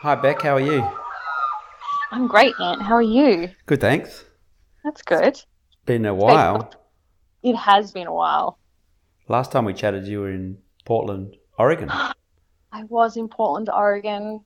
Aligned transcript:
Hi, 0.00 0.14
Bec. 0.14 0.42
How 0.42 0.54
are 0.54 0.60
you? 0.60 0.86
I'm 2.12 2.26
great, 2.26 2.54
Ant. 2.60 2.82
How 2.82 2.94
are 2.94 3.02
you? 3.02 3.50
Good, 3.66 3.80
thanks. 3.80 4.24
That's 4.84 5.02
good. 5.02 5.40
Been 5.86 6.06
a 6.06 6.14
while. 6.14 6.70
It 7.42 7.54
has 7.56 7.92
been 7.92 8.06
a 8.06 8.12
while. 8.12 8.58
Last 9.28 9.52
time 9.52 9.64
we 9.64 9.74
chatted, 9.74 10.06
you 10.06 10.20
were 10.20 10.30
in 10.30 10.58
Portland, 10.84 11.36
Oregon. 11.58 11.90
I 12.72 12.84
was 12.88 13.16
in 13.16 13.28
Portland, 13.28 13.68
Oregon. 13.70 14.40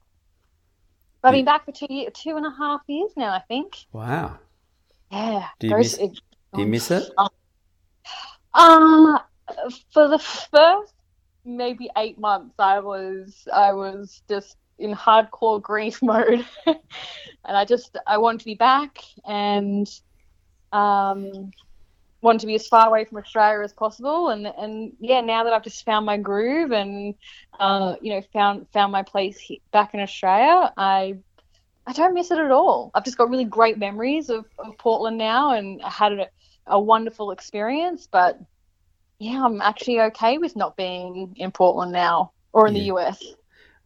I've 1.24 1.32
been 1.32 1.44
back 1.44 1.64
for 1.64 1.72
two 1.72 1.86
year, 1.88 2.10
two 2.10 2.36
and 2.36 2.44
a 2.44 2.50
half 2.50 2.80
years 2.88 3.12
now, 3.16 3.32
I 3.32 3.40
think. 3.46 3.76
Wow. 3.92 4.38
Yeah. 5.10 5.46
Do 5.60 5.68
you 5.68 5.76
miss- 5.76 5.98
it- 5.98 6.20
Do 6.54 6.60
you 6.62 6.66
miss 6.66 6.90
it? 6.90 7.08
Um, 8.54 9.18
for 9.92 10.08
the 10.08 10.18
first 10.18 10.94
maybe 11.44 11.88
eight 11.96 12.18
months, 12.18 12.54
I 12.58 12.80
was 12.80 13.46
I 13.52 13.72
was 13.72 14.22
just 14.28 14.56
in 14.82 14.94
hardcore 14.94 15.62
grief 15.62 16.02
mode, 16.02 16.44
and 16.66 16.76
I 17.44 17.64
just 17.64 17.96
I 18.06 18.18
wanted 18.18 18.40
to 18.40 18.44
be 18.44 18.54
back 18.54 18.98
and 19.26 19.88
um 20.72 21.50
wanted 22.20 22.40
to 22.40 22.46
be 22.46 22.54
as 22.54 22.68
far 22.68 22.86
away 22.86 23.04
from 23.04 23.18
Australia 23.18 23.62
as 23.64 23.72
possible. 23.72 24.28
And 24.28 24.46
and 24.46 24.92
yeah, 25.00 25.20
now 25.20 25.44
that 25.44 25.52
I've 25.52 25.64
just 25.64 25.84
found 25.84 26.04
my 26.06 26.18
groove 26.18 26.72
and 26.72 27.14
uh 27.58 27.96
you 28.00 28.14
know 28.14 28.22
found 28.32 28.66
found 28.72 28.92
my 28.92 29.02
place 29.02 29.50
back 29.70 29.94
in 29.94 30.00
Australia, 30.00 30.72
I. 30.76 31.18
I 31.84 31.92
don't 31.94 32.14
miss 32.14 32.30
it 32.30 32.38
at 32.38 32.52
all. 32.52 32.92
I've 32.94 33.04
just 33.04 33.18
got 33.18 33.28
really 33.28 33.44
great 33.44 33.76
memories 33.76 34.30
of, 34.30 34.44
of 34.56 34.78
Portland 34.78 35.18
now, 35.18 35.54
and 35.54 35.82
I 35.82 35.90
had 35.90 36.12
a, 36.12 36.28
a 36.68 36.78
wonderful 36.78 37.32
experience. 37.32 38.06
But 38.08 38.38
yeah, 39.18 39.44
I'm 39.44 39.60
actually 39.60 40.00
okay 40.00 40.38
with 40.38 40.54
not 40.54 40.76
being 40.76 41.34
in 41.34 41.50
Portland 41.50 41.90
now 41.90 42.30
or 42.52 42.68
in 42.68 42.74
the 42.74 42.92
US. 42.92 43.20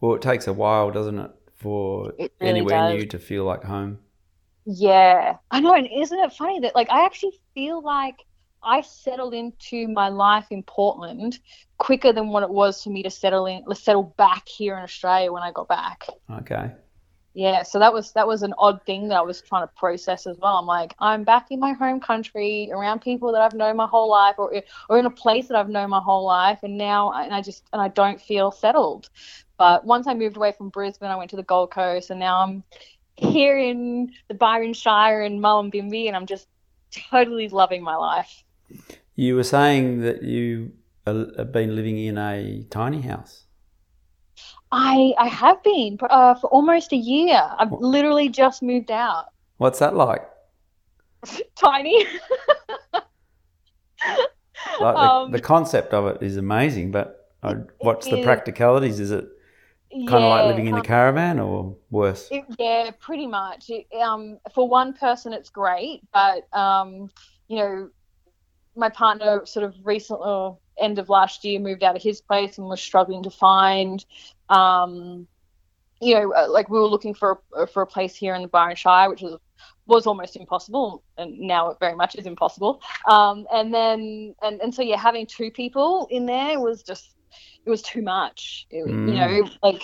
Well, 0.00 0.14
it 0.14 0.22
takes 0.22 0.46
a 0.46 0.52
while, 0.54 0.90
doesn't 0.90 1.18
it, 1.18 1.30
for 1.54 2.14
It 2.18 2.32
really 2.40 2.50
anywhere 2.50 2.66
does. 2.66 2.92
new 2.98 3.06
to 3.06 3.18
feel 3.18 3.44
like 3.44 3.64
home? 3.64 3.98
Yeah, 4.66 5.36
I 5.50 5.60
know. 5.60 5.74
And 5.74 5.86
isn't 5.90 6.18
it 6.18 6.32
funny 6.32 6.60
that 6.60 6.74
like 6.74 6.90
I 6.90 7.04
actually 7.04 7.38
feel 7.54 7.82
like 7.82 8.16
I 8.62 8.80
settled 8.80 9.32
into 9.34 9.86
my 9.88 10.08
life 10.08 10.46
in 10.50 10.62
Portland 10.64 11.38
quicker 11.78 12.12
than 12.12 12.28
what 12.28 12.42
it 12.42 12.50
was 12.50 12.82
for 12.82 12.90
me 12.90 13.02
to 13.04 13.10
settle 13.10 13.46
in, 13.46 13.62
settle 13.74 14.14
back 14.16 14.48
here 14.48 14.76
in 14.76 14.82
Australia 14.82 15.32
when 15.32 15.42
I 15.42 15.52
got 15.52 15.68
back. 15.68 16.06
Okay. 16.30 16.72
Yeah, 17.36 17.64
so 17.64 17.78
that 17.80 17.92
was 17.92 18.12
that 18.12 18.26
was 18.26 18.42
an 18.42 18.54
odd 18.56 18.80
thing 18.86 19.08
that 19.08 19.18
I 19.18 19.20
was 19.20 19.42
trying 19.42 19.62
to 19.62 19.70
process 19.76 20.26
as 20.26 20.38
well. 20.38 20.56
I'm 20.56 20.64
like, 20.64 20.94
I'm 21.00 21.22
back 21.22 21.48
in 21.50 21.60
my 21.60 21.74
home 21.74 22.00
country, 22.00 22.70
around 22.72 23.02
people 23.02 23.30
that 23.32 23.42
I've 23.42 23.52
known 23.52 23.76
my 23.76 23.86
whole 23.86 24.08
life, 24.08 24.36
or 24.38 24.50
or 24.88 24.98
in 24.98 25.04
a 25.04 25.10
place 25.10 25.48
that 25.48 25.56
I've 25.58 25.68
known 25.68 25.90
my 25.90 26.00
whole 26.00 26.24
life, 26.24 26.60
and 26.62 26.78
now 26.78 27.10
I, 27.10 27.24
and 27.24 27.34
I 27.34 27.42
just 27.42 27.64
and 27.74 27.82
I 27.82 27.88
don't 27.88 28.18
feel 28.18 28.50
settled. 28.50 29.10
But 29.58 29.84
once 29.84 30.06
I 30.06 30.14
moved 30.14 30.38
away 30.38 30.52
from 30.52 30.70
Brisbane, 30.70 31.10
I 31.10 31.16
went 31.16 31.28
to 31.28 31.36
the 31.36 31.42
Gold 31.42 31.70
Coast, 31.70 32.08
and 32.08 32.18
now 32.18 32.42
I'm 32.42 32.64
here 33.16 33.58
in 33.58 34.12
the 34.28 34.34
Byron 34.34 34.72
Shire 34.72 35.20
in 35.20 35.38
Mullumbimby, 35.38 36.06
and 36.06 36.16
I'm 36.16 36.24
just 36.24 36.48
totally 37.10 37.50
loving 37.50 37.82
my 37.82 37.96
life. 37.96 38.44
You 39.14 39.36
were 39.36 39.44
saying 39.44 40.00
that 40.00 40.22
you 40.22 40.72
have 41.06 41.52
been 41.52 41.76
living 41.76 41.98
in 41.98 42.16
a 42.16 42.64
tiny 42.70 43.02
house. 43.02 43.45
I 44.72 45.14
I 45.18 45.28
have 45.28 45.62
been 45.62 45.98
uh, 46.02 46.34
for 46.34 46.48
almost 46.48 46.92
a 46.92 46.96
year. 46.96 47.40
I've 47.58 47.72
literally 47.72 48.28
just 48.28 48.62
moved 48.62 48.90
out. 48.90 49.26
What's 49.58 49.78
that 49.80 49.94
like? 49.94 50.22
Tiny. 51.56 52.06
Like 54.78 54.96
the, 54.96 55.08
Um, 55.08 55.32
the 55.32 55.40
concept 55.40 55.94
of 55.94 56.06
it 56.06 56.22
is 56.22 56.36
amazing, 56.36 56.90
but 56.90 57.32
uh, 57.42 57.54
It- 57.58 57.70
what's 57.80 58.08
the 58.08 58.16
is. 58.16 58.24
practicalities? 58.24 59.00
Is 59.00 59.10
it 59.10 59.26
kind 60.06 60.24
of 60.24 60.30
like 60.30 60.44
living 60.44 60.66
in 60.66 60.74
a 60.74 60.78
um, 60.78 60.82
caravan 60.82 61.38
or 61.40 61.76
worse? 61.90 62.28
It, 62.30 62.44
yeah, 62.58 62.90
pretty 63.00 63.26
much. 63.26 63.70
It, 63.70 63.86
um, 64.00 64.38
for 64.54 64.68
one 64.68 64.92
person, 64.94 65.32
it's 65.32 65.50
great, 65.50 66.02
but 66.12 66.42
um, 66.52 67.10
you 67.48 67.56
know, 67.58 67.90
my 68.76 68.88
partner 68.90 69.46
sort 69.46 69.64
of 69.64 69.74
recently, 69.84 70.28
or 70.28 70.58
end 70.78 70.98
of 70.98 71.08
last 71.08 71.44
year, 71.44 71.60
moved 71.60 71.82
out 71.82 71.96
of 71.96 72.02
his 72.02 72.20
place 72.20 72.58
and 72.58 72.66
was 72.66 72.80
struggling 72.80 73.22
to 73.24 73.30
find, 73.30 74.04
um, 74.48 75.26
you 76.00 76.14
know, 76.14 76.32
uh, 76.32 76.48
like 76.50 76.68
we 76.68 76.78
were 76.78 76.86
looking 76.86 77.14
for 77.14 77.40
for 77.72 77.82
a 77.82 77.86
place 77.86 78.14
here 78.14 78.34
in 78.34 78.42
the 78.42 78.48
Byron 78.48 78.76
Shire, 78.76 79.08
which 79.10 79.22
was 79.22 79.38
was 79.86 80.06
almost 80.06 80.36
impossible, 80.36 81.02
and 81.16 81.38
now 81.38 81.70
it 81.70 81.78
very 81.80 81.94
much 81.94 82.16
is 82.16 82.26
impossible. 82.26 82.82
Um, 83.08 83.46
and 83.52 83.72
then 83.72 84.34
and 84.42 84.60
and 84.60 84.74
so 84.74 84.82
yeah, 84.82 84.98
having 84.98 85.26
two 85.26 85.50
people 85.50 86.06
in 86.10 86.26
there 86.26 86.60
was 86.60 86.82
just 86.82 87.14
it 87.64 87.70
was 87.70 87.82
too 87.82 88.02
much. 88.02 88.66
It, 88.70 88.86
Mm. 88.86 89.08
You 89.08 89.14
know, 89.14 89.50
like 89.62 89.82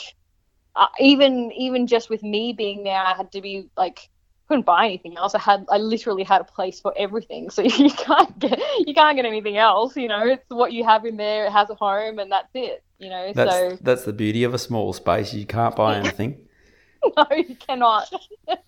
uh, 0.76 0.86
even 0.98 1.52
even 1.52 1.86
just 1.86 2.10
with 2.10 2.22
me 2.22 2.52
being 2.52 2.84
there, 2.84 3.00
I 3.00 3.14
had 3.14 3.32
to 3.32 3.40
be 3.40 3.68
like 3.76 4.08
couldn't 4.52 4.66
buy 4.66 4.84
anything 4.84 5.16
else. 5.16 5.34
I 5.34 5.38
had 5.38 5.64
I 5.70 5.78
literally 5.78 6.24
had 6.24 6.42
a 6.42 6.44
place 6.44 6.78
for 6.78 6.92
everything, 6.96 7.48
so 7.48 7.62
you 7.62 7.90
can't 7.90 8.38
get 8.38 8.58
you 8.86 8.92
can't 8.92 9.16
get 9.16 9.24
anything 9.24 9.56
else. 9.56 9.96
You 9.96 10.08
know, 10.08 10.26
it's 10.26 10.44
what 10.48 10.74
you 10.74 10.84
have 10.84 11.06
in 11.06 11.16
there. 11.16 11.46
It 11.46 11.52
has 11.52 11.70
a 11.70 11.74
home, 11.74 12.18
and 12.18 12.30
that's 12.30 12.50
it. 12.52 12.84
You 12.98 13.08
know, 13.08 13.32
That's 13.34 13.50
so 13.50 13.78
that's 13.80 14.04
the 14.04 14.12
beauty 14.12 14.44
of 14.44 14.52
a 14.52 14.58
small 14.58 14.92
space. 14.92 15.32
You 15.32 15.46
can't 15.46 15.74
buy 15.74 15.96
anything. 15.96 16.46
no, 17.16 17.26
you 17.34 17.56
cannot. 17.56 18.12
Which 18.46 18.58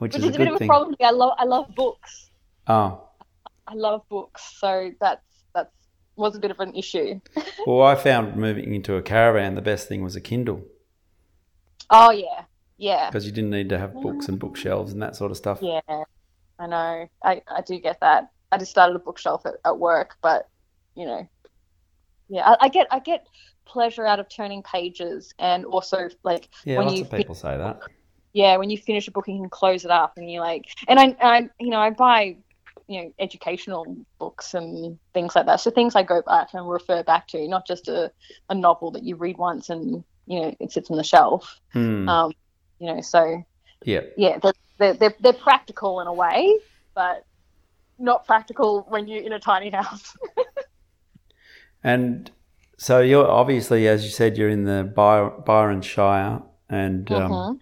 Which 0.00 0.16
is 0.16 0.24
is 0.24 0.34
a 0.34 0.38
bit 0.38 0.48
of 0.48 0.60
a 0.60 0.66
problem. 0.66 0.96
I 1.00 1.10
love 1.12 1.32
I 1.38 1.44
love 1.44 1.74
books. 1.76 2.30
Oh, 2.66 3.08
I 3.68 3.74
love 3.74 4.02
books, 4.08 4.42
so 4.58 4.90
that's 5.00 5.22
that's 5.54 5.72
was 6.16 6.34
a 6.34 6.40
bit 6.40 6.50
of 6.50 6.58
an 6.58 6.74
issue. 6.74 7.20
well, 7.66 7.82
I 7.82 7.94
found 7.94 8.34
moving 8.34 8.74
into 8.74 8.96
a 8.96 9.02
caravan 9.02 9.54
the 9.54 9.62
best 9.62 9.86
thing 9.86 10.02
was 10.02 10.16
a 10.16 10.20
Kindle 10.20 10.64
Oh 11.90 12.10
yeah, 12.10 12.44
yeah, 12.76 13.10
because 13.10 13.26
you 13.26 13.32
didn't 13.32 13.50
need 13.50 13.68
to 13.70 13.78
have 13.78 14.00
books 14.00 14.28
and 14.28 14.38
bookshelves 14.38 14.92
and 14.92 15.02
that 15.02 15.16
sort 15.16 15.30
of 15.30 15.36
stuff. 15.36 15.60
yeah. 15.60 15.80
I 16.58 16.66
know. 16.66 17.08
I 17.22 17.42
I 17.48 17.62
do 17.62 17.78
get 17.80 18.00
that. 18.00 18.30
I 18.52 18.58
just 18.58 18.70
started 18.70 18.96
a 18.96 19.00
bookshelf 19.00 19.44
at, 19.46 19.54
at 19.64 19.78
work, 19.78 20.16
but 20.22 20.48
you 20.94 21.06
know, 21.06 21.28
yeah, 22.28 22.48
I, 22.50 22.66
I 22.66 22.68
get 22.68 22.86
I 22.90 22.98
get 23.00 23.26
pleasure 23.66 24.06
out 24.06 24.20
of 24.20 24.28
turning 24.28 24.62
pages 24.62 25.34
and 25.38 25.64
also 25.64 26.08
like 26.22 26.48
Yeah, 26.64 26.78
when 26.78 26.86
lots 26.86 27.00
you 27.00 27.02
of 27.02 27.10
people 27.10 27.34
say 27.34 27.56
that. 27.56 27.80
yeah, 28.32 28.56
when 28.56 28.70
you 28.70 28.78
finish 28.78 29.08
a 29.08 29.10
book, 29.10 29.28
you 29.28 29.36
can 29.38 29.48
close 29.50 29.84
it 29.84 29.90
up, 29.90 30.14
and 30.16 30.30
you 30.30 30.40
like, 30.40 30.66
and 30.88 30.98
I, 30.98 31.16
I, 31.20 31.48
you 31.60 31.70
know, 31.70 31.78
I 31.78 31.90
buy, 31.90 32.36
you 32.88 33.02
know, 33.02 33.12
educational 33.18 33.96
books 34.18 34.54
and 34.54 34.98
things 35.14 35.36
like 35.36 35.46
that. 35.46 35.60
So 35.60 35.70
things 35.70 35.94
I 35.94 36.02
go 36.02 36.22
back 36.22 36.48
and 36.54 36.68
refer 36.68 37.02
back 37.04 37.28
to, 37.28 37.46
not 37.48 37.66
just 37.66 37.88
a, 37.88 38.12
a 38.50 38.54
novel 38.54 38.90
that 38.92 39.04
you 39.04 39.16
read 39.16 39.38
once 39.38 39.70
and 39.70 40.04
you 40.26 40.40
know 40.40 40.54
it 40.60 40.72
sits 40.72 40.90
on 40.90 40.96
the 40.96 41.04
shelf. 41.04 41.60
Hmm. 41.72 42.08
Um, 42.08 42.32
you 42.78 42.94
know, 42.94 43.00
so 43.00 43.42
yeah. 43.84 44.00
yeah, 44.16 44.38
they're, 44.38 44.52
they're 44.78 44.94
they're 44.94 45.14
they're 45.20 45.32
practical 45.32 46.00
in 46.00 46.06
a 46.06 46.12
way, 46.12 46.58
but 46.94 47.24
not 47.98 48.26
practical 48.26 48.84
when 48.88 49.06
you're 49.08 49.22
in 49.22 49.32
a 49.32 49.40
tiny 49.40 49.70
house. 49.70 50.16
And 51.84 52.30
so 52.78 53.00
you're 53.00 53.28
obviously, 53.30 53.86
as 53.86 54.04
you 54.04 54.10
said, 54.10 54.38
you're 54.38 54.48
in 54.48 54.64
the 54.64 54.84
By- 54.84 55.28
Byron 55.28 55.82
Shire, 55.82 56.40
and 56.68 57.10
um, 57.12 57.30
Mhm. 57.30 57.60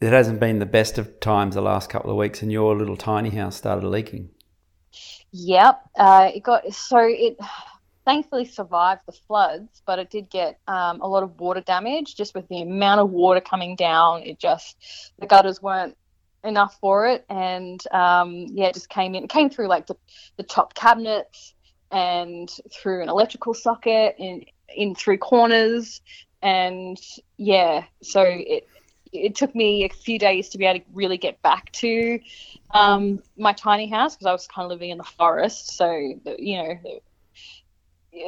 it 0.00 0.12
hasn't 0.12 0.40
been 0.40 0.58
the 0.58 0.66
best 0.66 0.98
of 0.98 1.20
times 1.20 1.54
the 1.54 1.60
last 1.62 1.88
couple 1.88 2.10
of 2.10 2.16
weeks, 2.16 2.42
and 2.42 2.50
your 2.50 2.76
little 2.76 2.96
tiny 2.96 3.30
house 3.30 3.54
started 3.56 3.86
leaking. 3.86 4.30
Yep. 5.30 5.80
Uh, 5.96 6.30
it 6.34 6.42
got 6.42 6.72
so 6.74 6.98
it 6.98 7.38
thankfully 8.06 8.46
survived 8.46 9.02
the 9.04 9.12
floods, 9.12 9.82
but 9.84 9.98
it 9.98 10.08
did 10.08 10.30
get 10.30 10.58
um, 10.66 11.02
a 11.02 11.06
lot 11.06 11.22
of 11.22 11.38
water 11.38 11.60
damage 11.60 12.14
just 12.14 12.34
with 12.34 12.48
the 12.48 12.62
amount 12.62 13.00
of 13.00 13.10
water 13.10 13.40
coming 13.40 13.76
down. 13.76 14.22
It 14.22 14.38
just 14.38 15.12
the 15.18 15.26
gutters 15.26 15.60
weren't 15.60 15.96
enough 16.44 16.78
for 16.80 17.08
it, 17.08 17.26
and 17.28 17.82
um, 17.92 18.46
yeah, 18.52 18.66
it 18.66 18.74
just 18.74 18.88
came 18.88 19.14
in. 19.14 19.24
It 19.24 19.30
came 19.30 19.50
through 19.50 19.66
like 19.66 19.86
the, 19.86 19.96
the 20.36 20.44
top 20.44 20.72
cabinets 20.74 21.52
and 21.90 22.48
through 22.72 23.02
an 23.02 23.10
electrical 23.10 23.52
socket 23.52 24.14
in 24.18 24.44
in 24.74 24.94
through 24.94 25.18
corners, 25.18 26.00
and 26.40 26.98
yeah, 27.36 27.84
so 28.02 28.22
it 28.22 28.68
it 29.12 29.34
took 29.34 29.54
me 29.54 29.84
a 29.84 29.88
few 29.88 30.18
days 30.18 30.48
to 30.50 30.58
be 30.58 30.64
able 30.64 30.80
to 30.80 30.86
really 30.92 31.18
get 31.18 31.40
back 31.42 31.72
to 31.72 32.20
um, 32.72 33.22
my 33.36 33.52
tiny 33.52 33.88
house 33.88 34.14
because 34.14 34.26
I 34.26 34.32
was 34.32 34.46
kind 34.46 34.64
of 34.64 34.70
living 34.70 34.90
in 34.90 34.98
the 34.98 35.04
forest. 35.04 35.76
So, 35.76 35.90
you 36.38 36.62
know, 36.62 37.00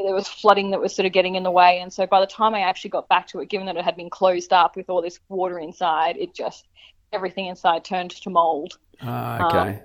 there 0.04 0.14
was 0.14 0.28
flooding 0.28 0.70
that 0.70 0.80
was 0.80 0.94
sort 0.94 1.06
of 1.06 1.12
getting 1.12 1.34
in 1.34 1.42
the 1.42 1.50
way. 1.50 1.80
And 1.80 1.92
so 1.92 2.06
by 2.06 2.20
the 2.20 2.26
time 2.26 2.54
I 2.54 2.60
actually 2.60 2.90
got 2.90 3.08
back 3.08 3.26
to 3.28 3.40
it, 3.40 3.48
given 3.48 3.66
that 3.66 3.76
it 3.76 3.84
had 3.84 3.96
been 3.96 4.10
closed 4.10 4.52
up 4.52 4.76
with 4.76 4.88
all 4.90 5.02
this 5.02 5.18
water 5.28 5.58
inside, 5.58 6.16
it 6.16 6.34
just, 6.34 6.66
everything 7.12 7.46
inside 7.46 7.84
turned 7.84 8.10
to 8.10 8.30
mold. 8.30 8.78
Ah, 9.00 9.46
okay. 9.46 9.82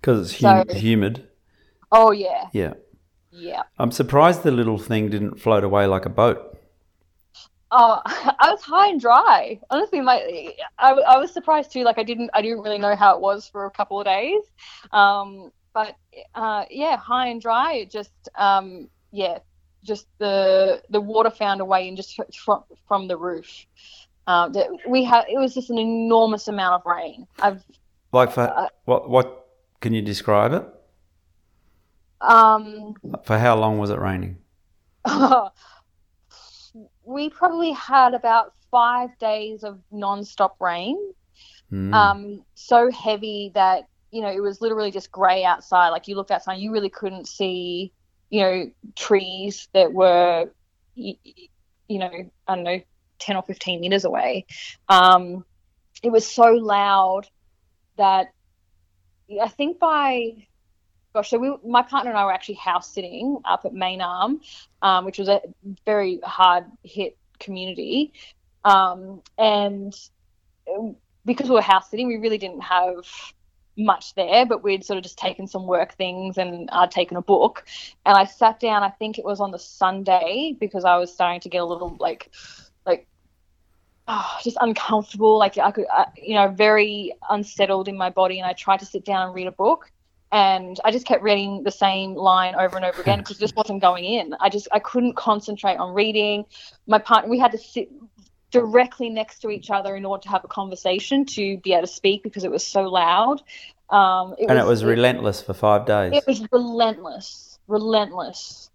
Because 0.00 0.30
it's 0.32 0.40
so- 0.40 0.64
humid. 0.70 1.28
Oh, 1.90 2.10
yeah. 2.10 2.48
Yeah. 2.52 2.74
Yeah. 3.30 3.62
I'm 3.78 3.90
surprised 3.90 4.42
the 4.42 4.50
little 4.50 4.78
thing 4.78 5.08
didn't 5.08 5.40
float 5.40 5.64
away 5.64 5.86
like 5.86 6.04
a 6.06 6.10
boat. 6.10 6.58
Oh, 7.70 8.02
I 8.06 8.50
was 8.50 8.60
high 8.62 8.88
and 8.88 9.00
dry. 9.00 9.58
Honestly, 9.70 10.00
my 10.00 10.54
I, 10.78 10.90
I 10.92 11.16
was 11.16 11.32
surprised 11.32 11.72
too. 11.72 11.84
Like 11.84 11.96
I 11.98 12.02
didn't 12.02 12.30
I 12.34 12.42
didn't 12.42 12.60
really 12.60 12.78
know 12.78 12.94
how 12.94 13.14
it 13.14 13.22
was 13.22 13.48
for 13.48 13.64
a 13.64 13.70
couple 13.70 13.98
of 13.98 14.04
days. 14.04 14.42
Um, 14.92 15.50
but 15.72 15.96
uh, 16.34 16.66
yeah, 16.70 16.98
high 16.98 17.28
and 17.28 17.40
dry. 17.40 17.74
It 17.74 17.90
just 17.90 18.12
um, 18.34 18.88
yeah, 19.12 19.38
just 19.84 20.06
the 20.18 20.82
the 20.90 21.00
water 21.00 21.30
found 21.30 21.60
a 21.60 21.64
way 21.64 21.88
in 21.88 21.96
just 21.96 22.18
from 22.44 22.64
from 22.88 23.08
the 23.08 23.16
roof. 23.16 23.66
Um, 24.26 24.52
that 24.52 24.68
we 24.88 25.04
had 25.04 25.24
it 25.28 25.38
was 25.38 25.54
just 25.54 25.70
an 25.70 25.78
enormous 25.78 26.48
amount 26.48 26.74
of 26.74 26.86
rain. 26.86 27.26
I've 27.40 27.64
Like 28.12 28.32
for 28.32 28.42
Uh, 28.42 28.68
what? 28.84 29.08
What 29.10 29.46
can 29.80 29.94
you 29.94 30.02
describe 30.02 30.52
it? 30.52 30.64
um, 32.20 32.94
For 33.24 33.38
how 33.38 33.56
long 33.56 33.78
was 33.78 33.90
it 33.90 33.98
raining? 33.98 34.38
we 37.04 37.28
probably 37.30 37.72
had 37.72 38.14
about 38.14 38.54
five 38.70 39.10
days 39.18 39.64
of 39.64 39.80
non-stop 39.90 40.56
rain. 40.60 40.96
Mm. 41.72 41.94
um, 41.94 42.44
so 42.54 42.90
heavy 42.90 43.50
that 43.54 43.88
you 44.10 44.20
know 44.20 44.28
it 44.28 44.40
was 44.40 44.60
literally 44.60 44.90
just 44.90 45.10
grey 45.10 45.44
outside. 45.44 45.88
Like 45.88 46.06
you 46.06 46.16
looked 46.16 46.30
outside, 46.30 46.58
you 46.58 46.70
really 46.72 46.90
couldn't 46.90 47.26
see, 47.28 47.92
you 48.32 48.40
know, 48.40 48.70
trees 48.96 49.68
that 49.74 49.92
were, 49.92 50.50
y- 50.96 51.18
y- 51.24 51.48
you 51.86 51.98
know, 51.98 52.10
I 52.48 52.54
don't 52.54 52.64
know, 52.64 52.80
ten 53.18 53.36
or 53.36 53.42
fifteen 53.42 53.80
meters 53.80 54.04
away. 54.04 54.46
Um, 54.88 55.44
it 56.02 56.10
was 56.10 56.26
so 56.26 56.44
loud 56.44 57.28
that 57.98 58.28
I 59.40 59.48
think 59.48 59.78
by 59.78 60.46
gosh, 61.12 61.28
so 61.28 61.38
we, 61.38 61.54
my 61.62 61.82
partner 61.82 62.10
and 62.10 62.18
I 62.18 62.24
were 62.24 62.32
actually 62.32 62.54
house 62.54 62.90
sitting 62.90 63.36
up 63.44 63.66
at 63.66 63.74
Main 63.74 64.00
Arm, 64.00 64.40
um, 64.80 65.04
which 65.04 65.18
was 65.18 65.28
a 65.28 65.42
very 65.84 66.18
hard 66.24 66.64
hit 66.82 67.18
community, 67.38 68.14
um, 68.64 69.20
and 69.36 69.94
um, 70.74 70.96
because 71.26 71.50
we 71.50 71.54
were 71.54 71.60
house 71.60 71.90
sitting, 71.90 72.08
we 72.08 72.16
really 72.16 72.38
didn't 72.38 72.62
have 72.62 73.04
much 73.76 74.14
there, 74.14 74.44
but 74.46 74.62
we'd 74.62 74.84
sort 74.84 74.98
of 74.98 75.02
just 75.02 75.18
taken 75.18 75.46
some 75.46 75.66
work 75.66 75.94
things 75.94 76.38
and 76.38 76.68
I'd 76.72 76.90
taken 76.90 77.16
a 77.16 77.22
book. 77.22 77.64
And 78.04 78.16
I 78.16 78.24
sat 78.24 78.60
down, 78.60 78.82
I 78.82 78.90
think 78.90 79.18
it 79.18 79.24
was 79.24 79.40
on 79.40 79.50
the 79.50 79.58
Sunday 79.58 80.56
because 80.58 80.84
I 80.84 80.96
was 80.96 81.12
starting 81.12 81.40
to 81.40 81.48
get 81.48 81.58
a 81.58 81.64
little 81.64 81.96
like, 81.98 82.30
like, 82.84 83.06
oh, 84.08 84.38
just 84.42 84.58
uncomfortable. 84.60 85.38
Like 85.38 85.58
I 85.58 85.70
could, 85.70 85.86
uh, 85.94 86.06
you 86.16 86.34
know, 86.34 86.48
very 86.48 87.12
unsettled 87.30 87.88
in 87.88 87.96
my 87.96 88.10
body. 88.10 88.38
And 88.38 88.46
I 88.46 88.52
tried 88.52 88.80
to 88.80 88.86
sit 88.86 89.04
down 89.04 89.26
and 89.26 89.34
read 89.34 89.46
a 89.46 89.52
book. 89.52 89.90
And 90.32 90.80
I 90.82 90.90
just 90.90 91.06
kept 91.06 91.22
reading 91.22 91.62
the 91.62 91.70
same 91.70 92.14
line 92.14 92.54
over 92.54 92.76
and 92.76 92.86
over 92.86 93.02
again 93.02 93.18
because 93.18 93.36
it 93.36 93.40
just 93.40 93.54
wasn't 93.54 93.82
going 93.82 94.04
in. 94.04 94.34
I 94.40 94.48
just 94.48 94.66
I 94.72 94.78
couldn't 94.78 95.14
concentrate 95.14 95.76
on 95.76 95.92
reading. 95.92 96.46
My 96.86 96.98
partner, 96.98 97.28
we 97.28 97.38
had 97.38 97.52
to 97.52 97.58
sit 97.58 97.90
directly 98.52 99.08
next 99.08 99.40
to 99.40 99.50
each 99.50 99.70
other 99.70 99.96
in 99.96 100.04
order 100.04 100.22
to 100.22 100.28
have 100.28 100.44
a 100.44 100.48
conversation 100.48 101.24
to 101.24 101.56
be 101.58 101.72
able 101.72 101.82
to 101.82 101.92
speak 101.92 102.22
because 102.22 102.44
it 102.44 102.50
was 102.50 102.64
so 102.64 102.82
loud. 102.82 103.42
Um, 103.90 104.36
and 104.38 104.58
it 104.58 104.66
was 104.66 104.84
relentless 104.84 105.42
for 105.42 105.54
five 105.54 105.86
days. 105.86 106.12
It 106.14 106.24
was 106.26 106.46
relentless, 106.52 107.58
relentless, 107.66 108.70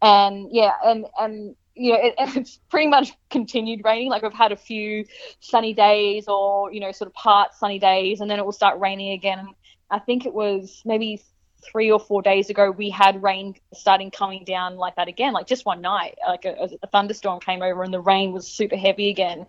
and 0.00 0.48
yeah, 0.52 0.72
and 0.84 1.06
and 1.18 1.56
you 1.74 1.92
know, 1.92 1.98
it, 2.00 2.14
it's 2.36 2.60
pretty 2.70 2.86
much 2.86 3.12
continued 3.30 3.82
raining. 3.84 4.10
Like 4.10 4.22
we've 4.22 4.32
had 4.32 4.52
a 4.52 4.56
few 4.56 5.04
sunny 5.40 5.74
days, 5.74 6.28
or 6.28 6.72
you 6.72 6.80
know, 6.80 6.92
sort 6.92 7.08
of 7.08 7.14
part 7.14 7.54
sunny 7.54 7.78
days, 7.78 8.20
and 8.20 8.30
then 8.30 8.38
it 8.38 8.44
will 8.44 8.52
start 8.52 8.78
raining 8.78 9.12
again. 9.12 9.48
I 9.90 9.98
think 9.98 10.24
it 10.24 10.32
was 10.32 10.82
maybe 10.84 11.22
three 11.64 11.90
or 11.90 11.98
four 11.98 12.22
days 12.22 12.50
ago 12.50 12.70
we 12.70 12.90
had 12.90 13.22
rain 13.22 13.54
starting 13.72 14.10
coming 14.10 14.44
down 14.44 14.76
like 14.76 14.96
that 14.96 15.08
again 15.08 15.32
like 15.32 15.46
just 15.46 15.64
one 15.64 15.80
night 15.80 16.16
like 16.26 16.44
a, 16.44 16.68
a 16.82 16.86
thunderstorm 16.88 17.40
came 17.40 17.62
over 17.62 17.82
and 17.82 17.92
the 17.92 18.00
rain 18.00 18.32
was 18.32 18.46
super 18.46 18.76
heavy 18.76 19.08
again. 19.08 19.46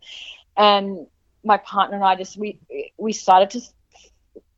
And 0.58 1.08
my 1.44 1.58
partner 1.58 1.96
and 1.96 2.04
i 2.04 2.16
just 2.16 2.38
we 2.38 2.60
we 2.98 3.14
started 3.14 3.52
to 3.52 3.62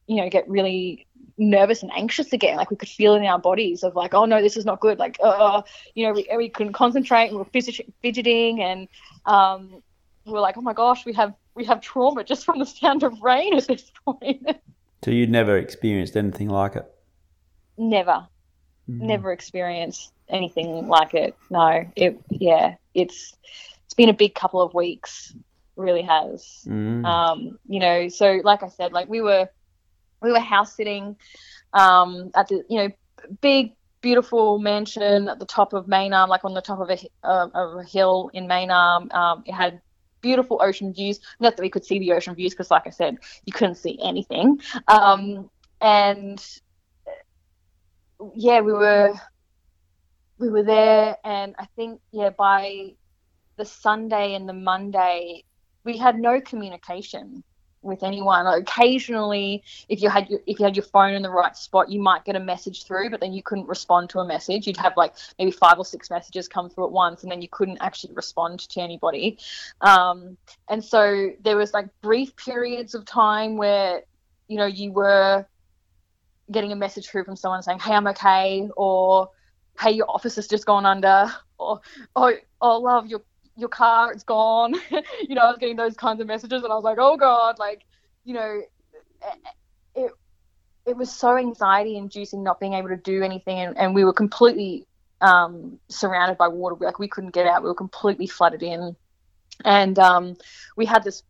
you 0.07 0.15
know 0.15 0.29
get 0.29 0.47
really 0.47 1.05
nervous 1.37 1.83
and 1.83 1.91
anxious 1.93 2.33
again. 2.33 2.57
Like 2.57 2.71
we 2.71 2.77
could 2.77 2.89
feel 2.89 3.13
it 3.13 3.19
in 3.19 3.25
our 3.25 3.39
bodies 3.39 3.83
of 3.83 3.95
like 3.95 4.13
oh 4.13 4.25
no 4.25 4.41
this 4.41 4.57
is 4.57 4.65
not 4.65 4.79
good. 4.79 4.99
Like 4.99 5.17
uh 5.21 5.61
you 5.93 6.07
know 6.07 6.13
we, 6.13 6.27
we 6.35 6.49
couldn't 6.49 6.73
concentrate. 6.73 7.27
And 7.27 7.33
we 7.33 7.37
were 7.39 7.45
fidget- 7.45 7.93
fidgeting 8.01 8.61
and 8.61 8.87
um 9.25 9.83
we 10.25 10.33
were 10.33 10.39
like 10.39 10.57
oh 10.57 10.61
my 10.61 10.73
gosh 10.73 11.05
we 11.05 11.13
have 11.13 11.33
we 11.55 11.65
have 11.65 11.81
trauma 11.81 12.23
just 12.23 12.45
from 12.45 12.59
the 12.59 12.65
sound 12.65 13.03
of 13.03 13.21
rain 13.21 13.55
at 13.55 13.67
this 13.67 13.91
point. 14.05 14.47
So 15.03 15.11
you'd 15.11 15.29
never 15.29 15.55
experienced 15.59 16.17
anything 16.17 16.49
like 16.49 16.75
it 16.75 16.91
never. 17.77 18.27
Mm. 18.89 19.01
never 19.01 19.33
experienced 19.33 20.13
anything 20.29 20.87
like 20.87 21.13
it. 21.13 21.35
No. 21.49 21.85
It 21.95 22.19
yeah 22.29 22.75
it's 22.93 23.35
it's 23.85 23.93
been 23.93 24.09
a 24.09 24.13
big 24.13 24.33
couple 24.33 24.61
of 24.61 24.73
weeks. 24.73 25.35
Really 25.75 26.03
has. 26.03 26.63
Mm. 26.65 27.05
um 27.05 27.59
you 27.67 27.79
know 27.79 28.07
so 28.07 28.41
like 28.43 28.63
i 28.63 28.69
said 28.69 28.93
like 28.93 29.07
we 29.09 29.21
were 29.21 29.47
we 30.21 30.31
were 30.31 30.39
house 30.39 30.75
sitting 30.75 31.15
um 31.73 32.31
at 32.35 32.47
the 32.47 32.63
you 32.69 32.77
know 32.77 32.89
big 33.41 33.73
beautiful 34.01 34.57
mansion 34.57 35.27
at 35.27 35.39
the 35.39 35.45
top 35.45 35.73
of 35.73 35.87
Main 35.87 36.13
Arm 36.13 36.29
like 36.29 36.45
on 36.45 36.53
the 36.53 36.61
top 36.61 36.79
of 36.79 36.89
a 36.89 36.97
uh, 37.23 37.49
of 37.53 37.79
a 37.79 37.83
hill 37.83 38.29
in 38.33 38.47
Main 38.47 38.71
Arm 38.71 39.11
um 39.11 39.43
it 39.45 39.53
had 39.53 39.81
beautiful 40.21 40.59
ocean 40.61 40.93
views. 40.93 41.19
Not 41.39 41.55
that 41.55 41.61
we 41.61 41.69
could 41.69 41.85
see 41.85 41.99
the 41.99 42.13
ocean 42.13 42.33
views 42.35 42.53
because 42.53 42.71
like 42.71 42.87
i 42.87 42.89
said 42.89 43.17
you 43.45 43.53
couldn't 43.53 43.75
see 43.75 43.99
anything. 44.01 44.61
Um 44.87 45.49
and 45.81 46.43
yeah, 48.35 48.61
we 48.61 48.73
were 48.73 49.13
we 50.39 50.49
were 50.49 50.63
there, 50.63 51.17
and 51.23 51.55
I 51.57 51.65
think 51.75 52.01
yeah 52.11 52.29
by 52.29 52.93
the 53.57 53.65
Sunday 53.65 54.35
and 54.35 54.47
the 54.47 54.53
Monday 54.53 55.43
we 55.83 55.97
had 55.97 56.19
no 56.19 56.39
communication 56.41 57.43
with 57.81 58.03
anyone. 58.03 58.45
Like, 58.45 58.61
occasionally, 58.61 59.63
if 59.89 60.01
you 60.01 60.09
had 60.09 60.29
your, 60.29 60.39
if 60.45 60.59
you 60.59 60.65
had 60.65 60.75
your 60.75 60.85
phone 60.85 61.13
in 61.13 61.21
the 61.21 61.29
right 61.29 61.55
spot, 61.55 61.89
you 61.89 62.01
might 62.01 62.25
get 62.25 62.35
a 62.35 62.39
message 62.39 62.85
through, 62.85 63.09
but 63.09 63.21
then 63.21 63.33
you 63.33 63.41
couldn't 63.41 63.67
respond 63.67 64.09
to 64.11 64.19
a 64.19 64.27
message. 64.27 64.67
You'd 64.67 64.77
have 64.77 64.93
like 64.97 65.13
maybe 65.39 65.51
five 65.51 65.77
or 65.77 65.85
six 65.85 66.09
messages 66.09 66.47
come 66.47 66.69
through 66.69 66.85
at 66.85 66.91
once, 66.91 67.23
and 67.23 67.31
then 67.31 67.41
you 67.41 67.47
couldn't 67.49 67.77
actually 67.79 68.13
respond 68.13 68.59
to 68.59 68.81
anybody. 68.81 69.39
Um, 69.81 70.37
and 70.69 70.83
so 70.83 71.31
there 71.41 71.57
was 71.57 71.73
like 71.73 71.87
brief 72.01 72.35
periods 72.35 72.93
of 72.93 73.05
time 73.05 73.57
where 73.57 74.03
you 74.47 74.57
know 74.57 74.65
you 74.65 74.91
were 74.91 75.45
getting 76.51 76.71
a 76.71 76.75
message 76.75 77.07
through 77.07 77.23
from 77.23 77.35
someone 77.35 77.61
saying, 77.61 77.79
"Hey, 77.79 77.93
I'm 77.93 78.07
okay," 78.07 78.69
or 78.77 79.29
"Hey, 79.79 79.91
your 79.91 80.09
office 80.09 80.35
has 80.35 80.47
just 80.47 80.65
gone 80.65 80.85
under," 80.85 81.31
or 81.57 81.81
"Oh, 82.15 82.33
oh, 82.61 82.79
love, 82.79 83.07
your 83.07 83.21
your 83.55 83.69
car, 83.69 84.11
it's 84.11 84.23
gone." 84.23 84.75
you 85.27 85.35
know, 85.35 85.41
I 85.41 85.49
was 85.49 85.57
getting 85.59 85.75
those 85.75 85.95
kinds 85.95 86.21
of 86.21 86.27
messages, 86.27 86.63
and 86.63 86.71
I 86.71 86.75
was 86.75 86.83
like, 86.83 86.97
"Oh 86.99 87.17
God!" 87.17 87.59
Like, 87.59 87.85
you 88.23 88.33
know, 88.33 88.61
it 89.95 90.11
it 90.85 90.95
was 90.95 91.11
so 91.11 91.37
anxiety 91.37 91.97
inducing 91.97 92.43
not 92.43 92.59
being 92.59 92.73
able 92.73 92.89
to 92.89 92.97
do 92.97 93.23
anything, 93.23 93.59
and, 93.59 93.77
and 93.77 93.93
we 93.93 94.05
were 94.05 94.13
completely 94.13 94.87
um, 95.21 95.79
surrounded 95.89 96.37
by 96.37 96.47
water. 96.47 96.75
Like 96.79 96.99
we 96.99 97.07
couldn't 97.07 97.33
get 97.33 97.45
out. 97.45 97.61
We 97.61 97.69
were 97.69 97.75
completely 97.75 98.27
flooded 98.27 98.63
in, 98.63 98.95
and 99.65 99.99
um, 99.99 100.37
we 100.75 100.85
had 100.85 101.03
this 101.03 101.23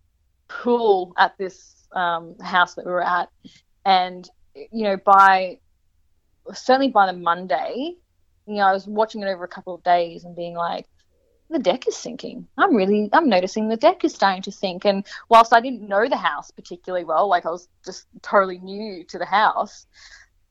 pool 0.47 1.13
at 1.17 1.37
this 1.37 1.87
um, 1.93 2.37
house 2.39 2.75
that 2.75 2.85
we 2.85 2.91
were 2.91 3.03
at, 3.03 3.29
and 3.85 4.29
you 4.71 4.83
know, 4.83 4.97
by 4.97 5.59
certainly 6.53 6.89
by 6.89 7.11
the 7.11 7.17
Monday, 7.17 7.95
you 8.45 8.55
know, 8.55 8.63
I 8.63 8.73
was 8.73 8.87
watching 8.87 9.21
it 9.21 9.27
over 9.27 9.43
a 9.43 9.49
couple 9.49 9.75
of 9.75 9.83
days 9.83 10.23
and 10.23 10.35
being 10.35 10.55
like, 10.55 10.85
the 11.49 11.59
deck 11.59 11.87
is 11.87 11.95
sinking. 11.95 12.47
I'm 12.57 12.75
really, 12.75 13.09
I'm 13.13 13.29
noticing 13.29 13.69
the 13.69 13.77
deck 13.77 14.03
is 14.03 14.13
starting 14.13 14.41
to 14.43 14.51
sink. 14.51 14.85
And 14.85 15.05
whilst 15.29 15.53
I 15.53 15.61
didn't 15.61 15.87
know 15.87 16.07
the 16.07 16.17
house 16.17 16.51
particularly 16.51 17.05
well, 17.05 17.29
like 17.29 17.45
I 17.45 17.49
was 17.49 17.67
just 17.85 18.05
totally 18.21 18.59
new 18.59 19.03
to 19.05 19.17
the 19.17 19.25
house, 19.25 19.85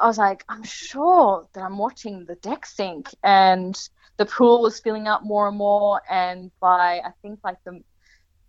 I 0.00 0.06
was 0.06 0.18
like, 0.18 0.44
I'm 0.48 0.62
sure 0.62 1.46
that 1.52 1.62
I'm 1.62 1.78
watching 1.78 2.24
the 2.24 2.36
deck 2.36 2.64
sink. 2.66 3.08
And 3.22 3.76
the 4.16 4.26
pool 4.26 4.62
was 4.62 4.80
filling 4.80 5.06
up 5.06 5.22
more 5.22 5.48
and 5.48 5.56
more. 5.56 6.00
And 6.10 6.50
by, 6.60 7.00
I 7.04 7.12
think, 7.22 7.40
like 7.44 7.62
the 7.64 7.82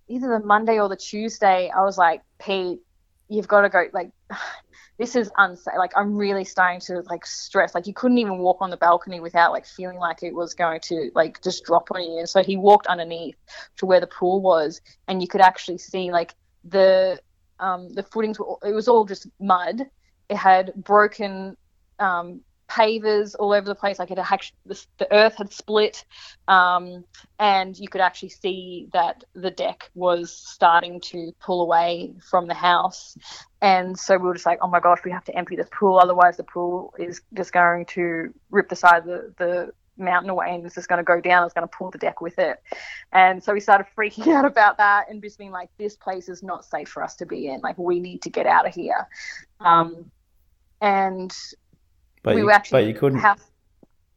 either 0.07 0.39
the 0.39 0.45
Monday 0.45 0.79
or 0.79 0.87
the 0.87 0.95
Tuesday, 0.95 1.69
I 1.69 1.83
was 1.83 1.97
like, 1.97 2.21
Pete, 2.39 2.79
you've 3.27 3.47
got 3.47 3.61
to 3.61 3.69
go. 3.69 3.85
Like, 3.91 4.11
this 4.97 5.15
is 5.15 5.29
unsafe. 5.37 5.75
Like, 5.77 5.91
I'm 5.95 6.15
really 6.15 6.43
starting 6.43 6.79
to 6.81 7.01
like 7.09 7.25
stress. 7.25 7.75
Like, 7.75 7.87
you 7.87 7.93
couldn't 7.93 8.17
even 8.17 8.39
walk 8.39 8.57
on 8.61 8.69
the 8.69 8.77
balcony 8.77 9.19
without 9.19 9.51
like 9.51 9.65
feeling 9.65 9.97
like 9.97 10.23
it 10.23 10.33
was 10.33 10.53
going 10.53 10.79
to 10.81 11.11
like 11.13 11.41
just 11.43 11.63
drop 11.65 11.89
on 11.93 12.01
you. 12.01 12.19
And 12.19 12.29
so 12.29 12.41
he 12.43 12.57
walked 12.57 12.87
underneath 12.87 13.35
to 13.77 13.85
where 13.85 13.99
the 13.99 14.07
pool 14.07 14.41
was, 14.41 14.81
and 15.07 15.21
you 15.21 15.27
could 15.27 15.41
actually 15.41 15.77
see 15.77 16.11
like 16.11 16.33
the 16.63 17.19
um, 17.59 17.93
the 17.93 18.03
footings. 18.03 18.39
Were, 18.39 18.57
it 18.63 18.73
was 18.73 18.87
all 18.87 19.05
just 19.05 19.27
mud. 19.39 19.81
It 20.29 20.37
had 20.37 20.73
broken 20.75 21.55
um, 21.99 22.41
pavers 22.69 23.35
all 23.39 23.53
over 23.53 23.65
the 23.65 23.75
place. 23.75 23.99
Like 23.99 24.11
it 24.11 24.17
the, 24.65 24.85
the 24.97 25.13
earth 25.13 25.35
had 25.37 25.51
split, 25.51 26.05
um, 26.47 27.05
and 27.39 27.77
you 27.77 27.87
could 27.87 28.01
actually 28.01 28.29
see 28.29 28.89
that 28.93 29.23
the 29.33 29.51
deck 29.51 29.89
was 29.95 30.31
starting 30.31 31.01
to 31.01 31.31
pull 31.39 31.61
away 31.61 32.13
from 32.29 32.47
the 32.47 32.53
house. 32.53 33.17
And 33.61 33.97
so 33.97 34.17
we 34.17 34.27
were 34.27 34.33
just 34.33 34.45
like, 34.45 34.59
oh 34.61 34.67
my 34.67 34.79
gosh, 34.79 34.99
we 35.03 35.11
have 35.11 35.23
to 35.25 35.35
empty 35.35 35.55
this 35.55 35.69
pool, 35.71 35.99
otherwise 35.99 36.37
the 36.37 36.43
pool 36.43 36.93
is 36.97 37.21
just 37.33 37.53
going 37.53 37.85
to 37.87 38.33
rip 38.51 38.69
the 38.69 38.75
side 38.75 38.99
of 38.99 39.05
the, 39.05 39.33
the 39.37 39.73
mountain 39.97 40.29
away 40.29 40.53
and 40.53 40.65
it's 40.65 40.75
just 40.75 40.87
going 40.87 40.99
to 40.99 41.03
go 41.03 41.19
down. 41.19 41.43
It's 41.43 41.53
going 41.53 41.67
to 41.67 41.75
pull 41.75 41.91
the 41.91 41.97
deck 41.97 42.21
with 42.21 42.37
it. 42.39 42.61
And 43.11 43.43
so 43.43 43.53
we 43.53 43.59
started 43.59 43.87
freaking 43.97 44.27
out 44.35 44.45
about 44.45 44.77
that 44.77 45.09
and 45.09 45.21
just 45.21 45.37
being 45.37 45.51
like, 45.51 45.69
this 45.77 45.95
place 45.95 46.29
is 46.29 46.43
not 46.43 46.65
safe 46.65 46.89
for 46.89 47.03
us 47.03 47.15
to 47.17 47.25
be 47.25 47.47
in. 47.47 47.61
Like 47.61 47.77
we 47.77 47.99
need 47.99 48.21
to 48.23 48.29
get 48.29 48.45
out 48.45 48.67
of 48.67 48.73
here. 48.73 49.07
Um, 49.59 50.11
and 50.81 51.35
but 52.27 52.35
we 52.35 52.41
you, 52.41 52.45
were 52.45 52.51
actually 52.51 52.81
but 52.81 52.87
you 52.87 52.93
couldn't. 52.93 53.19
Have, 53.19 53.41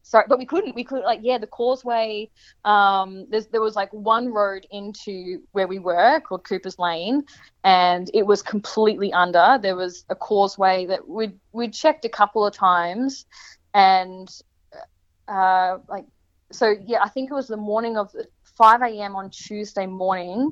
sorry, 0.02 0.25
but 0.29 0.38
we 0.38 0.45
couldn't. 0.45 0.75
We 0.75 0.83
could 0.83 1.02
like 1.02 1.21
yeah, 1.23 1.38
the 1.38 1.47
causeway. 1.47 2.29
Um, 2.64 3.26
there 3.31 3.61
was 3.61 3.76
like 3.76 3.93
one 3.93 4.33
road 4.33 4.67
into 4.73 5.43
where 5.52 5.69
we 5.69 5.79
were 5.79 6.21
called 6.21 6.45
Cooper's 6.45 6.79
Lane, 6.79 7.23
and 7.62 8.11
it 8.12 8.26
was 8.26 8.43
completely 8.43 9.12
under. 9.12 9.59
There 9.62 9.76
was 9.76 10.05
a 10.11 10.17
causeway 10.17 10.87
that 10.87 11.09
we'd 11.09 11.38
we'd 11.52 11.73
checked 11.73 12.05
a 12.05 12.09
couple 12.09 12.45
of 12.45 12.52
times, 12.52 13.26
and 13.75 14.29
uh, 15.29 15.79
like 15.88 16.07
so 16.50 16.75
yeah, 16.85 16.99
I 17.02 17.09
think 17.09 17.31
it 17.31 17.35
was 17.35 17.47
the 17.47 17.57
morning 17.57 17.97
of 17.97 18.12
5 18.57 18.83
a.m. 18.83 19.14
on 19.14 19.31
Tuesday 19.31 19.87
morning. 19.87 20.50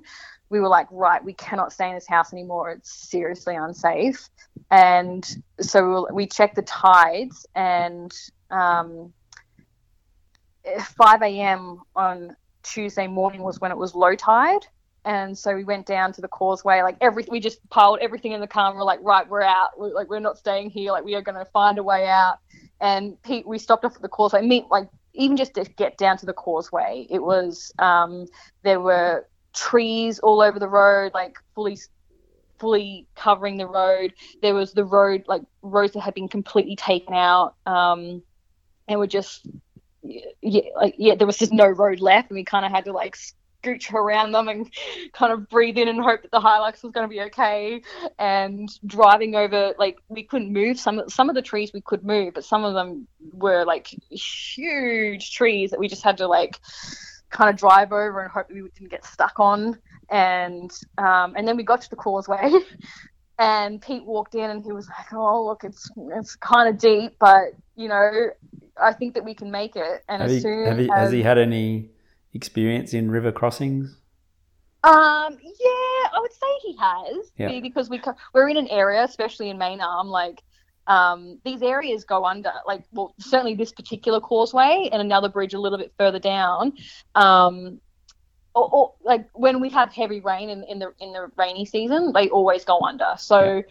We 0.50 0.60
were 0.60 0.68
like, 0.68 0.86
right, 0.90 1.22
we 1.22 1.34
cannot 1.34 1.72
stay 1.72 1.88
in 1.88 1.94
this 1.94 2.06
house 2.06 2.32
anymore. 2.32 2.70
It's 2.70 2.92
seriously 2.92 3.56
unsafe. 3.56 4.28
And 4.70 5.26
so 5.60 6.06
we 6.10 6.22
we 6.24 6.26
checked 6.26 6.56
the 6.56 6.62
tides, 6.62 7.46
and 7.54 8.12
um, 8.50 9.12
5 10.96 11.22
a.m. 11.22 11.80
on 11.96 12.36
Tuesday 12.62 13.06
morning 13.06 13.42
was 13.42 13.60
when 13.60 13.70
it 13.70 13.78
was 13.78 13.94
low 13.94 14.14
tide. 14.14 14.66
And 15.04 15.36
so 15.36 15.54
we 15.54 15.64
went 15.64 15.86
down 15.86 16.12
to 16.12 16.20
the 16.20 16.28
causeway, 16.28 16.82
like 16.82 16.96
every, 17.00 17.24
we 17.30 17.40
just 17.40 17.66
piled 17.70 17.98
everything 18.02 18.32
in 18.32 18.40
the 18.40 18.46
car 18.46 18.68
and 18.68 18.76
we're 18.76 18.84
like, 18.84 19.00
right, 19.02 19.26
we're 19.26 19.42
out. 19.42 19.70
We're, 19.78 19.94
like, 19.94 20.10
we're 20.10 20.20
not 20.20 20.36
staying 20.36 20.70
here. 20.70 20.92
Like, 20.92 21.04
we 21.04 21.14
are 21.14 21.22
going 21.22 21.38
to 21.38 21.50
find 21.50 21.78
a 21.78 21.82
way 21.82 22.06
out. 22.06 22.38
And 22.80 23.20
Pete, 23.22 23.46
we 23.46 23.58
stopped 23.58 23.84
off 23.84 23.96
at 23.96 24.02
the 24.02 24.08
causeway, 24.08 24.42
meet, 24.42 24.66
like, 24.70 24.88
even 25.14 25.36
just 25.36 25.54
to 25.54 25.64
get 25.64 25.96
down 25.96 26.18
to 26.18 26.26
the 26.26 26.32
causeway, 26.32 27.06
it 27.08 27.22
was, 27.22 27.72
um, 27.78 28.26
there 28.62 28.80
were 28.80 29.26
trees 29.58 30.18
all 30.20 30.40
over 30.40 30.58
the 30.58 30.68
road, 30.68 31.12
like 31.14 31.36
fully 31.54 31.78
fully 32.58 33.06
covering 33.14 33.56
the 33.56 33.66
road. 33.66 34.12
There 34.42 34.54
was 34.54 34.72
the 34.72 34.84
road, 34.84 35.24
like 35.28 35.42
roads 35.62 35.92
that 35.94 36.00
had 36.00 36.14
been 36.14 36.28
completely 36.28 36.76
taken 36.76 37.14
out, 37.14 37.54
um, 37.66 38.22
and 38.88 38.98
were 38.98 39.06
just 39.06 39.46
yeah, 40.02 40.62
like 40.76 40.94
yeah, 40.98 41.14
there 41.14 41.26
was 41.26 41.38
just 41.38 41.52
no 41.52 41.66
road 41.66 42.00
left, 42.00 42.30
and 42.30 42.36
we 42.36 42.44
kind 42.44 42.64
of 42.64 42.72
had 42.72 42.84
to 42.86 42.92
like 42.92 43.16
scooch 43.16 43.92
around 43.92 44.32
them 44.32 44.48
and 44.48 44.70
kind 45.12 45.32
of 45.32 45.48
breathe 45.48 45.78
in 45.78 45.88
and 45.88 46.00
hope 46.00 46.22
that 46.22 46.30
the 46.30 46.40
Hilux 46.40 46.82
was 46.82 46.92
going 46.92 47.04
to 47.04 47.08
be 47.08 47.20
okay. 47.22 47.82
And 48.18 48.68
driving 48.86 49.34
over, 49.34 49.74
like 49.78 49.98
we 50.08 50.22
couldn't 50.24 50.52
move 50.52 50.78
some 50.78 51.08
some 51.08 51.28
of 51.28 51.34
the 51.34 51.42
trees 51.42 51.72
we 51.72 51.80
could 51.80 52.04
move, 52.04 52.34
but 52.34 52.44
some 52.44 52.64
of 52.64 52.74
them 52.74 53.06
were 53.32 53.64
like 53.64 53.88
huge 54.10 55.32
trees 55.34 55.70
that 55.70 55.80
we 55.80 55.88
just 55.88 56.02
had 56.02 56.18
to 56.18 56.26
like 56.26 56.58
kind 57.30 57.50
of 57.50 57.56
drive 57.56 57.92
over 57.92 58.20
and 58.22 58.30
hope 58.30 58.48
we 58.50 58.62
didn't 58.74 58.90
get 58.90 59.04
stuck 59.04 59.38
on. 59.38 59.78
And 60.10 60.70
um, 60.96 61.34
and 61.36 61.46
then 61.46 61.56
we 61.56 61.62
got 61.62 61.82
to 61.82 61.90
the 61.90 61.96
causeway. 61.96 62.50
And 63.40 63.80
Pete 63.80 64.04
walked 64.04 64.34
in 64.34 64.50
and 64.50 64.64
he 64.64 64.72
was 64.72 64.88
like, 64.88 65.12
"Oh, 65.12 65.46
look, 65.46 65.62
it's 65.62 65.88
it's 65.96 66.34
kind 66.34 66.68
of 66.68 66.76
deep, 66.76 67.14
but 67.20 67.52
you 67.76 67.86
know, 67.86 68.30
I 68.76 68.92
think 68.92 69.14
that 69.14 69.24
we 69.24 69.32
can 69.32 69.52
make 69.52 69.76
it. 69.76 70.02
And 70.08 70.20
have 70.20 70.30
as 70.30 70.36
he, 70.36 70.40
soon 70.40 70.66
have 70.66 70.78
he, 70.78 70.90
as 70.90 70.98
has 70.98 71.12
he 71.12 71.22
had 71.22 71.38
any 71.38 71.90
experience 72.34 72.94
in 72.94 73.12
river 73.12 73.30
crossings? 73.30 73.96
Um, 74.82 75.38
yeah, 75.40 76.08
I 76.12 76.18
would 76.20 76.32
say 76.32 76.46
he 76.62 76.76
has. 76.78 77.30
Yeah. 77.36 77.60
Because 77.60 77.88
we 77.88 78.00
we're 78.34 78.48
in 78.48 78.56
an 78.56 78.68
area, 78.68 79.04
especially 79.04 79.50
in 79.50 79.58
Main 79.58 79.80
Arm, 79.80 80.08
like 80.08 80.42
um, 80.88 81.38
these 81.44 81.62
areas 81.62 82.04
go 82.04 82.24
under, 82.24 82.52
like, 82.66 82.82
well, 82.92 83.14
certainly 83.18 83.54
this 83.54 83.72
particular 83.72 84.20
causeway 84.20 84.88
and 84.90 85.00
another 85.00 85.28
bridge 85.28 85.54
a 85.54 85.60
little 85.60 85.78
bit 85.78 85.92
further 85.98 86.18
down. 86.18 86.72
Um, 87.14 87.80
or, 88.54 88.68
or 88.72 88.94
like 89.04 89.28
when 89.34 89.60
we 89.60 89.68
have 89.70 89.92
heavy 89.92 90.20
rain 90.20 90.48
in, 90.48 90.64
in 90.64 90.78
the 90.78 90.92
in 90.98 91.12
the 91.12 91.30
rainy 91.36 91.64
season, 91.64 92.12
they 92.12 92.28
always 92.28 92.64
go 92.64 92.80
under. 92.80 93.14
So 93.18 93.62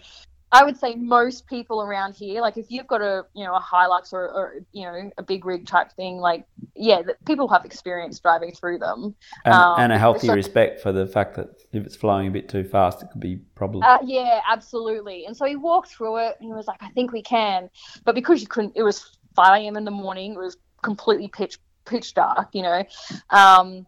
I 0.51 0.63
would 0.63 0.77
say 0.77 0.95
most 0.95 1.45
people 1.45 1.81
around 1.81 2.15
here, 2.15 2.39
like 2.39 2.57
if 2.57 2.71
you've 2.71 2.87
got 2.87 3.01
a 3.01 3.25
you 3.33 3.43
know 3.43 3.53
a 3.53 3.59
Hilux 3.61 4.13
or, 4.13 4.29
or 4.29 4.53
you 4.71 4.83
know 4.83 5.11
a 5.17 5.23
big 5.23 5.45
rig 5.45 5.67
type 5.67 5.91
thing, 5.91 6.17
like 6.17 6.45
yeah, 6.73 7.01
that 7.01 7.23
people 7.25 7.47
have 7.49 7.65
experience 7.65 8.19
driving 8.19 8.53
through 8.53 8.77
them. 8.79 9.15
And, 9.43 9.53
Um, 9.53 9.79
and 9.79 9.93
a 9.93 9.97
healthy 9.97 10.27
so- 10.27 10.33
respect 10.33 10.79
for 10.79 10.91
the 10.93 11.05
fact 11.05 11.35
that 11.35 11.49
if 11.73 11.85
it's 11.85 11.95
flowing 11.95 12.27
a 12.27 12.31
bit 12.31 12.47
too 12.47 12.63
fast, 12.63 13.03
it 13.03 13.09
could 13.11 13.19
be 13.19 13.37
problem. 13.55 13.83
Uh, 13.83 13.97
yeah, 14.03 14.41
absolutely. 14.47 15.25
And 15.25 15.35
so 15.35 15.45
he 15.45 15.55
walked 15.55 15.89
through 15.89 16.17
it 16.17 16.37
and 16.39 16.47
he 16.47 16.53
was 16.53 16.67
like, 16.67 16.81
I 16.81 16.89
think 16.89 17.11
we 17.11 17.21
can. 17.21 17.69
But 18.05 18.15
because 18.15 18.41
you 18.41 18.47
couldn't, 18.47 18.73
it 18.75 18.83
was 18.83 19.17
5 19.35 19.61
a.m. 19.61 19.75
in 19.75 19.83
the 19.83 19.91
morning, 19.91 20.33
it 20.33 20.37
was 20.37 20.57
completely 20.81 21.27
pitch, 21.27 21.57
pitch 21.85 22.13
dark, 22.13 22.49
you 22.53 22.61
know. 22.61 22.83
Um, 23.31 23.85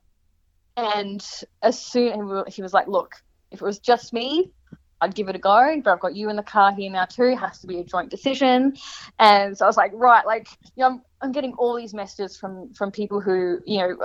and 0.76 1.26
as 1.62 1.80
soon 1.80 2.44
he 2.48 2.62
was 2.62 2.74
like, 2.74 2.88
Look, 2.88 3.16
if 3.52 3.62
it 3.62 3.66
was 3.66 3.80
just 3.80 4.14
me, 4.14 4.52
I'd 5.02 5.16
give 5.16 5.30
it 5.30 5.36
a 5.36 5.40
go, 5.40 5.82
but 5.84 5.92
I've 5.92 6.00
got 6.00 6.16
you 6.16 6.30
in 6.30 6.36
the 6.36 6.44
car 6.44 6.74
here 6.74 6.92
now 6.92 7.06
too. 7.06 7.24
It 7.24 7.38
has 7.38 7.60
to 7.60 7.68
be 7.68 7.80
a 7.80 7.84
joint 7.84 8.10
decision. 8.10 8.76
And 9.18 9.58
so 9.58 9.66
I 9.66 9.68
was 9.68 9.78
like, 9.78 9.92
right, 9.94 10.26
like, 10.26 10.48
you 10.76 10.82
know, 10.82 10.88
I'm, 10.88 11.02
I'm 11.22 11.32
getting 11.32 11.54
all 11.54 11.76
these 11.76 11.94
messages 11.94 12.38
from 12.38 12.74
from 12.74 12.92
people 12.92 13.22
who, 13.22 13.60
you 13.66 13.80
know, 13.80 13.98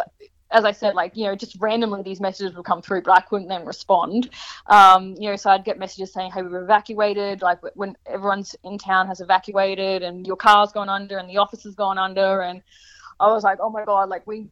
as 0.50 0.64
I 0.64 0.70
said, 0.70 0.94
like, 0.94 1.16
you 1.16 1.24
know, 1.24 1.34
just 1.34 1.56
randomly 1.60 2.02
these 2.02 2.20
messages 2.20 2.54
would 2.54 2.64
come 2.64 2.80
through, 2.80 3.02
but 3.02 3.12
I 3.12 3.20
couldn't 3.22 3.48
then 3.48 3.64
respond. 3.64 4.30
Um, 4.68 5.16
you 5.18 5.28
know, 5.28 5.36
so 5.36 5.50
I'd 5.50 5.64
get 5.64 5.78
messages 5.78 6.12
saying, 6.12 6.30
hey, 6.30 6.42
we've 6.42 6.54
evacuated, 6.54 7.42
like 7.42 7.58
when 7.74 7.96
everyone's 8.06 8.54
in 8.62 8.78
town 8.78 9.08
has 9.08 9.20
evacuated 9.20 10.04
and 10.04 10.24
your 10.24 10.36
car's 10.36 10.70
gone 10.70 10.88
under 10.88 11.18
and 11.18 11.28
the 11.28 11.38
office 11.38 11.64
has 11.64 11.74
gone 11.74 11.98
under. 11.98 12.42
And 12.42 12.62
I 13.18 13.32
was 13.32 13.42
like, 13.42 13.58
oh 13.60 13.70
my 13.70 13.84
God, 13.84 14.08
like 14.08 14.26
we, 14.26 14.48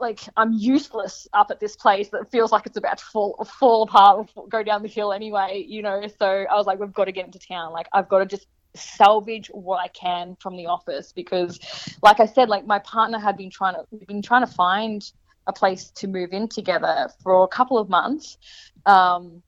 like 0.00 0.20
I'm 0.36 0.52
useless 0.52 1.26
up 1.32 1.50
at 1.50 1.60
this 1.60 1.76
place 1.76 2.08
that 2.10 2.30
feels 2.30 2.52
like 2.52 2.66
it's 2.66 2.76
about 2.76 2.98
to 2.98 3.04
fall 3.04 3.44
fall 3.58 3.82
apart 3.82 4.30
or 4.34 4.48
go 4.48 4.62
down 4.62 4.82
the 4.82 4.88
hill 4.88 5.12
anyway, 5.12 5.64
you 5.66 5.82
know. 5.82 6.02
So 6.18 6.26
I 6.26 6.54
was 6.54 6.66
like, 6.66 6.78
we've 6.78 6.92
got 6.92 7.06
to 7.06 7.12
get 7.12 7.26
into 7.26 7.38
town. 7.38 7.72
Like 7.72 7.88
I've 7.92 8.08
got 8.08 8.20
to 8.20 8.26
just 8.26 8.46
salvage 8.74 9.48
what 9.48 9.78
I 9.78 9.88
can 9.88 10.36
from 10.40 10.56
the 10.56 10.66
office 10.66 11.12
because, 11.12 11.58
like 12.02 12.20
I 12.20 12.26
said, 12.26 12.48
like 12.48 12.66
my 12.66 12.78
partner 12.80 13.18
had 13.18 13.36
been 13.36 13.50
trying 13.50 13.74
to 13.74 14.06
been 14.06 14.22
trying 14.22 14.46
to 14.46 14.52
find 14.52 15.10
a 15.46 15.52
place 15.52 15.90
to 15.90 16.06
move 16.06 16.32
in 16.32 16.48
together 16.48 17.10
for 17.22 17.44
a 17.44 17.48
couple 17.48 17.78
of 17.78 17.88
months, 17.88 18.38
um, 18.86 19.42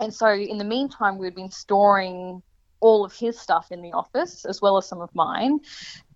and 0.00 0.12
so 0.12 0.28
in 0.32 0.58
the 0.58 0.64
meantime 0.64 1.18
we'd 1.18 1.34
been 1.34 1.50
storing 1.50 2.42
all 2.80 3.04
of 3.04 3.12
his 3.14 3.38
stuff 3.38 3.68
in 3.70 3.82
the 3.82 3.92
office 3.92 4.44
as 4.44 4.60
well 4.60 4.76
as 4.76 4.86
some 4.88 5.00
of 5.00 5.10
mine. 5.14 5.60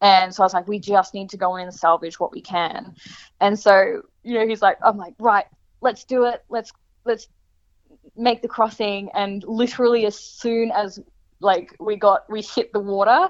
And 0.01 0.35
so 0.35 0.43
I 0.43 0.47
was 0.47 0.55
like, 0.55 0.69
we 0.69 0.79
just 0.79 1.15
need 1.15 1.31
to 1.31 1.37
go 1.37 1.57
in 1.57 1.65
and 1.65 1.75
salvage 1.75 2.19
what 2.21 2.33
we 2.33 2.41
can. 2.43 2.95
And 3.41 3.59
so, 3.59 4.03
you 4.23 4.35
know, 4.35 4.47
he's 4.47 4.63
like, 4.63 4.79
I'm 4.85 4.97
like, 4.97 5.15
right, 5.19 5.47
let's 5.81 6.05
do 6.05 6.25
it. 6.27 6.43
Let's 6.49 6.73
let's 7.05 7.29
make 8.17 8.43
the 8.43 8.49
crossing. 8.49 9.11
And 9.15 9.43
literally 9.47 10.07
as 10.07 10.19
soon 10.19 10.71
as 10.73 10.99
like 11.41 11.75
we 11.81 11.97
got 11.97 12.23
we 12.29 12.43
hit 12.43 12.73
the 12.73 12.81
water, 12.81 13.29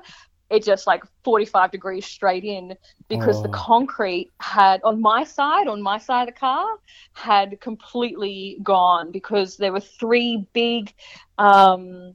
it 0.50 0.64
just 0.64 0.86
like 0.86 1.02
45 1.24 1.70
degrees 1.70 2.06
straight 2.06 2.44
in 2.44 2.76
because 3.08 3.42
the 3.42 3.48
Oh. 3.48 3.50
concrete 3.50 4.30
had 4.40 4.82
on 4.84 5.00
my 5.00 5.24
side, 5.24 5.66
on 5.68 5.82
my 5.82 5.98
side 5.98 6.28
of 6.28 6.34
the 6.34 6.38
car, 6.40 6.66
had 7.14 7.60
completely 7.60 8.58
gone 8.62 9.10
because 9.12 9.56
there 9.56 9.72
were 9.72 9.80
three 9.80 10.46
big 10.52 10.92
um, 11.38 12.14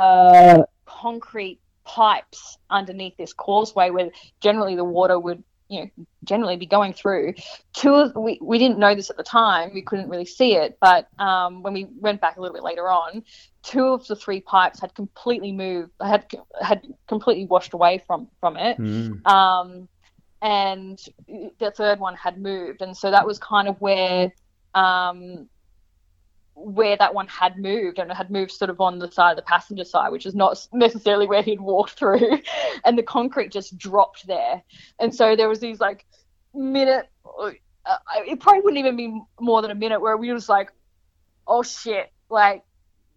uh, 0.00 0.64
concrete 0.84 1.60
pipes 1.84 2.58
underneath 2.70 3.16
this 3.16 3.32
causeway 3.32 3.90
where 3.90 4.10
generally 4.40 4.74
the 4.74 4.84
water 4.84 5.18
would 5.18 5.42
you 5.68 5.80
know 5.80 5.90
generally 6.24 6.56
be 6.56 6.66
going 6.66 6.92
through. 6.92 7.34
Two 7.72 7.94
of 7.94 8.14
we, 8.14 8.38
we 8.40 8.58
didn't 8.58 8.78
know 8.78 8.94
this 8.94 9.10
at 9.10 9.16
the 9.16 9.24
time. 9.24 9.72
We 9.74 9.82
couldn't 9.82 10.08
really 10.08 10.26
see 10.26 10.54
it. 10.54 10.78
But 10.80 11.08
um, 11.18 11.62
when 11.62 11.74
we 11.74 11.86
went 12.00 12.20
back 12.20 12.36
a 12.36 12.40
little 12.40 12.54
bit 12.54 12.62
later 12.62 12.88
on 12.88 13.22
two 13.66 13.86
of 13.86 14.06
the 14.06 14.14
three 14.14 14.40
pipes 14.40 14.80
had 14.80 14.94
completely 14.94 15.50
moved 15.50 15.90
had 16.00 16.24
had 16.62 16.86
completely 17.08 17.46
washed 17.46 17.74
away 17.74 18.02
from 18.06 18.28
from 18.40 18.56
it. 18.56 18.78
Mm. 18.78 19.26
um, 19.26 19.88
and 20.42 21.00
the 21.58 21.72
third 21.72 21.98
one 21.98 22.14
had 22.14 22.40
moved, 22.40 22.82
and 22.82 22.96
so 22.96 23.10
that 23.10 23.26
was 23.26 23.38
kind 23.38 23.66
of 23.68 23.80
where 23.80 24.32
um, 24.74 25.48
where 26.56 26.96
that 26.96 27.14
one 27.14 27.28
had 27.28 27.58
moved, 27.58 27.98
and 27.98 28.10
it 28.10 28.16
had 28.16 28.30
moved 28.30 28.50
sort 28.50 28.70
of 28.70 28.80
on 28.80 28.98
the 28.98 29.10
side 29.10 29.30
of 29.30 29.36
the 29.36 29.42
passenger 29.42 29.84
side, 29.84 30.10
which 30.10 30.26
is 30.26 30.34
not 30.34 30.66
necessarily 30.72 31.26
where 31.26 31.42
he'd 31.42 31.60
walked 31.60 31.92
through, 31.92 32.40
and 32.84 32.98
the 32.98 33.02
concrete 33.02 33.52
just 33.52 33.76
dropped 33.78 34.26
there, 34.26 34.62
and 34.98 35.14
so 35.14 35.36
there 35.36 35.48
was 35.48 35.60
these 35.60 35.80
like 35.80 36.06
minute. 36.54 37.08
Uh, 37.24 37.52
it 38.26 38.40
probably 38.40 38.62
wouldn't 38.62 38.78
even 38.78 38.96
be 38.96 39.20
more 39.40 39.62
than 39.62 39.70
a 39.70 39.74
minute 39.74 40.00
where 40.00 40.16
we 40.16 40.28
were 40.28 40.36
just 40.36 40.48
like, 40.48 40.72
"Oh 41.46 41.62
shit!" 41.62 42.12
Like 42.28 42.64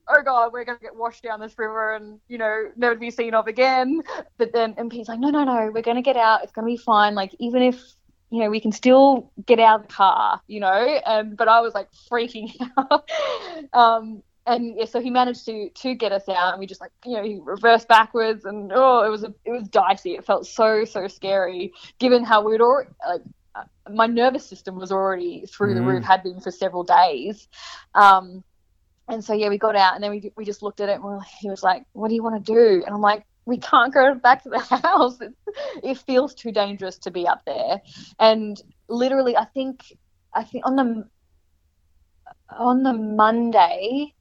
oh 0.09 0.21
god, 0.23 0.51
we're 0.51 0.65
gonna 0.65 0.79
get 0.79 0.95
washed 0.95 1.23
down 1.23 1.39
this 1.39 1.57
river 1.57 1.95
and 1.95 2.19
you 2.27 2.37
know 2.37 2.71
never 2.75 2.95
be 2.95 3.11
seen 3.11 3.33
of 3.33 3.47
again. 3.47 4.01
But 4.37 4.51
then 4.51 4.73
MP's 4.75 5.07
like, 5.07 5.19
no, 5.19 5.29
no, 5.29 5.43
no, 5.43 5.71
we're 5.73 5.81
gonna 5.81 6.01
get 6.01 6.17
out. 6.17 6.43
It's 6.43 6.51
gonna 6.51 6.67
be 6.67 6.77
fine. 6.77 7.15
Like 7.15 7.33
even 7.39 7.61
if 7.61 7.81
you 8.31 8.39
know 8.43 8.49
we 8.49 8.59
can 8.59 8.71
still 8.71 9.31
get 9.45 9.59
out 9.59 9.81
of 9.81 9.87
the 9.87 9.93
car, 9.93 10.41
you 10.47 10.59
know. 10.59 10.99
And 11.05 11.37
but 11.37 11.47
I 11.47 11.61
was 11.61 11.73
like 11.73 11.89
freaking 12.11 12.51
out. 12.77 13.09
um, 13.73 14.23
and 14.45 14.75
yeah, 14.77 14.85
so 14.85 15.01
he 15.01 15.09
managed 15.09 15.45
to 15.45 15.69
to 15.69 15.95
get 15.95 16.11
us 16.11 16.27
out, 16.29 16.53
and 16.53 16.59
we 16.59 16.65
just 16.67 16.81
like 16.81 16.91
you 17.05 17.15
know 17.17 17.23
he 17.23 17.39
reversed 17.43 17.87
backwards, 17.87 18.45
and 18.45 18.71
oh, 18.73 19.03
it 19.05 19.09
was 19.09 19.23
a, 19.23 19.33
it 19.45 19.51
was 19.51 19.67
dicey. 19.69 20.11
It 20.15 20.25
felt 20.25 20.45
so 20.47 20.85
so 20.85 21.07
scary, 21.07 21.73
given 21.99 22.23
how 22.23 22.43
we'd 22.43 22.61
already 22.61 22.89
like. 23.07 23.21
uh, 23.55 23.63
My 23.89 24.07
nervous 24.07 24.45
system 24.47 24.75
was 24.77 24.91
already 24.91 25.45
through 25.47 25.73
the 25.75 25.81
Mm. 25.81 25.85
roof, 25.87 26.03
had 26.03 26.23
been 26.23 26.39
for 26.41 26.51
several 26.51 26.83
days. 26.83 27.47
Um, 27.93 28.43
and 29.07 29.23
so 29.23 29.33
yeah, 29.33 29.49
we 29.49 29.57
got 29.57 29.75
out, 29.75 29.95
and 29.95 30.03
then 30.03 30.11
we 30.11 30.31
we 30.37 30.45
just 30.45 30.61
looked 30.63 30.79
at 30.81 30.89
it, 30.89 30.93
and 30.93 31.03
we 31.03 31.11
were, 31.11 31.21
he 31.41 31.49
was 31.49 31.63
like, 31.63 31.83
"What 31.93 32.09
do 32.09 32.15
you 32.15 32.23
want 32.23 32.45
to 32.45 32.53
do?" 32.53 32.83
And 32.85 32.93
I'm 32.93 33.01
like, 33.01 33.23
we 33.49 33.57
can't 33.57 33.93
go 33.93 34.13
back 34.13 34.43
to 34.43 34.49
the 34.49 34.59
house. 34.83 35.19
It, 35.19 35.33
it 35.83 35.97
feels 35.97 36.35
too 36.35 36.51
dangerous 36.51 36.97
to 36.99 37.11
be 37.11 37.27
up 37.27 37.41
there. 37.45 37.81
And 38.19 38.61
literally, 38.87 39.35
I 39.35 39.45
think, 39.45 39.91
I 40.33 40.43
think 40.43 40.65
on 40.65 40.75
the 40.75 41.09
on 42.57 42.83
the 42.83 42.93
Monday, 42.93 44.13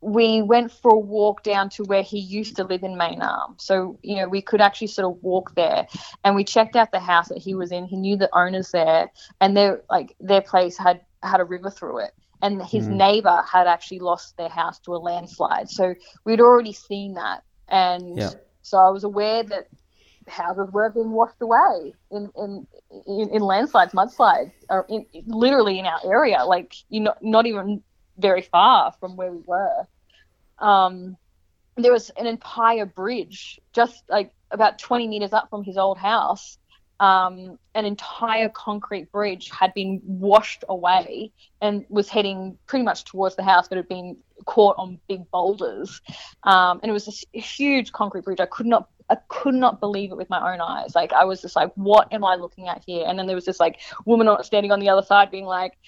we 0.00 0.42
went 0.42 0.72
for 0.72 0.92
a 0.92 0.98
walk 0.98 1.42
down 1.42 1.68
to 1.70 1.84
where 1.84 2.02
he 2.02 2.18
used 2.18 2.56
to 2.56 2.64
live 2.64 2.82
in 2.82 2.96
Main 2.96 3.20
Arm. 3.20 3.56
So, 3.58 3.98
you 4.02 4.16
know, 4.16 4.28
we 4.28 4.40
could 4.40 4.60
actually 4.60 4.86
sort 4.86 5.12
of 5.12 5.22
walk 5.22 5.54
there 5.54 5.86
and 6.24 6.34
we 6.34 6.44
checked 6.44 6.76
out 6.76 6.92
the 6.92 7.00
house 7.00 7.28
that 7.28 7.38
he 7.38 7.54
was 7.54 7.72
in. 7.72 7.84
He 7.84 7.96
knew 7.96 8.16
the 8.16 8.34
owners 8.36 8.70
there 8.70 9.10
and 9.40 9.56
their 9.56 9.82
like 9.90 10.14
their 10.20 10.42
place 10.42 10.78
had 10.78 11.02
had 11.22 11.40
a 11.40 11.44
river 11.44 11.70
through 11.70 11.98
it. 11.98 12.12
And 12.40 12.62
his 12.62 12.88
mm. 12.88 12.94
neighbor 12.94 13.42
had 13.50 13.66
actually 13.66 13.98
lost 13.98 14.36
their 14.36 14.48
house 14.48 14.78
to 14.80 14.94
a 14.94 14.98
landslide. 14.98 15.68
So 15.68 15.94
we'd 16.24 16.40
already 16.40 16.72
seen 16.72 17.14
that. 17.14 17.42
And 17.68 18.16
yeah. 18.16 18.30
so 18.62 18.78
I 18.78 18.90
was 18.90 19.04
aware 19.04 19.42
that 19.42 19.68
houses 20.26 20.68
were 20.72 20.90
being 20.90 21.10
washed 21.10 21.40
away 21.40 21.94
in 22.10 22.30
in, 22.36 22.66
in, 23.06 23.28
in 23.30 23.42
landslides, 23.42 23.92
mudslides, 23.92 24.52
or 24.68 24.86
in, 24.88 25.06
literally 25.26 25.78
in 25.78 25.86
our 25.86 26.00
area, 26.04 26.44
like 26.44 26.74
you 26.88 27.00
know, 27.00 27.14
not 27.20 27.46
even 27.46 27.82
very 28.18 28.42
far 28.42 28.92
from 29.00 29.16
where 29.16 29.32
we 29.32 29.42
were. 29.46 29.86
Um, 30.58 31.16
there 31.76 31.92
was 31.92 32.10
an 32.10 32.26
entire 32.26 32.86
bridge 32.86 33.60
just 33.72 34.02
like 34.08 34.32
about 34.50 34.78
20 34.78 35.06
meters 35.08 35.32
up 35.32 35.48
from 35.50 35.62
his 35.62 35.76
old 35.76 35.98
house. 35.98 36.58
Um, 37.00 37.58
an 37.74 37.84
entire 37.84 38.48
concrete 38.48 39.10
bridge 39.12 39.50
had 39.50 39.72
been 39.74 40.00
washed 40.04 40.64
away 40.68 41.32
and 41.60 41.84
was 41.88 42.08
heading 42.08 42.58
pretty 42.66 42.84
much 42.84 43.04
towards 43.04 43.36
the 43.36 43.44
house, 43.44 43.68
but 43.68 43.76
had 43.76 43.88
been 43.88 44.16
caught 44.46 44.76
on 44.78 44.98
big 45.08 45.30
boulders. 45.30 46.00
Um, 46.42 46.80
and 46.82 46.90
it 46.90 46.92
was 46.92 47.26
a 47.34 47.38
huge 47.38 47.92
concrete 47.92 48.24
bridge. 48.24 48.40
I 48.40 48.46
could 48.46 48.66
not 48.66 48.88
I 49.10 49.16
could 49.28 49.54
not 49.54 49.80
believe 49.80 50.10
it 50.10 50.16
with 50.16 50.28
my 50.28 50.52
own 50.52 50.60
eyes. 50.60 50.94
Like 50.94 51.12
I 51.12 51.24
was 51.24 51.40
just 51.40 51.56
like, 51.56 51.72
what 51.76 52.12
am 52.12 52.24
I 52.24 52.34
looking 52.34 52.68
at 52.68 52.82
here? 52.86 53.04
And 53.06 53.18
then 53.18 53.26
there 53.26 53.36
was 53.36 53.46
this 53.46 53.60
like 53.60 53.80
woman 54.04 54.28
standing 54.42 54.70
on 54.70 54.80
the 54.80 54.90
other 54.90 55.02
side 55.02 55.30
being 55.30 55.46
like, 55.46 55.78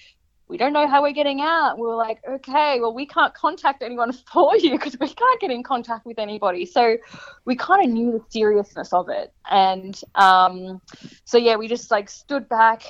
we 0.51 0.57
don't 0.57 0.73
know 0.73 0.85
how 0.85 1.01
we're 1.01 1.13
getting 1.13 1.39
out. 1.39 1.77
We 1.77 1.87
were 1.87 1.95
like, 1.95 2.19
okay, 2.27 2.81
well, 2.81 2.93
we 2.93 3.05
can't 3.05 3.33
contact 3.33 3.81
anyone 3.81 4.11
for 4.33 4.57
you 4.57 4.71
because 4.71 4.99
we 4.99 5.07
can't 5.07 5.39
get 5.39 5.49
in 5.49 5.63
contact 5.63 6.05
with 6.05 6.19
anybody. 6.19 6.65
So 6.65 6.97
we 7.45 7.55
kind 7.55 7.85
of 7.85 7.89
knew 7.89 8.11
the 8.11 8.21
seriousness 8.29 8.91
of 8.91 9.07
it. 9.07 9.33
And 9.49 9.99
um, 10.15 10.81
so, 11.23 11.37
yeah, 11.37 11.55
we 11.55 11.69
just 11.69 11.89
like 11.89 12.09
stood 12.09 12.49
back 12.49 12.83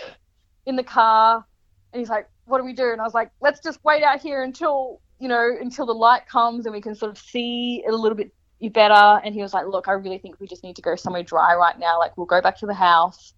in 0.65 0.75
the 0.75 0.83
car 0.83 1.45
and 1.93 1.99
he's 1.99 2.09
like, 2.09 2.27
what 2.45 2.57
do 2.57 2.63
we 2.65 2.73
do? 2.73 2.91
And 2.91 2.99
I 2.99 3.03
was 3.03 3.13
like, 3.13 3.29
let's 3.41 3.59
just 3.59 3.79
wait 3.83 4.01
out 4.01 4.19
here 4.19 4.41
until, 4.41 4.99
you 5.19 5.27
know, 5.27 5.55
until 5.61 5.85
the 5.85 5.93
light 5.93 6.27
comes 6.27 6.65
and 6.65 6.73
we 6.73 6.81
can 6.81 6.95
sort 6.95 7.11
of 7.11 7.19
see 7.19 7.83
a 7.87 7.91
little 7.91 8.17
bit 8.17 8.33
better. 8.73 9.21
And 9.23 9.35
he 9.35 9.41
was 9.43 9.53
like, 9.53 9.67
look, 9.67 9.87
I 9.87 9.91
really 9.91 10.17
think 10.17 10.39
we 10.39 10.47
just 10.47 10.63
need 10.63 10.77
to 10.77 10.81
go 10.81 10.95
somewhere 10.95 11.21
dry 11.21 11.53
right 11.53 11.77
now. 11.77 11.99
Like, 11.99 12.17
we'll 12.17 12.25
go 12.25 12.41
back 12.41 12.57
to 12.57 12.65
the 12.65 12.73
house. 12.73 13.33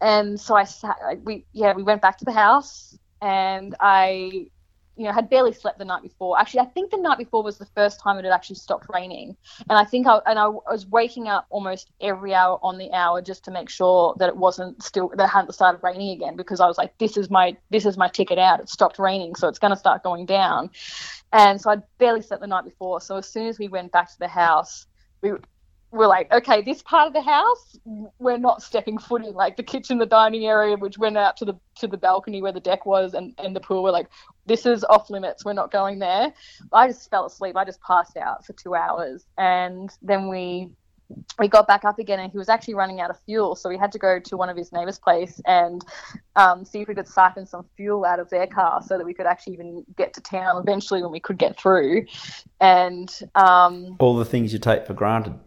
And 0.00 0.40
so 0.40 0.56
I 0.56 0.64
sat, 0.64 0.96
like, 1.04 1.20
we, 1.24 1.46
yeah, 1.52 1.72
we 1.72 1.84
went 1.84 2.02
back 2.02 2.18
to 2.18 2.24
the 2.24 2.32
house 2.32 2.98
and 3.24 3.74
I, 3.80 4.48
you 4.96 5.04
know, 5.04 5.12
had 5.12 5.30
barely 5.30 5.52
slept 5.52 5.78
the 5.78 5.84
night 5.84 6.02
before. 6.02 6.38
Actually, 6.38 6.60
I 6.60 6.66
think 6.66 6.90
the 6.90 6.98
night 6.98 7.16
before 7.16 7.42
was 7.42 7.56
the 7.56 7.66
first 7.74 7.98
time 7.98 8.18
it 8.18 8.24
had 8.24 8.34
actually 8.34 8.56
stopped 8.56 8.86
raining, 8.92 9.34
and 9.68 9.78
I 9.78 9.84
think 9.84 10.06
I 10.06 10.18
and 10.26 10.38
I 10.38 10.48
was 10.48 10.86
waking 10.86 11.26
up 11.26 11.46
almost 11.48 11.90
every 12.02 12.34
hour 12.34 12.60
on 12.62 12.76
the 12.76 12.92
hour 12.92 13.22
just 13.22 13.42
to 13.46 13.50
make 13.50 13.70
sure 13.70 14.14
that 14.18 14.28
it 14.28 14.36
wasn't 14.36 14.82
still 14.82 15.08
that 15.16 15.24
it 15.24 15.28
hadn't 15.28 15.52
started 15.52 15.80
raining 15.82 16.10
again 16.10 16.36
because 16.36 16.60
I 16.60 16.66
was 16.66 16.76
like, 16.76 16.96
this 16.98 17.16
is 17.16 17.30
my 17.30 17.56
this 17.70 17.86
is 17.86 17.96
my 17.96 18.08
ticket 18.08 18.38
out. 18.38 18.60
It 18.60 18.68
stopped 18.68 18.98
raining, 18.98 19.34
so 19.36 19.48
it's 19.48 19.58
going 19.58 19.72
to 19.72 19.78
start 19.78 20.02
going 20.02 20.26
down, 20.26 20.70
and 21.32 21.58
so 21.58 21.70
I 21.70 21.76
barely 21.98 22.20
slept 22.20 22.42
the 22.42 22.46
night 22.46 22.64
before. 22.64 23.00
So 23.00 23.16
as 23.16 23.28
soon 23.28 23.46
as 23.46 23.58
we 23.58 23.68
went 23.68 23.90
back 23.90 24.12
to 24.12 24.18
the 24.18 24.28
house, 24.28 24.86
we 25.22 25.32
we're 25.94 26.08
like, 26.08 26.30
okay, 26.32 26.60
this 26.60 26.82
part 26.82 27.06
of 27.06 27.12
the 27.12 27.22
house, 27.22 27.78
we're 28.18 28.36
not 28.36 28.62
stepping 28.62 28.98
foot 28.98 29.24
in. 29.24 29.32
Like 29.32 29.56
the 29.56 29.62
kitchen, 29.62 29.98
the 29.98 30.06
dining 30.06 30.44
area, 30.44 30.76
which 30.76 30.98
went 30.98 31.16
out 31.16 31.36
to 31.38 31.44
the 31.44 31.54
to 31.76 31.86
the 31.86 31.96
balcony 31.96 32.42
where 32.42 32.52
the 32.52 32.60
deck 32.60 32.84
was, 32.84 33.14
and, 33.14 33.32
and 33.38 33.54
the 33.54 33.60
pool. 33.60 33.82
We're 33.82 33.92
like, 33.92 34.08
this 34.44 34.66
is 34.66 34.84
off 34.84 35.08
limits. 35.08 35.44
We're 35.44 35.52
not 35.52 35.70
going 35.70 36.00
there. 36.00 36.32
I 36.72 36.88
just 36.88 37.08
fell 37.10 37.26
asleep. 37.26 37.56
I 37.56 37.64
just 37.64 37.80
passed 37.80 38.16
out 38.16 38.44
for 38.44 38.54
two 38.54 38.74
hours, 38.74 39.24
and 39.38 39.90
then 40.02 40.28
we 40.28 40.70
we 41.38 41.46
got 41.46 41.68
back 41.68 41.84
up 41.84 41.98
again, 42.00 42.18
and 42.18 42.32
he 42.32 42.38
was 42.38 42.48
actually 42.48 42.74
running 42.74 43.00
out 43.00 43.10
of 43.10 43.20
fuel. 43.24 43.54
So 43.54 43.68
we 43.68 43.78
had 43.78 43.92
to 43.92 43.98
go 43.98 44.18
to 44.18 44.36
one 44.36 44.48
of 44.48 44.56
his 44.56 44.72
neighbor's 44.72 44.98
place 44.98 45.40
and 45.46 45.84
um, 46.34 46.64
see 46.64 46.80
if 46.80 46.88
we 46.88 46.94
could 46.94 47.06
siphon 47.06 47.46
some 47.46 47.66
fuel 47.76 48.04
out 48.04 48.18
of 48.18 48.30
their 48.30 48.48
car, 48.48 48.82
so 48.82 48.98
that 48.98 49.04
we 49.04 49.14
could 49.14 49.26
actually 49.26 49.52
even 49.52 49.84
get 49.96 50.12
to 50.14 50.20
town 50.20 50.60
eventually 50.60 51.02
when 51.02 51.12
we 51.12 51.20
could 51.20 51.38
get 51.38 51.56
through. 51.56 52.06
And 52.60 53.16
um, 53.36 53.96
all 54.00 54.16
the 54.16 54.24
things 54.24 54.52
you 54.52 54.58
take 54.58 54.86
for 54.86 54.94
granted. 54.94 55.38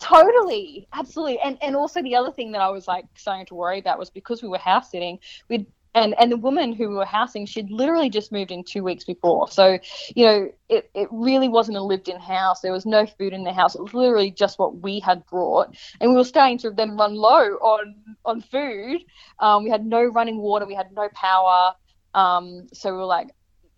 Totally, 0.00 0.88
absolutely, 0.94 1.38
and 1.40 1.58
and 1.62 1.76
also 1.76 2.00
the 2.02 2.16
other 2.16 2.32
thing 2.32 2.52
that 2.52 2.62
I 2.62 2.70
was 2.70 2.88
like 2.88 3.04
starting 3.16 3.44
to 3.46 3.54
worry 3.54 3.78
about 3.78 3.98
was 3.98 4.08
because 4.08 4.42
we 4.42 4.48
were 4.48 4.56
house 4.56 4.90
sitting, 4.90 5.18
we'd 5.50 5.66
and 5.94 6.14
and 6.18 6.32
the 6.32 6.38
woman 6.38 6.72
who 6.72 6.88
we 6.88 6.94
were 6.94 7.04
housing, 7.04 7.44
she'd 7.44 7.70
literally 7.70 8.08
just 8.08 8.32
moved 8.32 8.50
in 8.50 8.64
two 8.64 8.82
weeks 8.82 9.04
before, 9.04 9.50
so 9.50 9.78
you 10.16 10.24
know 10.24 10.48
it 10.70 10.90
it 10.94 11.08
really 11.10 11.48
wasn't 11.48 11.76
a 11.76 11.82
lived-in 11.82 12.18
house. 12.18 12.60
There 12.62 12.72
was 12.72 12.86
no 12.86 13.04
food 13.04 13.34
in 13.34 13.44
the 13.44 13.52
house. 13.52 13.74
It 13.74 13.82
was 13.82 13.92
literally 13.92 14.30
just 14.30 14.58
what 14.58 14.78
we 14.80 15.00
had 15.00 15.26
brought, 15.26 15.76
and 16.00 16.10
we 16.10 16.16
were 16.16 16.24
starting 16.24 16.56
to 16.58 16.70
then 16.70 16.96
run 16.96 17.14
low 17.14 17.56
on 17.56 17.94
on 18.24 18.40
food. 18.40 19.02
Um, 19.38 19.64
we 19.64 19.70
had 19.70 19.84
no 19.84 20.02
running 20.02 20.38
water, 20.38 20.64
we 20.64 20.74
had 20.74 20.92
no 20.92 21.10
power. 21.12 21.74
Um, 22.14 22.68
so 22.72 22.90
we 22.90 22.96
were 22.98 23.04
like, 23.04 23.28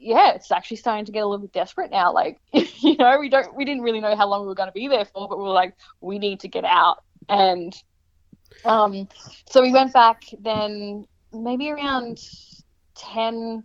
yeah, 0.03 0.33
it's 0.33 0.51
actually 0.51 0.79
starting 0.79 1.05
to 1.05 1.13
get 1.13 1.21
a 1.21 1.27
little 1.27 1.47
bit 1.47 1.53
desperate 1.53 1.91
now. 1.91 2.13
Like, 2.13 2.41
you 2.53 2.97
know, 2.97 3.19
we 3.19 3.29
don't, 3.29 3.55
we 3.55 3.65
didn't 3.65 3.83
really 3.83 4.01
know 4.01 4.17
how 4.17 4.29
long 4.29 4.43
we 4.43 4.49
were 4.49 4.55
going 4.55 4.69
to 4.69 4.73
be 4.73 4.89
there 4.89 5.05
for, 5.05 5.29
but 5.29 5.39
we 5.39 5.45
were 5.45 5.51
like, 5.51 5.75
we 6.01 6.19
need 6.19 6.41
to 6.41 6.49
get 6.49 6.65
out. 6.65 7.03
And 7.29 7.75
um, 8.65 9.09
so 9.49 9.63
we 9.63 9.73
went 9.73 9.93
back 9.93 10.25
then 10.41 11.07
maybe 11.33 11.71
around 11.71 12.21
10, 12.97 13.63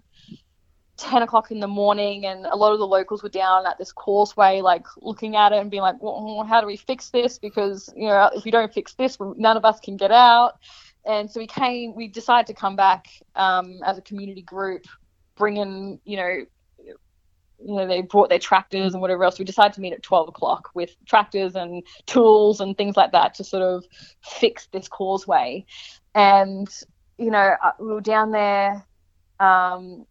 10 0.98 1.22
o'clock 1.22 1.52
in 1.52 1.60
the 1.60 1.68
morning, 1.68 2.26
and 2.26 2.46
a 2.46 2.56
lot 2.56 2.72
of 2.72 2.80
the 2.80 2.88
locals 2.88 3.24
were 3.24 3.30
down 3.30 3.66
at 3.66 3.78
this 3.78 3.92
causeway, 3.92 4.62
like 4.62 4.86
looking 5.02 5.36
at 5.36 5.52
it 5.52 5.60
and 5.60 5.72
being 5.72 5.82
like, 5.82 6.02
well, 6.02 6.46
how 6.48 6.62
do 6.62 6.68
we 6.68 6.78
fix 6.78 7.10
this? 7.10 7.38
Because, 7.38 7.92
you 7.96 8.08
know, 8.08 8.30
if 8.34 8.46
we 8.46 8.52
don't 8.52 8.74
fix 8.74 8.94
this, 8.94 9.18
none 9.20 9.58
of 9.58 9.66
us 9.66 9.80
can 9.80 9.98
get 9.98 10.12
out. 10.12 10.60
And 11.06 11.32
so 11.32 11.40
we 11.40 11.48
came, 11.48 11.96
we 11.96 12.08
decided 12.08 12.48
to 12.48 12.54
come 12.54 12.76
back 12.76 13.08
um, 13.36 13.80
as 13.86 13.98
a 13.98 14.02
community 14.02 14.42
group 14.42 14.86
bringing, 15.38 16.00
you 16.04 16.18
know, 16.18 16.46
you 17.60 17.76
know, 17.76 17.88
they 17.88 18.02
brought 18.02 18.30
their 18.30 18.40
tractors 18.40 18.94
and 18.94 19.02
whatever 19.02 19.24
else. 19.24 19.40
We 19.40 19.46
decided 19.46 19.74
to 19.74 19.82
meet 19.82 19.94
at 19.94 20.04
12 20.04 20.30
o'clock 20.30 20.70
with 20.76 20.96
tractors 21.06 21.56
and 21.56 21.84
tools 22.06 22.60
and 22.60 22.78
things 22.78 22.96
like 22.96 23.12
that 23.14 23.34
to 23.36 23.44
sort 23.44 23.64
of 23.64 23.86
fix 24.22 24.68
this 24.68 24.88
causeway. 24.88 25.66
And, 26.14 26.68
you 27.18 27.32
know, 27.32 27.56
uh, 27.64 27.72
we 27.80 27.88
were 27.88 28.02
down 28.02 28.32
there 28.32 28.86
um, 29.40 30.06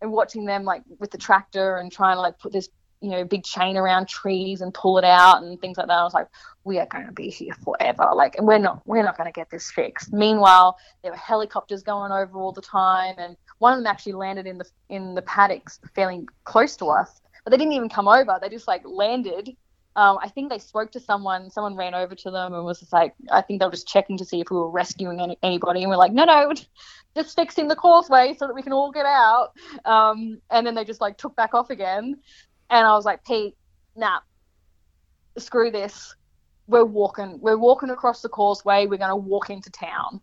and 0.00 0.10
watching 0.10 0.46
them 0.46 0.64
like 0.64 0.82
with 0.98 1.10
the 1.10 1.18
tractor 1.18 1.76
and 1.76 1.92
trying 1.92 2.16
to 2.16 2.20
like 2.20 2.38
put 2.38 2.52
this 2.52 2.68
you 3.02 3.10
know, 3.10 3.24
big 3.24 3.42
chain 3.42 3.76
around 3.76 4.08
trees 4.08 4.60
and 4.60 4.72
pull 4.72 4.96
it 4.96 5.04
out 5.04 5.42
and 5.42 5.60
things 5.60 5.76
like 5.76 5.88
that. 5.88 5.98
I 5.98 6.04
was 6.04 6.14
like, 6.14 6.28
we 6.62 6.78
are 6.78 6.86
going 6.86 7.06
to 7.06 7.12
be 7.12 7.30
here 7.30 7.52
forever. 7.64 8.08
Like, 8.14 8.36
and 8.36 8.46
we're 8.46 8.58
not, 8.58 8.80
we're 8.86 9.02
not 9.02 9.18
going 9.18 9.26
to 9.26 9.32
get 9.32 9.50
this 9.50 9.72
fixed. 9.72 10.12
Meanwhile, 10.12 10.78
there 11.02 11.10
were 11.10 11.18
helicopters 11.18 11.82
going 11.82 12.12
over 12.12 12.38
all 12.38 12.52
the 12.52 12.62
time, 12.62 13.16
and 13.18 13.36
one 13.62 13.74
of 13.74 13.78
them 13.78 13.86
actually 13.86 14.14
landed 14.14 14.44
in 14.48 14.58
the 14.58 14.64
in 14.88 15.14
the 15.14 15.22
paddocks 15.22 15.78
fairly 15.94 16.26
close 16.42 16.76
to 16.76 16.86
us. 16.86 17.20
But 17.44 17.52
they 17.52 17.56
didn't 17.56 17.74
even 17.74 17.88
come 17.88 18.08
over. 18.08 18.36
They 18.42 18.48
just 18.48 18.66
like 18.66 18.82
landed. 18.84 19.56
Um, 19.94 20.18
I 20.20 20.28
think 20.30 20.50
they 20.50 20.58
spoke 20.58 20.90
to 20.92 21.00
someone. 21.00 21.48
Someone 21.48 21.76
ran 21.76 21.94
over 21.94 22.16
to 22.16 22.30
them 22.32 22.54
and 22.54 22.64
was 22.64 22.80
just 22.80 22.92
like, 22.92 23.14
I 23.30 23.40
think 23.40 23.60
they 23.60 23.66
were 23.66 23.72
just 23.72 23.86
checking 23.86 24.16
to 24.18 24.24
see 24.24 24.40
if 24.40 24.50
we 24.50 24.56
were 24.56 24.70
rescuing 24.70 25.20
any, 25.20 25.38
anybody. 25.44 25.82
And 25.82 25.90
we're 25.90 25.96
like, 25.96 26.12
no, 26.12 26.24
no, 26.24 26.52
just 27.16 27.36
fixing 27.36 27.68
the 27.68 27.76
causeway 27.76 28.34
so 28.36 28.48
that 28.48 28.54
we 28.54 28.62
can 28.62 28.72
all 28.72 28.90
get 28.90 29.06
out. 29.06 29.52
Um, 29.84 30.40
and 30.50 30.66
then 30.66 30.74
they 30.74 30.84
just 30.84 31.00
like 31.00 31.16
took 31.16 31.36
back 31.36 31.54
off 31.54 31.70
again. 31.70 32.16
And 32.68 32.86
I 32.86 32.94
was 32.94 33.04
like, 33.04 33.24
Pete, 33.24 33.54
nah, 33.94 34.20
screw 35.38 35.70
this. 35.70 36.16
We're 36.66 36.84
walking. 36.84 37.38
We're 37.40 37.58
walking 37.58 37.90
across 37.90 38.22
the 38.22 38.28
causeway. 38.28 38.86
We're 38.86 38.98
going 38.98 39.10
to 39.10 39.16
walk 39.16 39.50
into 39.50 39.70
town. 39.70 40.20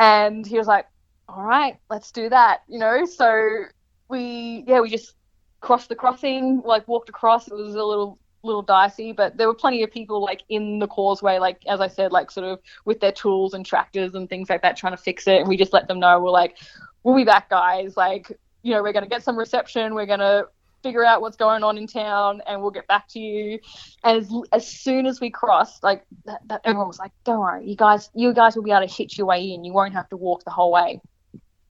And 0.00 0.44
he 0.44 0.58
was 0.58 0.66
like, 0.66 0.86
all 1.34 1.44
right, 1.44 1.78
let's 1.90 2.10
do 2.10 2.28
that. 2.28 2.62
You 2.68 2.78
know, 2.78 3.04
so 3.04 3.64
we, 4.08 4.64
yeah, 4.66 4.80
we 4.80 4.90
just 4.90 5.14
crossed 5.60 5.88
the 5.88 5.94
crossing, 5.94 6.62
like 6.64 6.86
walked 6.86 7.08
across. 7.08 7.48
It 7.48 7.54
was 7.54 7.74
a 7.74 7.84
little 7.84 8.18
little 8.44 8.62
dicey, 8.62 9.12
but 9.12 9.36
there 9.36 9.46
were 9.46 9.54
plenty 9.54 9.84
of 9.84 9.90
people 9.90 10.20
like 10.20 10.42
in 10.48 10.80
the 10.80 10.88
causeway, 10.88 11.38
like 11.38 11.62
as 11.68 11.80
I 11.80 11.86
said, 11.86 12.10
like 12.10 12.30
sort 12.30 12.46
of 12.46 12.58
with 12.84 12.98
their 13.00 13.12
tools 13.12 13.54
and 13.54 13.64
tractors 13.64 14.14
and 14.14 14.28
things 14.28 14.50
like 14.50 14.62
that, 14.62 14.76
trying 14.76 14.94
to 14.94 15.02
fix 15.02 15.26
it. 15.28 15.40
And 15.40 15.48
we 15.48 15.56
just 15.56 15.72
let 15.72 15.86
them 15.86 16.00
know 16.00 16.20
we're 16.20 16.30
like, 16.30 16.58
we'll 17.04 17.14
be 17.14 17.24
back, 17.24 17.48
guys. 17.48 17.96
Like, 17.96 18.32
you 18.62 18.74
know, 18.74 18.82
we're 18.82 18.92
gonna 18.92 19.08
get 19.08 19.22
some 19.22 19.38
reception. 19.38 19.94
We're 19.94 20.06
gonna 20.06 20.44
figure 20.82 21.04
out 21.04 21.20
what's 21.20 21.36
going 21.36 21.62
on 21.62 21.78
in 21.78 21.86
town 21.86 22.42
and 22.46 22.60
we'll 22.60 22.72
get 22.72 22.86
back 22.88 23.06
to 23.08 23.20
you. 23.20 23.60
And 24.02 24.18
as, 24.18 24.32
as 24.52 24.66
soon 24.66 25.06
as 25.06 25.20
we 25.20 25.30
crossed, 25.30 25.82
like 25.84 26.04
that, 26.26 26.40
that, 26.48 26.60
everyone 26.64 26.88
was 26.88 26.98
like, 26.98 27.12
don't 27.24 27.40
worry, 27.40 27.68
you 27.68 27.76
guys, 27.76 28.10
you 28.14 28.34
guys 28.34 28.56
will 28.56 28.64
be 28.64 28.72
able 28.72 28.86
to 28.86 28.92
hitch 28.92 29.16
your 29.16 29.28
way 29.28 29.52
in. 29.52 29.64
You 29.64 29.72
won't 29.72 29.92
have 29.92 30.08
to 30.08 30.16
walk 30.16 30.44
the 30.44 30.50
whole 30.50 30.72
way. 30.72 31.00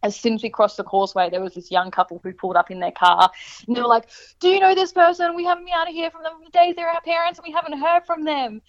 As 0.03 0.17
soon 0.17 0.35
as 0.35 0.43
we 0.43 0.51
crossed 0.51 0.77
the 0.77 0.85
causeway, 0.85 1.31
there 1.31 1.41
was 1.41 1.55
this 1.55 1.71
young 1.71 1.91
couple 1.91 2.21
who 2.23 2.33
pulled 2.33 2.57
up 2.57 2.71
in 2.71 2.81
their 2.81 2.93
car, 2.93 3.31
and 3.67 3.77
they 3.77 3.81
were 3.81 3.89
like, 3.89 4.09
"Do 4.41 4.49
you 4.49 4.61
know 4.61 4.75
this 4.75 4.93
person? 4.93 5.35
We 5.35 5.45
haven't 5.45 5.65
been 5.65 5.75
able 5.75 5.87
to 5.87 5.93
hear 5.93 6.11
from 6.11 6.23
them 6.23 6.43
for 6.45 6.51
days. 6.51 6.75
They're 6.77 6.89
our 6.89 7.01
parents, 7.01 7.39
and 7.39 7.47
we 7.47 7.53
haven't 7.53 7.79
heard 7.79 8.05
from 8.05 8.25
them." 8.25 8.63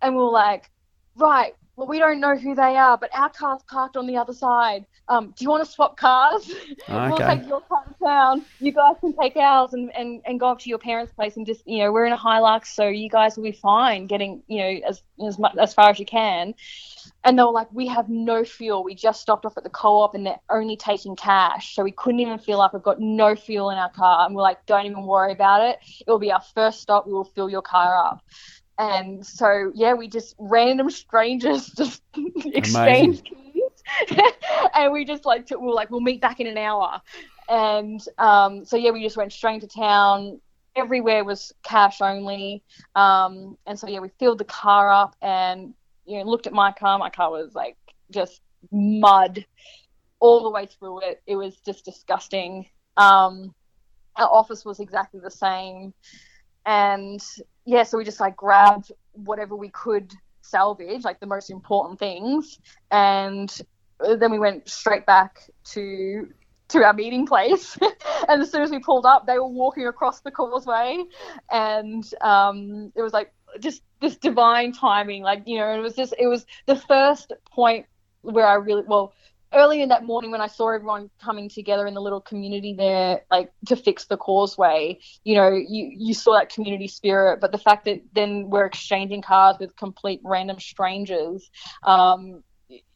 And 0.00 0.16
we 0.16 0.22
were 0.22 0.30
like, 0.30 0.70
"Right, 1.16 1.54
well, 1.76 1.86
we 1.86 1.98
don't 1.98 2.20
know 2.20 2.36
who 2.36 2.54
they 2.54 2.76
are, 2.76 2.98
but 2.98 3.10
our 3.14 3.30
car's 3.30 3.62
parked 3.62 3.96
on 3.96 4.06
the 4.06 4.16
other 4.16 4.34
side. 4.34 4.84
Um, 5.08 5.32
do 5.36 5.44
you 5.44 5.50
want 5.50 5.64
to 5.64 5.70
swap 5.70 5.96
cars? 5.96 6.50
Okay. 6.88 7.08
we'll 7.08 7.16
take 7.16 7.48
your 7.48 7.60
car 7.62 7.84
to 7.86 7.94
town. 8.04 8.44
You 8.58 8.72
guys 8.72 8.96
can 9.00 9.14
take 9.18 9.36
ours 9.36 9.72
and, 9.72 9.94
and, 9.94 10.20
and 10.26 10.38
go 10.38 10.48
up 10.48 10.58
to 10.60 10.68
your 10.68 10.78
parents' 10.78 11.12
place 11.12 11.36
and 11.36 11.46
just, 11.46 11.66
you 11.66 11.78
know, 11.78 11.92
we're 11.92 12.04
in 12.06 12.12
a 12.12 12.18
Hilux, 12.18 12.66
so 12.66 12.88
you 12.88 13.08
guys 13.08 13.36
will 13.36 13.44
be 13.44 13.52
fine 13.52 14.06
getting, 14.06 14.42
you 14.46 14.58
know, 14.58 14.80
as 14.86 15.02
as 15.26 15.38
much 15.38 15.56
as 15.58 15.72
far 15.72 15.90
as 15.90 15.98
you 15.98 16.04
can. 16.04 16.54
And 17.24 17.38
they 17.38 17.42
were 17.42 17.52
like, 17.52 17.72
we 17.72 17.86
have 17.86 18.08
no 18.08 18.44
fuel. 18.44 18.82
We 18.84 18.94
just 18.94 19.20
stopped 19.20 19.46
off 19.46 19.56
at 19.56 19.62
the 19.64 19.70
co-op 19.70 20.14
and 20.14 20.26
they're 20.26 20.40
only 20.50 20.76
taking 20.76 21.16
cash, 21.16 21.74
so 21.74 21.82
we 21.82 21.92
couldn't 21.92 22.20
even 22.20 22.38
fill 22.38 22.60
up. 22.60 22.74
We've 22.74 22.82
got 22.82 23.00
no 23.00 23.34
fuel 23.34 23.70
in 23.70 23.78
our 23.78 23.90
car, 23.90 24.26
and 24.26 24.34
we're 24.34 24.42
like, 24.42 24.66
don't 24.66 24.86
even 24.86 25.04
worry 25.04 25.32
about 25.32 25.62
it. 25.62 25.78
It 26.06 26.10
will 26.10 26.18
be 26.18 26.32
our 26.32 26.42
first 26.54 26.80
stop. 26.80 27.06
We 27.06 27.12
will 27.12 27.24
fill 27.24 27.48
your 27.48 27.62
car 27.62 27.96
up. 27.96 28.22
And 28.78 29.24
so, 29.24 29.72
yeah, 29.74 29.94
we 29.94 30.08
just 30.08 30.34
random 30.38 30.90
strangers 30.90 31.66
just 31.68 32.02
exchanged 32.44 33.24
keys. 33.24 34.18
and 34.74 34.92
we 34.92 35.04
just 35.04 35.24
like, 35.24 35.46
to, 35.46 35.58
we 35.58 35.66
were 35.66 35.74
like, 35.74 35.90
we'll 35.90 36.00
meet 36.00 36.20
back 36.20 36.40
in 36.40 36.46
an 36.46 36.58
hour. 36.58 37.00
And 37.48 38.00
um, 38.18 38.64
so, 38.64 38.76
yeah, 38.76 38.90
we 38.90 39.02
just 39.02 39.16
went 39.16 39.32
straight 39.32 39.60
to 39.60 39.66
town. 39.66 40.40
Everywhere 40.74 41.24
was 41.24 41.52
cash 41.62 42.00
only. 42.00 42.62
Um, 42.94 43.58
and 43.66 43.78
so, 43.78 43.88
yeah, 43.88 44.00
we 44.00 44.08
filled 44.18 44.38
the 44.38 44.44
car 44.44 44.90
up 44.90 45.16
and, 45.20 45.74
you 46.06 46.18
know, 46.18 46.24
looked 46.24 46.46
at 46.46 46.52
my 46.52 46.72
car. 46.72 46.98
My 46.98 47.10
car 47.10 47.30
was 47.30 47.54
like 47.54 47.76
just 48.10 48.40
mud 48.70 49.44
all 50.18 50.42
the 50.42 50.50
way 50.50 50.66
through 50.66 51.00
it. 51.00 51.22
It 51.26 51.36
was 51.36 51.56
just 51.66 51.84
disgusting. 51.84 52.66
Um, 52.96 53.54
our 54.16 54.28
office 54.28 54.64
was 54.64 54.80
exactly 54.80 55.20
the 55.20 55.30
same. 55.30 55.92
And 56.64 57.20
yeah, 57.64 57.82
so 57.82 57.98
we 57.98 58.04
just 58.04 58.20
like 58.20 58.36
grabbed 58.36 58.92
whatever 59.12 59.56
we 59.56 59.68
could 59.68 60.12
salvage, 60.40 61.04
like 61.04 61.20
the 61.20 61.26
most 61.26 61.50
important 61.50 61.98
things, 61.98 62.58
and 62.90 63.60
then 64.00 64.30
we 64.30 64.38
went 64.38 64.68
straight 64.68 65.06
back 65.06 65.48
to 65.64 66.28
to 66.68 66.84
our 66.84 66.92
meeting 66.92 67.26
place. 67.26 67.78
and 68.28 68.42
as 68.42 68.50
soon 68.50 68.62
as 68.62 68.70
we 68.70 68.78
pulled 68.78 69.06
up, 69.06 69.26
they 69.26 69.38
were 69.38 69.46
walking 69.46 69.86
across 69.86 70.20
the 70.20 70.30
causeway, 70.30 71.02
and 71.50 72.04
um, 72.20 72.92
it 72.96 73.02
was 73.02 73.12
like 73.12 73.32
just 73.60 73.82
this 74.00 74.16
divine 74.16 74.72
timing. 74.72 75.22
Like 75.22 75.42
you 75.46 75.58
know, 75.58 75.72
it 75.72 75.80
was 75.80 75.94
just 75.94 76.14
it 76.18 76.26
was 76.26 76.44
the 76.66 76.76
first 76.76 77.32
point 77.50 77.86
where 78.22 78.46
I 78.46 78.54
really 78.54 78.82
well 78.86 79.12
early 79.54 79.82
in 79.82 79.88
that 79.90 80.04
morning 80.04 80.30
when 80.30 80.40
I 80.40 80.46
saw 80.46 80.70
everyone 80.70 81.10
coming 81.22 81.48
together 81.48 81.86
in 81.86 81.94
the 81.94 82.00
little 82.00 82.20
community 82.20 82.74
there, 82.74 83.22
like 83.30 83.52
to 83.66 83.76
fix 83.76 84.06
the 84.06 84.16
causeway, 84.16 84.98
you 85.24 85.34
know, 85.34 85.50
you, 85.50 85.90
you 85.96 86.14
saw 86.14 86.38
that 86.38 86.52
community 86.52 86.88
spirit. 86.88 87.40
But 87.40 87.52
the 87.52 87.58
fact 87.58 87.84
that 87.84 88.02
then 88.14 88.50
we're 88.50 88.66
exchanging 88.66 89.22
cars 89.22 89.56
with 89.58 89.76
complete 89.76 90.20
random 90.24 90.58
strangers, 90.60 91.50
um, 91.82 92.42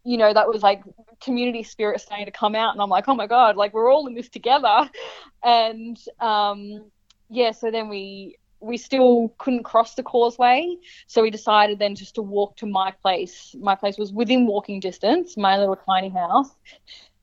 you 0.05 0.17
know, 0.17 0.33
that 0.33 0.49
was 0.49 0.63
like 0.63 0.83
community 1.21 1.63
spirit 1.63 2.01
starting 2.01 2.27
to 2.27 2.33
come 2.33 2.55
out. 2.55 2.73
And 2.73 2.81
I'm 2.81 2.91
like, 2.91 3.09
oh 3.09 3.15
my 3.15 3.27
God, 3.27 3.57
like 3.57 3.75
we're 3.75 3.93
all 3.93 4.07
in 4.07 4.15
this 4.15 4.29
together. 4.29 4.91
And 5.45 5.97
um, 6.19 6.91
yeah, 7.31 7.53
so 7.53 7.71
then 7.71 7.89
we 7.89 8.37
we 8.61 8.77
still 8.77 9.35
couldn't 9.39 9.65
cross 9.65 9.95
the 9.95 10.03
causeway, 10.03 10.77
so 11.07 11.23
we 11.23 11.31
decided 11.31 11.79
then 11.79 11.95
just 11.95 12.15
to 12.17 12.23
walk 12.23 12.57
to 12.57 12.67
my 12.67 12.93
place. 13.03 13.55
My 13.59 13.75
place 13.75 13.99
was 13.99 14.13
within 14.13 14.47
walking 14.47 14.81
distance, 14.81 15.37
my 15.37 15.59
little 15.59 15.77
tiny 15.77 16.09
house, 16.09 16.51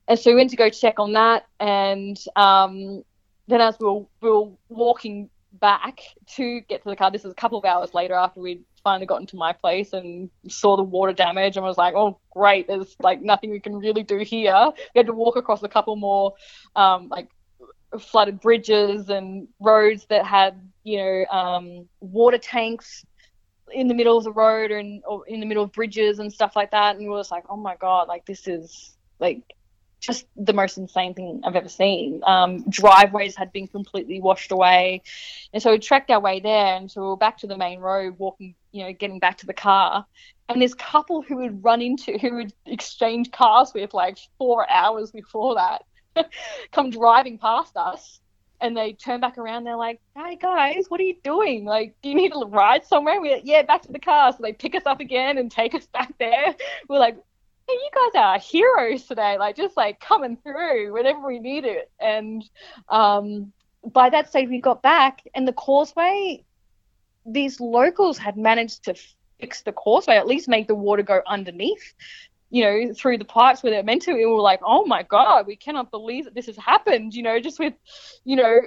and 0.08 0.18
so 0.18 0.30
we 0.30 0.36
went 0.36 0.50
to 0.50 0.56
go 0.56 0.70
check 0.70 0.98
on 0.98 1.12
that. 1.14 1.46
And 1.60 2.18
um, 2.36 3.02
then 3.48 3.60
as 3.60 3.76
we 3.78 3.86
were, 3.86 4.00
we 4.20 4.30
were 4.30 4.48
walking 4.68 5.30
back 5.52 6.00
to 6.36 6.60
get 6.62 6.82
to 6.82 6.90
the 6.90 6.96
car, 6.96 7.10
this 7.10 7.24
was 7.24 7.32
a 7.32 7.36
couple 7.36 7.58
of 7.58 7.64
hours 7.64 7.94
later 7.94 8.14
after 8.14 8.40
we'd 8.40 8.64
finally 8.82 9.06
gotten 9.06 9.26
to 9.26 9.36
my 9.36 9.52
place 9.52 9.92
and 9.92 10.30
saw 10.48 10.76
the 10.76 10.82
water 10.82 11.12
damage 11.12 11.56
and 11.56 11.64
was 11.64 11.78
like, 11.78 11.94
oh 11.94 12.18
great, 12.30 12.66
there's 12.68 12.94
like 13.00 13.22
nothing 13.22 13.50
we 13.50 13.60
can 13.60 13.76
really 13.76 14.02
do 14.02 14.18
here. 14.18 14.70
We 14.94 14.98
had 14.98 15.06
to 15.06 15.12
walk 15.12 15.36
across 15.36 15.62
a 15.62 15.68
couple 15.68 15.96
more 15.96 16.34
um, 16.76 17.08
like 17.08 17.28
flooded 17.98 18.40
bridges 18.40 19.08
and 19.08 19.48
roads 19.60 20.06
that 20.06 20.24
had 20.24 20.60
you 20.82 20.98
know 20.98 21.24
um, 21.30 21.88
water 22.00 22.38
tanks 22.38 23.04
in 23.72 23.88
the 23.88 23.94
middle 23.94 24.18
of 24.18 24.24
the 24.24 24.32
road 24.32 24.70
and 24.70 25.02
or 25.06 25.26
in 25.26 25.40
the 25.40 25.46
middle 25.46 25.64
of 25.64 25.72
bridges 25.72 26.18
and 26.18 26.32
stuff 26.32 26.54
like 26.54 26.70
that 26.70 26.96
and 26.96 27.04
we 27.04 27.10
were 27.10 27.18
just 27.18 27.30
like 27.30 27.44
oh 27.48 27.56
my 27.56 27.74
god 27.76 28.08
like 28.08 28.24
this 28.26 28.46
is 28.46 28.94
like 29.18 29.54
just 30.04 30.26
the 30.36 30.52
most 30.52 30.78
insane 30.78 31.14
thing 31.14 31.40
I've 31.44 31.56
ever 31.56 31.68
seen. 31.68 32.20
Um, 32.24 32.68
driveways 32.68 33.36
had 33.36 33.52
been 33.52 33.66
completely 33.66 34.20
washed 34.20 34.52
away, 34.52 35.02
and 35.52 35.62
so 35.62 35.70
we 35.70 35.78
trekked 35.78 36.10
our 36.10 36.20
way 36.20 36.40
there, 36.40 36.76
and 36.76 36.90
so 36.90 37.00
we 37.00 37.06
were 37.08 37.16
back 37.16 37.38
to 37.38 37.46
the 37.46 37.56
main 37.56 37.80
road, 37.80 38.18
walking, 38.18 38.54
you 38.72 38.84
know, 38.84 38.92
getting 38.92 39.18
back 39.18 39.38
to 39.38 39.46
the 39.46 39.54
car. 39.54 40.06
And 40.48 40.60
this 40.60 40.74
couple 40.74 41.22
who 41.22 41.40
had 41.40 41.64
run 41.64 41.80
into, 41.80 42.18
who 42.18 42.38
had 42.38 42.52
exchanged 42.66 43.32
cars 43.32 43.72
with 43.74 43.94
like 43.94 44.18
four 44.36 44.70
hours 44.70 45.10
before 45.10 45.54
that, 45.54 45.84
come 46.72 46.90
driving 46.90 47.38
past 47.38 47.76
us 47.76 48.20
and 48.60 48.76
they 48.76 48.92
turn 48.92 49.20
back 49.20 49.38
around. 49.38 49.64
They're 49.64 49.76
like, 49.76 50.00
"Hey 50.16 50.36
guys, 50.36 50.86
what 50.88 51.00
are 51.00 51.04
you 51.04 51.16
doing? 51.22 51.64
Like, 51.64 51.94
do 52.02 52.08
you 52.08 52.14
need 52.14 52.32
a 52.34 52.46
ride 52.46 52.84
somewhere?" 52.86 53.20
We're 53.20 53.34
like, 53.36 53.46
"Yeah, 53.46 53.62
back 53.62 53.82
to 53.82 53.92
the 53.92 53.98
car." 53.98 54.32
So 54.32 54.38
they 54.40 54.52
pick 54.52 54.74
us 54.74 54.86
up 54.86 55.00
again 55.00 55.38
and 55.38 55.50
take 55.50 55.74
us 55.74 55.86
back 55.92 56.16
there. 56.18 56.54
We're 56.88 56.98
like, 56.98 57.16
"Hey, 57.68 57.74
you 57.74 57.90
guys 57.94 58.20
are 58.20 58.38
heroes 58.38 59.04
today! 59.04 59.36
Like, 59.38 59.56
just 59.56 59.76
like 59.76 60.00
coming 60.00 60.36
through 60.36 60.92
whenever 60.92 61.26
we 61.26 61.38
need 61.38 61.64
it." 61.64 61.90
And 62.00 62.44
um, 62.88 63.52
by 63.92 64.10
that 64.10 64.28
stage, 64.28 64.48
we 64.48 64.60
got 64.60 64.82
back, 64.82 65.22
and 65.34 65.46
the 65.46 65.52
causeway. 65.52 66.44
These 67.26 67.58
locals 67.58 68.18
had 68.18 68.36
managed 68.36 68.84
to 68.84 68.94
fix 69.40 69.62
the 69.62 69.72
causeway, 69.72 70.16
at 70.16 70.26
least 70.26 70.46
make 70.46 70.68
the 70.68 70.74
water 70.74 71.02
go 71.02 71.22
underneath 71.26 71.94
you 72.54 72.62
know, 72.62 72.94
through 72.94 73.18
the 73.18 73.24
pipes 73.24 73.64
where 73.64 73.72
they're 73.72 73.82
meant 73.82 74.02
to, 74.02 74.14
we 74.14 74.24
were 74.24 74.40
like, 74.40 74.60
oh 74.64 74.86
my 74.86 75.02
God, 75.02 75.44
we 75.44 75.56
cannot 75.56 75.90
believe 75.90 76.24
that 76.24 76.34
this 76.34 76.46
has 76.46 76.56
happened, 76.56 77.12
you 77.12 77.20
know, 77.20 77.40
just 77.40 77.58
with, 77.58 77.74
you 78.22 78.36
know, 78.36 78.60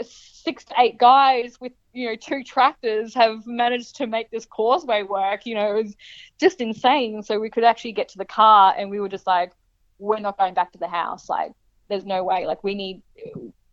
six 0.00 0.64
to 0.64 0.74
eight 0.78 0.96
guys 0.96 1.60
with, 1.60 1.72
you 1.92 2.06
know, 2.08 2.16
two 2.16 2.42
tractors 2.42 3.12
have 3.12 3.46
managed 3.46 3.96
to 3.96 4.06
make 4.06 4.30
this 4.30 4.46
causeway 4.46 5.02
work, 5.02 5.44
you 5.44 5.54
know, 5.54 5.76
it 5.76 5.82
was 5.82 5.94
just 6.40 6.62
insane. 6.62 7.22
So 7.22 7.38
we 7.38 7.50
could 7.50 7.64
actually 7.64 7.92
get 7.92 8.08
to 8.10 8.18
the 8.18 8.24
car 8.24 8.74
and 8.78 8.88
we 8.88 8.98
were 8.98 9.10
just 9.10 9.26
like, 9.26 9.52
we're 9.98 10.18
not 10.18 10.38
going 10.38 10.54
back 10.54 10.72
to 10.72 10.78
the 10.78 10.88
house. 10.88 11.28
Like, 11.28 11.52
there's 11.90 12.06
no 12.06 12.24
way. 12.24 12.46
Like, 12.46 12.64
we 12.64 12.74
need, 12.74 13.02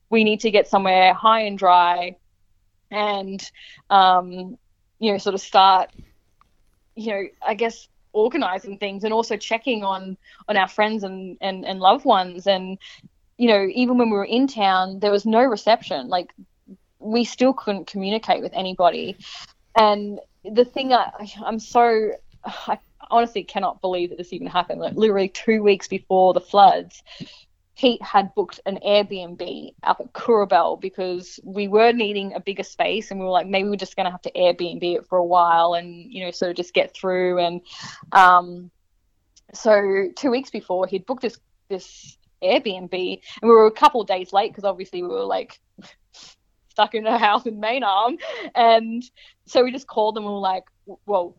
we 0.09 0.25
need 0.25 0.41
to 0.41 0.51
get 0.51 0.67
somewhere 0.67 1.13
high 1.13 1.43
and 1.43 1.57
dry 1.57 2.17
and, 2.91 3.41
um, 3.89 4.57
you 4.99 5.13
know, 5.13 5.17
sort 5.17 5.33
of 5.33 5.39
start, 5.39 5.91
you 6.97 7.13
know, 7.13 7.23
I 7.41 7.53
guess 7.53 7.87
organizing 8.15 8.77
things 8.77 9.03
and 9.03 9.13
also 9.13 9.35
checking 9.37 9.83
on 9.83 10.17
on 10.47 10.57
our 10.57 10.67
friends 10.67 11.03
and, 11.03 11.37
and 11.41 11.65
and 11.65 11.79
loved 11.79 12.05
ones. 12.05 12.47
And 12.47 12.77
you 13.37 13.47
know 13.47 13.67
even 13.71 13.97
when 13.97 14.09
we 14.09 14.17
were 14.17 14.25
in 14.25 14.47
town 14.47 14.99
there 14.99 15.11
was 15.11 15.25
no 15.25 15.43
reception. 15.43 16.07
Like 16.07 16.33
we 16.99 17.23
still 17.25 17.53
couldn't 17.53 17.87
communicate 17.87 18.41
with 18.41 18.53
anybody. 18.53 19.17
And 19.77 20.19
the 20.43 20.65
thing 20.65 20.93
I, 20.93 21.11
i'm 21.43 21.59
so 21.59 22.11
i 22.45 22.77
honestly 23.11 23.43
cannot 23.43 23.81
believe 23.81 24.09
that 24.09 24.17
this 24.17 24.33
even 24.33 24.47
happened. 24.47 24.79
Like 24.79 24.95
literally 24.95 25.29
two 25.29 25.61
weeks 25.61 25.87
before 25.87 26.33
the 26.33 26.41
floods 26.41 27.03
Pete 27.77 28.01
had 28.01 28.33
booked 28.35 28.59
an 28.65 28.79
Airbnb 28.85 29.73
up 29.83 29.99
at 29.99 30.13
Coorabell 30.13 30.79
because 30.79 31.39
we 31.43 31.67
were 31.67 31.91
needing 31.91 32.33
a 32.33 32.39
bigger 32.39 32.63
space 32.63 33.11
and 33.11 33.19
we 33.19 33.25
were 33.25 33.31
like, 33.31 33.47
maybe 33.47 33.67
we're 33.67 33.75
just 33.75 33.95
going 33.95 34.05
to 34.05 34.11
have 34.11 34.21
to 34.21 34.31
Airbnb 34.31 34.81
it 34.95 35.07
for 35.07 35.17
a 35.17 35.25
while 35.25 35.73
and, 35.73 36.11
you 36.11 36.23
know, 36.23 36.31
sort 36.31 36.51
of 36.51 36.57
just 36.57 36.73
get 36.73 36.93
through. 36.93 37.39
And 37.39 37.61
um, 38.13 38.71
so 39.53 40.09
two 40.15 40.31
weeks 40.31 40.49
before, 40.49 40.87
he'd 40.87 41.05
booked 41.05 41.23
this, 41.23 41.37
this 41.67 42.17
Airbnb 42.41 42.93
and 42.93 43.49
we 43.49 43.49
were 43.49 43.67
a 43.67 43.71
couple 43.71 44.03
days 44.05 44.31
late 44.31 44.51
because 44.51 44.63
obviously 44.63 45.01
we 45.03 45.09
were 45.09 45.25
like 45.25 45.59
stuck 46.69 46.95
in 46.95 47.05
a 47.05 47.17
house 47.17 47.45
in 47.45 47.59
Main 47.59 47.83
Arm. 47.83 48.17
And 48.53 49.03
so 49.47 49.63
we 49.63 49.71
just 49.71 49.87
called 49.87 50.15
them 50.15 50.23
and 50.23 50.31
we 50.31 50.35
were 50.35 50.39
like, 50.39 50.63
well, 51.05 51.35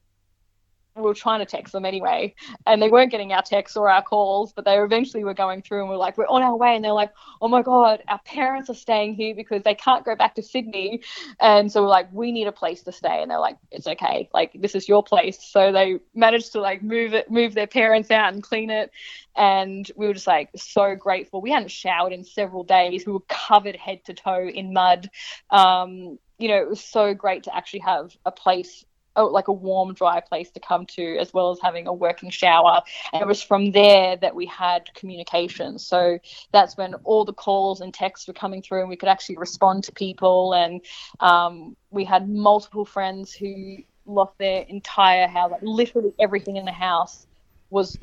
we 0.97 1.03
were 1.03 1.15
trying 1.15 1.41
to 1.41 1.47
text 1.47 1.73
them 1.73 1.85
anyway, 1.85 2.35
and 2.67 2.81
they 2.81 2.89
weren't 2.89 3.11
getting 3.11 3.33
our 3.33 3.43
texts 3.43 3.77
or 3.77 3.91
our 3.91 4.03
calls, 4.03 4.53
but 4.53 4.65
they 4.65 4.79
eventually 4.79 5.25
were 5.25 5.35
going 5.35 5.63
through 5.63 5.81
and 5.81 5.89
we're 5.89 5.97
like, 5.97 6.17
we're 6.17 6.27
on 6.27 6.43
our 6.43 6.57
way. 6.57 6.75
And 6.75 6.85
they're 6.85 6.93
like, 6.93 7.13
oh 7.41 7.49
my 7.49 7.63
God, 7.63 8.03
our 8.09 8.19
parents 8.21 8.71
are 8.71 8.75
staying 8.75 9.15
here 9.15 9.35
because 9.35 9.63
they 9.63 9.75
can't 9.75 10.05
go 10.05 10.17
back 10.17 10.35
to 10.37 10.43
Sydney. 10.43 11.03
And 11.41 11.71
so 11.71 11.83
we're 11.83 11.89
like, 11.89 12.09
we 12.13 12.33
need 12.33 12.47
a 12.47 12.53
place 12.53 12.83
to 12.85 12.93
stay. 12.93 13.21
And 13.23 13.31
they're 13.31 13.39
like, 13.39 13.59
it's 13.71 13.87
okay. 13.87 14.29
Like, 14.33 14.53
this 14.61 14.75
is 14.75 14.89
your 14.89 15.03
place. 15.03 15.39
So 15.43 15.73
they 15.73 15.99
managed 16.15 16.53
to 16.53 16.61
like 16.61 16.83
move 16.83 17.15
it, 17.15 17.31
move 17.31 17.55
their 17.55 17.67
parents 17.67 18.11
out 18.11 18.33
and 18.33 18.43
clean 18.43 18.71
it. 18.71 18.91
And 19.37 19.91
we 19.97 20.07
were 20.07 20.15
just 20.15 20.27
like 20.27 20.49
so 20.57 20.95
grateful. 20.95 21.43
We 21.43 21.51
hadn't 21.51 21.71
showered 21.71 22.13
in 22.13 22.25
several 22.25 22.65
days. 22.65 23.07
We 23.07 23.13
were 23.13 23.21
covered 23.29 23.77
head 23.77 24.05
to 24.07 24.15
toe 24.15 24.49
in 24.49 24.73
mud. 24.73 25.11
Um, 25.51 26.19
you 26.39 26.49
know, 26.49 26.57
it 26.57 26.69
was 26.69 26.81
so 26.81 27.15
great 27.15 27.45
to 27.45 27.55
actually 27.55 27.81
have 27.81 28.17
a 28.25 28.31
place 28.31 28.85
a, 29.17 29.25
like 29.25 29.49
a 29.49 29.53
warm, 29.53 29.95
dry 29.95 30.21
place 30.21 30.51
to 30.53 30.61
come 30.61 30.87
to, 30.87 31.17
as 31.19 31.33
well 31.35 31.51
as 31.51 31.59
having 31.61 31.87
a 31.87 31.93
working 31.93 32.31
shower. 32.31 32.83
And 33.13 33.23
it 33.23 33.27
was 33.27 33.43
from 33.43 33.73
there 33.73 34.17
that 34.17 34.35
we 34.35 34.47
had 34.47 34.93
communication. 34.95 35.79
So 35.79 36.19
that's 36.53 36.77
when 36.77 36.95
all 37.05 37.25
the 37.25 37.33
calls 37.33 37.81
and 37.81 37.93
texts 37.93 38.29
were 38.29 38.35
coming 38.35 38.63
through, 38.63 38.81
and 38.81 38.89
we 38.89 38.97
could 38.97 39.09
actually 39.09 39.39
respond 39.39 39.85
to 39.85 39.93
people. 39.93 40.55
And 40.55 40.81
um, 41.21 41.77
we 41.91 42.05
had 42.05 42.29
multiple 42.29 42.85
friends 42.85 43.33
who 43.33 43.79
lost 44.05 44.39
their 44.39 44.63
entire 44.69 45.27
house, 45.27 45.51
like 45.51 45.63
literally 45.63 46.13
everything 46.21 46.57
in 46.57 46.65
the 46.65 46.73
house 46.73 47.27
was 47.71 47.99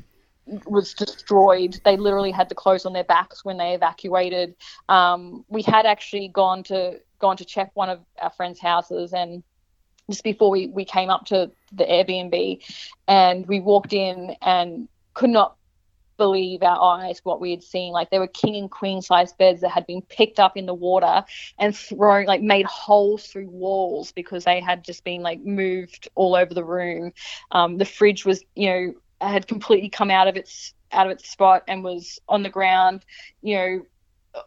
was 0.65 0.93
destroyed. 0.93 1.79
They 1.85 1.95
literally 1.95 2.31
had 2.31 2.49
the 2.49 2.55
clothes 2.55 2.85
on 2.85 2.91
their 2.91 3.05
backs 3.05 3.45
when 3.45 3.57
they 3.57 3.73
evacuated. 3.73 4.55
Um, 4.89 5.45
we 5.47 5.61
had 5.61 5.85
actually 5.85 6.27
gone 6.27 6.63
to 6.63 6.99
gone 7.19 7.37
to 7.37 7.45
check 7.45 7.71
one 7.75 7.89
of 7.89 8.01
our 8.21 8.29
friends' 8.31 8.59
houses 8.59 9.13
and 9.13 9.41
just 10.09 10.23
before 10.23 10.49
we, 10.49 10.67
we 10.67 10.85
came 10.85 11.09
up 11.09 11.25
to 11.25 11.51
the 11.71 11.85
Airbnb 11.85 12.63
and 13.07 13.47
we 13.47 13.59
walked 13.59 13.93
in 13.93 14.35
and 14.41 14.87
could 15.13 15.29
not 15.29 15.55
believe 16.17 16.61
our 16.61 16.99
eyes 16.99 17.21
what 17.23 17.41
we 17.41 17.51
had 17.51 17.63
seen. 17.63 17.91
Like 17.91 18.09
there 18.09 18.19
were 18.19 18.27
king 18.27 18.55
and 18.55 18.69
queen 18.69 19.01
size 19.01 19.33
beds 19.33 19.61
that 19.61 19.69
had 19.69 19.87
been 19.87 20.01
picked 20.01 20.39
up 20.39 20.57
in 20.57 20.65
the 20.65 20.73
water 20.73 21.23
and 21.57 21.75
thrown, 21.75 22.25
like 22.25 22.41
made 22.41 22.65
holes 22.65 23.27
through 23.27 23.49
walls 23.49 24.11
because 24.11 24.43
they 24.43 24.59
had 24.59 24.83
just 24.83 25.03
been 25.03 25.21
like 25.21 25.41
moved 25.41 26.09
all 26.15 26.35
over 26.35 26.53
the 26.53 26.63
room. 26.63 27.13
Um, 27.51 27.77
the 27.77 27.85
fridge 27.85 28.25
was, 28.25 28.43
you 28.55 28.69
know, 28.69 28.93
had 29.21 29.47
completely 29.47 29.89
come 29.89 30.11
out 30.11 30.27
of 30.27 30.35
its 30.35 30.73
out 30.91 31.07
of 31.07 31.11
its 31.11 31.27
spot 31.27 31.63
and 31.67 31.83
was 31.83 32.19
on 32.29 32.43
the 32.43 32.49
ground, 32.49 33.03
you 33.41 33.55
know, 33.55 33.85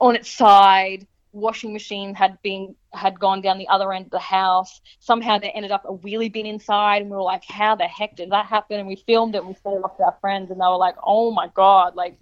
on 0.00 0.14
its 0.14 0.30
side 0.30 1.06
washing 1.36 1.72
machine 1.72 2.14
had 2.14 2.40
been 2.42 2.74
had 2.92 3.20
gone 3.20 3.40
down 3.42 3.58
the 3.58 3.68
other 3.68 3.92
end 3.92 4.06
of 4.06 4.10
the 4.10 4.18
house. 4.18 4.80
Somehow 5.00 5.38
there 5.38 5.52
ended 5.54 5.70
up 5.70 5.84
a 5.84 5.92
wheelie 5.92 6.32
bin 6.32 6.46
inside, 6.46 7.02
and 7.02 7.10
we 7.10 7.16
were 7.16 7.22
like, 7.22 7.44
"How 7.44 7.76
the 7.76 7.86
heck 7.86 8.16
did 8.16 8.30
that 8.30 8.46
happen?" 8.46 8.78
And 8.78 8.88
we 8.88 8.96
filmed 8.96 9.34
it. 9.34 9.38
and 9.38 9.48
We 9.48 9.54
sent 9.54 9.76
it 9.76 9.84
off 9.84 9.96
to 9.98 10.04
our 10.04 10.16
friends, 10.20 10.50
and 10.50 10.60
they 10.60 10.64
were 10.64 10.76
like, 10.76 10.96
"Oh 11.04 11.30
my 11.30 11.48
god!" 11.48 11.94
Like, 11.94 12.18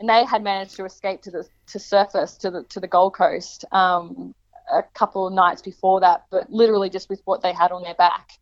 and 0.00 0.08
they 0.08 0.24
had 0.24 0.42
managed 0.42 0.76
to 0.76 0.84
escape 0.84 1.22
to 1.22 1.30
the 1.30 1.48
to 1.68 1.78
surface 1.78 2.36
to 2.38 2.50
the 2.50 2.62
to 2.64 2.80
the 2.80 2.88
Gold 2.88 3.14
Coast 3.14 3.64
um, 3.72 4.34
a 4.72 4.82
couple 4.82 5.26
of 5.26 5.32
nights 5.32 5.62
before 5.62 6.00
that, 6.00 6.24
but 6.30 6.50
literally 6.50 6.90
just 6.90 7.08
with 7.08 7.22
what 7.24 7.42
they 7.42 7.52
had 7.52 7.72
on 7.72 7.82
their 7.82 7.94
back, 7.94 8.32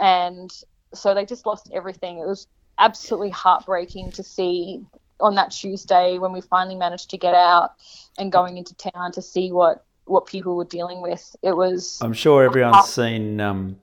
and 0.00 0.50
so 0.94 1.12
they 1.12 1.26
just 1.26 1.44
lost 1.44 1.70
everything. 1.72 2.18
It 2.18 2.26
was 2.26 2.46
absolutely 2.78 3.30
heartbreaking 3.30 4.12
to 4.12 4.22
see 4.22 4.84
on 5.20 5.34
that 5.36 5.50
Tuesday 5.50 6.18
when 6.18 6.32
we 6.32 6.40
finally 6.40 6.76
managed 6.76 7.10
to 7.10 7.18
get 7.18 7.34
out 7.34 7.72
and 8.18 8.30
going 8.30 8.56
into 8.56 8.74
town 8.74 9.12
to 9.12 9.22
see 9.22 9.52
what 9.52 9.84
what 10.04 10.26
people 10.26 10.56
were 10.56 10.64
dealing 10.64 11.02
with. 11.02 11.34
It 11.42 11.56
was. 11.56 11.98
I'm 12.00 12.12
sure 12.12 12.44
everyone's 12.44 12.88
seen 12.88 13.40
um, 13.40 13.76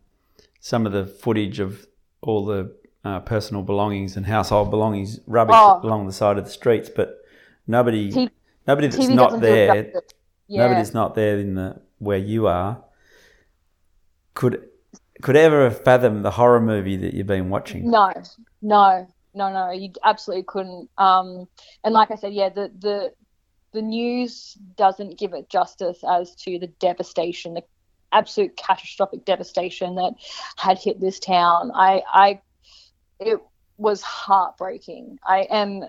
some 0.60 0.86
of 0.86 0.92
the 0.92 1.06
footage 1.06 1.60
of 1.60 1.86
all 2.22 2.46
the 2.46 2.74
uh, 3.04 3.20
personal 3.20 3.64
belongings 3.64 4.16
and 4.16 4.26
household 4.26 4.70
belongings 4.70 5.20
rubbish 5.28 5.56
oh. 5.58 5.82
along 5.84 6.08
the 6.08 6.14
side 6.14 6.38
of 6.38 6.46
the 6.46 6.52
streets, 6.52 6.90
but 6.90 7.22
nobody, 7.68 8.12
T- 8.12 8.30
nobody 8.66 8.88
that's 8.88 9.06
TV 9.06 9.14
not 9.14 9.42
there, 9.42 9.92
yeah. 10.48 10.68
nobody's 10.68 10.94
not 10.94 11.16
there 11.16 11.38
in 11.38 11.56
the 11.56 11.82
where 12.00 12.18
you 12.18 12.48
are, 12.48 12.84
could 14.34 14.70
could 15.22 15.36
ever 15.36 15.70
fathom 15.70 16.22
the 16.22 16.32
horror 16.32 16.62
movie 16.62 16.98
that 16.98 17.14
you've 17.14 17.28
been 17.28 17.50
watching. 17.50 17.90
No, 17.90 18.14
no, 18.62 19.08
no, 19.34 19.52
no, 19.52 19.72
you 19.72 19.92
absolutely 20.04 20.44
couldn't. 20.44 20.90
Um, 20.98 21.48
and 21.84 21.94
like 21.94 22.12
I 22.12 22.16
said, 22.16 22.34
yeah, 22.34 22.50
the 22.50 22.72
the 22.80 23.14
the 23.74 23.82
news 23.82 24.54
doesn't 24.78 25.18
give 25.18 25.34
it 25.34 25.50
justice 25.50 26.04
as 26.08 26.36
to 26.36 26.60
the 26.60 26.68
devastation, 26.68 27.56
the 27.56 27.64
absolute 28.12 28.56
catastrophic 28.56 29.26
devastation 29.26 29.96
that 29.96 30.14
had 30.58 30.78
hit 30.78 31.02
this 31.02 31.20
town. 31.20 31.72
I, 31.74 32.04
I, 32.08 32.42
it 33.20 33.40
was 33.78 34.02
heartbreaking. 34.04 35.18
I 35.28 35.48
am, 35.50 35.84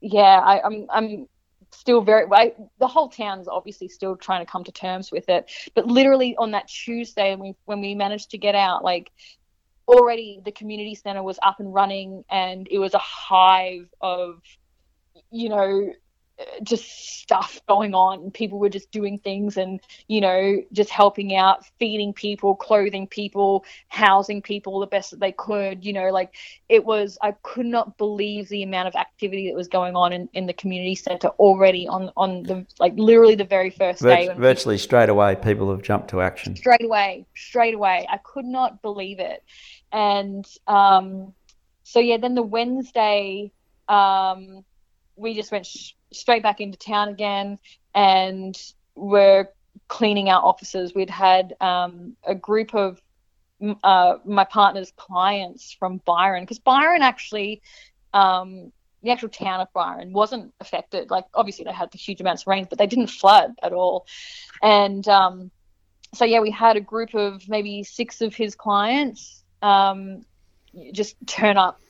yeah, 0.00 0.20
I, 0.22 0.62
I'm, 0.62 0.86
I'm 0.90 1.28
still 1.70 2.00
very 2.00 2.26
I, 2.30 2.52
the 2.78 2.86
whole 2.86 3.08
town 3.08 3.40
is 3.40 3.48
obviously 3.48 3.88
still 3.88 4.16
trying 4.16 4.44
to 4.44 4.50
come 4.50 4.62
to 4.64 4.72
terms 4.72 5.10
with 5.10 5.28
it 5.30 5.50
but 5.74 5.86
literally 5.86 6.36
on 6.36 6.50
that 6.50 6.68
tuesday 6.68 7.30
when 7.30 7.40
we, 7.40 7.54
when 7.64 7.80
we 7.80 7.94
managed 7.94 8.30
to 8.32 8.38
get 8.38 8.54
out 8.54 8.84
like 8.84 9.10
already 9.88 10.40
the 10.44 10.52
community 10.52 10.94
center 10.94 11.22
was 11.22 11.38
up 11.42 11.60
and 11.60 11.72
running 11.72 12.24
and 12.30 12.68
it 12.70 12.78
was 12.78 12.94
a 12.94 12.98
hive 12.98 13.88
of 14.00 14.40
you 15.30 15.48
know 15.48 15.92
just 16.62 17.20
stuff 17.20 17.60
going 17.68 17.94
on. 17.94 18.30
People 18.30 18.58
were 18.58 18.68
just 18.68 18.90
doing 18.90 19.18
things 19.18 19.56
and, 19.56 19.80
you 20.08 20.20
know, 20.20 20.62
just 20.72 20.90
helping 20.90 21.36
out, 21.36 21.64
feeding 21.78 22.12
people, 22.12 22.54
clothing 22.54 23.06
people, 23.06 23.64
housing 23.88 24.42
people 24.42 24.80
the 24.80 24.86
best 24.86 25.10
that 25.10 25.20
they 25.20 25.32
could. 25.32 25.84
You 25.84 25.92
know, 25.92 26.10
like 26.10 26.34
it 26.68 26.84
was, 26.84 27.18
I 27.22 27.32
could 27.42 27.66
not 27.66 27.96
believe 27.96 28.48
the 28.48 28.62
amount 28.62 28.88
of 28.88 28.94
activity 28.94 29.48
that 29.48 29.56
was 29.56 29.68
going 29.68 29.94
on 29.94 30.12
in, 30.12 30.28
in 30.32 30.46
the 30.46 30.52
community 30.52 30.94
center 30.94 31.28
already 31.28 31.86
on, 31.86 32.10
on 32.16 32.42
the, 32.42 32.66
like 32.78 32.94
literally 32.96 33.34
the 33.34 33.44
very 33.44 33.70
first 33.70 34.02
day. 34.02 34.28
virtually 34.36 34.76
people, 34.76 34.84
straight 34.84 35.08
away, 35.08 35.36
people 35.36 35.70
have 35.70 35.82
jumped 35.82 36.08
to 36.10 36.20
action. 36.20 36.56
Straight 36.56 36.84
away, 36.84 37.26
straight 37.34 37.74
away. 37.74 38.06
I 38.10 38.18
could 38.18 38.46
not 38.46 38.82
believe 38.82 39.20
it. 39.20 39.42
And 39.92 40.46
um, 40.66 41.34
so, 41.84 42.00
yeah, 42.00 42.16
then 42.16 42.34
the 42.34 42.42
Wednesday, 42.42 43.52
um, 43.88 44.64
we 45.16 45.34
just 45.34 45.52
went 45.52 45.66
sh- 45.66 45.92
straight 46.12 46.42
back 46.42 46.60
into 46.60 46.78
town 46.78 47.08
again 47.08 47.58
and 47.94 48.60
we're 48.94 49.48
cleaning 49.88 50.28
our 50.28 50.42
offices. 50.42 50.94
We'd 50.94 51.10
had 51.10 51.54
um, 51.60 52.16
a 52.24 52.34
group 52.34 52.74
of 52.74 53.00
uh, 53.82 54.16
my 54.24 54.44
partner's 54.44 54.92
clients 54.96 55.72
from 55.72 56.00
Byron 56.04 56.42
because 56.42 56.58
Byron 56.58 57.02
actually, 57.02 57.62
um, 58.12 58.72
the 59.02 59.10
actual 59.10 59.28
town 59.28 59.60
of 59.60 59.72
Byron 59.72 60.12
wasn't 60.12 60.52
affected. 60.60 61.10
Like 61.10 61.24
obviously 61.34 61.64
they 61.64 61.72
had 61.72 61.90
the 61.90 61.98
huge 61.98 62.20
amounts 62.20 62.42
of 62.42 62.48
rain, 62.48 62.66
but 62.68 62.78
they 62.78 62.86
didn't 62.86 63.08
flood 63.08 63.52
at 63.62 63.72
all. 63.72 64.06
And 64.62 65.06
um, 65.08 65.50
so 66.14 66.24
yeah, 66.24 66.40
we 66.40 66.50
had 66.50 66.76
a 66.76 66.80
group 66.80 67.14
of 67.14 67.48
maybe 67.48 67.84
six 67.84 68.20
of 68.20 68.34
his 68.34 68.54
clients 68.54 69.42
um, 69.62 70.24
just 70.92 71.16
turn 71.26 71.56
up 71.56 71.80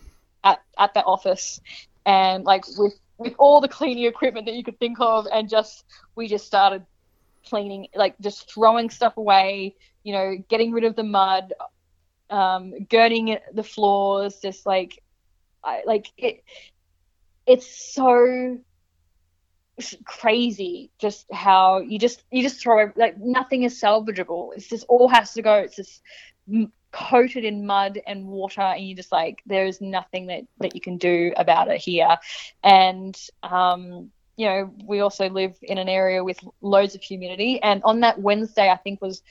at, 0.45 0.63
at 0.79 0.95
the 0.95 1.03
office 1.03 1.61
and 2.05 2.45
like 2.45 2.65
with 2.77 2.99
with 3.23 3.35
all 3.39 3.61
the 3.61 3.69
cleaning 3.69 4.05
equipment 4.05 4.47
that 4.47 4.55
you 4.55 4.65
could 4.65 4.79
think 4.79 4.99
of, 5.01 5.27
and 5.33 5.49
just 5.49 5.85
we 6.15 6.29
just 6.29 6.47
started 6.47 6.85
cleaning, 7.49 7.89
like 7.95 8.19
just 8.21 8.53
throwing 8.53 8.91
stuff 8.91 9.17
away, 9.17 9.75
you 10.03 10.13
know, 10.13 10.37
getting 10.49 10.73
rid 10.73 10.85
of 10.85 10.97
the 10.97 11.03
mud, 11.03 11.53
um, 12.31 12.73
girding 12.89 13.39
the 13.55 13.63
floors, 13.63 14.39
just 14.41 14.67
like, 14.67 15.03
I 15.65 15.83
like 15.87 16.07
it. 16.17 16.43
It's 17.47 17.95
so 17.95 18.59
crazy 20.05 20.91
just 20.99 21.27
how 21.33 21.81
you 21.81 21.99
just 21.99 22.23
you 22.31 22.43
just 22.43 22.61
throw 22.61 22.93
like 22.95 23.19
nothing 23.19 23.63
is 23.63 23.81
salvageable 23.81 24.51
it's 24.55 24.69
just 24.69 24.85
all 24.89 25.09
has 25.09 25.33
to 25.33 25.43
go 25.43 25.55
it's 25.55 25.75
just 25.75 26.03
coated 26.93 27.45
in 27.45 27.67
mud 27.67 28.01
and 28.07 28.27
water 28.27 28.61
and 28.61 28.87
you 28.87 28.95
just 28.95 29.13
like 29.13 29.43
there 29.47 29.67
is 29.67 29.81
nothing 29.81 30.27
that 30.27 30.43
that 30.59 30.75
you 30.75 30.81
can 30.81 30.99
do 30.99 31.33
about 31.37 31.69
it 31.69 31.81
here 31.81 32.17
and 32.63 33.19
um 33.43 34.11
you 34.37 34.47
know 34.47 34.73
we 34.85 35.01
also 35.01 35.29
live 35.31 35.57
in 35.63 35.79
an 35.79 35.89
area 35.89 36.23
with 36.23 36.39
loads 36.61 36.95
of 36.95 37.03
humidity 37.03 37.61
and 37.63 37.83
on 37.85 38.01
that 38.01 38.21
wednesday 38.21 38.69
i 38.69 38.77
think 38.77 39.01
was 39.01 39.23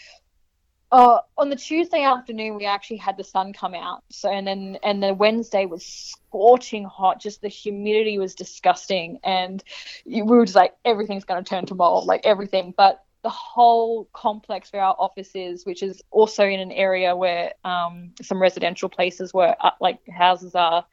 uh, 0.91 1.19
on 1.37 1.49
the 1.49 1.55
Tuesday 1.55 2.03
afternoon, 2.03 2.57
we 2.57 2.65
actually 2.65 2.97
had 2.97 3.15
the 3.15 3.23
sun 3.23 3.53
come 3.53 3.73
out. 3.73 4.03
So, 4.09 4.29
and 4.29 4.45
then, 4.45 4.77
and 4.83 5.01
the 5.01 5.13
Wednesday 5.13 5.65
was 5.65 5.85
scorching 5.85 6.83
hot. 6.83 7.21
Just 7.21 7.41
the 7.41 7.47
humidity 7.47 8.17
was 8.17 8.35
disgusting. 8.35 9.19
And 9.23 9.63
we 10.05 10.21
were 10.21 10.45
just 10.45 10.55
like, 10.55 10.73
everything's 10.83 11.23
going 11.23 11.41
to 11.41 11.49
turn 11.49 11.65
to 11.67 11.75
mold, 11.75 12.07
like 12.07 12.25
everything. 12.25 12.73
But 12.75 13.01
the 13.23 13.29
whole 13.29 14.09
complex 14.13 14.71
where 14.73 14.83
our 14.83 14.95
office 14.97 15.31
is, 15.35 15.65
which 15.65 15.83
is 15.83 16.01
also 16.11 16.45
in 16.45 16.59
an 16.59 16.71
area 16.71 17.15
where 17.15 17.53
um, 17.63 18.11
some 18.21 18.41
residential 18.41 18.89
places 18.89 19.33
where 19.33 19.55
uh, 19.59 19.71
like 19.79 19.99
houses 20.07 20.55
are, 20.55 20.85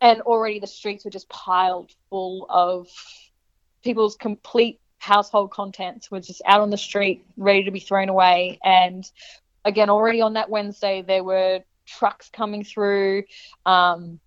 and 0.00 0.20
already 0.22 0.58
the 0.58 0.66
streets 0.66 1.04
were 1.04 1.10
just 1.10 1.28
piled 1.28 1.92
full 2.10 2.46
of 2.48 2.88
people's 3.82 4.16
complete 4.16 4.80
household 4.98 5.50
contents 5.50 6.10
were 6.10 6.20
just 6.20 6.42
out 6.46 6.60
on 6.60 6.70
the 6.70 6.78
street, 6.78 7.24
ready 7.36 7.64
to 7.64 7.72
be 7.72 7.80
thrown 7.80 8.08
away. 8.08 8.58
And 8.64 9.04
again, 9.64 9.90
already 9.90 10.20
on 10.20 10.34
that 10.34 10.48
Wednesday, 10.48 11.02
there 11.02 11.24
were 11.24 11.60
trucks 11.86 12.30
coming 12.30 12.62
through, 12.62 13.24
um, 13.66 14.20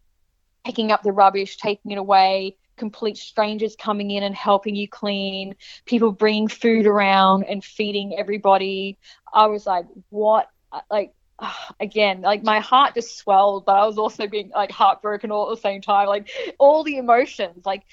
picking 0.65 0.91
up 0.91 1.01
the 1.01 1.13
rubbish, 1.13 1.55
taking 1.55 1.91
it 1.91 1.97
away 1.97 2.57
complete 2.77 3.17
strangers 3.17 3.75
coming 3.75 4.11
in 4.11 4.23
and 4.23 4.35
helping 4.35 4.75
you 4.75 4.87
clean, 4.87 5.55
people 5.85 6.11
bringing 6.11 6.47
food 6.47 6.85
around 6.85 7.43
and 7.43 7.63
feeding 7.63 8.15
everybody. 8.17 8.97
I 9.33 9.47
was 9.47 9.65
like, 9.65 9.85
what? 10.09 10.49
Uh, 10.71 10.81
like, 10.89 11.13
again, 11.79 12.21
like 12.21 12.43
my 12.43 12.59
heart 12.59 12.95
just 12.95 13.17
swelled, 13.17 13.65
but 13.65 13.73
I 13.73 13.85
was 13.85 13.97
also 13.97 14.27
being 14.27 14.49
like 14.49 14.71
heartbroken 14.71 15.31
all 15.31 15.51
at 15.51 15.55
the 15.55 15.61
same 15.61 15.81
time. 15.81 16.07
Like, 16.07 16.29
all 16.59 16.83
the 16.83 16.97
emotions, 16.97 17.65
like, 17.65 17.83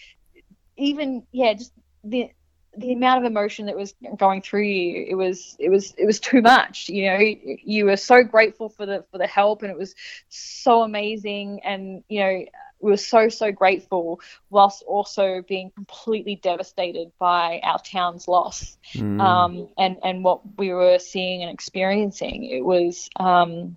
even, 0.77 1.27
yeah, 1.33 1.55
just 1.55 1.73
the 2.05 2.31
the 2.77 2.93
amount 2.93 3.25
of 3.25 3.31
emotion 3.31 3.67
that 3.67 3.77
was 3.77 3.95
going 4.17 4.41
through 4.41 4.63
you 4.63 5.05
it 5.09 5.15
was 5.15 5.55
it 5.59 5.69
was 5.69 5.93
it 5.99 6.07
was 6.07 6.19
too 6.19 6.41
much 6.41 6.89
you 6.89 7.05
know 7.07 7.19
you 7.45 7.85
were 7.85 7.97
so 7.99 8.23
grateful 8.23 8.71
for 8.71 8.87
the 8.87 9.05
for 9.11 9.19
the 9.19 9.27
help 9.27 9.63
and 9.63 9.71
it 9.71 9.77
was 9.77 9.95
so 10.31 10.83
amazing 10.83 11.61
and 11.65 12.03
you 12.09 12.21
know 12.21 12.45
we 12.83 12.91
were 12.91 12.97
so 12.97 13.29
so 13.29 13.51
grateful 13.51 14.21
whilst 14.51 14.83
also 14.83 15.43
being 15.49 15.71
completely 15.71 16.37
devastated 16.37 17.13
by 17.19 17.61
our 17.63 17.79
town's 17.79 18.29
loss 18.29 18.77
mm. 18.95 19.21
um, 19.21 19.69
and 19.79 19.97
and 20.05 20.25
what 20.25 20.41
we 20.59 20.73
were 20.73 20.99
seeing 20.99 21.43
and 21.43 21.51
experiencing 21.51 22.45
it 22.45 22.65
was 22.65 23.09
um, 23.17 23.77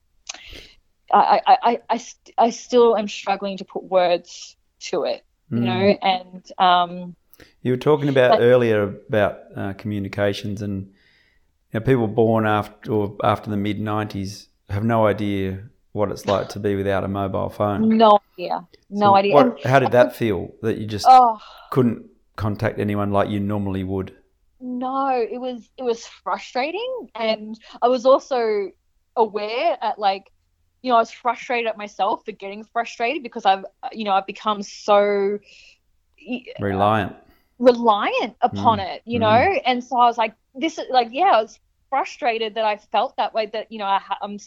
I, 1.14 1.40
I, 1.46 1.58
I, 1.62 1.82
I, 1.90 2.06
I 2.38 2.50
still 2.50 2.98
am 2.98 3.08
struggling 3.08 3.58
to 3.58 3.66
put 3.66 3.84
words 3.84 4.58
to 4.80 5.04
it 5.04 5.24
you 5.50 5.60
mm. 5.60 5.64
know 5.64 5.98
and 6.02 6.52
um, 6.58 7.16
you 7.62 7.72
were 7.72 7.78
talking 7.78 8.10
about 8.10 8.32
but, 8.32 8.42
earlier 8.42 8.84
about 9.08 9.40
uh, 9.56 9.74
communications 9.74 10.62
and 10.62 10.94
you 11.72 11.80
know, 11.80 11.86
people 11.86 12.08
born 12.08 12.46
after 12.46 12.92
or 12.92 13.18
after 13.24 13.50
the 13.50 13.58
mid 13.58 13.80
'90s 13.80 14.48
have 14.70 14.84
no 14.84 15.06
idea 15.06 15.64
what 15.92 16.12
it's 16.12 16.26
like 16.26 16.50
to 16.50 16.60
be 16.60 16.76
without 16.76 17.04
a 17.04 17.08
mobile 17.08 17.50
phone. 17.50 17.98
No 17.98 18.20
idea, 18.38 18.68
no 18.90 19.08
so 19.08 19.16
idea. 19.16 19.34
What, 19.34 19.64
how 19.64 19.80
did 19.80 19.92
that 19.92 20.16
feel? 20.16 20.54
That 20.62 20.78
you 20.78 20.86
just 20.86 21.06
oh, 21.08 21.40
couldn't 21.72 22.06
contact 22.36 22.80
anyone 22.80 23.12
like 23.12 23.30
you 23.30 23.40
normally 23.40 23.84
would? 23.84 24.16
No, 24.60 25.10
it 25.10 25.40
was 25.40 25.70
it 25.78 25.84
was 25.84 26.06
frustrating, 26.06 27.10
and 27.16 27.60
I 27.82 27.88
was 27.88 28.06
also 28.06 28.72
aware 29.16 29.78
at 29.82 30.00
like 30.00 30.32
you 30.82 30.90
know 30.90 30.98
I 30.98 31.00
was 31.00 31.12
frustrated 31.12 31.68
at 31.68 31.78
myself 31.78 32.26
for 32.26 32.32
getting 32.32 32.64
frustrated 32.64 33.24
because 33.24 33.46
I've 33.46 33.66
you 33.92 34.06
know 34.06 34.12
I've 34.12 34.28
become 34.28 34.64
so 34.64 35.40
reliant 36.60 37.16
reliant 37.60 38.36
upon 38.42 38.80
mm. 38.80 38.96
it, 38.96 39.02
you 39.06 39.18
mm. 39.18 39.22
know? 39.22 39.60
And 39.66 39.84
so 39.84 39.98
I 39.98 40.06
was 40.06 40.18
like, 40.18 40.34
this 40.54 40.78
is 40.78 40.86
like, 40.90 41.10
yeah, 41.12 41.32
I 41.36 41.42
was 41.42 41.60
frustrated 41.90 42.56
that 42.56 42.66
I 42.66 42.78
felt 42.78 43.16
that 43.18 43.34
way 43.34 43.48
that, 43.48 43.72
you 43.72 43.80
know, 43.80 43.86
I, 43.86 44.02
am 44.22 44.38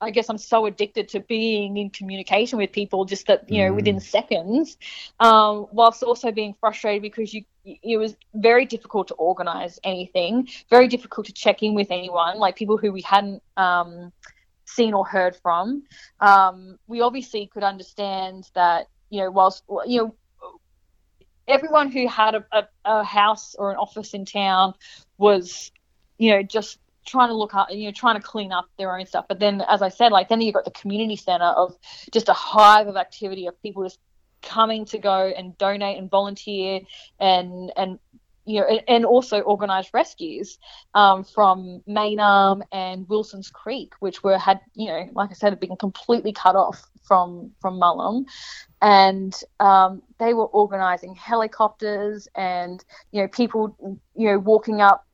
I 0.00 0.10
guess 0.10 0.28
I'm 0.28 0.38
so 0.38 0.66
addicted 0.66 1.08
to 1.10 1.20
being 1.20 1.76
in 1.76 1.90
communication 1.90 2.58
with 2.58 2.72
people 2.72 3.04
just 3.04 3.26
that, 3.26 3.50
you 3.50 3.64
know, 3.64 3.72
mm. 3.72 3.76
within 3.76 4.00
seconds, 4.00 4.76
um, 5.20 5.66
whilst 5.72 6.02
also 6.02 6.32
being 6.32 6.54
frustrated 6.60 7.02
because 7.02 7.32
you, 7.32 7.44
it 7.64 7.96
was 7.96 8.16
very 8.34 8.66
difficult 8.66 9.08
to 9.08 9.14
organize 9.14 9.78
anything, 9.84 10.48
very 10.70 10.88
difficult 10.88 11.26
to 11.26 11.32
check 11.32 11.62
in 11.62 11.74
with 11.74 11.90
anyone, 11.90 12.38
like 12.38 12.56
people 12.56 12.76
who 12.76 12.92
we 12.92 13.02
hadn't, 13.02 13.42
um, 13.56 14.12
seen 14.64 14.94
or 14.94 15.06
heard 15.06 15.36
from. 15.36 15.82
Um, 16.20 16.78
we 16.86 17.00
obviously 17.00 17.46
could 17.46 17.62
understand 17.62 18.50
that, 18.54 18.88
you 19.10 19.20
know, 19.20 19.30
whilst, 19.30 19.64
you 19.86 19.98
know, 19.98 20.14
everyone 21.48 21.90
who 21.90 22.08
had 22.08 22.34
a, 22.34 22.44
a, 22.52 22.68
a, 22.84 23.04
house 23.04 23.54
or 23.58 23.70
an 23.70 23.76
office 23.76 24.14
in 24.14 24.24
town 24.24 24.74
was, 25.18 25.70
you 26.18 26.30
know, 26.30 26.42
just 26.42 26.78
trying 27.06 27.28
to 27.28 27.34
look 27.34 27.54
up, 27.54 27.68
you 27.70 27.86
know, 27.86 27.92
trying 27.92 28.16
to 28.16 28.22
clean 28.22 28.52
up 28.52 28.66
their 28.78 28.96
own 28.96 29.06
stuff. 29.06 29.26
But 29.28 29.40
then, 29.40 29.62
as 29.68 29.82
I 29.82 29.88
said, 29.88 30.12
like 30.12 30.28
then 30.28 30.40
you've 30.40 30.54
got 30.54 30.64
the 30.64 30.70
community 30.70 31.16
center 31.16 31.44
of 31.44 31.76
just 32.12 32.28
a 32.28 32.32
hive 32.32 32.86
of 32.86 32.96
activity 32.96 33.46
of 33.46 33.60
people 33.62 33.82
just 33.82 33.98
coming 34.42 34.84
to 34.86 34.98
go 34.98 35.32
and 35.36 35.56
donate 35.58 35.98
and 35.98 36.10
volunteer 36.10 36.80
and 37.20 37.72
and 37.76 37.98
you 38.44 38.60
know, 38.60 38.66
and 38.88 39.04
also 39.04 39.40
organised 39.42 39.90
rescues 39.94 40.58
um, 40.94 41.22
from 41.22 41.82
Main 41.86 42.18
Arm 42.18 42.64
and 42.72 43.08
Wilson's 43.08 43.50
Creek, 43.50 43.94
which 44.00 44.24
were 44.24 44.38
had, 44.38 44.60
you 44.74 44.88
know, 44.88 45.08
like 45.14 45.30
I 45.30 45.34
said, 45.34 45.50
had 45.50 45.60
been 45.60 45.76
completely 45.76 46.32
cut 46.32 46.56
off 46.56 46.82
from 47.04 47.52
from 47.60 47.78
Mullum, 47.78 48.24
and 48.80 49.34
um, 49.60 50.02
they 50.18 50.34
were 50.34 50.46
organising 50.46 51.14
helicopters 51.14 52.26
and 52.34 52.84
you 53.12 53.22
know 53.22 53.28
people, 53.28 53.76
you 54.16 54.28
know, 54.28 54.38
walking 54.38 54.80
up, 54.80 55.06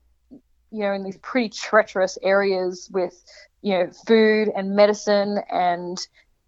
you 0.70 0.81
know, 0.81 0.92
in 0.92 1.04
these 1.04 1.18
pretty 1.18 1.48
treacherous 1.48 2.18
areas 2.22 2.88
with 2.92 3.14
you 3.62 3.74
know 3.74 3.90
food 4.07 4.50
and 4.54 4.76
medicine 4.76 5.38
and 5.50 5.98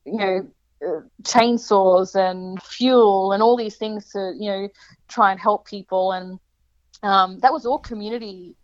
you 0.05 0.17
know 0.17 0.51
uh, 0.87 1.01
chainsaws 1.23 2.15
and 2.15 2.63
fuel 2.63 3.33
and 3.33 3.43
all 3.43 3.57
these 3.57 3.77
things 3.77 4.11
to 4.11 4.33
you 4.39 4.51
know 4.51 4.69
try 5.09 5.31
and 5.31 5.41
help 5.41 5.67
people 5.67 6.13
and 6.13 6.39
um, 7.03 7.39
that 7.41 7.53
was 7.53 7.67
all 7.67 7.79
community 7.79 8.55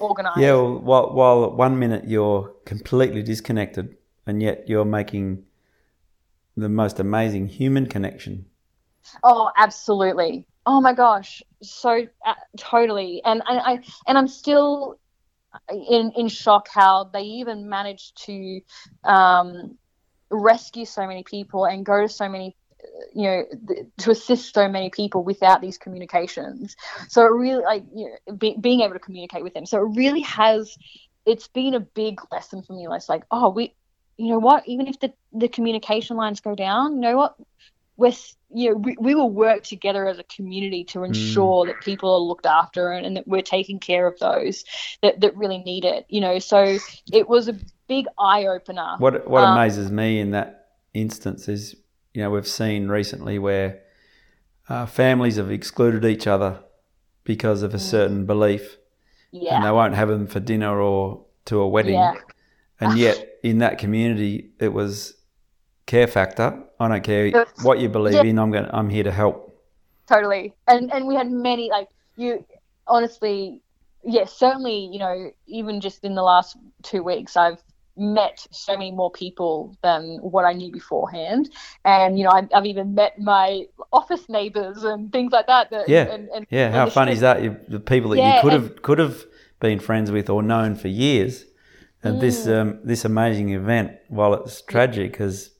organized. 0.00 0.40
Yeah, 0.40 0.54
well, 0.54 0.80
while, 0.80 1.12
while 1.12 1.44
at 1.44 1.52
one 1.52 1.78
minute 1.78 2.06
you're 2.06 2.52
completely 2.64 3.22
disconnected, 3.22 3.96
and 4.26 4.42
yet 4.42 4.68
you're 4.68 4.84
making 4.84 5.44
the 6.56 6.68
most 6.68 6.98
amazing 6.98 7.48
human 7.48 7.86
connection. 7.86 8.46
Oh, 9.22 9.50
absolutely. 9.56 10.46
Oh 10.66 10.80
my 10.80 10.94
gosh, 10.94 11.42
so 11.62 12.06
uh, 12.26 12.34
totally. 12.56 13.20
And 13.24 13.42
I, 13.46 13.58
I 13.58 13.78
and 14.06 14.16
I'm 14.16 14.28
still 14.28 14.98
in 15.70 16.12
in 16.16 16.28
shock 16.28 16.68
how 16.68 17.04
they 17.04 17.22
even 17.22 17.68
managed 17.68 18.24
to 18.26 18.60
um, 19.04 19.76
rescue 20.30 20.84
so 20.84 21.06
many 21.06 21.22
people 21.22 21.64
and 21.64 21.84
go 21.84 22.02
to 22.02 22.08
so 22.08 22.28
many 22.28 22.56
you 23.14 23.22
know 23.22 23.44
th- 23.68 23.86
to 23.98 24.10
assist 24.10 24.54
so 24.54 24.68
many 24.68 24.90
people 24.90 25.24
without 25.24 25.60
these 25.60 25.78
communications. 25.78 26.76
So 27.08 27.22
it 27.22 27.32
really 27.32 27.62
like 27.62 27.84
you 27.94 28.10
know, 28.26 28.34
be, 28.34 28.56
being 28.60 28.80
able 28.80 28.94
to 28.94 29.00
communicate 29.00 29.42
with 29.42 29.54
them. 29.54 29.66
So 29.66 29.78
it 29.78 29.96
really 29.96 30.22
has 30.22 30.76
it's 31.26 31.48
been 31.48 31.74
a 31.74 31.80
big 31.80 32.20
lesson 32.30 32.62
for 32.62 32.74
me. 32.74 32.86
It's 32.90 33.08
like 33.08 33.24
oh 33.30 33.50
we 33.50 33.74
you 34.16 34.28
know 34.28 34.38
what? 34.38 34.68
Even 34.68 34.86
if 34.86 35.00
the, 35.00 35.12
the 35.32 35.48
communication 35.48 36.16
lines 36.16 36.40
go 36.40 36.54
down 36.54 36.96
you 36.96 37.00
know 37.00 37.16
what 37.16 37.36
with 37.96 38.36
you 38.50 38.70
know 38.70 38.76
we, 38.76 38.96
we 39.00 39.14
will 39.14 39.30
work 39.30 39.62
together 39.62 40.06
as 40.06 40.18
a 40.18 40.24
community 40.24 40.84
to 40.84 41.00
hmm. 41.00 41.06
ensure 41.06 41.64
mm. 41.64 41.68
that 41.68 41.80
people 41.82 42.12
are 42.12 42.20
looked 42.20 42.46
after 42.46 42.90
and, 42.90 43.06
and, 43.06 43.16
that 43.16 43.26
we're 43.26 43.42
taking 43.42 43.78
care 43.78 44.06
of 44.06 44.18
those 44.18 44.64
that, 45.02 45.20
that 45.20 45.36
really 45.36 45.58
need 45.58 45.84
it 45.84 46.04
you 46.08 46.20
know 46.20 46.38
so 46.38 46.78
it 47.12 47.28
was 47.28 47.48
a 47.48 47.56
big 47.88 48.06
eye 48.18 48.46
opener 48.46 48.96
what 48.98 49.28
what 49.28 49.44
um, 49.44 49.52
amazes 49.56 49.90
me 49.90 50.18
in 50.18 50.30
that 50.30 50.68
instance 50.92 51.48
is 51.48 51.76
you 52.14 52.22
know, 52.22 52.30
we've 52.30 52.46
seen 52.46 52.88
recently 52.88 53.38
where 53.38 53.80
uh, 54.68 54.86
families 54.86 55.36
have 55.36 55.50
excluded 55.50 56.04
each 56.04 56.26
other 56.26 56.60
because 57.24 57.62
of 57.62 57.74
a 57.74 57.78
mm. 57.78 57.80
certain 57.80 58.24
belief, 58.24 58.78
yeah. 59.32 59.56
and 59.56 59.64
they 59.64 59.70
won't 59.70 59.94
have 59.94 60.08
them 60.08 60.28
for 60.28 60.40
dinner 60.40 60.80
or 60.80 61.26
to 61.46 61.58
a 61.58 61.68
wedding. 61.68 61.94
Yeah. 61.94 62.14
And 62.80 62.96
yet, 62.96 63.38
in 63.42 63.58
that 63.58 63.78
community, 63.78 64.52
it 64.60 64.72
was 64.72 65.14
care 65.86 66.06
factor. 66.06 66.62
I 66.80 66.88
don't 66.88 67.04
care 67.04 67.46
what 67.62 67.78
you 67.78 67.88
believe 67.88 68.14
yeah. 68.14 68.22
in. 68.22 68.38
I'm 68.38 68.50
going. 68.50 68.68
I'm 68.72 68.88
here 68.88 69.04
to 69.04 69.12
help. 69.12 69.56
Totally. 70.08 70.54
And 70.66 70.92
and 70.92 71.06
we 71.06 71.14
had 71.14 71.30
many 71.30 71.70
like 71.70 71.88
you. 72.16 72.44
Honestly, 72.86 73.62
yes, 74.02 74.32
certainly. 74.32 74.88
You 74.92 74.98
know, 74.98 75.30
even 75.46 75.80
just 75.80 76.04
in 76.04 76.14
the 76.14 76.22
last 76.22 76.56
two 76.82 77.02
weeks, 77.02 77.36
I've 77.36 77.62
met 77.96 78.46
so 78.50 78.72
many 78.72 78.90
more 78.90 79.10
people 79.10 79.76
than 79.82 80.18
what 80.20 80.44
I 80.44 80.52
knew 80.52 80.72
beforehand. 80.72 81.50
And, 81.84 82.18
you 82.18 82.24
know, 82.24 82.30
I've, 82.30 82.48
I've 82.52 82.66
even 82.66 82.94
met 82.94 83.20
my 83.20 83.66
office 83.92 84.28
neighbors 84.28 84.82
and 84.82 85.12
things 85.12 85.32
like 85.32 85.46
that. 85.46 85.70
that 85.70 85.88
yeah. 85.88 86.12
And, 86.12 86.28
and, 86.30 86.46
yeah. 86.50 86.72
How 86.72 86.90
funny 86.90 87.12
is 87.12 87.20
that? 87.20 87.42
You, 87.42 87.56
the 87.68 87.80
people 87.80 88.10
that 88.10 88.16
yeah, 88.16 88.36
you 88.36 88.42
could 88.42 88.52
have, 88.52 88.82
could 88.82 88.98
have 88.98 89.24
been 89.60 89.78
friends 89.78 90.10
with 90.10 90.28
or 90.28 90.42
known 90.42 90.74
for 90.74 90.88
years. 90.88 91.44
And 92.02 92.16
mm. 92.16 92.20
this, 92.20 92.48
um, 92.48 92.80
this 92.82 93.04
amazing 93.04 93.50
event, 93.50 93.92
while 94.08 94.34
it's 94.34 94.60
tragic, 94.62 95.16
has, 95.16 95.50
yeah. 95.50 95.53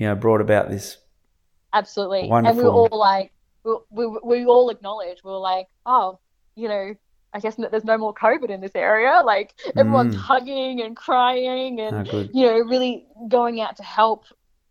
You 0.00 0.06
know, 0.06 0.16
brought 0.16 0.40
about 0.40 0.70
this. 0.70 0.96
Absolutely. 1.72 2.26
Wonderful... 2.28 2.58
And 2.58 2.58
we 2.58 2.64
were 2.64 2.70
all 2.70 2.98
like, 2.98 3.32
we, 3.62 4.06
we, 4.06 4.18
we 4.24 4.44
all 4.46 4.70
acknowledge, 4.70 5.18
we 5.22 5.30
were 5.30 5.36
like, 5.36 5.68
oh, 5.84 6.18
you 6.56 6.68
know, 6.68 6.94
I 7.32 7.38
guess 7.38 7.56
there's 7.56 7.84
no 7.84 7.98
more 7.98 8.14
COVID 8.14 8.48
in 8.48 8.60
this 8.60 8.74
area. 8.74 9.20
Like 9.24 9.54
everyone's 9.76 10.16
mm. 10.16 10.18
hugging 10.18 10.80
and 10.80 10.96
crying 10.96 11.80
and 11.80 12.08
oh, 12.08 12.28
you 12.32 12.46
know 12.46 12.58
really 12.58 13.06
going 13.28 13.60
out 13.60 13.76
to 13.76 13.84
help 13.84 14.24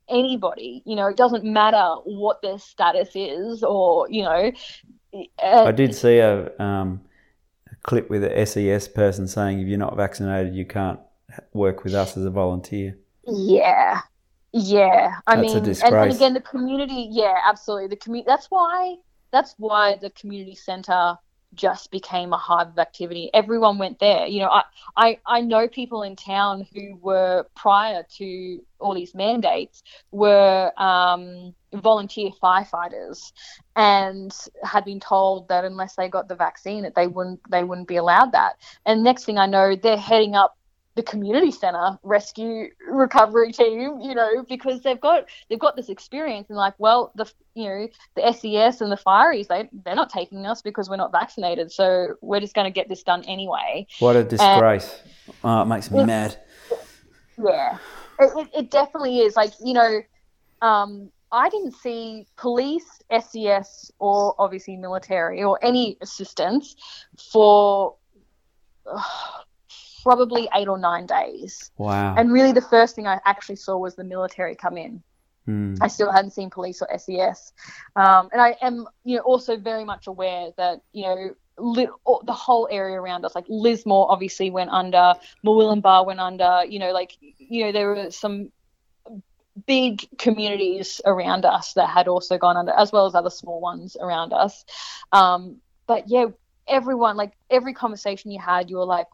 anybody. 0.09 0.81
You 0.85 0.97
know, 0.97 1.07
it 1.07 1.15
doesn't 1.15 1.45
matter 1.45 1.95
what 2.03 2.41
their 2.41 2.57
status 2.57 3.11
is 3.15 3.63
or 3.63 4.07
you 4.09 4.23
know. 4.23 4.51
Uh, 5.41 5.63
I 5.63 5.71
did 5.71 5.95
see 5.95 6.17
a, 6.17 6.51
um, 6.59 7.01
a 7.71 7.75
clip 7.83 8.09
with 8.09 8.25
a 8.25 8.45
SES 8.45 8.89
person 8.89 9.25
saying, 9.25 9.61
"If 9.61 9.67
you're 9.67 9.77
not 9.77 9.95
vaccinated, 9.95 10.53
you 10.53 10.65
can't 10.65 10.99
work 11.53 11.85
with 11.85 11.93
us 11.93 12.17
as 12.17 12.25
a 12.25 12.29
volunteer." 12.29 12.97
Yeah, 13.25 14.01
yeah. 14.51 15.15
I 15.27 15.35
that's 15.35 15.53
mean, 15.53 15.65
and, 15.65 15.95
and 15.95 16.11
again, 16.13 16.33
the 16.33 16.41
community. 16.41 17.07
Yeah, 17.11 17.35
absolutely. 17.45 17.87
The 17.87 17.95
community. 17.97 18.27
That's 18.27 18.47
why. 18.47 18.95
That's 19.31 19.53
why 19.57 19.97
the 20.01 20.09
community 20.09 20.55
centre 20.55 21.17
just 21.55 21.89
became 21.91 22.31
a 22.31 22.37
hive 22.37 22.67
of 22.67 22.79
activity. 22.79 23.29
Everyone 23.33 23.77
went 23.77 23.99
there. 23.99 24.27
You 24.27 24.41
know, 24.41 24.49
I, 24.49 24.63
I, 24.95 25.19
I 25.25 25.41
know 25.41 25.67
people 25.67 26.03
in 26.03 26.15
town 26.15 26.67
who 26.73 26.95
were 27.01 27.45
prior 27.55 28.03
to 28.17 28.63
all 28.79 28.93
these 28.93 29.15
mandates 29.15 29.83
were 30.11 30.71
um, 30.77 31.53
volunteer 31.73 32.31
firefighters 32.41 33.31
and 33.75 34.35
had 34.63 34.85
been 34.85 34.99
told 34.99 35.47
that 35.49 35.65
unless 35.65 35.95
they 35.95 36.07
got 36.07 36.27
the 36.27 36.35
vaccine 36.35 36.83
that 36.83 36.95
they 36.95 37.07
wouldn't 37.07 37.39
they 37.49 37.63
wouldn't 37.63 37.87
be 37.87 37.97
allowed 37.97 38.31
that. 38.33 38.57
And 38.85 39.03
next 39.03 39.25
thing 39.25 39.37
I 39.37 39.47
know, 39.47 39.75
they're 39.75 39.97
heading 39.97 40.35
up 40.35 40.55
the 40.99 41.03
community 41.03 41.49
center 41.49 41.97
rescue 42.03 42.67
recovery 42.91 43.53
team 43.53 44.01
you 44.01 44.13
know 44.13 44.43
because 44.49 44.81
they've 44.81 44.99
got 44.99 45.23
they've 45.49 45.57
got 45.59 45.77
this 45.77 45.87
experience 45.87 46.49
and 46.49 46.57
like 46.57 46.73
well 46.77 47.13
the 47.15 47.25
you 47.53 47.63
know 47.63 47.87
the 48.17 48.33
SES 48.33 48.81
and 48.81 48.91
the 48.91 48.97
fireys 48.97 49.47
they 49.47 49.69
they're 49.85 49.95
not 49.95 50.09
taking 50.09 50.45
us 50.45 50.61
because 50.61 50.89
we're 50.89 50.97
not 50.97 51.09
vaccinated 51.09 51.71
so 51.71 52.15
we're 52.19 52.41
just 52.41 52.53
going 52.53 52.65
to 52.65 52.71
get 52.71 52.89
this 52.89 53.01
done 53.01 53.23
anyway. 53.23 53.87
What 53.99 54.17
a 54.17 54.25
disgrace. 54.25 55.01
And, 55.27 55.35
oh, 55.45 55.61
it 55.61 55.65
makes 55.67 55.89
me 55.89 56.03
mad. 56.03 56.37
Yeah. 57.41 57.77
It, 58.19 58.49
it 58.53 58.69
definitely 58.69 59.19
is. 59.19 59.37
Like 59.37 59.53
you 59.63 59.73
know 59.75 60.01
um 60.61 61.09
I 61.31 61.47
didn't 61.47 61.75
see 61.75 62.25
police, 62.35 63.01
SES, 63.09 63.91
or 63.99 64.35
obviously 64.37 64.75
military 64.75 65.43
or 65.43 65.63
any 65.63 65.95
assistance 66.01 66.75
for 67.31 67.95
probably 70.03 70.49
eight 70.55 70.67
or 70.67 70.77
nine 70.77 71.05
days. 71.05 71.71
Wow. 71.77 72.15
And 72.15 72.31
really, 72.31 72.51
the 72.51 72.61
first 72.61 72.95
thing 72.95 73.07
I 73.07 73.19
actually 73.25 73.57
saw 73.57 73.77
was 73.77 73.95
the 73.95 74.03
military 74.03 74.55
come 74.55 74.77
in. 74.77 75.03
Mm. 75.47 75.77
I 75.81 75.87
still 75.87 76.11
hadn't 76.11 76.31
seen 76.31 76.49
police 76.49 76.81
or 76.81 76.97
SES. 76.97 77.53
Um, 77.95 78.29
and 78.31 78.41
I 78.41 78.55
am, 78.61 78.87
you 79.03 79.17
know, 79.17 79.23
also 79.23 79.57
very 79.57 79.83
much 79.83 80.07
aware 80.07 80.49
that, 80.57 80.81
you 80.93 81.03
know, 81.03 81.35
the 81.57 82.33
whole 82.33 82.67
area 82.71 82.99
around 82.99 83.25
us, 83.25 83.35
like 83.35 83.45
Lismore 83.49 84.09
obviously 84.09 84.49
went 84.49 84.69
under, 84.69 85.13
Murwillumbah 85.45 86.05
went 86.05 86.19
under, 86.19 86.63
you 86.67 86.79
know, 86.79 86.91
like, 86.91 87.17
you 87.19 87.65
know, 87.65 87.71
there 87.71 87.89
were 87.89 88.11
some 88.11 88.51
big 89.65 90.07
communities 90.17 91.01
around 91.03 91.43
us 91.43 91.73
that 91.73 91.89
had 91.89 92.07
also 92.07 92.37
gone 92.37 92.55
under, 92.55 92.71
as 92.71 92.91
well 92.91 93.05
as 93.07 93.15
other 93.15 93.29
small 93.29 93.59
ones 93.59 93.97
around 93.99 94.31
us. 94.31 94.63
Um, 95.11 95.57
but 95.85 96.07
yeah, 96.07 96.27
everyone, 96.67 97.17
like 97.17 97.33
every 97.49 97.73
conversation 97.73 98.31
you 98.31 98.39
had, 98.39 98.69
you 98.69 98.77
were 98.77 98.85
like, 98.85 99.07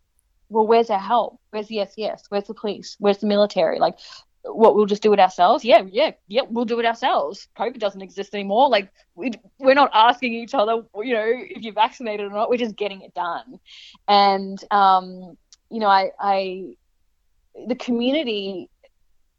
well, 0.50 0.68
where's 0.68 0.90
our 0.90 1.00
help? 1.00 1.40
Where's 1.50 1.68
the 1.68 1.86
SES? 1.86 2.24
Where's 2.30 2.46
the 2.46 2.54
police? 2.54 2.96
Where's 3.00 3.18
the 3.18 3.28
military? 3.28 3.80
Like, 3.80 3.98
what 4.44 4.76
we'll 4.76 4.86
just 4.86 5.02
do 5.02 5.14
it 5.14 5.20
ourselves? 5.20 5.66
Yeah, 5.66 5.84
yeah, 5.92 6.12
yeah, 6.28 6.42
we'll 6.50 6.66
do 6.66 6.80
it 6.80 6.86
ourselves. 6.86 7.48
COVID 7.58 7.80
doesn't 7.80 8.02
exist 8.02 8.34
anymore. 8.36 8.70
Like, 8.70 8.92
we, 9.16 9.32
we're 9.60 9.74
not 9.74 9.92
asking 9.94 10.34
each 10.34 10.54
other, 10.54 10.84
you 10.98 11.14
know, 11.14 11.26
if 11.26 11.64
you're 11.64 11.74
vaccinated 11.74 12.28
or 12.28 12.30
not. 12.30 12.50
We're 12.50 12.58
just 12.58 12.76
getting 12.76 13.02
it 13.02 13.14
done. 13.14 13.60
And, 14.08 14.64
um, 14.72 15.38
you 15.70 15.80
know, 15.80 15.88
I, 15.88 16.12
I, 16.20 16.76
the 17.68 17.76
community 17.76 18.70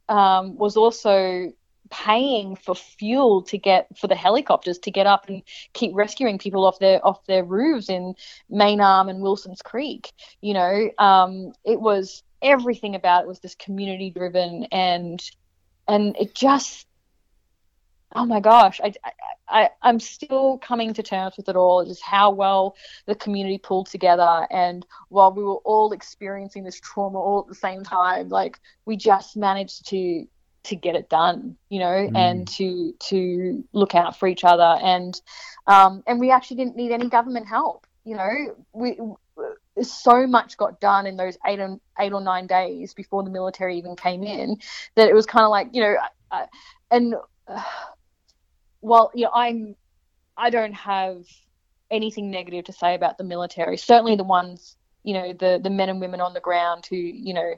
um, 0.08 0.56
was 0.56 0.76
also 0.76 1.52
paying 1.90 2.56
for 2.56 2.74
fuel 2.74 3.42
to 3.42 3.58
get 3.58 3.86
for 3.98 4.06
the 4.06 4.14
helicopters 4.14 4.78
to 4.78 4.90
get 4.90 5.06
up 5.06 5.28
and 5.28 5.42
keep 5.72 5.92
rescuing 5.94 6.38
people 6.38 6.64
off 6.66 6.78
their 6.78 7.04
off 7.06 7.24
their 7.26 7.44
roofs 7.44 7.88
in 7.88 8.14
Main 8.48 8.80
Arm 8.80 9.08
and 9.08 9.20
Wilson's 9.20 9.62
Creek. 9.62 10.12
You 10.40 10.54
know, 10.54 10.90
um, 10.98 11.52
it 11.64 11.80
was 11.80 12.22
everything 12.42 12.94
about 12.94 13.24
it 13.24 13.28
was 13.28 13.40
this 13.40 13.54
community 13.54 14.10
driven 14.10 14.66
and 14.70 15.22
and 15.88 16.16
it 16.18 16.34
just 16.34 16.86
oh 18.14 18.24
my 18.24 18.40
gosh 18.40 18.80
I, 18.82 18.92
I 19.48 19.70
i'm 19.82 19.98
still 19.98 20.58
coming 20.58 20.94
to 20.94 21.02
terms 21.02 21.34
with 21.36 21.48
it 21.48 21.56
all 21.56 21.84
just 21.84 22.02
how 22.02 22.30
well 22.30 22.76
the 23.06 23.14
community 23.14 23.58
pulled 23.58 23.88
together 23.88 24.46
and 24.50 24.86
while 25.08 25.32
we 25.32 25.42
were 25.42 25.56
all 25.64 25.92
experiencing 25.92 26.62
this 26.62 26.78
trauma 26.78 27.18
all 27.18 27.40
at 27.40 27.48
the 27.48 27.54
same 27.54 27.82
time 27.82 28.28
like 28.28 28.60
we 28.84 28.96
just 28.96 29.36
managed 29.36 29.86
to 29.88 30.26
to 30.66 30.76
get 30.76 30.94
it 30.94 31.08
done, 31.08 31.56
you 31.68 31.78
know, 31.78 31.86
mm. 31.86 32.16
and 32.16 32.46
to 32.48 32.92
to 33.08 33.64
look 33.72 33.94
out 33.94 34.18
for 34.18 34.28
each 34.28 34.44
other, 34.44 34.76
and 34.82 35.20
um, 35.66 36.02
and 36.06 36.20
we 36.20 36.30
actually 36.30 36.58
didn't 36.58 36.76
need 36.76 36.92
any 36.92 37.08
government 37.08 37.46
help, 37.46 37.86
you 38.04 38.16
know. 38.16 38.56
We 38.72 38.98
so 39.82 40.26
much 40.26 40.56
got 40.56 40.80
done 40.80 41.06
in 41.06 41.16
those 41.16 41.36
eight 41.46 41.60
and 41.60 41.80
eight 41.98 42.12
or 42.12 42.20
nine 42.20 42.46
days 42.46 42.94
before 42.94 43.22
the 43.22 43.30
military 43.30 43.76
even 43.76 43.94
came 43.94 44.22
in 44.22 44.56
that 44.94 45.08
it 45.08 45.14
was 45.14 45.26
kind 45.26 45.44
of 45.44 45.50
like 45.50 45.68
you 45.72 45.82
know, 45.82 45.96
uh, 46.30 46.46
and 46.90 47.14
uh, 47.48 47.62
while 48.80 49.10
you 49.14 49.24
know, 49.24 49.30
I'm 49.34 49.76
I 50.36 50.50
don't 50.50 50.74
have 50.74 51.24
anything 51.90 52.30
negative 52.30 52.64
to 52.64 52.72
say 52.72 52.94
about 52.94 53.18
the 53.18 53.24
military. 53.24 53.76
Certainly 53.76 54.16
the 54.16 54.24
ones 54.24 54.76
you 55.04 55.14
know 55.14 55.32
the 55.32 55.60
the 55.62 55.70
men 55.70 55.88
and 55.88 56.00
women 56.00 56.20
on 56.20 56.34
the 56.34 56.40
ground 56.40 56.86
who 56.88 56.96
you 56.96 57.32
know 57.32 57.54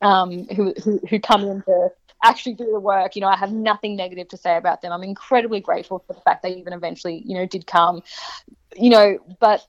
um, 0.00 0.46
who, 0.48 0.74
who, 0.82 1.00
who 1.08 1.20
come 1.20 1.42
in 1.42 1.62
to 1.62 1.88
actually 2.22 2.54
do 2.54 2.70
the 2.72 2.80
work. 2.80 3.14
You 3.14 3.20
know, 3.20 3.28
I 3.28 3.36
have 3.36 3.52
nothing 3.52 3.96
negative 3.96 4.28
to 4.28 4.36
say 4.36 4.56
about 4.56 4.82
them. 4.82 4.92
I'm 4.92 5.02
incredibly 5.02 5.60
grateful 5.60 6.02
for 6.06 6.14
the 6.14 6.20
fact 6.20 6.42
they 6.42 6.54
even 6.54 6.72
eventually, 6.72 7.22
you 7.24 7.34
know, 7.34 7.46
did 7.46 7.66
come. 7.66 8.02
You 8.76 8.90
know, 8.90 9.18
but 9.40 9.64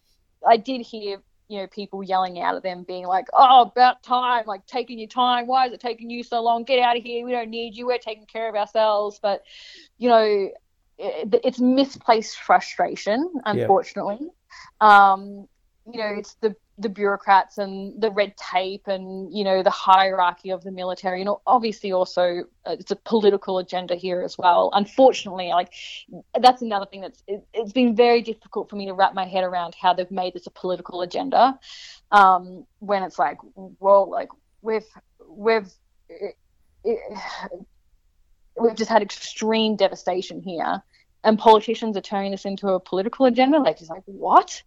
I 0.47 0.57
did 0.57 0.82
hear, 0.82 1.21
you 1.47 1.59
know, 1.59 1.67
people 1.67 2.03
yelling 2.03 2.39
out 2.39 2.55
at 2.55 2.63
them, 2.63 2.84
being 2.84 3.05
like, 3.05 3.28
"Oh, 3.34 3.63
about 3.63 4.03
time! 4.03 4.45
Like 4.47 4.65
taking 4.65 4.97
your 4.97 5.09
time. 5.09 5.47
Why 5.47 5.67
is 5.67 5.73
it 5.73 5.80
taking 5.80 6.09
you 6.09 6.23
so 6.23 6.41
long? 6.41 6.63
Get 6.63 6.80
out 6.80 6.97
of 6.97 7.03
here. 7.03 7.26
We 7.26 7.32
don't 7.32 7.49
need 7.49 7.76
you. 7.76 7.86
We're 7.86 7.97
taking 7.97 8.26
care 8.26 8.49
of 8.49 8.55
ourselves." 8.55 9.19
But, 9.21 9.43
you 9.97 10.09
know, 10.09 10.49
it, 10.97 11.41
it's 11.43 11.59
misplaced 11.59 12.38
frustration, 12.39 13.32
unfortunately. 13.45 14.19
Yeah. 14.82 15.11
Um, 15.11 15.47
you 15.91 15.99
know, 15.99 16.15
it's 16.17 16.36
the 16.36 16.55
the 16.78 16.89
bureaucrats 16.89 17.57
and 17.57 17.99
the 18.01 18.11
red 18.11 18.36
tape 18.36 18.88
and 18.88 19.34
you 19.34 19.43
know 19.45 19.63
the 19.63 19.69
hierarchy 19.69 20.49
of 20.49 20.63
the 20.63 20.71
military 20.71 21.21
and 21.21 21.30
obviously 21.47 21.93
also 21.93 22.43
uh, 22.65 22.76
it's 22.78 22.91
a 22.91 22.95
political 22.97 23.59
agenda 23.59 23.95
here 23.95 24.21
as 24.21 24.38
well. 24.38 24.69
Unfortunately 24.73 25.47
like 25.47 25.71
that's 26.41 26.61
another 26.61 26.86
thing 26.86 27.01
that's 27.01 27.23
it, 27.28 27.45
has 27.55 27.71
been 27.71 27.95
very 27.95 28.21
difficult 28.21 28.69
for 28.69 28.76
me 28.76 28.88
to 28.88 28.93
wrap 28.93 29.13
my 29.13 29.26
head 29.26 29.43
around 29.45 29.73
how 29.82 29.93
they've 29.93 30.11
made 30.11 30.34
this 30.34 30.47
a 30.47 30.51
political 30.51 31.01
agenda. 31.01 31.57
Um, 32.11 32.65
when 32.80 33.03
it's 33.03 33.17
like 33.17 33.38
well 33.80 34.09
like 34.09 34.30
we've 34.61 34.86
we've 35.30 35.71
it, 36.09 36.36
it, 36.84 36.99
we've 38.59 38.76
just 38.76 38.89
had 38.89 39.01
extreme 39.01 39.78
devastation 39.78 40.41
here 40.41 40.84
and 41.23 41.39
politicians 41.39 41.97
are 41.97 42.01
turning 42.01 42.32
this 42.32 42.45
into 42.45 42.69
a 42.69 42.80
political 42.80 43.26
agenda. 43.26 43.59
Like 43.59 43.80
just 43.80 43.89
like 43.89 44.03
what 44.05 44.61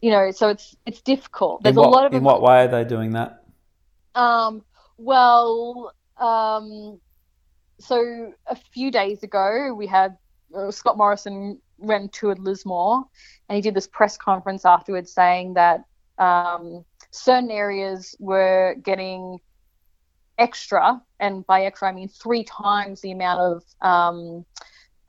you 0.00 0.10
know, 0.10 0.30
so 0.30 0.48
it's 0.48 0.76
it's 0.86 1.02
difficult. 1.02 1.62
There's 1.62 1.76
what, 1.76 1.86
a 1.86 1.90
lot 1.90 2.06
of 2.06 2.12
in 2.12 2.22
what 2.22 2.42
way 2.42 2.64
are 2.64 2.68
they 2.68 2.84
doing 2.84 3.12
that? 3.12 3.44
Um, 4.14 4.62
well, 4.96 5.92
um, 6.18 7.00
so 7.78 8.32
a 8.46 8.56
few 8.56 8.90
days 8.90 9.22
ago 9.22 9.74
we 9.74 9.86
had 9.86 10.16
uh, 10.54 10.70
Scott 10.70 10.96
Morrison 10.96 11.60
went 11.78 12.12
toured 12.12 12.38
Lismore, 12.38 13.04
and 13.48 13.56
he 13.56 13.62
did 13.62 13.74
this 13.74 13.86
press 13.86 14.16
conference 14.16 14.64
afterwards 14.64 15.12
saying 15.12 15.54
that 15.54 15.84
um, 16.18 16.84
certain 17.10 17.50
areas 17.50 18.16
were 18.18 18.76
getting 18.82 19.38
extra, 20.38 21.00
and 21.18 21.46
by 21.46 21.64
extra 21.64 21.88
I 21.88 21.92
mean 21.92 22.08
three 22.08 22.44
times 22.44 23.02
the 23.02 23.12
amount 23.12 23.40
of 23.40 23.62
um, 23.82 24.46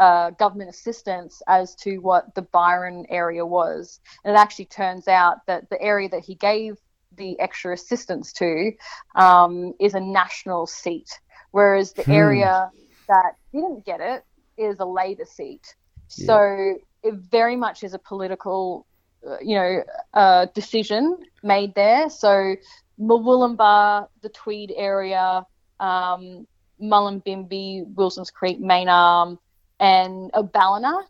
uh, 0.01 0.31
government 0.31 0.67
assistance 0.67 1.43
as 1.47 1.75
to 1.75 1.99
what 1.99 2.33
the 2.33 2.41
Byron 2.41 3.05
area 3.09 3.45
was. 3.45 3.99
And 4.25 4.35
it 4.35 4.39
actually 4.39 4.65
turns 4.65 5.07
out 5.07 5.45
that 5.45 5.69
the 5.69 5.79
area 5.79 6.09
that 6.09 6.25
he 6.25 6.33
gave 6.33 6.77
the 7.17 7.39
extra 7.39 7.73
assistance 7.73 8.33
to 8.33 8.71
um, 9.15 9.73
is 9.79 9.93
a 9.93 9.99
national 9.99 10.65
seat, 10.65 11.07
whereas 11.51 11.93
the 11.93 12.01
hmm. 12.01 12.13
area 12.13 12.71
that 13.07 13.33
didn't 13.53 13.85
get 13.85 14.01
it 14.01 14.25
is 14.57 14.79
a 14.79 14.85
Labor 14.85 15.25
seat. 15.25 15.75
Yeah. 16.17 16.25
So 16.25 16.75
it 17.03 17.13
very 17.13 17.55
much 17.55 17.83
is 17.83 17.93
a 17.93 17.99
political, 17.99 18.87
uh, 19.27 19.37
you 19.39 19.55
know, 19.55 19.83
uh, 20.15 20.47
decision 20.55 21.15
made 21.43 21.75
there. 21.75 22.09
So 22.09 22.55
Murwillumbah, 22.99 24.07
the 24.23 24.29
Tweed 24.29 24.73
area, 24.75 25.45
um, 25.79 26.47
Mullumbimby, 26.81 27.93
Wilson's 27.93 28.31
Creek, 28.31 28.59
Main 28.59 28.89
Arm, 28.89 29.37
and 29.81 30.29
a 30.33 30.43
Ballina, 30.43 31.01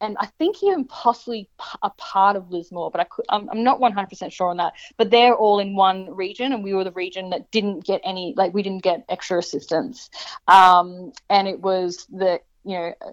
and 0.00 0.16
I 0.20 0.26
think 0.38 0.62
even 0.62 0.84
possibly 0.84 1.48
a 1.82 1.90
part 1.90 2.36
of 2.36 2.50
Lismore, 2.50 2.90
but 2.90 3.00
I 3.00 3.04
could, 3.04 3.24
I'm, 3.30 3.48
I'm 3.48 3.64
not 3.64 3.80
100% 3.80 4.30
sure 4.30 4.48
on 4.48 4.58
that. 4.58 4.74
But 4.98 5.10
they're 5.10 5.34
all 5.34 5.58
in 5.58 5.74
one 5.74 6.14
region, 6.14 6.52
and 6.52 6.62
we 6.62 6.74
were 6.74 6.84
the 6.84 6.90
region 6.90 7.30
that 7.30 7.50
didn't 7.50 7.84
get 7.84 8.02
any, 8.04 8.34
like 8.36 8.52
we 8.52 8.62
didn't 8.62 8.82
get 8.82 9.04
extra 9.08 9.38
assistance. 9.38 10.10
Um, 10.48 11.12
and 11.30 11.48
it 11.48 11.60
was 11.60 12.06
the, 12.10 12.40
you 12.64 12.76
know, 12.76 12.92
uh, 13.00 13.10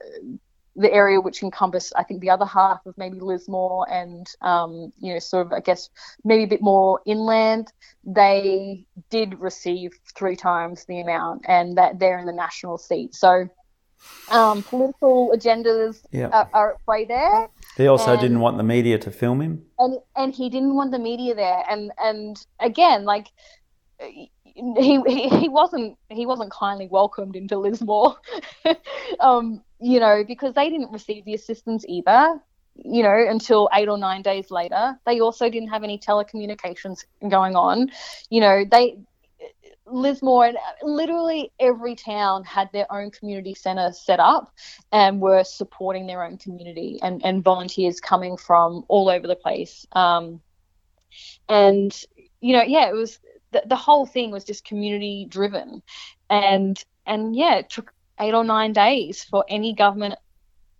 the 0.75 0.91
area 0.91 1.21
which 1.21 1.43
encompassed, 1.43 1.93
I 1.95 2.03
think, 2.03 2.19
the 2.19 2.31
other 2.31 2.45
half 2.45 2.83
of 2.87 2.97
maybe 2.97 3.19
Lismore 3.19 3.87
and, 3.89 4.27
um, 4.41 4.91
you 4.99 5.13
know, 5.13 5.19
sort 5.19 5.45
of, 5.45 5.53
I 5.53 5.59
guess, 5.59 5.89
maybe 6.25 6.43
a 6.43 6.47
bit 6.47 6.63
more 6.63 6.99
inland. 7.05 7.71
They 8.03 8.87
did 9.11 9.39
receive 9.39 9.91
three 10.15 10.35
times 10.35 10.85
the 10.85 10.99
amount, 10.99 11.45
and 11.47 11.77
that 11.77 11.99
they're 11.99 12.17
in 12.17 12.25
the 12.25 12.33
national 12.33 12.79
seat. 12.79 13.13
So 13.13 13.47
um, 14.31 14.63
political 14.63 15.31
agendas 15.35 16.03
yeah. 16.11 16.27
are, 16.27 16.49
are, 16.53 16.73
at 16.73 16.85
play 16.85 17.05
there. 17.05 17.49
He 17.77 17.87
also 17.87 18.13
and, 18.13 18.21
didn't 18.21 18.39
want 18.39 18.57
the 18.57 18.63
media 18.63 18.97
to 18.99 19.11
film 19.11 19.41
him, 19.41 19.65
and 19.79 19.99
and 20.15 20.33
he 20.33 20.49
didn't 20.49 20.75
want 20.75 20.91
the 20.91 20.99
media 20.99 21.35
there. 21.35 21.63
And 21.69 21.91
and 21.97 22.37
again, 22.59 23.05
like 23.05 23.27
he 23.99 24.31
he, 24.45 25.29
he 25.29 25.49
wasn't 25.49 25.97
he 26.09 26.25
wasn't 26.25 26.51
kindly 26.51 26.87
welcomed 26.87 27.35
into 27.35 27.57
Lismore, 27.57 28.15
um, 29.19 29.61
you 29.79 29.99
know, 29.99 30.23
because 30.27 30.53
they 30.53 30.69
didn't 30.69 30.91
receive 30.91 31.25
the 31.25 31.33
assistance 31.33 31.85
either. 31.87 32.39
You 32.75 33.03
know, 33.03 33.25
until 33.29 33.69
eight 33.75 33.87
or 33.87 33.99
nine 33.99 34.23
days 34.23 34.49
later, 34.49 34.97
they 35.05 35.19
also 35.19 35.47
didn't 35.47 35.69
have 35.69 35.83
any 35.83 35.99
telecommunications 35.99 37.05
going 37.29 37.55
on. 37.55 37.91
You 38.31 38.41
know, 38.41 38.65
they 38.69 38.97
Lismore 39.85 40.45
and 40.45 40.57
literally 40.81 41.51
every 41.59 41.95
town 41.95 42.43
had 42.43 42.69
their 42.71 42.91
own 42.91 43.11
community 43.11 43.53
centre 43.53 43.91
set 43.91 44.19
up 44.19 44.53
and 44.91 45.21
were 45.21 45.43
supporting 45.43 46.07
their 46.07 46.23
own 46.23 46.37
community 46.37 46.99
and, 47.01 47.23
and 47.25 47.43
volunteers 47.43 47.99
coming 47.99 48.37
from 48.37 48.85
all 48.87 49.09
over 49.09 49.27
the 49.27 49.35
place. 49.35 49.85
Um, 49.91 50.41
and, 51.49 51.93
you 52.39 52.53
know, 52.53 52.63
yeah, 52.63 52.89
it 52.89 52.93
was 52.93 53.19
the, 53.51 53.63
the 53.65 53.75
whole 53.75 54.05
thing 54.05 54.31
was 54.31 54.43
just 54.43 54.65
community 54.65 55.27
driven. 55.29 55.83
And, 56.29 56.83
and 57.05 57.35
yeah, 57.35 57.55
it 57.55 57.69
took 57.69 57.93
eight 58.19 58.33
or 58.33 58.43
nine 58.43 58.73
days 58.73 59.23
for 59.23 59.43
any 59.49 59.73
government 59.73 60.15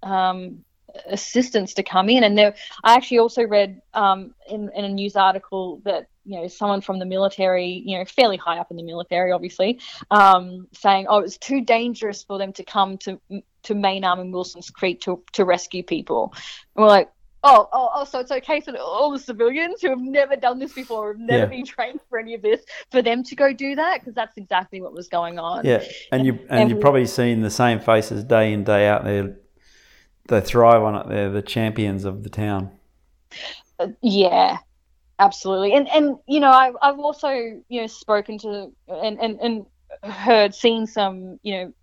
um, 0.02 0.64
assistance 1.08 1.74
to 1.76 1.84
come 1.84 2.10
in. 2.10 2.24
And 2.24 2.38
there, 2.38 2.56
I 2.84 2.96
actually 2.96 3.20
also 3.20 3.44
read 3.44 3.82
um, 3.94 4.34
in, 4.50 4.70
in 4.76 4.86
a 4.86 4.90
news 4.90 5.16
article 5.16 5.82
that 5.86 6.08
you 6.26 6.40
know 6.40 6.48
someone 6.48 6.82
from 6.82 7.00
the 7.00 7.06
military, 7.06 7.84
you 7.86 7.98
know, 7.98 8.06
fairly 8.06 8.38
high 8.38 8.58
up 8.58 8.72
in 8.72 8.78
the 8.78 8.84
military, 8.84 9.32
obviously, 9.32 9.80
um, 10.12 10.68
saying, 10.74 11.08
"Oh, 11.10 11.20
it's 11.20 11.38
too 11.38 11.62
dangerous 11.62 12.24
for 12.24 12.38
them 12.38 12.54
to 12.54 12.64
come 12.64 12.98
to 13.00 13.20
to 13.64 13.76
Main 13.76 14.04
Arm 14.04 14.20
and 14.20 14.34
Wilson's 14.34 14.70
Creek 14.70 15.02
to 15.02 15.22
to 15.34 15.46
rescue 15.46 15.84
people." 15.84 16.34
And 16.76 16.84
we're 16.84 16.90
like. 16.90 17.10
Oh, 17.46 17.68
oh, 17.74 17.90
oh, 17.94 18.06
so 18.06 18.20
it's 18.22 18.32
okay 18.32 18.62
for 18.62 18.74
all 18.78 19.12
the 19.12 19.20
civilians 19.20 19.82
who 19.82 19.90
have 19.90 20.00
never 20.00 20.38
done 20.38 20.60
this 20.60 20.72
before, 20.72 21.10
have 21.10 21.20
never 21.20 21.44
yeah. 21.44 21.46
been 21.48 21.66
trained 21.66 22.00
for 22.08 22.18
any 22.18 22.36
of 22.36 22.42
this, 22.42 22.62
for 22.90 23.02
them 23.02 23.22
to 23.22 23.36
go 23.36 23.52
do 23.52 23.76
that 23.76 24.00
because 24.00 24.14
that's 24.14 24.38
exactly 24.38 24.80
what 24.82 24.94
was 24.94 25.10
going 25.10 25.38
on. 25.40 25.66
Yeah, 25.66 25.84
and 26.14 26.26
you 26.26 26.40
and, 26.50 26.62
and 26.62 26.70
you've 26.70 26.80
probably 26.80 27.06
seen 27.06 27.42
the 27.42 27.50
same 27.50 27.82
faces 27.82 28.24
day 28.24 28.54
in 28.54 28.64
day 28.64 28.88
out 28.88 29.04
there 29.04 29.36
they 30.28 30.42
thrive 30.42 30.82
on 30.84 30.96
it. 30.96 31.10
They're 31.10 31.32
the 31.32 31.42
champions 31.42 32.06
of 32.06 32.24
the 32.24 32.30
town. 32.30 32.72
Uh, 33.80 33.88
yeah, 34.02 34.58
absolutely. 35.20 35.74
And 35.74 35.90
and 35.90 36.18
you 36.28 36.40
know, 36.40 36.52
I've 36.52 36.76
I've 36.82 37.00
also 37.00 37.30
you 37.30 37.82
know 37.82 37.88
spoken 37.88 38.38
to 38.40 38.72
and 38.88 39.20
and 39.20 39.40
and 39.40 39.66
heard, 40.04 40.56
seen 40.56 40.88
some 40.88 41.40
you 41.44 41.54
know. 41.56 41.74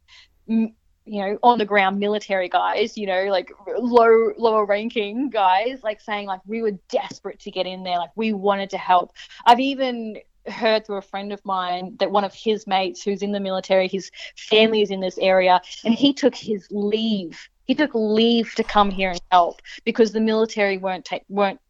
M- 0.49 0.75
you 1.07 1.21
know, 1.23 1.39
on 1.43 1.59
the 1.59 1.65
ground 1.65 1.99
military 1.99 2.49
guys, 2.49 2.97
you 2.97 3.05
know, 3.05 3.25
like 3.25 3.51
low 3.77 4.33
lower 4.37 4.65
ranking 4.65 5.29
guys, 5.29 5.81
like 5.83 6.01
saying 6.01 6.27
like 6.27 6.41
we 6.47 6.63
were 6.63 6.73
desperate 6.89 7.41
to 7.41 7.51
get 7.51 7.67
in 7.67 7.83
there, 7.83 7.97
like 7.99 8.11
we 8.15 8.33
wanted 8.33 8.71
to 8.71 8.79
help. 8.79 9.13
I've 9.45 9.59
even 9.59 10.19
heard 10.47 10.87
through 10.87 10.99
a 10.99 11.03
friend 11.03 11.33
of 11.33 11.45
mine 11.45 11.97
that 11.99 12.13
one 12.13 12.23
of 12.23 12.33
his 12.33 12.65
mates 12.67 13.03
who's 13.03 13.23
in 13.23 13.33
the 13.33 13.41
military, 13.41 13.89
his 13.89 14.11
family 14.37 14.83
is 14.83 14.91
in 14.91 15.01
this 15.01 15.19
area, 15.19 15.61
and 15.85 15.95
he 15.95 16.13
took 16.13 16.35
his 16.35 16.69
leave 16.71 17.49
he 17.71 17.75
took 17.77 17.95
leave 17.95 18.53
to 18.57 18.65
come 18.65 18.91
here 18.91 19.11
and 19.11 19.21
help 19.31 19.63
because 19.85 20.11
the 20.11 20.19
military 20.21 20.77
weren't 20.77 21.05
take, 21.05 21.23
weren't 21.29 21.61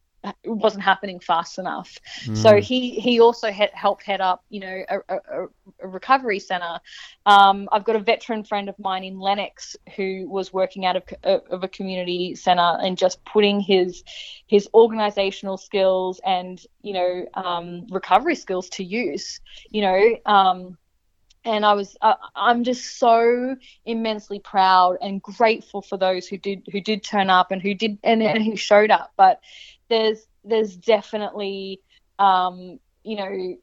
wasn't 0.47 0.83
happening 0.83 1.21
fast 1.21 1.59
enough. 1.59 1.99
Mm. 2.25 2.39
So 2.39 2.57
he 2.57 2.99
he 2.99 3.21
also 3.21 3.51
had 3.51 3.69
helped 3.75 4.03
head 4.05 4.23
up, 4.23 4.43
you 4.49 4.61
know, 4.61 4.83
a, 4.89 4.99
a, 5.11 5.19
a 5.83 5.87
recovery 5.87 6.39
center. 6.39 6.81
Um, 7.27 7.69
I've 7.71 7.85
got 7.85 7.97
a 7.97 7.99
veteran 7.99 8.45
friend 8.45 8.71
of 8.71 8.79
mine 8.79 9.05
in 9.05 9.19
Lennox 9.19 9.77
who 9.95 10.27
was 10.27 10.55
working 10.55 10.87
out 10.87 10.97
of, 10.97 11.03
of 11.51 11.63
a 11.65 11.69
community 11.69 12.35
center 12.35 12.79
and 12.81 12.97
just 12.97 13.23
putting 13.27 13.61
his 13.61 14.03
his 14.47 14.71
organizational 14.73 15.59
skills 15.59 16.19
and 16.25 16.65
you 16.81 16.95
know 16.95 17.27
um, 17.35 17.87
recovery 17.91 18.37
skills 18.37 18.71
to 18.71 18.85
use. 18.85 19.39
You 19.71 19.83
know. 19.83 20.17
Um, 20.25 20.79
and 21.45 21.65
I 21.65 21.73
was 21.73 21.97
uh, 22.03 22.15
I'm 22.35 22.65
just 22.65 22.99
so 22.99 23.57
immensely 23.85 24.39
proud 24.39 24.99
and 25.01 25.23
grateful 25.23 25.83
for 25.83 25.97
those 25.97 26.27
who 26.27 26.37
did 26.37 26.67
who 26.71 26.81
did 26.81 27.03
turn 27.03 27.31
up 27.31 27.51
and 27.51 27.63
who 27.63 27.75
did 27.75 27.99
and, 28.03 28.23
and 28.23 28.45
who 28.45 28.57
showed 28.57 28.91
up. 28.91 29.13
But 29.17 29.41
there's 29.89 30.27
there's 30.45 30.77
definitely 30.77 31.81
um, 32.19 32.79
you 33.05 33.17
know 33.17 33.57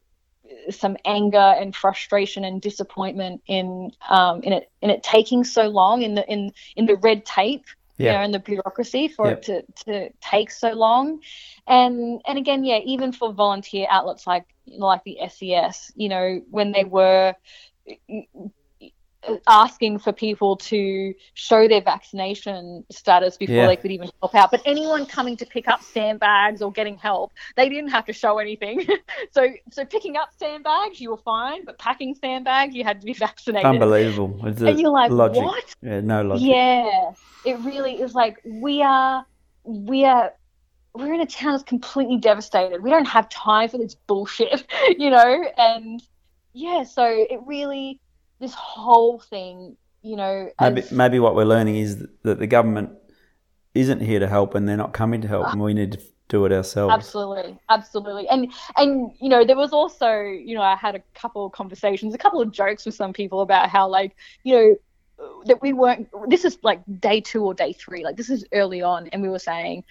some 0.70 0.96
anger 1.04 1.36
and 1.38 1.76
frustration 1.76 2.44
and 2.44 2.60
disappointment 2.60 3.42
in 3.46 3.90
um, 4.08 4.42
in 4.42 4.52
it 4.52 4.70
in 4.82 4.90
it 4.90 5.02
taking 5.02 5.44
so 5.44 5.68
long 5.68 6.02
in 6.02 6.14
the 6.14 6.26
in 6.30 6.52
in 6.76 6.86
the 6.86 6.96
red 6.96 7.24
tape 7.24 7.64
yeah. 7.98 8.12
you 8.12 8.18
know, 8.18 8.24
in 8.24 8.30
the 8.30 8.38
bureaucracy 8.38 9.08
for 9.08 9.28
yep. 9.28 9.38
it 9.38 9.44
to, 9.44 9.84
to 9.84 10.10
take 10.20 10.50
so 10.50 10.70
long. 10.70 11.20
And 11.66 12.22
and 12.26 12.38
again, 12.38 12.64
yeah, 12.64 12.78
even 12.84 13.12
for 13.12 13.32
volunteer 13.32 13.86
outlets 13.90 14.26
like 14.26 14.46
like 14.66 15.02
the 15.04 15.18
SES, 15.28 15.92
you 15.96 16.08
know, 16.08 16.40
when 16.50 16.72
they 16.72 16.84
were 16.84 17.34
asking 19.46 19.98
for 19.98 20.12
people 20.12 20.56
to 20.56 21.14
show 21.34 21.68
their 21.68 21.82
vaccination 21.82 22.84
status 22.90 23.36
before 23.36 23.56
yeah. 23.56 23.66
they 23.66 23.76
could 23.76 23.90
even 23.90 24.10
help 24.20 24.34
out. 24.34 24.50
But 24.50 24.62
anyone 24.64 25.06
coming 25.06 25.36
to 25.38 25.46
pick 25.46 25.68
up 25.68 25.82
sandbags 25.82 26.62
or 26.62 26.70
getting 26.72 26.96
help, 26.96 27.32
they 27.56 27.68
didn't 27.68 27.90
have 27.90 28.06
to 28.06 28.12
show 28.12 28.38
anything. 28.38 28.86
so 29.30 29.48
so 29.70 29.84
picking 29.84 30.16
up 30.16 30.30
sandbags, 30.38 31.00
you 31.00 31.10
were 31.10 31.18
fine, 31.18 31.64
but 31.64 31.78
packing 31.78 32.14
sandbags, 32.14 32.74
you 32.74 32.84
had 32.84 33.00
to 33.00 33.06
be 33.06 33.12
vaccinated. 33.14 33.66
Unbelievable. 33.66 34.46
It's 34.46 34.60
and 34.60 34.80
you're 34.80 34.90
like, 34.90 35.10
logic. 35.10 35.42
what? 35.42 35.74
Yeah, 35.82 36.00
no 36.00 36.22
logic. 36.22 36.46
Yeah, 36.46 37.12
it 37.44 37.58
really 37.60 38.00
is 38.00 38.14
like 38.14 38.38
we 38.44 38.82
are 38.82 39.26
we 39.64 40.04
are 40.04 40.32
we're 40.94 41.14
in 41.14 41.20
a 41.20 41.26
town 41.26 41.52
that's 41.52 41.64
completely 41.64 42.16
devastated. 42.16 42.82
We 42.82 42.90
don't 42.90 43.06
have 43.06 43.28
time 43.28 43.68
for 43.68 43.78
this 43.78 43.94
bullshit, 43.94 44.66
you 44.98 45.10
know, 45.10 45.44
and 45.56 46.02
yeah, 46.52 46.84
so 46.84 47.04
it 47.06 47.40
really 47.46 48.00
this 48.40 48.54
whole 48.54 49.18
thing, 49.18 49.76
you 50.02 50.16
know, 50.16 50.50
maybe 50.60 50.82
maybe 50.90 51.18
what 51.18 51.34
we're 51.34 51.44
learning 51.44 51.76
is 51.76 52.06
that 52.22 52.38
the 52.38 52.46
government 52.46 52.90
isn't 53.74 54.00
here 54.00 54.20
to 54.20 54.28
help 54.28 54.54
and 54.54 54.68
they're 54.68 54.76
not 54.76 54.92
coming 54.92 55.20
to 55.20 55.28
help, 55.28 55.46
ah. 55.46 55.52
and 55.52 55.62
we 55.62 55.74
need 55.74 55.92
to 55.92 56.00
do 56.28 56.44
it 56.44 56.52
ourselves. 56.52 56.92
Absolutely, 56.92 57.58
absolutely, 57.68 58.28
and 58.28 58.52
and 58.76 59.12
you 59.20 59.28
know 59.28 59.44
there 59.44 59.56
was 59.56 59.72
also 59.72 60.20
you 60.20 60.54
know 60.54 60.62
I 60.62 60.76
had 60.76 60.94
a 60.94 61.02
couple 61.14 61.46
of 61.46 61.52
conversations, 61.52 62.14
a 62.14 62.18
couple 62.18 62.40
of 62.40 62.50
jokes 62.50 62.86
with 62.86 62.94
some 62.94 63.12
people 63.12 63.40
about 63.40 63.68
how 63.68 63.88
like 63.88 64.16
you 64.44 64.54
know 64.54 64.76
that 65.46 65.60
we 65.60 65.72
weren't 65.72 66.08
this 66.28 66.44
is 66.44 66.58
like 66.62 66.80
day 67.00 67.20
two 67.20 67.44
or 67.44 67.52
day 67.52 67.72
three 67.72 68.04
like 68.04 68.16
this 68.16 68.30
is 68.30 68.44
early 68.52 68.82
on 68.82 69.08
and 69.08 69.20
we 69.20 69.28
were 69.28 69.38
saying 69.38 69.82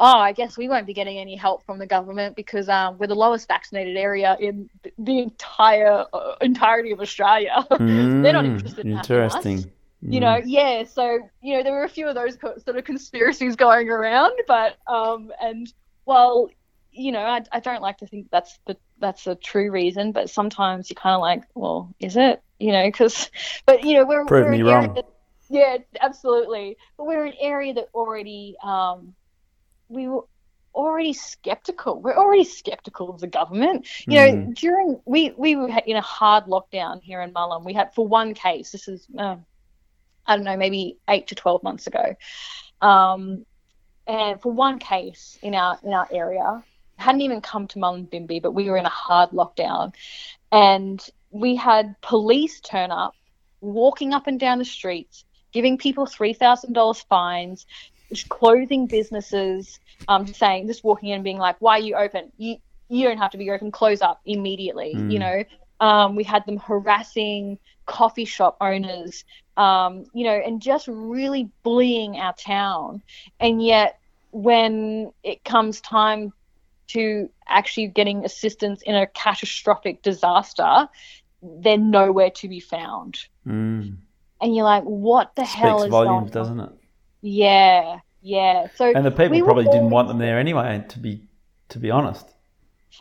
oh, 0.00 0.18
I 0.18 0.32
guess 0.32 0.56
we 0.56 0.68
won't 0.68 0.86
be 0.86 0.94
getting 0.94 1.18
any 1.18 1.36
help 1.36 1.64
from 1.64 1.78
the 1.78 1.86
government 1.86 2.36
because 2.36 2.68
um, 2.68 2.98
we're 2.98 3.06
the 3.08 3.14
lowest 3.14 3.48
vaccinated 3.48 3.96
area 3.96 4.36
in 4.38 4.70
the 4.98 5.18
entire 5.20 6.04
uh, 6.12 6.36
entirety 6.40 6.92
of 6.92 7.00
Australia. 7.00 7.66
Mm, 7.70 8.22
They're 8.22 8.32
not 8.32 8.44
interested 8.44 8.86
in 8.86 8.92
interesting. 8.92 9.58
Us. 9.58 9.66
Mm. 10.04 10.12
You 10.12 10.20
know, 10.20 10.40
yeah. 10.44 10.84
So 10.84 11.18
you 11.42 11.56
know, 11.56 11.62
there 11.62 11.72
were 11.72 11.84
a 11.84 11.88
few 11.88 12.08
of 12.08 12.14
those 12.14 12.38
sort 12.40 12.76
of 12.76 12.84
conspiracies 12.84 13.56
going 13.56 13.88
around, 13.88 14.32
but 14.46 14.76
um, 14.86 15.32
and 15.40 15.72
well, 16.04 16.50
you 16.92 17.12
know, 17.12 17.20
I, 17.20 17.42
I 17.50 17.60
don't 17.60 17.82
like 17.82 17.98
to 17.98 18.06
think 18.06 18.28
that's 18.30 18.58
the 18.66 18.76
that's 19.00 19.26
a 19.26 19.34
true 19.34 19.70
reason, 19.70 20.12
but 20.12 20.30
sometimes 20.30 20.90
you 20.90 20.96
kind 20.96 21.14
of 21.14 21.20
like, 21.20 21.42
well, 21.54 21.94
is 22.00 22.16
it? 22.16 22.42
You 22.58 22.72
know, 22.72 22.86
because, 22.86 23.30
but 23.66 23.84
you 23.84 23.94
know, 23.94 24.04
we're 24.04 24.24
prove 24.24 24.46
we're 24.46 24.52
me 24.52 24.62
wrong. 24.62 24.94
That, 24.94 25.08
yeah, 25.50 25.78
absolutely. 26.00 26.76
But 26.96 27.06
we're 27.06 27.24
an 27.24 27.34
area 27.40 27.74
that 27.74 27.88
already 27.94 28.56
um, 28.62 29.14
we 29.88 30.08
were 30.08 30.24
already 30.74 31.12
skeptical. 31.12 32.00
We're 32.00 32.16
already 32.16 32.44
skeptical 32.44 33.10
of 33.10 33.20
the 33.20 33.26
government. 33.26 33.86
You 34.06 34.14
know, 34.14 34.32
mm. 34.32 34.54
during 34.54 35.00
we 35.04 35.32
we 35.36 35.56
were 35.56 35.68
in 35.86 35.96
a 35.96 36.00
hard 36.00 36.44
lockdown 36.44 37.02
here 37.02 37.20
in 37.20 37.32
Mullum. 37.32 37.64
We 37.64 37.74
had 37.74 37.94
for 37.94 38.06
one 38.06 38.34
case. 38.34 38.70
This 38.70 38.88
is 38.88 39.06
uh, 39.18 39.36
I 40.26 40.36
don't 40.36 40.44
know, 40.44 40.56
maybe 40.56 40.98
eight 41.08 41.28
to 41.28 41.34
twelve 41.34 41.62
months 41.62 41.86
ago, 41.86 42.14
um, 42.80 43.44
and 44.06 44.40
for 44.40 44.52
one 44.52 44.78
case 44.78 45.38
in 45.42 45.54
our 45.54 45.78
in 45.82 45.92
our 45.92 46.08
area, 46.12 46.62
hadn't 46.96 47.22
even 47.22 47.40
come 47.40 47.66
to 47.68 47.78
Mullum 47.78 48.08
Mullumbimby, 48.08 48.42
but 48.42 48.52
we 48.52 48.70
were 48.70 48.76
in 48.76 48.86
a 48.86 48.90
hard 48.90 49.30
lockdown, 49.30 49.94
and 50.52 51.04
we 51.30 51.56
had 51.56 52.00
police 52.00 52.60
turn 52.60 52.90
up, 52.90 53.14
walking 53.60 54.12
up 54.12 54.26
and 54.26 54.38
down 54.38 54.58
the 54.58 54.64
streets, 54.64 55.24
giving 55.52 55.78
people 55.78 56.06
three 56.06 56.34
thousand 56.34 56.72
dollars 56.74 57.00
fines, 57.08 57.66
clothing 58.28 58.86
businesses 58.86 59.80
um, 60.06 60.24
just 60.26 60.38
saying, 60.38 60.66
just 60.66 60.84
walking 60.84 61.10
in 61.10 61.16
and 61.16 61.24
being 61.24 61.38
like, 61.38 61.56
why 61.60 61.78
are 61.78 61.80
you 61.80 61.94
open? 61.96 62.32
You, 62.36 62.56
you 62.88 63.06
don't 63.06 63.18
have 63.18 63.32
to 63.32 63.38
be 63.38 63.50
open, 63.50 63.70
close 63.70 64.00
up 64.00 64.20
immediately. 64.24 64.94
Mm. 64.96 65.12
You 65.12 65.18
know, 65.18 65.44
um, 65.80 66.16
we 66.16 66.24
had 66.24 66.44
them 66.46 66.58
harassing 66.58 67.58
coffee 67.86 68.24
shop 68.24 68.56
owners, 68.60 69.24
um, 69.56 70.06
you 70.12 70.24
know, 70.24 70.40
and 70.44 70.60
just 70.60 70.88
really 70.88 71.50
bullying 71.62 72.16
our 72.16 72.34
town. 72.34 73.02
And 73.40 73.62
yet, 73.62 73.98
when 74.30 75.12
it 75.22 75.44
comes 75.44 75.80
time 75.80 76.32
to 76.88 77.28
actually 77.46 77.88
getting 77.88 78.24
assistance 78.24 78.82
in 78.82 78.94
a 78.94 79.06
catastrophic 79.06 80.02
disaster, 80.02 80.88
they're 81.42 81.76
nowhere 81.78 82.30
to 82.30 82.48
be 82.48 82.60
found. 82.60 83.18
Mm. 83.46 83.96
And 84.40 84.56
you're 84.56 84.64
like, 84.64 84.84
what 84.84 85.34
the 85.34 85.44
Speaks 85.44 85.58
hell 85.58 85.82
is 85.82 85.90
volumes, 85.90 86.30
doesn't 86.30 86.60
it? 86.60 86.70
Yeah, 87.20 88.00
yeah. 88.22 88.68
So 88.76 88.92
and 88.94 89.04
the 89.04 89.10
people 89.10 89.30
we 89.30 89.42
probably 89.42 89.64
didn't 89.64 89.90
want 89.90 90.08
them 90.08 90.18
there 90.18 90.38
anyway. 90.38 90.84
To 90.88 90.98
be 90.98 91.22
to 91.70 91.78
be 91.78 91.90
honest. 91.90 92.26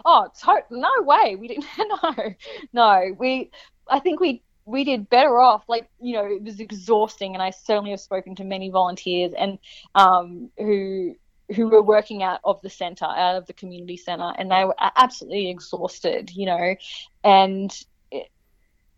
Oh, 0.06 0.28
to- 0.44 0.64
no 0.70 0.92
way. 1.02 1.36
We 1.36 1.48
didn't. 1.48 1.66
No, 1.78 2.34
no. 2.74 3.16
We. 3.18 3.52
I 3.90 4.00
think 4.00 4.20
we 4.20 4.42
we 4.66 4.84
did 4.84 5.10
better 5.10 5.40
off. 5.40 5.64
Like 5.68 5.90
you 6.02 6.14
know, 6.14 6.26
it 6.26 6.44
was 6.44 6.60
exhausting, 6.60 7.34
and 7.34 7.42
I 7.42 7.52
certainly 7.52 7.92
have 7.92 8.02
spoken 8.02 8.36
to 8.36 8.44
many 8.44 8.70
volunteers 8.70 9.34
and 9.38 9.60
um, 9.96 10.50
who 10.58 11.16
who 11.56 11.70
were 11.70 11.82
working 11.82 12.24
out 12.24 12.42
of 12.44 12.62
the 12.62 12.70
center, 12.70 13.06
out 13.06 13.38
of 13.38 13.48
the 13.48 13.54
community 13.54 13.96
center, 13.96 14.34
and 14.38 14.52
they 14.52 14.66
were 14.66 14.76
absolutely 14.80 15.50
exhausted. 15.50 16.32
You 16.36 16.48
know, 16.48 16.76
and 17.24 17.86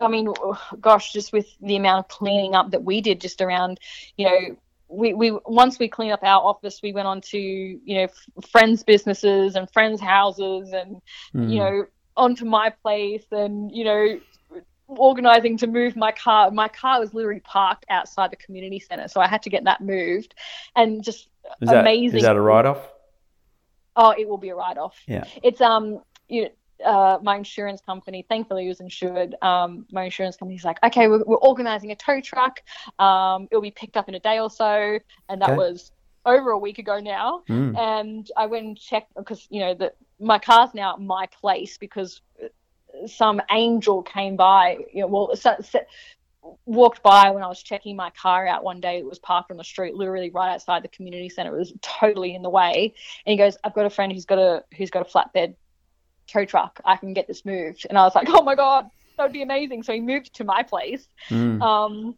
I 0.02 0.08
mean, 0.08 0.34
gosh, 0.80 1.12
just 1.12 1.34
with 1.34 1.48
the 1.62 1.76
amount 1.76 2.06
of 2.06 2.08
cleaning 2.08 2.56
up 2.56 2.72
that 2.72 2.84
we 2.84 3.02
did 3.02 3.20
just 3.20 3.42
around, 3.42 3.80
you 4.18 4.26
know, 4.26 4.58
we, 4.90 5.14
we 5.14 5.38
once 5.46 5.80
we 5.80 5.88
cleaned 5.88 6.14
up 6.14 6.24
our 6.24 6.42
office, 6.42 6.80
we 6.82 6.92
went 6.92 7.08
on 7.08 7.22
to 7.22 7.38
you 7.38 7.96
know 7.96 8.08
friends' 8.50 8.84
businesses 8.84 9.56
and 9.56 9.70
friends' 9.72 10.02
houses, 10.02 10.72
and 10.74 11.02
mm. 11.34 11.52
you 11.52 11.60
know 11.60 11.86
onto 12.18 12.46
my 12.46 12.72
place, 12.82 13.26
and 13.32 13.72
you 13.72 13.84
know 13.84 14.20
organizing 14.88 15.58
to 15.58 15.68
move 15.68 15.96
my 15.96 16.12
car. 16.12 16.50
My 16.52 16.68
car 16.68 17.00
was 17.00 17.14
literally 17.14 17.42
parked 17.42 17.86
outside 17.90 18.32
the 18.32 18.38
community 18.38 18.80
center, 18.80 19.08
so 19.08 19.22
I 19.22 19.28
had 19.28 19.44
to 19.44 19.50
get 19.50 19.66
that 19.66 19.82
moved, 19.82 20.34
and 20.76 21.04
just 21.04 21.30
is 21.62 21.70
amazing. 21.70 22.18
Is 22.18 22.24
that 22.24 22.36
a 22.36 22.42
write 22.42 22.66
off? 22.66 22.92
Oh, 23.96 24.14
it 24.18 24.28
will 24.28 24.38
be 24.38 24.50
a 24.50 24.56
write 24.56 24.78
off. 24.78 24.96
Yeah. 25.08 25.26
It's 25.44 25.62
um 25.62 26.02
you 26.28 26.44
know, 26.44 26.50
uh, 26.86 27.20
my 27.22 27.38
insurance 27.38 27.82
company, 27.82 28.26
thankfully, 28.28 28.68
was 28.68 28.80
insured. 28.80 29.36
Um, 29.42 29.86
my 29.92 30.06
insurance 30.06 30.38
company's 30.38 30.64
like, 30.64 30.78
okay, 30.84 31.08
we're, 31.08 31.24
we're 31.26 31.38
organizing 31.38 31.92
a 31.92 31.96
tow 31.96 32.22
truck. 32.22 32.62
Um, 33.00 33.48
it'll 33.52 33.62
be 33.62 33.72
picked 33.72 33.98
up 33.98 34.10
in 34.10 34.16
a 34.16 34.20
day 34.20 34.40
or 34.40 34.50
so, 34.50 35.00
and 35.28 35.42
that 35.42 35.50
okay. 35.50 35.58
was 35.58 35.92
over 36.26 36.52
a 36.52 36.58
week 36.58 36.80
ago 36.80 37.00
now. 37.00 37.44
Mm. 37.50 37.78
And 37.78 38.32
I 38.38 38.46
went 38.46 38.66
and 38.66 38.78
checked 38.78 39.14
because 39.16 39.48
you 39.50 39.60
know 39.60 39.74
that 39.76 39.96
my 40.20 40.40
car's 40.40 40.74
now 40.74 40.94
at 40.94 41.02
my 41.02 41.28
place 41.28 41.78
because 41.78 42.22
some 43.08 43.42
angel 43.52 44.02
came 44.04 44.36
by. 44.36 44.78
You 44.94 45.02
know, 45.02 45.08
well, 45.08 45.36
so, 45.36 45.56
so, 45.62 45.80
walked 46.66 47.04
by 47.04 47.30
when 47.32 47.44
I 47.44 47.48
was 47.48 47.62
checking 47.62 47.96
my 47.96 48.10
car 48.12 48.48
out 48.48 48.64
one 48.64 48.80
day. 48.80 49.00
It 49.00 49.06
was 49.06 49.20
parked 49.20 49.52
on 49.52 49.58
the 49.58 49.64
street, 49.64 49.96
literally 49.96 50.30
right 50.30 50.54
outside 50.54 50.84
the 50.84 50.90
community 50.90 51.30
center. 51.30 51.56
It 51.56 51.60
was 51.60 51.74
totally 51.82 52.36
in 52.36 52.42
the 52.42 52.50
way. 52.50 52.94
And 53.26 53.32
he 53.32 53.38
goes, 53.38 53.58
"I've 53.64 53.74
got 53.74 53.86
a 53.86 53.90
friend 53.90 54.12
who's 54.12 54.26
got 54.26 54.40
a 54.40 54.64
who's 54.78 54.90
got 54.90 55.08
a 55.08 55.10
flatbed 55.10 55.56
tow 56.32 56.46
truck. 56.46 56.80
I 56.86 56.96
can 56.96 57.14
get 57.14 57.28
this 57.28 57.46
moved. 57.46 57.86
And 57.90 57.98
I 57.98 58.04
was 58.04 58.16
like, 58.16 58.28
oh 58.30 58.44
my 58.44 58.56
God, 58.56 58.90
that 59.18 59.24
would 59.24 59.34
be 59.34 59.42
amazing. 59.42 59.84
So 59.84 59.94
he 59.94 60.00
moved 60.00 60.36
to 60.36 60.44
my 60.44 60.64
place. 60.64 61.08
Mm. 61.30 61.62
Um, 61.62 62.16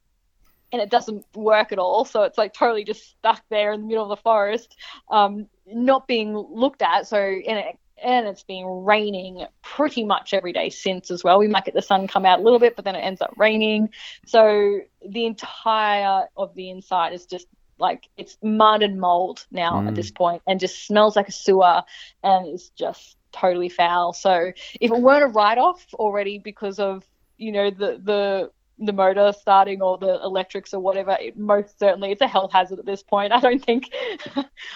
and 0.72 0.82
it 0.82 0.89
doesn't 0.89 1.26
work 1.36 1.72
at 1.72 1.80
all. 1.80 2.05
So 2.05 2.24
it's 2.24 2.38
like 2.38 2.53
totally 2.53 2.84
just 2.84 3.09
stuck 3.09 3.43
there 3.49 3.74
in 3.74 3.82
the 3.82 3.88
middle 3.88 4.03
of 4.03 4.09
the 4.09 4.22
forest, 4.22 4.76
um, 5.09 5.47
not 5.68 6.07
being 6.07 6.34
looked 6.36 6.82
at. 6.82 7.07
So, 7.07 7.18
and, 7.18 7.57
it, 7.59 7.78
and 8.01 8.28
it's 8.28 8.43
been 8.43 8.66
raining 8.66 9.45
pretty 9.62 10.05
much 10.05 10.34
every 10.34 10.53
day 10.53 10.70
since 10.70 11.12
as 11.12 11.24
well. 11.24 11.39
We 11.39 11.47
might 11.47 11.66
get 11.66 11.74
the 11.74 11.82
sun 11.82 12.07
come 12.07 12.26
out 12.26 12.39
a 12.39 12.41
little 12.41 12.59
bit, 12.59 12.76
but 12.76 12.86
then 12.86 12.95
it 12.95 13.01
ends 13.01 13.22
up 13.22 13.34
raining. 13.36 13.89
So 14.26 14.80
the 15.05 15.26
entire 15.26 16.28
of 16.38 16.55
the 16.55 16.70
inside 16.70 17.14
is 17.14 17.26
just 17.26 17.47
like 17.78 18.07
it's 18.16 18.38
mud 18.43 18.84
and 18.84 18.99
mold 18.99 19.45
now 19.51 19.82
mm. 19.82 19.88
at 19.88 19.95
this 19.95 20.12
point 20.12 20.43
and 20.47 20.59
just 20.59 20.86
smells 20.86 21.16
like 21.16 21.28
a 21.28 21.32
sewer 21.32 21.82
and 22.24 22.45
it's 22.45 22.70
just 22.70 23.18
totally 23.32 23.69
foul. 23.69 24.13
So 24.13 24.51
if 24.79 24.91
it 24.91 24.99
weren't 24.99 25.23
a 25.23 25.27
write 25.27 25.57
off 25.57 25.86
already 25.95 26.38
because 26.38 26.79
of 26.79 27.03
you 27.38 27.51
know 27.51 27.69
the 27.69 27.99
the 28.03 28.51
the 28.84 28.93
motor 28.93 29.32
starting 29.39 29.82
or 29.82 29.97
the 29.97 30.21
electrics 30.23 30.73
or 30.73 30.79
whatever, 30.79 31.17
it 31.19 31.38
most 31.38 31.77
certainly 31.79 32.11
it's 32.11 32.21
a 32.21 32.27
health 32.27 32.51
hazard 32.51 32.79
at 32.79 32.86
this 32.86 33.03
point. 33.03 33.32
I 33.34 33.39
don't 33.39 33.63
think 33.63 33.91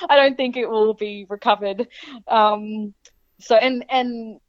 I 0.09 0.15
don't 0.15 0.37
think 0.37 0.57
it 0.57 0.69
will 0.69 0.93
be 0.93 1.25
recovered. 1.29 1.87
Um, 2.27 2.93
so 3.39 3.55
and 3.55 3.85
and 3.89 4.39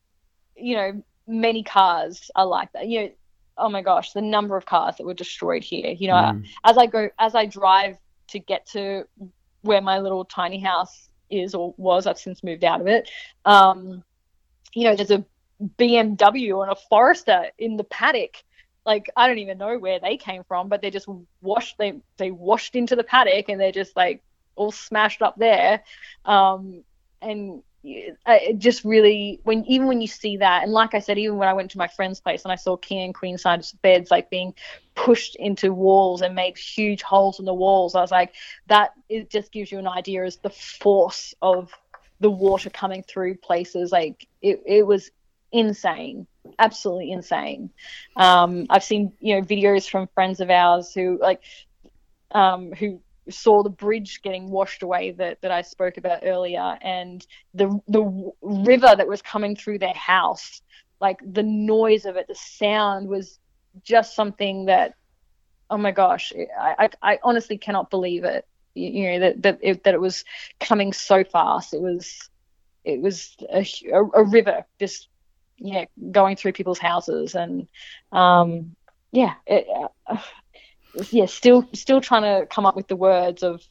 you 0.56 0.76
know 0.76 1.02
many 1.26 1.62
cars 1.62 2.30
are 2.36 2.46
like 2.46 2.72
that. 2.72 2.88
You 2.88 3.00
know, 3.00 3.10
oh 3.58 3.68
my 3.68 3.82
gosh, 3.82 4.12
the 4.12 4.22
number 4.22 4.56
of 4.56 4.66
cars 4.66 4.96
that 4.96 5.06
were 5.06 5.14
destroyed 5.14 5.64
here. 5.64 5.90
You 5.90 6.08
know, 6.08 6.14
mm. 6.14 6.46
as 6.64 6.78
I 6.78 6.86
go 6.86 7.08
as 7.18 7.34
I 7.34 7.46
drive 7.46 7.98
to 8.28 8.38
get 8.38 8.66
to 8.66 9.04
where 9.62 9.80
my 9.80 9.98
little 9.98 10.24
tiny 10.24 10.60
house 10.60 11.08
is 11.30 11.54
or 11.54 11.74
was. 11.76 12.06
I've 12.06 12.18
since 12.18 12.42
moved 12.42 12.64
out 12.64 12.80
of 12.80 12.86
it. 12.86 13.10
Um, 13.44 14.02
you 14.74 14.84
know, 14.84 14.94
there's 14.94 15.10
a 15.10 15.24
BMW 15.78 16.62
and 16.62 16.72
a 16.72 16.76
Forester 16.88 17.46
in 17.58 17.76
the 17.76 17.84
paddock. 17.84 18.42
Like 18.84 19.10
I 19.16 19.26
don't 19.26 19.38
even 19.38 19.58
know 19.58 19.78
where 19.78 19.98
they 19.98 20.16
came 20.16 20.44
from, 20.44 20.68
but 20.68 20.82
they 20.82 20.90
just 20.90 21.08
washed 21.40 21.76
they 21.78 22.00
they 22.18 22.30
washed 22.30 22.76
into 22.76 22.94
the 22.94 23.02
paddock 23.02 23.48
and 23.48 23.60
they're 23.60 23.72
just 23.72 23.96
like 23.96 24.22
all 24.54 24.70
smashed 24.70 25.22
up 25.22 25.36
there. 25.36 25.82
Um, 26.24 26.84
and 27.20 27.62
it 27.86 28.58
just 28.58 28.84
really 28.84 29.40
when 29.44 29.64
even 29.66 29.86
when 29.86 30.00
you 30.00 30.08
see 30.08 30.36
that 30.36 30.62
and 30.62 30.72
like 30.72 30.94
i 30.94 30.98
said 30.98 31.18
even 31.18 31.36
when 31.36 31.48
i 31.48 31.52
went 31.52 31.70
to 31.70 31.78
my 31.78 31.86
friend's 31.86 32.20
place 32.20 32.44
and 32.44 32.52
i 32.52 32.56
saw 32.56 32.76
king 32.76 33.04
and 33.04 33.14
queen 33.14 33.38
size 33.38 33.72
beds 33.82 34.10
like 34.10 34.28
being 34.28 34.52
pushed 34.94 35.36
into 35.36 35.72
walls 35.72 36.22
and 36.22 36.34
made 36.34 36.58
huge 36.58 37.02
holes 37.02 37.38
in 37.38 37.44
the 37.44 37.54
walls 37.54 37.94
i 37.94 38.00
was 38.00 38.10
like 38.10 38.34
that 38.66 38.90
it 39.08 39.30
just 39.30 39.52
gives 39.52 39.70
you 39.70 39.78
an 39.78 39.86
idea 39.86 40.24
as 40.24 40.36
the 40.38 40.50
force 40.50 41.34
of 41.42 41.70
the 42.20 42.30
water 42.30 42.70
coming 42.70 43.02
through 43.02 43.36
places. 43.36 43.92
Like 43.92 44.26
it, 44.40 44.62
it 44.66 44.86
was 44.86 45.10
insane 45.52 46.26
absolutely 46.58 47.10
insane. 47.12 47.70
Um, 48.16 48.66
i've 48.70 48.84
seen 48.84 49.12
you 49.20 49.36
know 49.36 49.42
videos 49.46 49.88
from 49.88 50.08
friends 50.14 50.40
of 50.40 50.50
ours 50.50 50.92
who 50.92 51.18
like 51.20 51.40
um, 52.32 52.72
who 52.72 53.00
saw 53.28 53.62
the 53.62 53.70
bridge 53.70 54.20
getting 54.22 54.50
washed 54.50 54.82
away 54.82 55.10
that, 55.12 55.40
that 55.42 55.50
I 55.50 55.62
spoke 55.62 55.96
about 55.96 56.20
earlier 56.22 56.78
and 56.80 57.26
the 57.54 57.80
the 57.88 58.32
river 58.42 58.94
that 58.96 59.08
was 59.08 59.22
coming 59.22 59.56
through 59.56 59.78
their 59.80 59.94
house 59.94 60.62
like 61.00 61.18
the 61.24 61.42
noise 61.42 62.04
of 62.04 62.16
it 62.16 62.28
the 62.28 62.34
sound 62.34 63.08
was 63.08 63.38
just 63.82 64.14
something 64.14 64.66
that 64.66 64.94
oh 65.70 65.76
my 65.76 65.90
gosh 65.90 66.32
I, 66.58 66.88
I, 67.02 67.12
I 67.12 67.18
honestly 67.22 67.58
cannot 67.58 67.90
believe 67.90 68.24
it. 68.24 68.46
You, 68.74 69.12
know 69.12 69.20
that 69.20 69.42
that 69.42 69.58
it, 69.62 69.84
that 69.84 69.94
it 69.94 70.00
was 70.00 70.22
coming 70.60 70.92
so 70.92 71.24
fast. 71.24 71.72
It 71.72 71.80
was 71.80 72.28
it 72.84 73.00
was 73.00 73.34
a, 73.50 73.66
a, 73.90 74.04
a 74.04 74.24
river 74.24 74.66
just 74.78 75.08
yeah 75.56 75.86
going 76.10 76.36
through 76.36 76.52
people's 76.52 76.78
houses 76.78 77.34
and 77.34 77.66
um 78.12 78.76
yeah 79.12 79.32
it, 79.46 79.66
uh, 80.06 80.18
yeah, 81.10 81.26
still 81.26 81.68
still 81.72 82.00
trying 82.00 82.22
to 82.22 82.46
come 82.46 82.66
up 82.66 82.76
with 82.76 82.88
the 82.88 82.96
words 82.96 83.42
of 83.42 83.62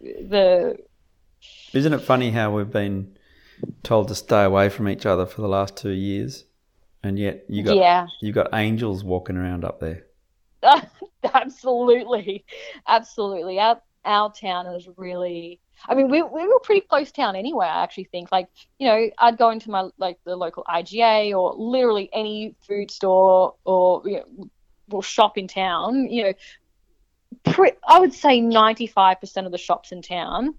the. 0.00 0.76
Isn't 1.72 1.92
it 1.92 2.00
funny 2.00 2.30
how 2.30 2.54
we've 2.54 2.70
been 2.70 3.16
told 3.82 4.08
to 4.08 4.14
stay 4.14 4.44
away 4.44 4.68
from 4.68 4.88
each 4.88 5.06
other 5.06 5.26
for 5.26 5.40
the 5.40 5.48
last 5.48 5.76
two 5.76 5.90
years, 5.90 6.44
and 7.02 7.18
yet 7.18 7.44
you 7.48 7.62
got 7.62 7.76
yeah. 7.76 8.06
you 8.20 8.32
got 8.32 8.48
angels 8.52 9.04
walking 9.04 9.36
around 9.36 9.64
up 9.64 9.80
there. 9.80 10.06
absolutely, 11.34 12.44
absolutely. 12.86 13.58
Our 13.58 13.80
our 14.04 14.32
town 14.32 14.66
is 14.66 14.88
really. 14.96 15.60
I 15.88 15.94
mean, 15.94 16.10
we 16.10 16.22
we 16.22 16.46
were 16.46 16.60
pretty 16.60 16.82
close 16.82 17.10
town 17.10 17.36
anyway. 17.36 17.66
I 17.66 17.82
actually 17.82 18.04
think, 18.04 18.30
like, 18.30 18.48
you 18.78 18.86
know, 18.86 19.10
I'd 19.18 19.38
go 19.38 19.50
into 19.50 19.70
my 19.70 19.88
like 19.98 20.18
the 20.24 20.36
local 20.36 20.64
IGA 20.64 21.34
or 21.34 21.54
literally 21.54 22.10
any 22.12 22.54
food 22.66 22.90
store 22.90 23.54
or 23.64 24.02
you 24.04 24.16
know, 24.18 24.50
or 24.90 25.02
shop 25.02 25.38
in 25.38 25.48
town. 25.48 26.10
You 26.10 26.24
know, 26.24 26.32
pre- 27.44 27.72
I 27.86 27.98
would 27.98 28.12
say 28.12 28.40
95% 28.40 29.46
of 29.46 29.52
the 29.52 29.58
shops 29.58 29.92
in 29.92 30.02
town 30.02 30.54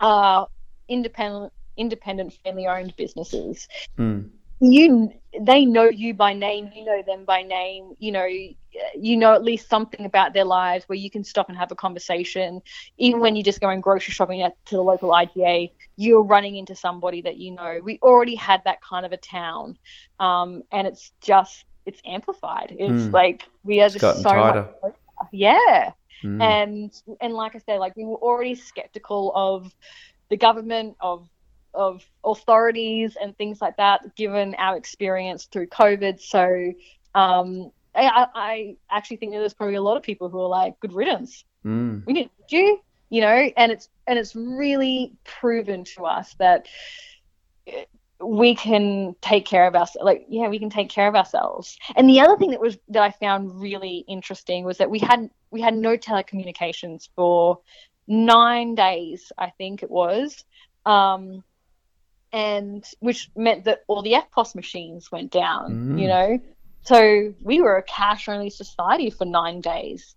are 0.00 0.48
independent, 0.88 1.52
independent 1.76 2.32
family-owned 2.44 2.94
businesses. 2.96 3.68
Mm. 3.98 4.30
You, 4.60 5.12
they 5.40 5.64
know 5.64 5.84
you 5.84 6.14
by 6.14 6.32
name. 6.32 6.70
You 6.74 6.84
know 6.84 7.02
them 7.06 7.24
by 7.24 7.42
name. 7.42 7.94
You 7.98 8.10
know, 8.10 8.26
you 8.26 9.16
know 9.16 9.32
at 9.32 9.44
least 9.44 9.68
something 9.68 10.04
about 10.04 10.34
their 10.34 10.44
lives 10.44 10.88
where 10.88 10.98
you 10.98 11.10
can 11.10 11.22
stop 11.22 11.48
and 11.48 11.56
have 11.56 11.70
a 11.70 11.76
conversation. 11.76 12.60
Even 12.96 13.20
when 13.20 13.36
you're 13.36 13.44
just 13.44 13.60
going 13.60 13.80
grocery 13.80 14.12
shopping 14.12 14.42
at, 14.42 14.54
to 14.66 14.74
the 14.74 14.82
local 14.82 15.10
IGA, 15.10 15.70
you're 15.96 16.24
running 16.24 16.56
into 16.56 16.74
somebody 16.74 17.22
that 17.22 17.36
you 17.36 17.52
know. 17.52 17.78
We 17.84 18.00
already 18.02 18.34
had 18.34 18.62
that 18.64 18.82
kind 18.82 19.06
of 19.06 19.12
a 19.12 19.16
town, 19.16 19.78
um, 20.18 20.64
and 20.72 20.88
it's 20.88 21.12
just 21.20 21.64
it's 21.86 22.00
amplified. 22.04 22.74
It's 22.76 23.04
mm. 23.04 23.12
like 23.12 23.44
we 23.62 23.80
are 23.80 23.88
just 23.88 24.00
so 24.00 24.22
tighter. 24.22 24.68
much 24.82 24.94
yeah. 25.32 25.92
Mm. 26.24 26.42
And 26.42 27.02
and 27.20 27.34
like 27.34 27.54
I 27.54 27.58
said, 27.58 27.78
like 27.78 27.96
we 27.96 28.04
were 28.04 28.16
already 28.16 28.54
skeptical 28.54 29.32
of 29.34 29.72
the 30.30 30.36
government, 30.36 30.96
of 31.00 31.28
of 31.74 32.04
authorities 32.24 33.16
and 33.20 33.36
things 33.36 33.60
like 33.60 33.76
that, 33.76 34.16
given 34.16 34.54
our 34.56 34.76
experience 34.76 35.44
through 35.44 35.68
COVID. 35.68 36.20
So 36.20 36.72
um, 37.14 37.70
I, 37.94 38.26
I 38.34 38.76
actually 38.90 39.18
think 39.18 39.32
that 39.32 39.38
there's 39.38 39.54
probably 39.54 39.76
a 39.76 39.82
lot 39.82 39.96
of 39.96 40.02
people 40.02 40.28
who 40.28 40.40
are 40.40 40.48
like, 40.48 40.78
good 40.80 40.92
riddance. 40.92 41.44
Mm. 41.64 42.04
We 42.06 42.12
need 42.12 42.30
you, 42.48 42.80
you 43.10 43.20
know, 43.20 43.50
and 43.56 43.72
it's 43.72 43.88
and 44.06 44.18
it's 44.18 44.34
really 44.34 45.12
proven 45.24 45.84
to 45.96 46.04
us 46.04 46.34
that 46.38 46.66
we 48.20 48.54
can 48.54 49.14
take 49.20 49.46
care 49.46 49.66
of 49.66 49.74
ourselves 49.74 50.04
like 50.04 50.26
yeah 50.28 50.48
we 50.48 50.58
can 50.58 50.70
take 50.70 50.88
care 50.88 51.08
of 51.08 51.14
ourselves. 51.14 51.78
And 51.94 52.08
the 52.08 52.20
other 52.20 52.36
thing 52.36 52.50
that 52.50 52.60
was 52.60 52.76
that 52.88 53.02
i 53.02 53.10
found 53.10 53.60
really 53.60 54.04
interesting 54.08 54.64
was 54.64 54.78
that 54.78 54.90
we 54.90 54.98
had 54.98 55.30
we 55.50 55.60
had 55.60 55.76
no 55.76 55.96
telecommunications 55.96 57.08
for 57.14 57.60
nine 58.06 58.74
days 58.74 59.30
i 59.38 59.50
think 59.50 59.82
it 59.82 59.90
was 59.90 60.44
um, 60.86 61.44
and 62.32 62.84
which 63.00 63.30
meant 63.36 63.64
that 63.64 63.84
all 63.88 64.02
the 64.02 64.12
EFTPOS 64.12 64.54
machines 64.54 65.12
went 65.12 65.30
down 65.30 65.94
mm. 65.94 66.00
you 66.00 66.08
know? 66.08 66.40
So 66.82 67.34
we 67.42 67.60
were 67.60 67.76
a 67.76 67.82
cash 67.82 68.28
only 68.28 68.48
society 68.48 69.10
for 69.10 69.26
nine 69.26 69.60
days. 69.60 70.16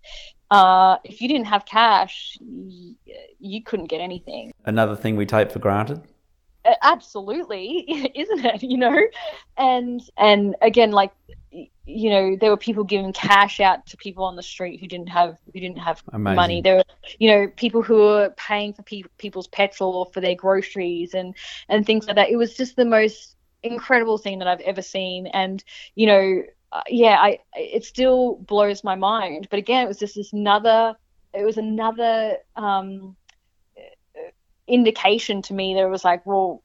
Uh, 0.50 0.96
if 1.04 1.20
you 1.20 1.28
didn't 1.28 1.46
have 1.46 1.66
cash 1.66 2.38
you 3.38 3.62
couldn't 3.62 3.86
get 3.86 4.00
anything. 4.00 4.52
Another 4.64 4.96
thing 4.96 5.16
we 5.16 5.26
take 5.26 5.50
for 5.50 5.58
granted 5.58 6.02
absolutely 6.82 8.10
isn't 8.14 8.44
it? 8.44 8.62
You 8.62 8.78
know? 8.78 8.98
And 9.56 10.00
and 10.16 10.56
again 10.62 10.90
like 10.92 11.12
you 11.84 12.10
know 12.10 12.36
there 12.40 12.50
were 12.50 12.56
people 12.56 12.84
giving 12.84 13.12
cash 13.12 13.60
out 13.60 13.84
to 13.86 13.96
people 13.96 14.24
on 14.24 14.36
the 14.36 14.42
street 14.42 14.80
who 14.80 14.86
didn't 14.86 15.08
have 15.08 15.36
who 15.52 15.60
didn't 15.60 15.78
have 15.78 16.02
Amazing. 16.12 16.36
money 16.36 16.62
there 16.62 16.76
were 16.76 16.84
you 17.18 17.30
know 17.30 17.48
people 17.56 17.82
who 17.82 17.96
were 17.96 18.34
paying 18.36 18.72
for 18.72 18.82
pe- 18.82 19.02
people's 19.18 19.48
petrol 19.48 19.94
or 19.94 20.06
for 20.12 20.20
their 20.20 20.34
groceries 20.34 21.14
and 21.14 21.34
and 21.68 21.84
things 21.84 22.06
like 22.06 22.16
that. 22.16 22.30
It 22.30 22.36
was 22.36 22.56
just 22.56 22.76
the 22.76 22.84
most 22.84 23.36
incredible 23.64 24.18
thing 24.18 24.38
that 24.38 24.48
i've 24.48 24.60
ever 24.60 24.82
seen. 24.82 25.26
And 25.28 25.62
you 25.94 26.06
know 26.06 26.42
uh, 26.72 26.82
yeah 26.88 27.16
i 27.20 27.38
it 27.54 27.84
still 27.84 28.36
blows 28.36 28.84
my 28.84 28.94
mind. 28.94 29.48
But 29.50 29.58
again 29.58 29.84
it 29.84 29.88
was 29.88 29.98
just 29.98 30.14
this 30.14 30.32
another 30.32 30.94
it 31.34 31.44
was 31.44 31.56
another 31.58 32.36
um 32.56 33.16
indication 34.72 35.42
to 35.42 35.54
me 35.54 35.74
that 35.74 35.82
it 35.82 35.90
was 35.90 36.04
like 36.04 36.24
well 36.26 36.62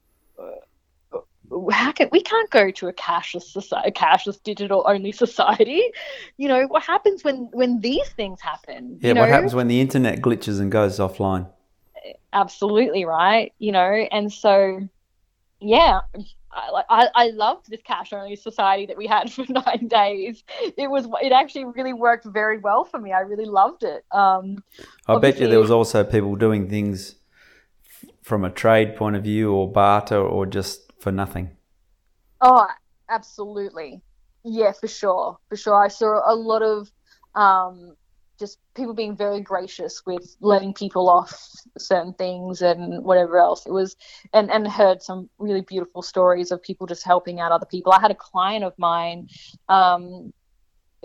how 1.72 1.92
can 1.92 2.08
we 2.12 2.20
can't 2.20 2.50
go 2.50 2.70
to 2.70 2.88
a 2.88 2.92
cashless 2.92 3.42
society, 3.42 3.88
a 3.88 3.92
cashless 3.92 4.42
digital 4.42 4.84
only 4.86 5.12
society? 5.12 5.82
You 6.36 6.48
know 6.48 6.66
what 6.66 6.82
happens 6.82 7.24
when 7.24 7.48
when 7.52 7.80
these 7.80 8.08
things 8.10 8.40
happen? 8.40 8.98
Yeah, 9.00 9.08
you 9.08 9.14
know? 9.14 9.20
what 9.22 9.30
happens 9.30 9.54
when 9.54 9.68
the 9.68 9.80
internet 9.80 10.20
glitches 10.20 10.60
and 10.60 10.70
goes 10.70 10.98
offline? 10.98 11.48
Absolutely 12.32 13.04
right. 13.04 13.52
You 13.58 13.72
know, 13.72 13.90
and 14.12 14.32
so 14.32 14.80
yeah, 15.60 16.00
I, 16.52 16.82
I, 16.88 17.08
I 17.14 17.26
loved 17.30 17.68
this 17.68 17.80
cash 17.82 18.12
only 18.12 18.36
society 18.36 18.86
that 18.86 18.96
we 18.96 19.06
had 19.06 19.32
for 19.32 19.44
nine 19.48 19.88
days. 19.88 20.44
It 20.76 20.90
was 20.90 21.08
it 21.22 21.32
actually 21.32 21.64
really 21.64 21.92
worked 21.92 22.26
very 22.26 22.58
well 22.58 22.84
for 22.84 22.98
me. 22.98 23.12
I 23.12 23.20
really 23.20 23.46
loved 23.46 23.84
it. 23.84 24.04
Um, 24.12 24.62
I 25.06 25.18
bet 25.18 25.40
you 25.40 25.48
there 25.48 25.60
was 25.60 25.70
also 25.70 26.04
people 26.04 26.36
doing 26.36 26.68
things 26.68 27.16
from 28.28 28.44
a 28.44 28.50
trade 28.50 28.94
point 28.94 29.16
of 29.16 29.24
view 29.24 29.52
or 29.52 29.72
barter 29.72 30.20
or 30.20 30.44
just 30.44 30.92
for 31.00 31.10
nothing. 31.10 31.50
Oh, 32.42 32.66
absolutely. 33.08 34.02
Yeah, 34.44 34.72
for 34.72 34.86
sure. 34.86 35.38
For 35.48 35.56
sure. 35.56 35.82
I 35.82 35.88
saw 35.88 36.20
a 36.30 36.36
lot 36.36 36.62
of 36.62 36.90
um, 37.34 37.96
just 38.38 38.58
people 38.76 38.92
being 38.92 39.16
very 39.16 39.40
gracious 39.40 40.02
with 40.06 40.36
letting 40.40 40.74
people 40.74 41.08
off 41.08 41.34
certain 41.78 42.12
things 42.12 42.60
and 42.60 43.02
whatever 43.02 43.38
else 43.38 43.66
it 43.66 43.72
was 43.72 43.96
and 44.32 44.50
and 44.50 44.68
heard 44.68 45.02
some 45.02 45.28
really 45.38 45.62
beautiful 45.62 46.02
stories 46.02 46.52
of 46.52 46.62
people 46.62 46.86
just 46.86 47.04
helping 47.04 47.40
out 47.40 47.50
other 47.50 47.66
people 47.66 47.92
i 47.92 48.00
had 48.00 48.12
a 48.12 48.14
client 48.14 48.64
of 48.64 48.72
mine 48.78 49.28
um, 49.68 50.32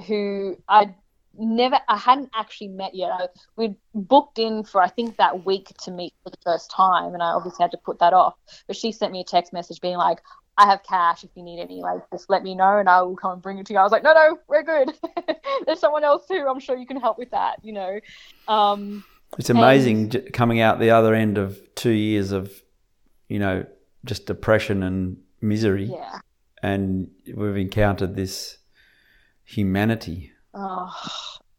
who 0.07 0.55
i 0.69 0.93
never 1.37 1.79
i 1.87 1.97
hadn't 1.97 2.29
actually 2.35 2.67
met 2.67 2.93
yet. 2.93 3.11
I, 3.11 3.27
we'd 3.55 3.75
booked 3.93 4.39
in 4.39 4.63
for 4.63 4.81
i 4.81 4.87
think 4.87 5.17
that 5.17 5.45
week 5.45 5.73
to 5.83 5.91
meet 5.91 6.13
for 6.23 6.29
the 6.29 6.37
first 6.43 6.71
time 6.71 7.13
and 7.13 7.23
i 7.23 7.27
obviously 7.27 7.63
had 7.63 7.71
to 7.71 7.77
put 7.77 7.99
that 7.99 8.13
off. 8.13 8.35
But 8.67 8.75
she 8.75 8.91
sent 8.91 9.11
me 9.11 9.21
a 9.21 9.23
text 9.23 9.53
message 9.53 9.81
being 9.81 9.97
like 9.97 10.19
i 10.57 10.65
have 10.65 10.83
cash 10.83 11.23
if 11.23 11.31
you 11.35 11.43
need 11.43 11.59
any 11.59 11.81
like 11.81 12.01
just 12.11 12.29
let 12.29 12.43
me 12.43 12.53
know 12.53 12.77
and 12.77 12.87
i 12.87 13.01
will 13.01 13.15
come 13.15 13.33
and 13.33 13.41
bring 13.41 13.57
it 13.57 13.65
to 13.67 13.73
you. 13.73 13.79
I 13.79 13.83
was 13.83 13.91
like 13.91 14.03
no 14.03 14.13
no 14.13 14.37
we're 14.47 14.63
good. 14.63 14.93
There's 15.65 15.79
someone 15.79 16.03
else 16.03 16.25
too. 16.27 16.45
I'm 16.49 16.59
sure 16.59 16.77
you 16.77 16.85
can 16.85 16.99
help 16.99 17.17
with 17.17 17.31
that 17.31 17.57
you 17.63 17.73
know? 17.73 17.99
Um, 18.47 19.03
it's 19.37 19.49
amazing 19.49 20.15
and, 20.15 20.33
coming 20.33 20.59
out 20.59 20.79
the 20.79 20.91
other 20.91 21.15
end 21.15 21.37
of 21.37 21.59
two 21.75 21.91
years 21.91 22.31
of 22.31 22.51
you 23.27 23.39
know 23.39 23.65
just 24.05 24.25
depression 24.25 24.83
and 24.83 25.17
misery. 25.41 25.85
Yeah. 25.85 26.19
And 26.61 27.09
we've 27.33 27.57
encountered 27.57 28.15
this 28.15 28.57
humanity 29.43 30.32
oh, 30.53 30.93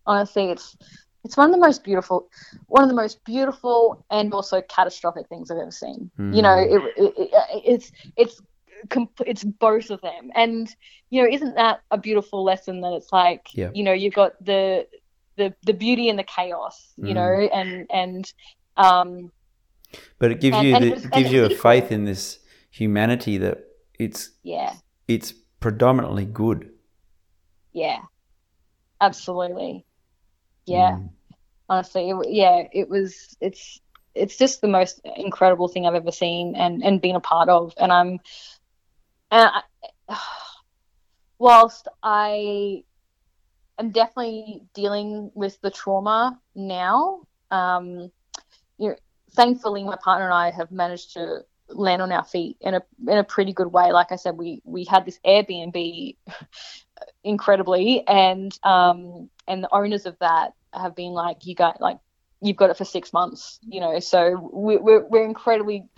honestly, 0.07 0.51
it's 0.51 0.76
it's 1.24 1.36
one 1.36 1.47
of 1.47 1.53
the 1.53 1.61
most 1.61 1.84
beautiful, 1.84 2.28
one 2.66 2.82
of 2.82 2.88
the 2.88 2.95
most 2.95 3.24
beautiful 3.24 4.05
and 4.11 4.32
also 4.34 4.61
catastrophic 4.62 5.28
things 5.28 5.51
I've 5.51 5.59
ever 5.59 5.70
seen. 5.70 6.11
Mm. 6.18 6.36
You 6.36 6.42
know, 6.42 6.59
it, 6.59 6.92
it, 6.97 7.14
it, 7.16 7.30
it's 7.64 7.92
it's 8.16 8.40
it's 9.26 9.45
both 9.45 9.90
of 9.90 10.01
them, 10.03 10.30
and 10.34 10.68
you 11.11 11.22
know, 11.22 11.28
isn't 11.28 11.55
that 11.55 11.80
a 11.90 11.99
beautiful 11.99 12.45
lesson 12.45 12.82
that 12.82 12.92
it's 12.92 13.12
like, 13.12 13.49
yeah. 13.55 13.70
you 13.74 13.82
know, 13.82 13.92
you've 13.92 14.14
got 14.14 14.32
the 14.45 14.86
the 15.36 15.55
the 15.64 15.72
beauty 15.72 16.09
and 16.09 16.18
the 16.18 16.24
chaos, 16.24 16.92
you 16.97 17.07
mm. 17.07 17.14
know, 17.14 17.49
and 17.53 17.86
and 17.90 18.32
um. 18.76 19.32
But 20.18 20.32
it 20.32 20.40
gives 20.40 20.57
and, 20.57 20.66
you 20.66 20.78
the, 20.78 20.86
it 20.97 21.12
gives 21.12 21.32
you 21.32 21.45
a 21.45 21.51
faith 21.51 21.92
in 21.92 22.05
this 22.05 22.40
humanity 22.70 23.38
that 23.38 23.64
it's 23.99 24.30
yeah 24.42 24.74
it's 25.07 25.32
predominantly 25.61 26.24
good. 26.24 26.70
Yeah, 27.72 28.01
Absolutely. 29.01 29.84
Yeah. 30.66 30.92
Mm. 30.92 31.11
Honestly, 31.68 32.11
it, 32.11 32.16
yeah, 32.30 32.62
it 32.72 32.88
was. 32.88 33.36
It's 33.40 33.80
it's 34.14 34.36
just 34.36 34.61
the 34.61 34.68
most 34.68 35.01
incredible 35.16 35.68
thing 35.68 35.86
I've 35.86 35.95
ever 35.95 36.12
seen 36.12 36.55
and 36.57 36.84
and 36.84 37.01
been 37.01 37.16
a 37.16 37.20
part 37.20 37.49
of. 37.49 37.74
And 37.78 37.92
I'm, 37.92 38.20
and 39.30 39.51
I, 40.09 40.16
whilst 41.38 41.88
I 42.03 42.84
am 43.78 43.90
definitely 43.90 44.62
dealing 44.74 45.30
with 45.34 45.61
the 45.62 45.70
trauma 45.70 46.38
now, 46.55 47.22
um, 47.51 48.11
you 48.78 48.90
know, 48.90 48.97
thankfully 49.32 49.84
my 49.84 49.97
partner 49.97 50.26
and 50.26 50.34
I 50.34 50.51
have 50.51 50.70
managed 50.70 51.14
to 51.14 51.45
land 51.75 52.03
on 52.03 52.12
our 52.12 52.25
feet 52.25 52.57
in 52.61 52.75
a 52.75 52.83
in 53.09 53.18
a 53.18 53.25
pretty 53.25 53.53
good 53.53 53.68
way. 53.68 53.93
Like 53.93 54.12
I 54.12 54.16
said, 54.16 54.37
we 54.37 54.62
we 54.64 54.85
had 54.85 55.05
this 55.05 55.18
Airbnb 55.27 56.16
incredibly, 57.25 58.07
and 58.07 58.57
um, 58.62 59.29
and 59.47 59.62
the 59.62 59.75
owners 59.75 60.07
of 60.07 60.16
that 60.20 60.53
have 60.72 60.95
been 60.95 61.12
like, 61.12 61.47
you 61.47 61.55
got 61.55 61.81
like 61.81 61.99
you've 62.41 62.57
got 62.57 62.70
it 62.70 62.77
for 62.77 62.85
six 62.85 63.12
months, 63.12 63.59
you 63.66 63.81
know. 63.81 63.99
So 64.01 64.51
we, 64.53 64.77
we're 64.77 65.05
we're 65.07 65.25
incredibly 65.25 65.89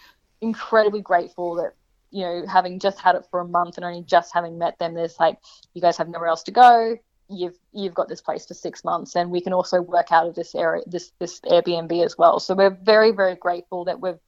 incredibly 0.40 1.00
grateful 1.00 1.56
that 1.56 1.72
you 2.10 2.22
know 2.22 2.46
having 2.46 2.78
just 2.78 3.00
had 3.00 3.16
it 3.16 3.26
for 3.30 3.40
a 3.40 3.48
month 3.48 3.76
and 3.76 3.84
only 3.84 4.02
just 4.02 4.32
having 4.32 4.58
met 4.58 4.78
them, 4.78 4.94
there's 4.94 5.18
like 5.18 5.38
you 5.74 5.80
guys 5.80 5.96
have 5.96 6.08
nowhere 6.08 6.28
else 6.28 6.42
to 6.44 6.52
go. 6.52 6.96
You've 7.28 7.58
you've 7.72 7.94
got 7.94 8.08
this 8.08 8.20
place 8.20 8.46
for 8.46 8.54
six 8.54 8.84
months, 8.84 9.16
and 9.16 9.30
we 9.30 9.40
can 9.40 9.52
also 9.52 9.82
work 9.82 10.12
out 10.12 10.28
of 10.28 10.34
this 10.34 10.54
area, 10.54 10.82
this 10.86 11.12
this 11.18 11.40
Airbnb 11.40 12.04
as 12.04 12.16
well. 12.16 12.38
So 12.38 12.54
we're 12.54 12.70
very 12.70 13.10
very 13.10 13.34
grateful 13.34 13.84
that 13.86 14.00
we've 14.00 14.20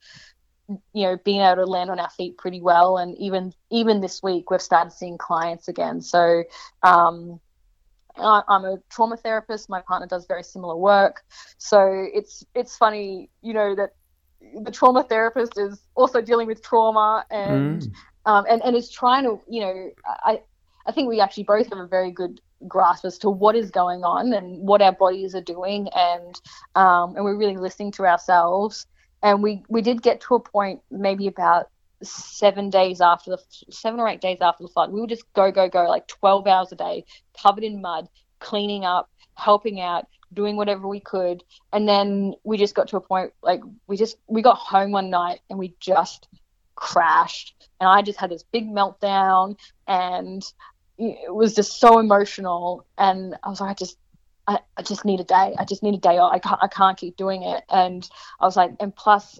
you 0.68 1.02
know 1.02 1.16
being 1.24 1.40
able 1.40 1.64
to 1.64 1.66
land 1.66 1.90
on 1.90 1.98
our 1.98 2.10
feet 2.10 2.38
pretty 2.38 2.60
well. 2.60 2.98
And 2.98 3.16
even 3.18 3.52
even 3.70 4.00
this 4.00 4.22
week 4.22 4.50
we've 4.50 4.62
started 4.62 4.92
seeing 4.92 5.18
clients 5.18 5.68
again. 5.68 6.00
So 6.00 6.44
um, 6.82 7.40
I, 8.16 8.42
am 8.48 8.64
a 8.64 8.78
trauma 8.90 9.16
therapist. 9.16 9.68
My 9.68 9.80
partner 9.80 10.06
does 10.06 10.26
very 10.26 10.42
similar 10.42 10.76
work. 10.76 11.22
So 11.58 12.06
it's 12.12 12.44
it's 12.54 12.76
funny 12.76 13.30
you 13.42 13.54
know 13.54 13.74
that 13.74 13.94
the 14.62 14.70
trauma 14.70 15.02
therapist 15.02 15.58
is 15.58 15.80
also 15.94 16.20
dealing 16.20 16.46
with 16.46 16.62
trauma 16.62 17.24
and 17.30 17.82
mm. 17.82 17.92
um, 18.26 18.44
and, 18.48 18.62
and 18.62 18.76
is 18.76 18.90
trying 18.90 19.24
to 19.24 19.40
you 19.48 19.60
know 19.60 19.90
I, 20.24 20.42
I 20.86 20.92
think 20.92 21.08
we 21.08 21.20
actually 21.20 21.44
both 21.44 21.68
have 21.70 21.78
a 21.78 21.86
very 21.86 22.10
good 22.10 22.40
grasp 22.66 23.04
as 23.04 23.18
to 23.18 23.30
what 23.30 23.54
is 23.54 23.70
going 23.70 24.02
on 24.02 24.32
and 24.32 24.66
what 24.66 24.82
our 24.82 24.92
bodies 24.92 25.34
are 25.34 25.40
doing. 25.40 25.88
And 25.94 26.40
um, 26.74 27.16
and 27.16 27.24
we're 27.24 27.36
really 27.36 27.56
listening 27.56 27.92
to 27.92 28.06
ourselves 28.06 28.86
and 29.22 29.42
we 29.42 29.62
we 29.68 29.82
did 29.82 30.02
get 30.02 30.20
to 30.20 30.34
a 30.34 30.40
point 30.40 30.80
maybe 30.90 31.26
about 31.26 31.68
seven 32.02 32.70
days 32.70 33.00
after 33.00 33.30
the 33.30 33.38
seven 33.70 33.98
or 33.98 34.08
eight 34.08 34.20
days 34.20 34.38
after 34.40 34.62
the 34.62 34.68
flood 34.68 34.92
we 34.92 35.00
would 35.00 35.10
just 35.10 35.24
go 35.32 35.50
go 35.50 35.68
go 35.68 35.88
like 35.88 36.06
12 36.06 36.46
hours 36.46 36.70
a 36.70 36.76
day 36.76 37.04
covered 37.42 37.64
in 37.64 37.80
mud 37.82 38.08
cleaning 38.38 38.84
up 38.84 39.10
helping 39.34 39.80
out 39.80 40.06
doing 40.32 40.56
whatever 40.56 40.86
we 40.88 41.00
could. 41.00 41.42
And 41.72 41.88
then 41.88 42.34
we 42.44 42.58
just 42.58 42.74
got 42.74 42.88
to 42.88 42.96
a 42.96 43.00
point 43.00 43.32
like 43.42 43.60
we 43.86 43.96
just 43.96 44.16
we 44.26 44.42
got 44.42 44.58
home 44.58 44.92
one 44.92 45.10
night 45.10 45.40
and 45.48 45.58
we 45.58 45.74
just 45.80 46.28
crashed. 46.74 47.54
And 47.80 47.88
i 47.88 48.02
just 48.02 48.18
had 48.18 48.30
this 48.30 48.44
big 48.44 48.68
meltdown 48.68 49.56
and 49.86 50.42
it 50.98 51.32
was 51.32 51.54
just 51.54 51.80
so 51.80 51.98
emotional. 51.98 52.84
And 52.96 53.36
i 53.42 53.48
was 53.48 53.60
like 53.60 53.70
i 53.70 53.74
just 53.74 53.96
I, 54.48 54.58
I 54.78 54.82
just 54.82 55.04
need 55.04 55.20
a 55.20 55.24
day. 55.24 55.54
I 55.58 55.64
just 55.64 55.82
need 55.82 55.94
a 55.94 55.98
day 55.98 56.16
off. 56.16 56.32
I 56.32 56.38
can't, 56.38 56.60
I 56.62 56.68
can't 56.68 56.96
keep 56.96 57.16
doing 57.16 57.42
it. 57.42 57.62
And 57.68 58.08
I 58.40 58.46
was 58.46 58.56
like, 58.56 58.72
and 58.80 58.96
plus, 58.96 59.38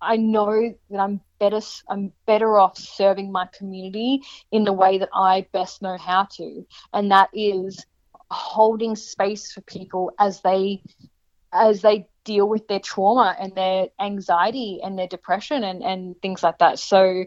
I 0.00 0.16
know 0.16 0.74
that 0.90 0.98
I'm 0.98 1.20
better. 1.38 1.60
I'm 1.88 2.12
better 2.26 2.58
off 2.58 2.78
serving 2.78 3.30
my 3.30 3.46
community 3.56 4.22
in 4.50 4.64
the 4.64 4.72
way 4.72 4.98
that 4.98 5.10
I 5.14 5.46
best 5.52 5.82
know 5.82 5.98
how 5.98 6.24
to, 6.36 6.66
and 6.92 7.10
that 7.10 7.28
is 7.34 7.84
holding 8.30 8.96
space 8.96 9.52
for 9.52 9.60
people 9.60 10.10
as 10.18 10.40
they 10.40 10.82
as 11.52 11.82
they 11.82 12.08
deal 12.24 12.48
with 12.48 12.66
their 12.68 12.80
trauma 12.80 13.36
and 13.38 13.54
their 13.54 13.88
anxiety 14.00 14.80
and 14.82 14.98
their 14.98 15.06
depression 15.06 15.62
and, 15.62 15.82
and 15.82 16.20
things 16.20 16.42
like 16.42 16.58
that. 16.58 16.78
So, 16.78 17.24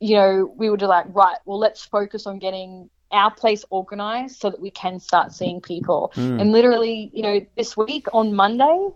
you 0.00 0.16
know, 0.16 0.52
we 0.56 0.68
were 0.68 0.76
like, 0.78 1.06
right, 1.10 1.38
well, 1.46 1.58
let's 1.58 1.84
focus 1.84 2.26
on 2.26 2.38
getting 2.38 2.90
our 3.12 3.30
place 3.30 3.64
organized 3.70 4.40
so 4.40 4.50
that 4.50 4.60
we 4.60 4.70
can 4.70 4.98
start 5.00 5.32
seeing 5.32 5.60
people. 5.60 6.12
Mm. 6.16 6.40
And 6.40 6.52
literally, 6.52 7.10
you 7.12 7.22
know, 7.22 7.46
this 7.56 7.76
week 7.76 8.06
on 8.12 8.34
Monday, 8.34 8.88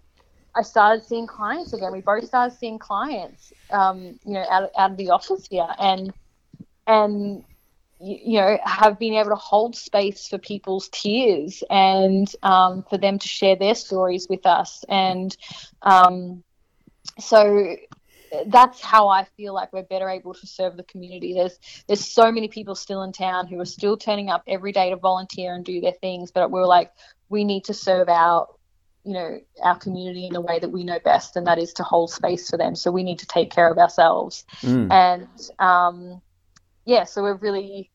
I 0.54 0.62
started 0.62 1.04
seeing 1.04 1.26
clients 1.26 1.72
again. 1.72 1.92
We 1.92 2.00
both 2.00 2.24
started 2.24 2.56
seeing 2.58 2.78
clients, 2.78 3.52
um, 3.70 4.18
you 4.24 4.34
know, 4.34 4.44
out, 4.50 4.70
out 4.76 4.90
of 4.92 4.96
the 4.96 5.10
office 5.10 5.46
here, 5.48 5.68
and 5.78 6.12
and 6.86 7.44
you 8.00 8.40
know 8.40 8.58
have 8.64 8.98
been 8.98 9.14
able 9.14 9.30
to 9.30 9.36
hold 9.36 9.76
space 9.76 10.26
for 10.26 10.38
people's 10.38 10.88
tears 10.88 11.62
and 11.70 12.34
um, 12.42 12.84
for 12.88 12.98
them 12.98 13.18
to 13.18 13.28
share 13.28 13.56
their 13.56 13.74
stories 13.74 14.26
with 14.28 14.44
us. 14.44 14.84
And 14.88 15.36
um, 15.82 16.42
so 17.18 17.76
that's 18.46 18.80
how 18.80 19.08
I 19.08 19.24
feel 19.36 19.54
like 19.54 19.72
we're 19.72 19.82
better 19.82 20.08
able 20.08 20.34
to 20.34 20.46
serve 20.46 20.76
the 20.76 20.84
community. 20.84 21.34
There's 21.34 21.58
there's 21.86 22.04
so 22.04 22.30
many 22.30 22.48
people 22.48 22.74
still 22.74 23.02
in 23.02 23.12
town 23.12 23.46
who 23.46 23.60
are 23.60 23.66
still 23.66 23.96
turning 23.96 24.30
up 24.30 24.42
every 24.46 24.72
day 24.72 24.90
to 24.90 24.96
volunteer 24.96 25.54
and 25.54 25.64
do 25.64 25.80
their 25.80 25.92
things, 26.00 26.30
but 26.30 26.50
we're 26.50 26.66
like, 26.66 26.92
we 27.28 27.44
need 27.44 27.64
to 27.64 27.74
serve 27.74 28.08
our 28.08 28.48
you 29.04 29.14
know 29.14 29.40
our 29.62 29.78
community 29.78 30.26
in 30.26 30.36
a 30.36 30.40
way 30.40 30.58
that 30.58 30.68
we 30.68 30.84
know 30.84 30.98
best, 31.00 31.36
and 31.36 31.46
that 31.46 31.58
is 31.58 31.72
to 31.74 31.82
hold 31.82 32.10
space 32.10 32.48
for 32.48 32.56
them. 32.56 32.74
So 32.74 32.90
we 32.90 33.02
need 33.02 33.18
to 33.20 33.26
take 33.26 33.50
care 33.50 33.70
of 33.70 33.78
ourselves, 33.78 34.44
mm. 34.62 34.90
and 34.90 35.28
um, 35.58 36.20
yeah, 36.84 37.04
so 37.04 37.22
we're 37.22 37.36
really. 37.36 37.90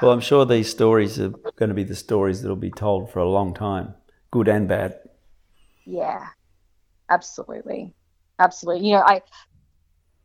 Well, 0.00 0.12
I'm 0.12 0.20
sure 0.20 0.46
these 0.46 0.70
stories 0.70 1.18
are 1.18 1.30
going 1.56 1.70
to 1.70 1.74
be 1.74 1.82
the 1.82 1.96
stories 1.96 2.42
that'll 2.42 2.54
be 2.54 2.70
told 2.70 3.10
for 3.10 3.18
a 3.18 3.28
long 3.28 3.54
time, 3.54 3.94
good 4.30 4.46
and 4.46 4.68
bad. 4.68 5.00
Yeah, 5.84 6.28
absolutely 7.08 7.92
absolutely. 8.38 8.86
You 8.86 8.96
know, 8.96 9.02
I 9.06 9.22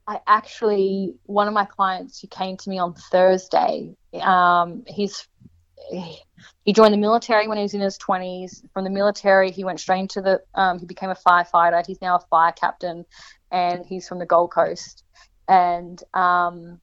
I 0.07 0.19
actually 0.25 1.13
one 1.23 1.47
of 1.47 1.53
my 1.53 1.65
clients 1.65 2.19
who 2.19 2.27
came 2.27 2.57
to 2.57 2.69
me 2.69 2.79
on 2.79 2.93
Thursday. 2.95 3.95
Um, 4.19 4.83
he's 4.87 5.27
he 6.63 6.73
joined 6.73 6.93
the 6.93 6.97
military 6.97 7.47
when 7.47 7.57
he 7.57 7.63
was 7.63 7.73
in 7.73 7.81
his 7.81 7.97
20s. 7.97 8.63
From 8.73 8.83
the 8.83 8.89
military, 8.89 9.51
he 9.51 9.63
went 9.63 9.79
straight 9.79 10.01
into 10.01 10.21
the. 10.21 10.41
Um, 10.55 10.79
he 10.79 10.85
became 10.85 11.09
a 11.09 11.15
firefighter. 11.15 11.85
He's 11.85 12.01
now 12.01 12.15
a 12.15 12.25
fire 12.29 12.51
captain, 12.51 13.05
and 13.51 13.85
he's 13.85 14.07
from 14.07 14.19
the 14.19 14.25
Gold 14.25 14.51
Coast. 14.51 15.03
And 15.47 16.01
um, 16.13 16.79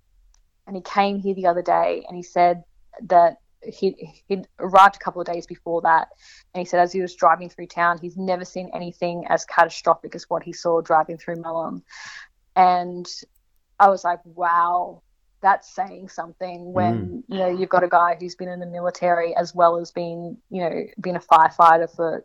and 0.67 0.77
he 0.77 0.83
came 0.83 1.19
here 1.19 1.35
the 1.35 1.47
other 1.47 1.63
day, 1.63 2.05
and 2.07 2.17
he 2.17 2.23
said 2.23 2.65
that 3.03 3.39
he 3.67 4.23
he'd 4.29 4.47
arrived 4.59 4.97
a 4.97 4.99
couple 4.99 5.21
of 5.21 5.27
days 5.27 5.47
before 5.47 5.83
that, 5.83 6.09
and 6.55 6.61
he 6.61 6.65
said 6.65 6.81
as 6.81 6.93
he 6.93 7.01
was 7.01 7.15
driving 7.15 7.49
through 7.49 7.67
town, 7.67 7.99
he's 8.01 8.17
never 8.17 8.45
seen 8.45 8.71
anything 8.75 9.27
as 9.29 9.45
catastrophic 9.45 10.15
as 10.15 10.29
what 10.29 10.43
he 10.43 10.53
saw 10.53 10.81
driving 10.81 11.19
through 11.19 11.37
Melong, 11.37 11.83
and 12.55 13.07
I 13.79 13.89
was 13.89 14.05
like, 14.05 14.21
wow, 14.25 15.03
that's 15.43 15.73
saying 15.75 16.09
something 16.09 16.73
when 16.73 17.07
mm. 17.07 17.23
you 17.29 17.39
know 17.39 17.49
you've 17.49 17.69
got 17.69 17.85
a 17.85 17.89
guy 17.89 18.17
who's 18.19 18.35
been 18.35 18.49
in 18.49 18.59
the 18.59 18.67
military 18.67 19.35
as 19.37 19.55
well 19.55 19.77
as 19.79 19.91
being 19.91 20.37
you 20.51 20.61
know 20.61 20.85
been 21.01 21.17
a 21.17 21.21
firefighter 21.21 21.95
for 21.95 22.25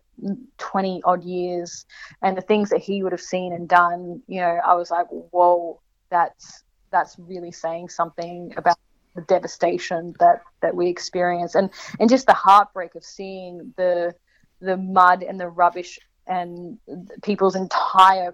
20 0.57 1.01
odd 1.03 1.23
years 1.23 1.85
and 2.21 2.37
the 2.37 2.41
things 2.41 2.69
that 2.69 2.79
he 2.79 3.03
would 3.03 3.11
have 3.11 3.21
seen 3.21 3.53
and 3.53 3.67
done 3.67 4.21
you 4.27 4.39
know 4.39 4.59
i 4.65 4.73
was 4.73 4.89
like 4.89 5.07
whoa 5.09 5.79
that's 6.09 6.63
that's 6.89 7.17
really 7.19 7.51
saying 7.51 7.89
something 7.89 8.53
about 8.57 8.77
the 9.15 9.21
devastation 9.21 10.13
that 10.19 10.41
that 10.61 10.75
we 10.75 10.87
experience. 10.87 11.55
And 11.55 11.69
and 11.99 12.09
just 12.09 12.25
the 12.25 12.33
heartbreak 12.33 12.95
of 12.95 13.03
seeing 13.03 13.73
the 13.77 14.15
the 14.59 14.77
mud 14.77 15.23
and 15.23 15.39
the 15.39 15.47
rubbish 15.47 15.99
and 16.27 16.77
people's 17.23 17.55
entire 17.55 18.33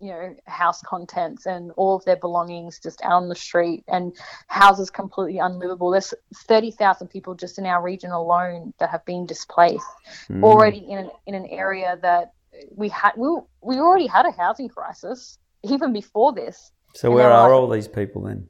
you 0.00 0.10
know 0.10 0.34
house 0.46 0.82
contents 0.82 1.46
and 1.46 1.70
all 1.76 1.96
of 1.96 2.04
their 2.04 2.16
belongings 2.16 2.80
just 2.80 3.00
out 3.02 3.22
on 3.22 3.28
the 3.28 3.34
street 3.34 3.84
and 3.88 4.12
houses 4.48 4.90
completely 4.90 5.38
unlivable 5.38 5.90
there's 5.90 6.12
30,000 6.34 7.06
people 7.08 7.34
just 7.34 7.58
in 7.58 7.64
our 7.64 7.80
region 7.80 8.10
alone 8.10 8.74
that 8.78 8.90
have 8.90 9.04
been 9.04 9.24
displaced 9.24 9.86
mm. 10.28 10.42
already 10.42 10.78
in 10.78 10.98
an, 10.98 11.10
in 11.26 11.34
an 11.34 11.46
area 11.46 11.96
that 12.02 12.32
we 12.74 12.88
had 12.88 13.12
we, 13.16 13.28
we 13.62 13.76
already 13.76 14.06
had 14.06 14.26
a 14.26 14.32
housing 14.32 14.68
crisis 14.68 15.38
even 15.62 15.92
before 15.92 16.32
this. 16.32 16.70
So 16.94 17.10
where 17.10 17.30
are 17.30 17.48
like, 17.48 17.52
all 17.52 17.68
these 17.68 17.88
people 17.88 18.22
then 18.22 18.46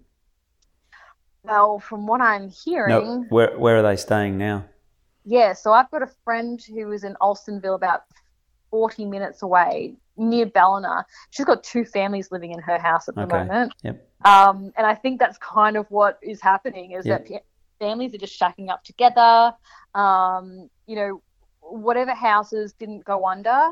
well, 1.44 1.78
from 1.78 2.06
what 2.06 2.20
I'm 2.20 2.50
hearing, 2.50 2.88
no, 2.88 3.26
where 3.28 3.56
where 3.58 3.76
are 3.78 3.82
they 3.82 3.96
staying 3.96 4.38
now? 4.38 4.64
Yeah, 5.24 5.52
so 5.52 5.72
I've 5.72 5.90
got 5.90 6.02
a 6.02 6.10
friend 6.24 6.60
who 6.62 6.92
is 6.92 7.04
in 7.04 7.16
Alstonville, 7.20 7.74
about 7.74 8.02
40 8.70 9.06
minutes 9.06 9.42
away, 9.42 9.94
near 10.16 10.46
Ballina. 10.46 11.06
She's 11.30 11.46
got 11.46 11.64
two 11.64 11.84
families 11.84 12.30
living 12.30 12.52
in 12.52 12.60
her 12.60 12.78
house 12.78 13.08
at 13.08 13.14
the 13.14 13.22
okay. 13.22 13.38
moment. 13.38 13.72
Yep. 13.82 14.10
Um, 14.24 14.72
and 14.76 14.86
I 14.86 14.94
think 14.94 15.20
that's 15.20 15.38
kind 15.38 15.76
of 15.76 15.86
what 15.90 16.18
is 16.22 16.40
happening 16.40 16.92
is 16.92 17.06
yep. 17.06 17.26
that 17.28 17.44
families 17.78 18.14
are 18.14 18.18
just 18.18 18.38
shacking 18.38 18.68
up 18.68 18.84
together. 18.84 19.54
Um, 19.94 20.68
you 20.86 20.96
know, 20.96 21.22
whatever 21.60 22.12
houses 22.12 22.72
didn't 22.72 23.04
go 23.04 23.26
under, 23.26 23.70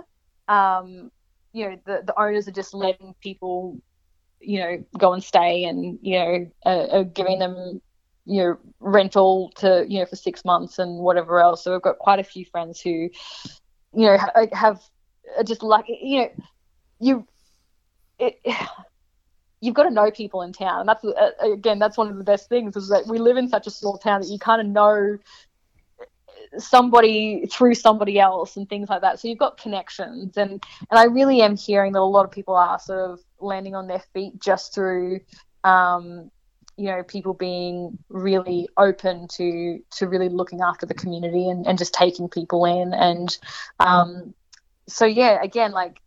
um, 0.49 1.11
you 1.53 1.68
know, 1.68 1.79
the, 1.85 2.03
the 2.07 2.18
owners 2.20 2.49
are 2.49 2.53
just 2.53 2.75
letting 2.75 3.14
people 3.20 3.79
you 4.43 4.61
know, 4.61 4.84
go 4.99 5.12
and 5.12 5.22
stay 5.22 5.64
and, 5.64 5.99
you 6.03 6.18
know, 6.18 6.51
uh, 6.66 6.68
uh, 6.68 7.03
giving 7.03 7.38
them, 7.38 7.80
you 8.24 8.43
know, 8.43 8.59
rental 8.80 9.53
to, 9.57 9.84
you 9.88 10.01
know, 10.01 10.07
for 10.07 10.16
six 10.16 10.45
months 10.45 10.78
and 10.78 10.99
whatever 10.99 11.40
else. 11.40 11.64
So 11.64 11.72
we've 11.72 11.82
got 11.82 11.99
quite 11.99 12.18
a 12.18 12.24
few 12.24 12.45
friends 12.45 12.80
who, 12.80 12.90
you 12.90 14.07
know, 14.07 14.18
have 14.53 14.80
just 15.45 15.62
like, 15.62 15.86
you 15.88 16.20
know, 16.20 16.30
you, 17.01 17.26
it, 18.18 18.40
you've 19.61 19.74
got 19.74 19.84
to 19.84 19.90
know 19.90 20.11
people 20.11 20.43
in 20.43 20.53
town. 20.53 20.80
And 20.80 20.88
that's, 20.88 21.05
uh, 21.05 21.30
again, 21.40 21.78
that's 21.78 21.97
one 21.97 22.09
of 22.09 22.18
the 22.18 22.24
best 22.24 22.49
things 22.49 22.76
is 22.76 22.88
that 22.88 23.07
we 23.07 23.18
live 23.18 23.36
in 23.36 23.49
such 23.49 23.66
a 23.66 23.70
small 23.70 23.97
town 23.97 24.20
that 24.20 24.28
you 24.28 24.38
kind 24.38 24.61
of 24.61 24.66
know 24.66 25.18
somebody 26.59 27.47
through 27.47 27.74
somebody 27.74 28.18
else 28.18 28.57
and 28.57 28.68
things 28.68 28.88
like 28.88 29.01
that. 29.03 29.18
So 29.18 29.28
you've 29.28 29.38
got 29.38 29.57
connections, 29.57 30.36
and 30.36 30.62
and 30.90 30.99
I 30.99 31.05
really 31.05 31.43
am 31.43 31.57
hearing 31.57 31.93
that 31.93 32.01
a 32.01 32.05
lot 32.05 32.24
of 32.24 32.30
people 32.30 32.55
are 32.55 32.78
sort 32.78 33.11
of 33.11 33.20
landing 33.43 33.74
on 33.74 33.86
their 33.86 34.03
feet 34.12 34.40
just 34.40 34.74
through. 34.74 35.20
Um, 35.64 36.30
you 36.76 36.86
know 36.86 37.03
people 37.03 37.34
being 37.34 37.99
really 38.09 38.68
open 38.76 39.28
to 39.28 39.78
to 39.90 40.09
really 40.09 40.28
looking 40.28 40.62
after 40.62 40.86
the 40.86 40.95
community 40.95 41.49
and, 41.49 41.66
and 41.66 41.78
just 41.78 41.93
taking 41.93 42.28
people 42.28 42.64
in 42.64 42.95
and 42.95 43.38
um, 43.78 44.34
so 44.88 45.05
yeah 45.05 45.38
again 45.43 45.72
like 45.72 46.01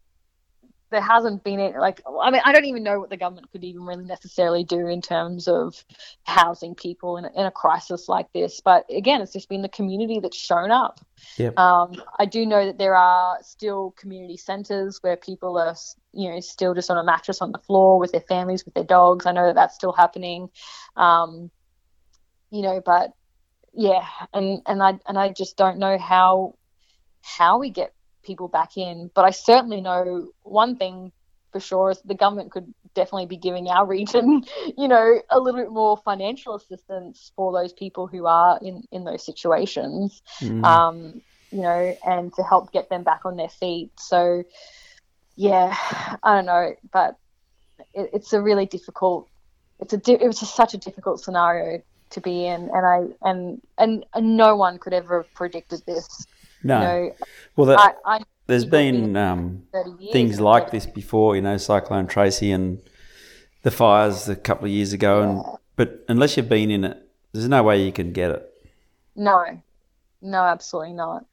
there 0.92 1.02
hasn't 1.02 1.44
been 1.44 1.60
it 1.60 1.76
like 1.76 2.02
I 2.22 2.32
mean 2.32 2.42
I 2.46 2.54
don't 2.54 2.66
even 2.66 2.84
know 2.84 3.00
what 3.00 3.10
the 3.10 3.18
government 3.18 3.52
could 3.52 3.64
even 3.64 3.84
really 3.84 4.06
necessarily 4.06 4.64
do 4.64 4.88
in 4.88 5.02
terms 5.02 5.48
of 5.48 5.84
housing 6.24 6.76
people 6.76 7.18
in 7.18 7.26
a, 7.26 7.32
in 7.36 7.46
a 7.46 7.52
crisis 7.52 8.08
like 8.08 8.32
this. 8.34 8.62
But 8.62 8.86
again, 8.90 9.22
it's 9.22 9.34
just 9.34 9.50
been 9.50 9.62
the 9.62 9.70
community 9.70 10.20
that's 10.20 10.38
shown 10.38 10.72
up. 10.72 11.00
Yep. 11.38 11.58
Um, 11.58 12.02
I 12.20 12.26
do 12.26 12.46
know 12.46 12.66
that 12.66 12.78
there 12.78 12.96
are 12.96 13.40
still 13.42 13.92
community 13.98 14.38
centres 14.38 15.00
where 15.02 15.18
people 15.18 15.58
are 15.58 15.76
you 16.14 16.30
know 16.30 16.40
still 16.40 16.74
just 16.74 16.92
on 16.92 16.98
a 16.98 17.04
mattress 17.04 17.42
on 17.42 17.52
the 17.52 17.60
floor 17.60 18.00
with 18.00 18.12
their 18.12 18.22
families 18.22 18.64
with 18.64 18.74
their 18.74 18.84
dogs. 18.84 19.26
I 19.26 19.32
know 19.32 19.48
that 19.48 19.56
that's 19.56 19.76
still 19.76 19.94
happening. 19.94 20.50
Um, 20.96 21.50
you 22.52 22.62
know, 22.62 22.82
but 22.86 23.12
yeah, 23.74 24.06
and 24.34 24.62
and 24.66 24.84
I 24.84 25.00
and 25.08 25.18
I 25.18 25.30
just 25.30 25.58
don't 25.58 25.80
know 25.80 25.98
how 25.98 26.56
how 27.22 27.58
we 27.58 27.72
get 27.72 27.95
people 28.26 28.48
back 28.48 28.78
in. 28.78 29.10
But 29.14 29.26
I 29.26 29.32
certainly 29.32 29.82
know 29.82 30.30
one 30.44 30.76
thing 30.76 31.12
for 31.52 31.60
sure 31.62 31.92
is 31.92 32.02
the 32.02 32.16
government 32.16 32.52
could 32.52 32.74
definitely 32.94 33.28
be 33.28 33.38
giving 33.38 33.70
our 33.70 33.86
region, 33.98 34.44
you 34.78 34.88
know, 34.88 35.22
a 35.30 35.40
little 35.40 35.60
bit 35.60 35.72
more 35.72 35.98
financial 35.98 36.56
assistance 36.56 37.32
for 37.36 37.54
those 37.54 37.72
people 37.72 38.08
who 38.08 38.26
are 38.26 38.60
in, 38.62 38.84
in 38.92 39.06
those 39.06 39.26
situations, 39.26 40.22
mm. 40.42 40.64
um, 40.66 41.22
you 41.52 41.62
know, 41.62 41.96
and 42.06 42.34
to 42.34 42.44
help 42.44 42.72
get 42.74 42.90
them 42.90 43.04
back 43.04 43.22
on 43.26 43.38
their 43.38 43.50
feet. 43.50 43.92
So, 43.98 44.44
yeah, 45.36 45.78
I 46.24 46.36
don't 46.36 46.46
know, 46.46 46.76
but 46.92 47.18
it, 47.94 48.10
it's 48.14 48.34
a 48.34 48.42
really 48.42 48.66
difficult. 48.66 49.30
It's 49.80 49.94
a 49.94 50.02
it 50.12 50.26
was 50.26 50.40
just 50.40 50.56
such 50.56 50.74
a 50.74 50.78
difficult 50.78 51.22
scenario 51.22 51.82
to 52.12 52.22
be 52.22 52.46
in, 52.46 52.70
and 52.74 52.86
I 52.86 53.28
and 53.28 53.62
and, 53.78 54.06
and 54.14 54.38
no 54.38 54.56
one 54.56 54.78
could 54.78 54.94
ever 54.94 55.22
have 55.24 55.34
predicted 55.34 55.84
this. 55.86 56.26
No. 56.66 56.80
You 56.80 56.86
know, 56.86 57.16
well, 57.56 57.68
that, 57.68 57.98
I, 58.04 58.18
I, 58.18 58.22
there's 58.48 58.66
been 58.66 59.16
um, 59.16 59.64
things 60.12 60.40
like 60.40 60.72
this 60.72 60.88
before, 60.88 61.36
you 61.36 61.42
know, 61.42 61.58
Cyclone 61.58 62.08
Tracy 62.08 62.52
and 62.52 62.82
the 63.62 63.70
fires 63.70 64.28
a 64.28 64.36
couple 64.36 64.66
of 64.66 64.72
years 64.72 64.92
ago, 64.92 65.22
and 65.22 65.58
but 65.76 66.04
unless 66.08 66.36
you've 66.36 66.50
been 66.50 66.72
in 66.72 66.84
it, 66.84 66.98
there's 67.34 67.48
no 67.48 67.62
way 67.62 67.84
you 67.84 67.92
can 67.92 68.14
get 68.14 68.32
it. 68.32 68.52
No, 69.16 69.62
no, 70.22 70.40
absolutely 70.40 70.94
not, 70.94 71.26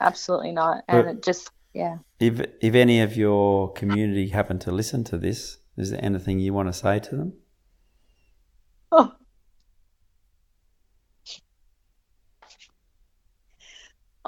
absolutely 0.00 0.52
not, 0.52 0.84
and 0.88 1.04
but 1.04 1.10
it 1.10 1.22
just 1.22 1.50
yeah. 1.72 1.98
If 2.18 2.40
if 2.60 2.74
any 2.74 3.00
of 3.00 3.16
your 3.16 3.72
community 3.72 4.28
happen 4.28 4.58
to 4.60 4.72
listen 4.72 5.04
to 5.04 5.18
this, 5.18 5.58
is 5.76 5.90
there 5.90 6.04
anything 6.04 6.40
you 6.40 6.52
want 6.52 6.68
to 6.68 6.72
say 6.72 6.98
to 6.98 7.16
them? 7.16 7.34
Oh, 8.90 9.12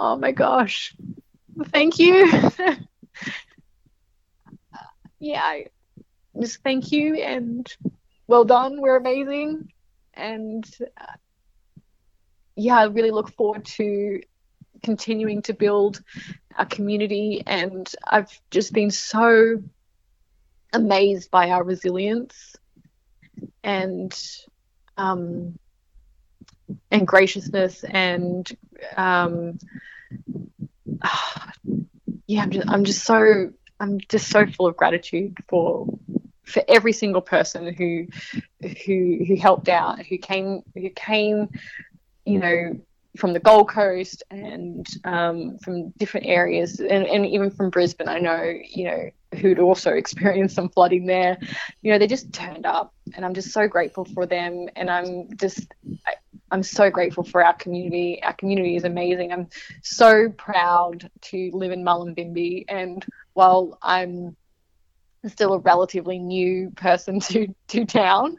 Oh 0.05 0.17
my 0.17 0.33
gosh. 0.33 0.97
Thank 1.67 2.01
you. 2.01 2.27
yeah, 5.21 5.59
just 6.41 6.61
thank 6.65 6.91
you 6.91 7.15
and 7.15 7.73
well 8.27 8.45
done. 8.45 8.81
We're 8.81 8.97
amazing. 8.97 9.73
And 10.15 10.69
uh, 11.01 11.13
yeah, 12.57 12.79
I 12.79 12.87
really 12.87 13.13
look 13.13 13.33
forward 13.35 13.65
to 13.77 14.23
continuing 14.83 15.43
to 15.43 15.55
build 15.55 16.03
a 16.59 16.67
community. 16.67 17.45
And 17.47 17.89
I've 18.05 18.41
just 18.51 18.73
been 18.73 18.91
so 18.91 19.63
amazed 20.73 21.31
by 21.31 21.51
our 21.51 21.63
resilience 21.63 22.57
and 23.63 24.13
um, 24.97 25.57
and 26.91 27.07
graciousness 27.07 27.85
and 27.85 28.51
um, 28.97 29.59
yeah, 32.27 32.43
I'm 32.43 32.51
just 32.51 32.69
I'm 32.69 32.85
just 32.85 33.05
so 33.05 33.51
I'm 33.81 33.99
just 34.09 34.29
so 34.29 34.47
full 34.47 34.67
of 34.67 34.77
gratitude 34.77 35.37
for 35.49 35.87
for 36.45 36.63
every 36.69 36.93
single 36.93 37.23
person 37.23 37.73
who 37.73 38.07
who 38.85 39.25
who 39.27 39.37
helped 39.37 39.69
out, 39.69 40.05
who 40.07 40.19
came 40.19 40.63
who 40.75 40.91
came, 40.91 41.49
you 42.25 42.39
know, 42.39 42.81
from 43.17 43.33
the 43.33 43.41
Gold 43.41 43.69
Coast 43.69 44.23
and 44.31 44.87
um, 45.05 45.59
from 45.59 45.91
different 45.91 46.27
areas, 46.27 46.81
and, 46.81 47.07
and 47.07 47.27
even 47.27 47.51
from 47.51 47.71
Brisbane. 47.71 48.09
I 48.09 48.19
know, 48.19 48.43
you 48.43 48.85
know, 48.85 49.11
who'd 49.35 49.59
also 49.59 49.91
experienced 49.95 50.55
some 50.55 50.69
flooding 50.69 51.07
there. 51.07 51.39
You 51.83 51.93
know, 51.93 51.99
they 51.99 52.07
just 52.07 52.33
turned 52.33 52.67
up, 52.67 52.95
and 53.15 53.25
I'm 53.25 53.35
just 53.35 53.53
so 53.53 53.67
grateful 53.67 54.05
for 54.05 54.27
them. 54.27 54.69
And 54.77 54.91
I'm 54.91 55.29
just, 55.37 55.73
I, 56.07 56.15
I'm 56.51 56.63
so 56.63 56.91
grateful 56.91 57.25
for 57.25 57.45
our 57.45 57.55
community. 57.55 58.23
Our 58.23 58.35
community 58.35 58.77
is 58.77 58.85
amazing. 58.85 59.33
I'm 59.33 59.49
so 59.83 60.29
proud 60.31 61.11
to 61.23 61.51
live 61.53 61.73
in 61.73 61.85
Mullumbimby. 61.85 62.67
And 62.69 63.05
while 63.33 63.79
I'm 63.83 64.37
still 65.27 65.55
a 65.55 65.59
relatively 65.59 66.19
new 66.19 66.71
person 66.71 67.21
to, 67.31 67.49
to 67.69 67.85
town, 67.85 68.37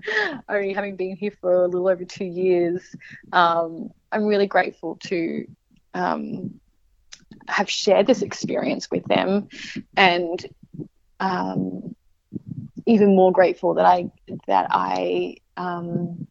only 0.49 0.73
having 0.73 0.95
been 0.95 1.15
here 1.15 1.33
for 1.41 1.63
a 1.63 1.67
little 1.67 1.87
over 1.87 2.05
two 2.05 2.25
years, 2.25 2.95
um, 3.31 3.89
I'm 4.11 4.25
really 4.25 4.47
grateful 4.47 4.97
to 5.05 5.47
um, 5.93 6.59
have 7.47 7.69
shared 7.69 8.07
this 8.07 8.21
experience 8.21 8.89
with 8.91 9.05
them 9.05 9.47
and 9.97 10.45
um, 11.23 11.95
even 12.85 13.15
more 13.15 13.31
grateful 13.31 13.75
that 13.75 13.85
I 13.85 14.11
that 14.47 14.67
I 14.69 15.37
um, 15.55 16.27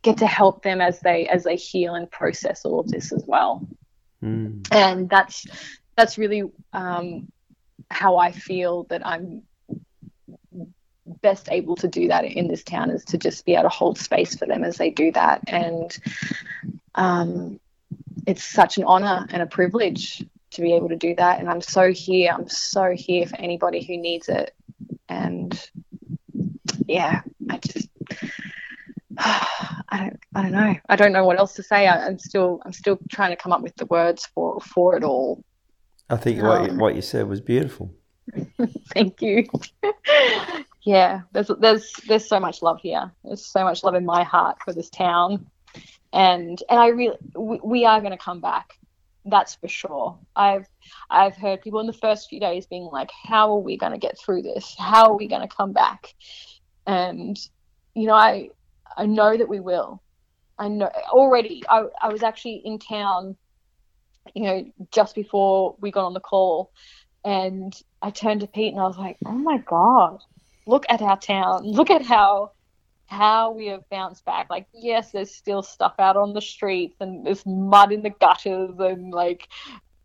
get 0.00 0.18
to 0.18 0.26
help 0.26 0.62
them 0.62 0.80
as 0.80 1.00
they 1.00 1.28
as 1.28 1.44
they 1.44 1.56
heal 1.56 1.94
and 1.94 2.10
process 2.10 2.64
all 2.64 2.80
of 2.80 2.88
this 2.88 3.12
as 3.12 3.24
well. 3.26 3.68
Mm. 4.24 4.66
And 4.72 5.10
that's 5.10 5.46
that's 5.96 6.16
really 6.16 6.44
um, 6.72 7.30
how 7.90 8.16
I 8.16 8.32
feel 8.32 8.84
that 8.84 9.06
I'm 9.06 9.42
best 11.20 11.48
able 11.50 11.76
to 11.76 11.88
do 11.88 12.08
that 12.08 12.24
in 12.24 12.48
this 12.48 12.62
town 12.62 12.90
is 12.90 13.04
to 13.06 13.18
just 13.18 13.44
be 13.44 13.52
able 13.52 13.64
to 13.64 13.68
hold 13.68 13.98
space 13.98 14.34
for 14.36 14.46
them 14.46 14.62
as 14.62 14.76
they 14.76 14.90
do 14.90 15.10
that 15.10 15.42
and 15.46 15.98
um, 16.94 17.58
it's 18.26 18.44
such 18.44 18.76
an 18.76 18.84
honor 18.84 19.26
and 19.30 19.40
a 19.40 19.46
privilege 19.46 20.22
to 20.50 20.62
be 20.62 20.74
able 20.74 20.88
to 20.88 20.96
do 20.96 21.14
that 21.14 21.40
and 21.40 21.48
i'm 21.48 21.60
so 21.60 21.92
here 21.92 22.32
i'm 22.32 22.48
so 22.48 22.92
here 22.96 23.26
for 23.26 23.36
anybody 23.36 23.84
who 23.84 23.96
needs 23.96 24.28
it 24.28 24.54
and 25.08 25.70
yeah 26.86 27.20
i 27.50 27.58
just 27.58 27.88
I 29.20 29.98
don't, 29.98 30.20
I 30.34 30.42
don't 30.42 30.52
know. 30.52 30.76
I 30.88 30.96
don't 30.96 31.12
know 31.12 31.24
what 31.24 31.38
else 31.38 31.54
to 31.54 31.62
say. 31.62 31.88
I, 31.88 32.06
am 32.06 32.20
still, 32.20 32.62
I'm 32.64 32.72
still 32.72 32.98
trying 33.10 33.30
to 33.30 33.36
come 33.36 33.52
up 33.52 33.62
with 33.62 33.74
the 33.74 33.86
words 33.86 34.26
for 34.26 34.60
for 34.60 34.96
it 34.96 35.02
all. 35.02 35.42
I 36.08 36.16
think 36.16 36.40
um, 36.40 36.46
what 36.46 36.70
you, 36.70 36.78
what 36.78 36.94
you 36.94 37.02
said 37.02 37.28
was 37.28 37.40
beautiful. 37.40 37.92
thank 38.94 39.20
you. 39.20 39.44
yeah, 40.82 41.22
there's 41.32 41.50
there's 41.58 41.92
there's 42.06 42.28
so 42.28 42.38
much 42.38 42.62
love 42.62 42.78
here. 42.80 43.10
There's 43.24 43.44
so 43.44 43.64
much 43.64 43.82
love 43.82 43.94
in 43.94 44.06
my 44.06 44.22
heart 44.22 44.58
for 44.64 44.72
this 44.72 44.88
town, 44.88 45.46
and 46.12 46.62
and 46.70 46.78
I 46.78 46.88
really 46.88 47.16
we, 47.34 47.60
we 47.64 47.84
are 47.84 48.00
going 48.00 48.12
to 48.12 48.18
come 48.18 48.40
back. 48.40 48.78
That's 49.24 49.56
for 49.56 49.68
sure. 49.68 50.18
I've 50.34 50.66
I've 51.10 51.36
heard 51.36 51.60
people 51.62 51.80
in 51.80 51.86
the 51.86 51.92
first 51.92 52.28
few 52.28 52.40
days 52.40 52.66
being 52.66 52.84
like, 52.84 53.10
"How 53.10 53.52
are 53.52 53.58
we 53.58 53.76
going 53.76 53.92
to 53.92 53.98
get 53.98 54.18
through 54.18 54.42
this? 54.42 54.74
How 54.78 55.10
are 55.10 55.16
we 55.16 55.28
going 55.28 55.46
to 55.46 55.54
come 55.54 55.72
back?" 55.72 56.14
And 56.86 57.38
you 57.94 58.06
know, 58.06 58.14
I 58.14 58.50
I 58.96 59.06
know 59.06 59.36
that 59.36 59.48
we 59.48 59.60
will. 59.60 60.02
I 60.58 60.68
know 60.68 60.90
already. 61.10 61.62
I, 61.68 61.84
I 62.00 62.08
was 62.08 62.22
actually 62.22 62.62
in 62.64 62.78
town, 62.78 63.36
you 64.34 64.42
know, 64.42 64.72
just 64.90 65.14
before 65.14 65.76
we 65.80 65.90
got 65.90 66.04
on 66.04 66.14
the 66.14 66.20
call, 66.20 66.72
and 67.24 67.74
I 68.02 68.10
turned 68.10 68.40
to 68.40 68.46
Pete 68.46 68.72
and 68.72 68.80
I 68.80 68.86
was 68.86 68.98
like, 68.98 69.18
"Oh 69.26 69.32
my 69.32 69.58
god, 69.58 70.22
look 70.66 70.84
at 70.88 71.02
our 71.02 71.18
town! 71.18 71.64
Look 71.64 71.90
at 71.90 72.02
how 72.02 72.52
how 73.08 73.50
we 73.50 73.66
have 73.66 73.88
bounced 73.88 74.24
back. 74.24 74.48
Like, 74.50 74.66
yes, 74.72 75.12
there's 75.12 75.34
still 75.34 75.62
stuff 75.62 75.94
out 75.98 76.16
on 76.16 76.34
the 76.34 76.40
streets 76.40 76.96
and 77.00 77.26
there's 77.26 77.44
mud 77.44 77.90
in 77.90 78.02
the 78.02 78.10
gutters 78.10 78.78
and 78.78 79.12
like, 79.12 79.48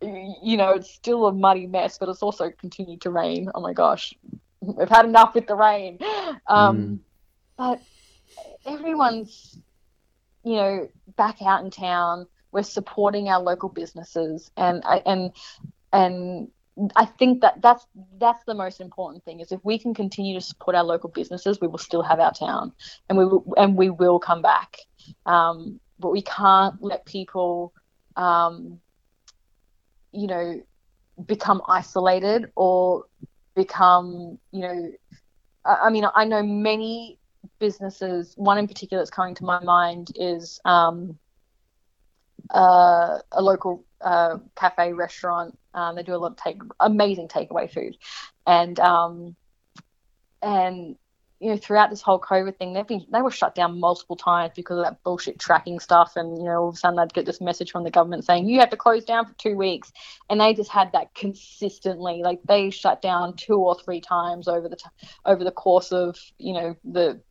you 0.02 0.58
know, 0.58 0.72
it's 0.72 0.92
still 0.92 1.28
a 1.28 1.34
muddy 1.34 1.68
mess, 1.68 1.98
but 1.98 2.10
it's 2.10 2.24
also 2.24 2.50
continued 2.50 3.02
to 3.02 3.10
rain. 3.10 3.50
Oh 3.54 3.62
my 3.62 3.74
gosh, 3.74 4.14
we've 4.62 4.90
had 4.90 5.06
enough 5.06 5.36
with 5.36 5.48
the 5.48 5.56
rain. 5.56 6.00
Um, 6.48 6.78
mm. 6.78 7.00
But 7.58 7.82
everyone's, 8.66 9.60
you 10.44 10.56
know, 10.56 10.90
back 11.16 11.42
out 11.42 11.64
in 11.64 11.72
town. 11.72 12.26
We're 12.52 12.64
supporting 12.64 13.30
our 13.30 13.42
local 13.42 13.70
businesses, 13.70 14.52
and 14.58 14.84
and 15.06 15.32
and 15.92 16.48
I 16.96 17.06
think 17.06 17.42
that 17.42 17.62
that's 17.62 17.86
that's 18.18 18.44
the 18.46 18.56
most 18.56 18.82
important 18.82 19.24
thing 19.24 19.40
is 19.40 19.52
if 19.52 19.60
we 19.64 19.78
can 19.78 19.94
continue 19.94 20.34
to 20.34 20.42
support 20.42 20.76
our 20.76 20.84
local 20.84 21.10
businesses, 21.10 21.62
we 21.62 21.68
will 21.68 21.78
still 21.78 22.02
have 22.02 22.20
our 22.20 22.34
town, 22.34 22.74
and 23.10 23.18
we 23.18 23.26
will, 23.26 23.54
and 23.58 23.78
we 23.78 23.90
will 23.90 24.20
come 24.20 24.42
back. 24.42 24.78
Um, 25.26 25.80
but 26.00 26.10
we 26.10 26.22
can't 26.24 26.82
let 26.82 27.06
people, 27.06 27.74
um, 28.16 28.80
you 30.12 30.28
know, 30.28 30.62
become 31.26 31.62
isolated 31.68 32.52
or 32.56 33.06
become, 33.56 34.40
you 34.52 34.62
know, 34.62 34.92
I, 35.66 35.76
I 35.84 35.90
mean, 35.90 36.06
I 36.16 36.26
know 36.26 36.42
many 36.42 37.20
businesses. 37.60 38.34
One 38.36 38.58
in 38.58 38.68
particular 38.68 39.02
that's 39.02 39.12
coming 39.12 39.36
to 39.36 39.44
my 39.46 39.64
mind 39.64 40.12
is 40.16 40.60
um, 40.66 41.18
uh, 42.54 43.20
a 43.32 43.42
local 43.42 43.86
uh, 44.04 44.38
cafe 44.56 44.94
restaurant. 44.94 45.58
Um, 45.74 45.96
they 45.96 46.04
do 46.04 46.16
a 46.16 46.18
lot 46.18 46.32
of 46.32 46.38
take 46.38 46.62
amazing 46.80 47.28
takeaway 47.28 47.72
food, 47.72 47.98
and 48.46 48.80
um, 48.80 49.36
and 50.42 50.96
you 51.40 51.50
know 51.50 51.58
throughout 51.58 51.90
this 51.90 52.02
whole 52.02 52.20
COVID 52.20 52.58
thing, 52.58 52.74
they've 52.74 52.88
been 52.88 53.06
they 53.12 53.22
were 53.22 53.32
shut 53.32 53.56
down 53.56 53.80
multiple 53.80 54.16
times 54.16 54.54
because 54.56 54.78
of 54.78 54.86
that 54.86 55.04
bullshit 55.04 55.40
tracking 55.40 55.80
stuff, 55.80 56.14
and 56.16 56.38
you 56.38 56.44
know 56.44 56.62
all 56.62 56.70
of 56.70 56.76
a 56.76 56.78
sudden 56.78 56.98
they'd 56.98 57.14
get 57.14 57.26
this 57.26 57.42
message 57.42 57.72
from 57.72 57.84
the 57.84 57.92
government 57.92 58.26
saying 58.26 58.48
you 58.48 58.60
have 58.60 58.70
to 58.70 58.78
close 58.78 59.04
down 59.04 59.26
for 59.26 59.34
two 59.34 59.56
weeks, 59.56 59.92
and 60.30 60.40
they 60.40 60.54
just 60.54 60.70
had 60.70 60.92
that 60.92 61.14
consistently. 61.16 62.22
Like 62.24 62.42
they 62.44 62.70
shut 62.70 63.02
down 63.02 63.36
two 63.36 63.56
or 63.58 63.76
three 63.76 64.02
times 64.02 64.48
over 64.48 64.70
the 64.70 64.76
t- 64.76 65.08
over 65.26 65.44
the 65.44 65.52
course 65.52 65.92
of 65.92 66.18
you 66.38 66.54
know 66.54 66.76
the 66.84 67.22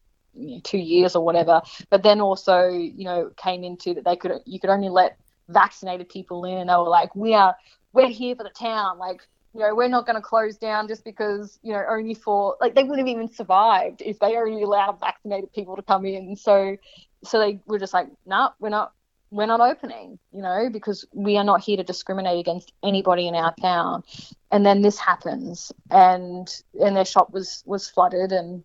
two 0.65 0.79
years 0.79 1.15
or 1.15 1.25
whatever. 1.25 1.63
But 1.91 2.03
then 2.03 2.21
also, 2.21 2.69
you 2.69 3.05
know, 3.05 3.31
came 3.37 3.65
into 3.65 3.95
that 3.95 4.05
they 4.05 4.17
could 4.17 4.33
you 4.47 4.61
could 4.61 4.71
only 4.71 4.89
let 4.89 5.19
vaccinated 5.49 6.09
people 6.09 6.45
in, 6.45 6.59
and 6.59 6.71
they 6.71 6.75
were 6.75 6.89
like, 6.89 7.15
we 7.15 7.35
are 7.35 7.57
we're 7.93 8.09
here 8.09 8.35
for 8.37 8.45
the 8.45 8.51
town, 8.51 8.99
like. 8.99 9.21
You 9.55 9.61
know, 9.61 9.75
we're 9.75 9.89
not 9.89 10.07
going 10.07 10.17
to 10.17 10.23
close 10.23 10.57
down 10.57 10.89
just 10.89 11.05
because, 11.05 11.59
you 11.63 11.75
know, 11.75 11.85
only 11.87 12.15
for, 12.15 12.57
like, 12.59 12.75
they 12.75 12.85
wouldn't 12.85 13.07
have 13.07 13.15
even 13.15 13.31
survived 13.31 14.01
if 14.01 14.19
they 14.19 14.35
only 14.35 14.63
allowed 14.63 14.99
vaccinated 14.99 15.53
people 15.53 15.77
to 15.77 15.83
come 15.83 16.07
in. 16.07 16.37
So, 16.37 16.79
so 17.23 17.39
they 17.39 17.61
were 17.67 17.79
just 17.79 17.93
like, 17.93 18.07
no, 18.25 18.37
nah, 18.37 18.51
we're 18.61 18.71
not, 18.71 18.95
we're 19.31 19.45
not 19.45 19.61
opening, 19.61 20.19
you 20.33 20.41
know, 20.41 20.71
because 20.73 21.05
we 21.13 21.37
are 21.37 21.45
not 21.45 21.61
here 21.61 21.77
to 21.77 21.85
discriminate 21.85 22.41
against 22.41 22.73
anybody 22.83 23.29
in 23.29 23.35
our 23.35 23.55
town. 23.61 24.05
And 24.51 24.65
then 24.65 24.81
this 24.81 24.97
happens, 24.99 25.71
and 25.91 26.49
and 26.81 26.97
their 26.97 27.05
shop 27.05 27.31
was 27.31 27.63
was 27.67 27.91
flooded, 27.91 28.33
and 28.33 28.65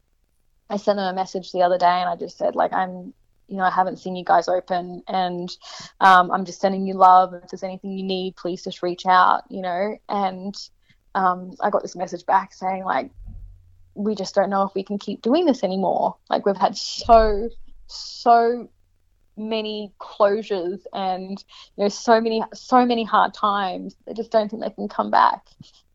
I 0.70 0.78
sent 0.78 0.98
them 0.98 1.08
a 1.08 1.14
message 1.14 1.52
the 1.52 1.64
other 1.64 1.78
day 1.78 1.86
and 1.86 2.10
I 2.10 2.16
just 2.16 2.38
said, 2.38 2.56
like, 2.56 2.74
I'm, 2.74 3.14
you 3.48 3.58
know, 3.58 3.64
I 3.64 3.72
haven't 3.72 3.98
seen 3.98 4.16
you 4.16 4.26
guys 4.26 4.48
open 4.48 5.04
and 5.08 5.50
um, 6.02 6.32
I'm 6.32 6.46
just 6.46 6.60
sending 6.60 6.86
you 6.86 6.96
love. 6.96 7.34
If 7.34 7.50
there's 7.50 7.64
anything 7.64 7.92
you 7.92 8.04
need, 8.04 8.36
please 8.36 8.64
just 8.64 8.84
reach 8.84 9.06
out, 9.06 9.44
you 9.50 9.62
know. 9.62 9.98
And 10.10 10.56
um, 11.16 11.56
I 11.62 11.70
got 11.70 11.82
this 11.82 11.96
message 11.96 12.26
back 12.26 12.54
saying, 12.54 12.84
like, 12.84 13.12
we 13.96 14.16
just 14.16 14.36
don't 14.36 14.50
know 14.50 14.64
if 14.64 14.76
we 14.76 14.84
can 14.84 15.00
keep 15.00 15.22
doing 15.22 15.46
this 15.46 15.64
anymore. 15.64 16.18
Like, 16.30 16.46
we've 16.46 16.58
had 16.58 16.78
so, 16.78 17.50
so 17.88 18.70
many 19.38 19.94
closures 20.02 20.82
and 20.94 21.44
you 21.76 21.84
know 21.84 21.90
so 21.90 22.20
many 22.20 22.42
so 22.56 22.84
many 22.84 23.04
hard 23.04 23.36
times 23.36 23.96
they 24.08 24.14
just 24.14 24.32
don't 24.32 24.50
think 24.50 24.64
they 24.64 24.70
can 24.72 24.88
come 24.88 25.12
back 25.12 25.46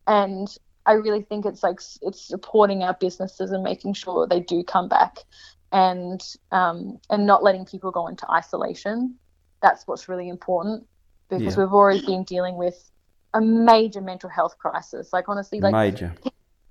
and 0.07 0.57
I 0.85 0.93
really 0.93 1.23
think 1.23 1.47
it's 1.47 1.63
like 1.63 1.81
it's 2.03 2.21
supporting 2.21 2.83
our 2.83 2.95
businesses 2.95 3.53
and 3.53 3.63
making 3.63 3.95
sure 3.95 4.27
they 4.27 4.41
do 4.41 4.65
come 4.65 4.89
back, 4.89 5.19
and 5.73 6.23
um, 6.51 6.99
and 7.11 7.27
not 7.27 7.43
letting 7.43 7.65
people 7.65 7.91
go 7.91 8.07
into 8.07 8.31
isolation. 8.31 9.17
That's 9.61 9.87
what's 9.87 10.09
really 10.09 10.29
important 10.29 10.87
because 11.29 11.57
yeah. 11.57 11.65
we've 11.65 11.73
already 11.73 12.05
been 12.05 12.25
dealing 12.25 12.57
with 12.57 12.91
a 13.35 13.41
major 13.41 14.01
mental 14.01 14.29
health 14.29 14.59
crisis. 14.59 15.13
Like 15.13 15.29
honestly, 15.29 15.61
like 15.61 15.73
major, 15.73 16.15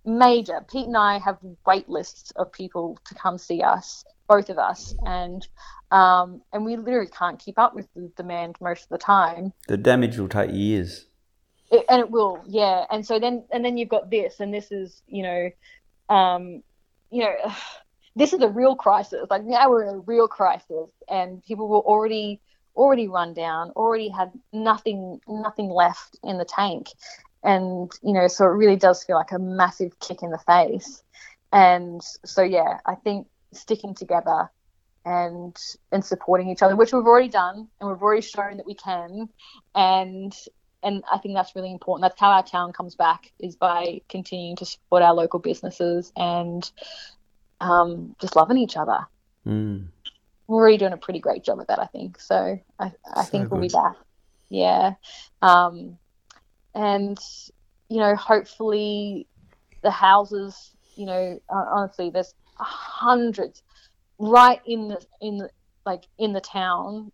major. 0.05 0.63
Pete 0.71 0.87
and 0.87 0.97
I 0.97 1.19
have 1.19 1.37
wait 1.65 1.89
lists 1.89 2.31
of 2.35 2.51
people 2.51 2.99
to 3.05 3.15
come 3.15 3.37
see 3.37 3.61
us, 3.61 4.05
both 4.27 4.49
of 4.49 4.57
us, 4.57 4.95
and 5.05 5.45
um, 5.91 6.41
and 6.53 6.63
we 6.63 6.77
literally 6.77 7.09
can't 7.09 7.39
keep 7.39 7.57
up 7.57 7.75
with 7.75 7.87
the 7.95 8.11
demand 8.15 8.55
most 8.61 8.83
of 8.83 8.89
the 8.89 8.97
time. 8.97 9.51
The 9.67 9.77
damage 9.77 10.17
will 10.17 10.29
take 10.29 10.51
years. 10.53 11.07
It, 11.71 11.85
and 11.89 12.01
it 12.01 12.11
will, 12.11 12.43
yeah. 12.45 12.85
And 12.91 13.05
so 13.05 13.17
then, 13.17 13.45
and 13.49 13.63
then 13.63 13.77
you've 13.77 13.89
got 13.89 14.11
this, 14.11 14.41
and 14.41 14.53
this 14.53 14.71
is, 14.71 15.01
you 15.07 15.23
know, 15.23 15.49
um, 16.13 16.63
you 17.09 17.23
know, 17.23 17.35
this 18.15 18.33
is 18.33 18.41
a 18.41 18.49
real 18.49 18.75
crisis. 18.75 19.27
Like 19.29 19.43
now 19.43 19.69
we're 19.69 19.83
in 19.83 19.95
a 19.95 19.99
real 19.99 20.27
crisis, 20.27 20.89
and 21.09 21.43
people 21.43 21.67
were 21.67 21.79
already 21.79 22.41
already 22.75 23.07
run 23.07 23.33
down, 23.33 23.71
already 23.71 24.09
had 24.09 24.31
nothing 24.53 25.19
nothing 25.27 25.69
left 25.69 26.17
in 26.23 26.37
the 26.37 26.45
tank, 26.45 26.87
and 27.43 27.91
you 28.01 28.13
know, 28.13 28.27
so 28.27 28.45
it 28.45 28.49
really 28.49 28.75
does 28.75 29.03
feel 29.03 29.15
like 29.15 29.31
a 29.31 29.39
massive 29.39 29.99
kick 29.99 30.23
in 30.23 30.31
the 30.31 30.39
face. 30.39 31.03
and 31.51 32.01
so 32.25 32.41
yeah, 32.43 32.79
I 32.85 32.95
think 32.95 33.27
sticking 33.53 33.95
together 33.95 34.49
and 35.05 35.55
and 35.91 36.03
supporting 36.05 36.49
each 36.49 36.61
other, 36.61 36.75
which 36.75 36.93
we've 36.93 37.05
already 37.05 37.29
done, 37.29 37.67
and 37.79 37.89
we've 37.89 38.01
already 38.01 38.21
shown 38.21 38.57
that 38.57 38.65
we 38.65 38.75
can, 38.75 39.29
and 39.75 40.35
and 40.83 41.03
I 41.11 41.17
think 41.19 41.35
that's 41.35 41.55
really 41.55 41.71
important. 41.71 42.03
That's 42.03 42.19
how 42.19 42.31
our 42.31 42.43
town 42.43 42.73
comes 42.73 42.95
back 42.95 43.31
is 43.39 43.55
by 43.55 44.01
continuing 44.09 44.55
to 44.57 44.65
support 44.65 45.03
our 45.03 45.13
local 45.13 45.39
businesses 45.39 46.11
and 46.15 46.69
um, 47.61 48.15
just 48.19 48.35
loving 48.35 48.57
each 48.57 48.75
other. 48.75 48.99
Mm. 49.45 49.87
We're 50.47 50.61
already 50.61 50.77
doing 50.77 50.93
a 50.93 50.97
pretty 50.97 51.19
great 51.19 51.43
job 51.43 51.61
at 51.61 51.67
that, 51.67 51.79
I 51.79 51.85
think. 51.85 52.19
So 52.19 52.59
I, 52.79 52.91
I 53.13 53.23
so 53.23 53.29
think 53.29 53.43
good. 53.43 53.51
we'll 53.51 53.61
be 53.61 53.69
back. 53.69 53.95
Yeah. 54.49 54.95
Um, 55.41 55.97
and, 56.75 57.17
you 57.89 57.99
know, 57.99 58.15
hopefully 58.15 59.27
the 59.81 59.91
houses, 59.91 60.71
you 60.95 61.05
know, 61.05 61.39
honestly, 61.49 62.09
there's 62.09 62.33
hundreds 62.55 63.63
right 64.19 64.59
in 64.65 64.89
the, 64.89 65.01
in 65.21 65.37
the, 65.37 65.49
like 65.85 66.03
in 66.19 66.33
the 66.33 66.41
town 66.41 67.11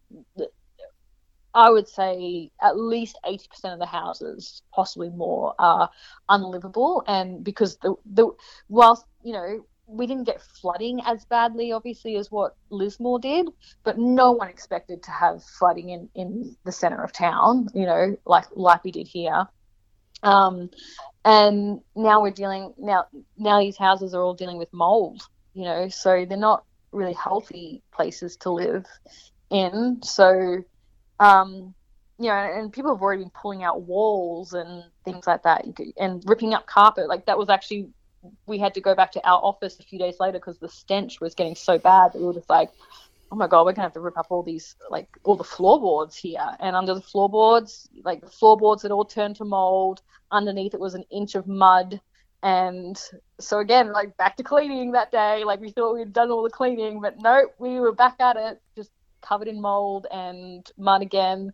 I 1.57 1.71
would 1.71 1.87
say 1.87 2.51
at 2.61 2.77
least 2.77 3.17
80% 3.25 3.73
of 3.73 3.79
the 3.79 3.87
houses, 3.87 4.61
possibly 4.71 5.09
more, 5.09 5.55
are 5.57 5.89
unlivable. 6.29 7.03
And 7.07 7.43
because 7.43 7.77
the, 7.77 7.95
the 8.05 8.29
whilst, 8.69 9.05
you 9.23 9.33
know, 9.33 9.65
we 9.87 10.05
didn't 10.05 10.25
get 10.25 10.41
flooding 10.41 11.01
as 11.05 11.25
badly, 11.25 11.71
obviously, 11.71 12.17
as 12.17 12.29
what 12.29 12.55
Lismore 12.69 13.19
did, 13.19 13.47
but 13.83 13.97
no 13.97 14.31
one 14.31 14.49
expected 14.49 15.01
to 15.03 15.11
have 15.11 15.43
flooding 15.43 15.89
in, 15.89 16.09
in 16.13 16.55
the 16.65 16.71
centre 16.71 17.01
of 17.01 17.13
town, 17.13 17.69
you 17.73 17.85
know, 17.85 18.15
like 18.25 18.45
like 18.53 18.83
we 18.83 18.91
did 18.91 19.07
here. 19.07 19.47
Um, 20.23 20.69
and 21.23 21.81
now 21.95 22.21
we're 22.21 22.31
dealing 22.31 22.73
now 22.77 23.05
now 23.37 23.59
these 23.59 23.77
houses 23.77 24.13
are 24.13 24.21
all 24.21 24.33
dealing 24.33 24.57
with 24.57 24.71
mold, 24.73 25.21
you 25.53 25.63
know, 25.63 25.87
so 25.87 26.25
they're 26.27 26.37
not 26.37 26.65
really 26.91 27.13
healthy 27.13 27.81
places 27.93 28.35
to 28.37 28.51
live 28.51 28.85
in. 29.49 29.99
So 30.03 30.63
um, 31.19 31.73
you 32.19 32.29
know, 32.29 32.35
and 32.35 32.73
people 32.73 32.93
have 32.93 33.01
already 33.01 33.23
been 33.23 33.31
pulling 33.31 33.63
out 33.63 33.81
walls 33.81 34.53
and 34.53 34.83
things 35.05 35.27
like 35.27 35.43
that, 35.43 35.65
and 35.97 36.23
ripping 36.25 36.53
up 36.53 36.65
carpet. 36.65 37.07
Like 37.07 37.25
that 37.27 37.37
was 37.37 37.49
actually, 37.49 37.89
we 38.45 38.57
had 38.57 38.73
to 38.73 38.81
go 38.81 38.95
back 38.95 39.11
to 39.13 39.27
our 39.27 39.39
office 39.43 39.79
a 39.79 39.83
few 39.83 39.99
days 39.99 40.15
later 40.19 40.39
because 40.39 40.57
the 40.59 40.69
stench 40.69 41.19
was 41.19 41.35
getting 41.35 41.55
so 41.55 41.77
bad 41.77 42.13
that 42.13 42.19
we 42.19 42.25
were 42.25 42.33
just 42.33 42.49
like, 42.49 42.69
oh 43.31 43.35
my 43.35 43.47
god, 43.47 43.65
we're 43.65 43.73
gonna 43.73 43.85
have 43.85 43.93
to 43.93 43.99
rip 43.99 44.17
up 44.17 44.27
all 44.29 44.43
these 44.43 44.75
like 44.89 45.07
all 45.23 45.35
the 45.35 45.43
floorboards 45.43 46.15
here. 46.15 46.55
And 46.59 46.75
under 46.75 46.93
the 46.93 47.01
floorboards, 47.01 47.89
like 48.03 48.21
the 48.21 48.29
floorboards 48.29 48.83
had 48.83 48.91
all 48.91 49.05
turned 49.05 49.35
to 49.37 49.45
mold. 49.45 50.01
Underneath 50.31 50.73
it 50.73 50.79
was 50.79 50.95
an 50.95 51.05
inch 51.11 51.35
of 51.35 51.47
mud. 51.47 51.99
And 52.43 53.01
so 53.39 53.59
again, 53.59 53.91
like 53.91 54.15
back 54.17 54.37
to 54.37 54.43
cleaning 54.43 54.91
that 54.91 55.11
day. 55.11 55.43
Like 55.43 55.59
we 55.59 55.71
thought 55.71 55.95
we'd 55.95 56.13
done 56.13 56.31
all 56.31 56.43
the 56.43 56.49
cleaning, 56.49 57.01
but 57.01 57.15
nope, 57.19 57.53
we 57.59 57.79
were 57.79 57.91
back 57.91 58.15
at 58.19 58.37
it, 58.37 58.61
just 58.75 58.91
covered 59.21 59.47
in 59.47 59.59
mold 59.59 60.05
and 60.11 60.69
mud 60.77 61.01
again 61.01 61.51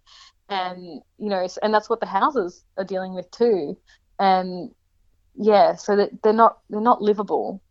and 0.50 1.02
you 1.18 1.30
know 1.30 1.48
and 1.62 1.74
that's 1.74 1.90
what 1.90 2.00
the 2.00 2.06
houses 2.06 2.64
are 2.78 2.84
dealing 2.84 3.14
with 3.14 3.30
too 3.32 3.78
and 4.20 4.72
yeah 5.36 5.76
so 5.76 5.96
that 5.96 6.22
they're 6.24 6.34
not 6.34 6.60
they're 6.70 6.82
not 6.82 7.02
livable. 7.02 7.62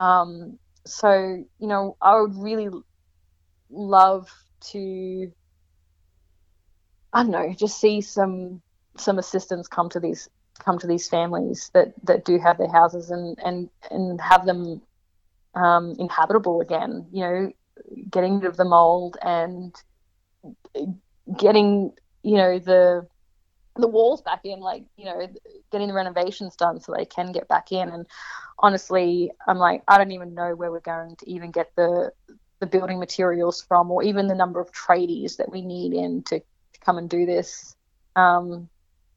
Um 0.00 0.58
so 0.86 1.44
you 1.58 1.68
know 1.68 1.96
i 2.00 2.18
would 2.18 2.34
really 2.36 2.68
love 3.70 4.28
to 4.60 5.30
i 7.12 7.22
don't 7.22 7.30
know 7.30 7.52
just 7.52 7.80
see 7.80 8.00
some 8.00 8.60
some 8.96 9.18
assistance 9.18 9.68
come 9.68 9.88
to 9.90 10.00
these 10.00 10.28
come 10.58 10.78
to 10.78 10.86
these 10.86 11.08
families 11.08 11.70
that 11.74 11.92
that 12.04 12.24
do 12.24 12.38
have 12.38 12.58
their 12.58 12.70
houses 12.70 13.10
and 13.10 13.38
and 13.44 13.68
and 13.90 14.20
have 14.20 14.46
them 14.46 14.80
um 15.54 15.94
inhabitable 15.98 16.60
again 16.60 17.06
you 17.12 17.20
know 17.22 17.52
getting 18.10 18.40
rid 18.40 18.48
of 18.48 18.56
the 18.56 18.64
mold 18.64 19.16
and 19.22 19.74
getting 21.38 21.92
you 22.22 22.36
know 22.36 22.58
the 22.58 23.06
the 23.80 23.88
walls 23.88 24.22
back 24.22 24.40
in 24.44 24.60
like 24.60 24.84
you 24.96 25.04
know 25.04 25.28
getting 25.72 25.88
the 25.88 25.94
renovations 25.94 26.56
done 26.56 26.80
so 26.80 26.92
they 26.96 27.04
can 27.04 27.32
get 27.32 27.48
back 27.48 27.72
in 27.72 27.88
and 27.88 28.06
honestly 28.58 29.30
i'm 29.46 29.58
like 29.58 29.82
i 29.88 29.98
don't 29.98 30.12
even 30.12 30.34
know 30.34 30.54
where 30.54 30.70
we're 30.70 30.80
going 30.80 31.16
to 31.16 31.28
even 31.28 31.50
get 31.50 31.70
the 31.76 32.12
the 32.60 32.66
building 32.66 32.98
materials 32.98 33.62
from 33.62 33.90
or 33.90 34.02
even 34.02 34.26
the 34.26 34.34
number 34.34 34.60
of 34.60 34.70
tradies 34.72 35.38
that 35.38 35.50
we 35.50 35.62
need 35.62 35.94
in 35.94 36.22
to, 36.22 36.40
to 36.40 36.80
come 36.80 36.98
and 36.98 37.08
do 37.08 37.24
this 37.24 37.74
um, 38.16 38.68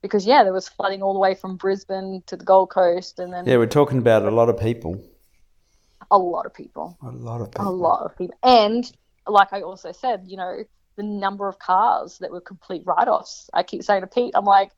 because 0.01 0.25
yeah 0.25 0.43
there 0.43 0.53
was 0.53 0.69
flooding 0.69 1.01
all 1.01 1.13
the 1.13 1.19
way 1.19 1.35
from 1.35 1.57
brisbane 1.57 2.23
to 2.25 2.37
the 2.37 2.45
gold 2.45 2.69
coast 2.69 3.19
and 3.19 3.33
then 3.33 3.45
yeah 3.45 3.57
we're 3.57 3.65
talking 3.65 3.97
about 3.97 4.23
a 4.23 4.31
lot 4.31 4.49
of 4.49 4.57
people 4.57 5.03
a 6.11 6.17
lot 6.17 6.45
of 6.45 6.53
people. 6.53 6.97
A 7.01 7.09
lot 7.09 7.41
of 7.41 7.51
people. 7.51 7.67
A 7.67 7.71
lot 7.71 8.05
of 8.05 8.17
people. 8.17 8.37
And 8.43 8.89
like 9.27 9.51
I 9.51 9.61
also 9.61 9.91
said, 9.91 10.23
you 10.27 10.37
know, 10.37 10.63
the 10.95 11.03
number 11.03 11.47
of 11.47 11.59
cars 11.59 12.17
that 12.19 12.31
were 12.31 12.41
complete 12.41 12.83
write 12.85 13.07
offs. 13.07 13.49
I 13.53 13.63
keep 13.63 13.83
saying 13.83 14.01
to 14.01 14.07
Pete, 14.07 14.33
I'm 14.35 14.45
like, 14.45 14.71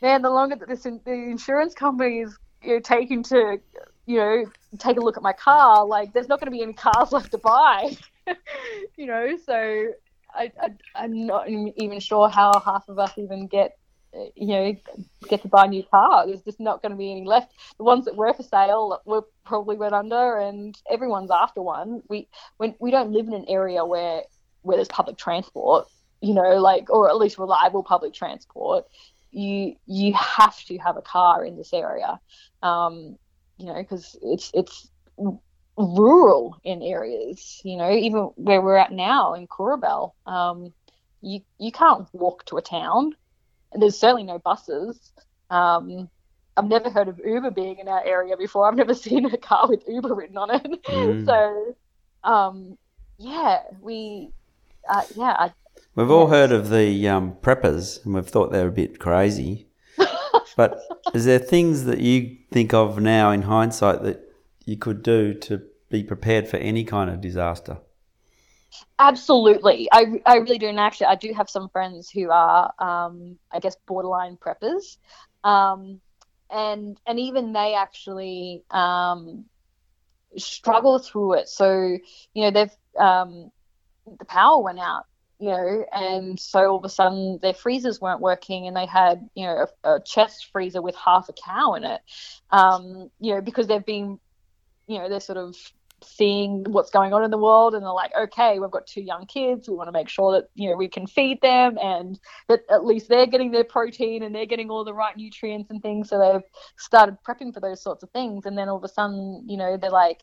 man, 0.00 0.22
the 0.22 0.30
longer 0.30 0.56
that 0.56 0.68
this 0.68 0.86
in, 0.86 1.00
the 1.04 1.12
insurance 1.12 1.74
company 1.74 2.20
is 2.20 2.36
you 2.62 2.74
know, 2.74 2.80
taking 2.80 3.22
to, 3.24 3.58
you 4.06 4.16
know, 4.18 4.44
take 4.78 4.96
a 4.96 5.00
look 5.00 5.16
at 5.16 5.22
my 5.22 5.32
car, 5.32 5.84
like 5.84 6.12
there's 6.12 6.28
not 6.28 6.40
going 6.40 6.46
to 6.46 6.56
be 6.56 6.62
any 6.62 6.72
cars 6.72 7.12
left 7.12 7.30
to 7.32 7.38
buy. 7.38 7.96
you 8.96 9.06
know, 9.06 9.36
so 9.44 9.88
I, 10.34 10.52
I, 10.60 10.68
I'm 10.94 11.26
not 11.26 11.48
even 11.48 12.00
sure 12.00 12.28
how 12.28 12.58
half 12.60 12.88
of 12.88 12.98
us 12.98 13.12
even 13.16 13.46
get 13.46 13.76
you 14.36 14.46
know, 14.46 14.76
get 15.28 15.42
to 15.42 15.48
buy 15.48 15.66
new 15.66 15.82
car. 15.82 16.26
There's 16.26 16.42
just 16.42 16.60
not 16.60 16.82
going 16.82 16.90
to 16.90 16.98
be 16.98 17.10
any 17.10 17.24
left. 17.24 17.54
The 17.78 17.84
ones 17.84 18.04
that 18.04 18.16
were 18.16 18.32
for 18.34 18.42
sale 18.42 19.00
were 19.06 19.22
probably 19.44 19.76
went 19.76 19.94
under, 19.94 20.38
and 20.38 20.76
everyone's 20.90 21.30
after 21.30 21.62
one. 21.62 22.02
We 22.08 22.28
when 22.58 22.74
we 22.78 22.90
don't 22.90 23.12
live 23.12 23.26
in 23.26 23.34
an 23.34 23.46
area 23.48 23.84
where 23.84 24.22
where 24.62 24.76
there's 24.76 24.88
public 24.88 25.16
transport, 25.16 25.86
you 26.20 26.34
know, 26.34 26.56
like 26.58 26.90
or 26.90 27.08
at 27.08 27.16
least 27.16 27.38
reliable 27.38 27.82
public 27.82 28.14
transport. 28.14 28.86
You 29.30 29.76
you 29.86 30.12
have 30.14 30.58
to 30.64 30.78
have 30.78 30.96
a 30.96 31.02
car 31.02 31.44
in 31.44 31.56
this 31.56 31.72
area, 31.72 32.20
um, 32.62 33.16
you 33.56 33.66
know, 33.66 33.74
because 33.74 34.16
it's 34.22 34.50
it's 34.54 34.88
rural 35.76 36.60
in 36.64 36.82
areas. 36.82 37.60
You 37.64 37.76
know, 37.76 37.90
even 37.90 38.30
where 38.36 38.60
we're 38.60 38.76
at 38.76 38.92
now 38.92 39.34
in 39.34 39.46
Coorabell, 39.46 40.12
um, 40.26 40.72
you 41.22 41.40
you 41.58 41.72
can't 41.72 42.06
walk 42.12 42.44
to 42.46 42.58
a 42.58 42.62
town 42.62 43.14
and 43.72 43.82
there's 43.82 43.98
certainly 43.98 44.24
no 44.24 44.38
buses. 44.38 45.12
Um, 45.50 46.08
I've 46.56 46.66
never 46.66 46.90
heard 46.90 47.08
of 47.08 47.20
Uber 47.24 47.50
being 47.50 47.78
in 47.78 47.88
our 47.88 48.04
area 48.04 48.36
before. 48.36 48.68
I've 48.68 48.76
never 48.76 48.94
seen 49.06 49.24
a 49.26 49.36
car 49.36 49.68
with 49.68 49.82
Uber 49.88 50.14
written 50.14 50.36
on 50.36 50.50
it. 50.54 50.82
Mm. 50.84 51.26
so, 51.26 51.76
um, 52.28 52.76
yeah, 53.18 53.62
we, 53.80 54.30
uh, 54.88 55.02
yeah. 55.16 55.36
I, 55.38 55.52
we've 55.94 56.10
all 56.10 56.28
heard 56.28 56.52
of 56.52 56.70
the 56.70 57.08
um, 57.08 57.36
preppers, 57.42 58.04
and 58.04 58.14
we've 58.14 58.26
thought 58.26 58.52
they're 58.52 58.68
a 58.68 58.72
bit 58.72 58.98
crazy. 58.98 59.68
but 60.56 60.80
is 61.14 61.24
there 61.24 61.38
things 61.38 61.84
that 61.84 62.00
you 62.00 62.36
think 62.50 62.72
of 62.74 63.00
now 63.00 63.30
in 63.30 63.42
hindsight 63.42 64.02
that 64.02 64.20
you 64.64 64.76
could 64.76 65.02
do 65.02 65.34
to 65.34 65.62
be 65.88 66.02
prepared 66.02 66.48
for 66.48 66.56
any 66.56 66.84
kind 66.84 67.10
of 67.10 67.20
disaster? 67.20 67.78
Absolutely, 68.98 69.88
I, 69.92 70.20
I 70.24 70.36
really 70.36 70.58
do. 70.58 70.68
And 70.68 70.80
actually, 70.80 71.06
I 71.06 71.16
do 71.16 71.32
have 71.34 71.50
some 71.50 71.68
friends 71.68 72.08
who 72.08 72.30
are, 72.30 72.72
um, 72.78 73.38
I 73.50 73.58
guess, 73.58 73.76
borderline 73.86 74.38
preppers, 74.38 74.96
um, 75.44 76.00
and 76.50 76.98
and 77.06 77.18
even 77.18 77.52
they 77.52 77.74
actually 77.74 78.64
um, 78.70 79.44
struggle 80.36 80.98
through 80.98 81.34
it. 81.34 81.48
So 81.48 81.98
you 82.34 82.42
know, 82.42 82.50
they've 82.50 82.76
um, 82.98 83.50
the 84.18 84.24
power 84.24 84.62
went 84.62 84.78
out, 84.78 85.04
you 85.38 85.48
know, 85.48 85.84
and 85.92 86.38
so 86.38 86.70
all 86.70 86.78
of 86.78 86.84
a 86.84 86.88
sudden 86.88 87.38
their 87.42 87.54
freezers 87.54 88.00
weren't 88.00 88.20
working, 88.20 88.66
and 88.66 88.76
they 88.76 88.86
had 88.86 89.28
you 89.34 89.46
know 89.46 89.66
a, 89.84 89.94
a 89.94 90.00
chest 90.00 90.48
freezer 90.52 90.82
with 90.82 90.96
half 90.96 91.28
a 91.28 91.32
cow 91.32 91.74
in 91.74 91.84
it, 91.84 92.00
um, 92.50 93.10
you 93.20 93.34
know, 93.34 93.40
because 93.40 93.66
they've 93.66 93.84
been, 93.84 94.18
you 94.86 94.98
know, 94.98 95.08
they're 95.08 95.20
sort 95.20 95.38
of 95.38 95.56
seeing 96.04 96.64
what's 96.64 96.90
going 96.90 97.12
on 97.12 97.24
in 97.24 97.30
the 97.30 97.38
world 97.38 97.74
and 97.74 97.82
they're 97.82 97.92
like 97.92 98.12
okay 98.18 98.58
we've 98.58 98.70
got 98.70 98.86
two 98.86 99.00
young 99.00 99.26
kids. 99.26 99.68
We 99.68 99.76
want 99.76 99.88
to 99.88 99.92
make 99.92 100.08
sure 100.08 100.32
that 100.32 100.48
you 100.54 100.70
know 100.70 100.76
we 100.76 100.88
can 100.88 101.06
feed 101.06 101.40
them 101.40 101.78
and 101.78 102.18
that 102.48 102.60
at 102.70 102.84
least 102.84 103.08
they're 103.08 103.26
getting 103.26 103.50
their 103.50 103.64
protein 103.64 104.22
and 104.22 104.34
they're 104.34 104.46
getting 104.46 104.70
all 104.70 104.84
the 104.84 104.94
right 104.94 105.16
nutrients 105.16 105.70
and 105.70 105.82
things. 105.82 106.08
So 106.08 106.18
they've 106.18 106.42
started 106.76 107.18
prepping 107.26 107.54
for 107.54 107.60
those 107.60 107.82
sorts 107.82 108.02
of 108.02 108.10
things. 108.10 108.46
And 108.46 108.56
then 108.56 108.68
all 108.68 108.76
of 108.76 108.84
a 108.84 108.88
sudden 108.88 109.44
you 109.46 109.56
know 109.56 109.76
they're 109.76 109.90
like 109.90 110.22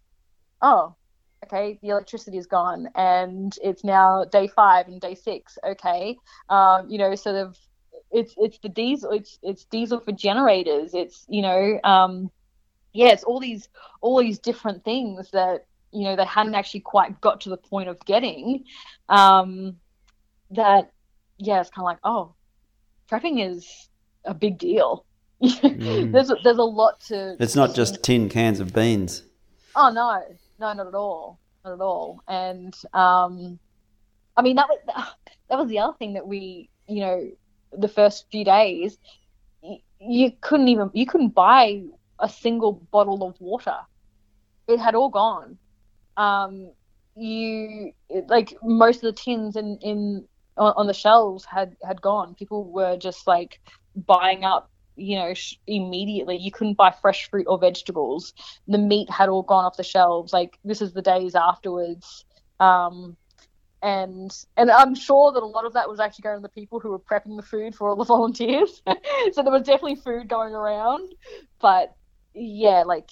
oh 0.62 0.96
okay 1.44 1.80
the 1.82 1.90
electricity 1.90 2.38
is 2.38 2.46
gone 2.46 2.90
and 2.96 3.58
it's 3.64 3.84
now 3.84 4.26
day 4.26 4.48
five 4.48 4.88
and 4.88 5.02
day 5.02 5.16
six 5.16 5.58
okay 5.66 6.18
um, 6.50 6.90
you 6.90 6.98
know 6.98 7.16
sort 7.16 7.36
of 7.36 7.58
it's 8.12 8.34
it's 8.38 8.58
the 8.60 8.70
diesel 8.70 9.12
it's 9.12 9.40
it's 9.44 9.66
diesel 9.66 10.00
for 10.00 10.12
generators 10.12 10.94
it's 10.94 11.26
you 11.30 11.42
know 11.42 11.80
um, 11.84 12.30
yeah, 12.94 13.10
it's 13.10 13.24
all 13.24 13.40
these 13.40 13.70
all 14.02 14.20
these 14.20 14.40
different 14.40 14.84
things 14.84 15.32
that 15.32 15.66
you 15.92 16.04
know 16.04 16.16
they 16.16 16.26
hadn't 16.26 16.56
actually 16.56 16.82
quite 16.82 17.20
got 17.22 17.42
to 17.42 17.50
the 17.50 17.58
point 17.58 17.90
of 17.90 18.00
getting. 18.06 18.66
Um, 19.08 19.78
that 20.52 20.92
yeah, 21.38 21.62
it's 21.62 21.70
kind 21.70 21.84
of 21.84 21.86
like 21.86 22.00
oh, 22.04 22.34
prepping 23.10 23.48
is 23.48 23.90
a 24.26 24.34
big 24.34 24.58
deal. 24.58 25.06
mm. 25.44 26.12
There's 26.12 26.30
a, 26.32 26.36
there's 26.44 26.58
a 26.58 26.64
lot 26.64 27.00
to. 27.08 27.36
It's 27.40 27.56
not 27.56 27.76
just 27.76 28.04
tin 28.04 28.30
cans 28.30 28.60
of 28.60 28.74
beans. 28.74 29.24
Oh 29.76 29.92
no, 29.92 30.22
no, 30.60 30.74
not 30.74 30.88
at 30.88 30.96
all, 30.96 31.40
not 31.64 31.74
at 31.74 31.82
all. 31.82 32.22
And 32.28 32.76
um, 32.94 33.60
I 34.36 34.42
mean 34.42 34.56
that 34.56 34.68
was 34.68 34.80
that 35.50 35.58
was 35.58 35.70
the 35.70 35.80
other 35.80 35.98
thing 35.98 36.14
that 36.14 36.28
we, 36.28 36.70
you 36.88 37.02
know, 37.02 37.30
the 37.78 37.88
first 37.88 38.26
few 38.32 38.44
days, 38.46 38.98
you 40.00 40.32
couldn't 40.42 40.68
even 40.68 40.90
you 40.94 41.06
couldn't 41.06 41.30
buy 41.30 41.84
a 42.20 42.30
single 42.30 42.74
bottle 42.92 43.24
of 43.24 43.40
water. 43.40 43.78
It 44.68 44.80
had 44.80 44.96
all 44.96 45.10
gone. 45.10 45.58
Um, 46.18 46.72
you 47.16 47.94
like 48.28 48.56
most 48.64 48.98
of 48.98 49.02
the 49.04 49.14
tins 49.14 49.56
in 49.56 49.78
in 49.82 50.26
on, 50.58 50.74
on 50.76 50.88
the 50.88 50.94
shelves 50.94 51.46
had 51.46 51.76
had 51.84 52.02
gone. 52.02 52.36
People 52.36 52.72
were 52.72 52.98
just 52.98 53.28
like 53.28 53.60
buying 53.96 54.44
up 54.44 54.70
you 55.00 55.18
know 55.18 55.34
sh- 55.34 55.56
immediately 55.68 56.38
you 56.38 56.52
couldn't 56.52 56.76
buy 56.76 56.92
fresh 56.92 57.30
fruit 57.30 57.46
or 57.48 57.58
vegetables 57.58 58.34
the 58.68 58.78
meat 58.78 59.10
had 59.10 59.30
all 59.30 59.44
gone 59.44 59.66
off 59.66 59.78
the 59.78 59.84
shelves 59.84 60.34
like 60.34 60.60
this 60.64 60.82
is 60.82 60.94
the 60.94 61.02
days 61.02 61.36
afterwards 61.36 62.26
um, 62.60 63.16
and 63.82 64.32
and 64.58 64.70
I'm 64.70 64.96
sure 64.96 65.32
that 65.32 65.42
a 65.42 65.46
lot 65.46 65.66
of 65.66 65.74
that 65.74 65.88
was 65.88 66.00
actually 66.00 66.24
going 66.24 66.38
to 66.38 66.42
the 66.42 66.50
people 66.50 66.80
who 66.80 66.90
were 66.90 67.00
prepping 67.00 67.38
the 67.38 67.44
food 67.44 67.76
for 67.76 67.90
all 67.90 67.96
the 67.96 68.04
volunteers. 68.16 68.82
so 69.32 69.42
there 69.42 69.52
was 69.52 69.64
definitely 69.64 69.96
food 69.96 70.28
going 70.28 70.54
around, 70.54 71.14
but 71.62 71.96
yeah, 72.34 72.84
like 72.86 73.10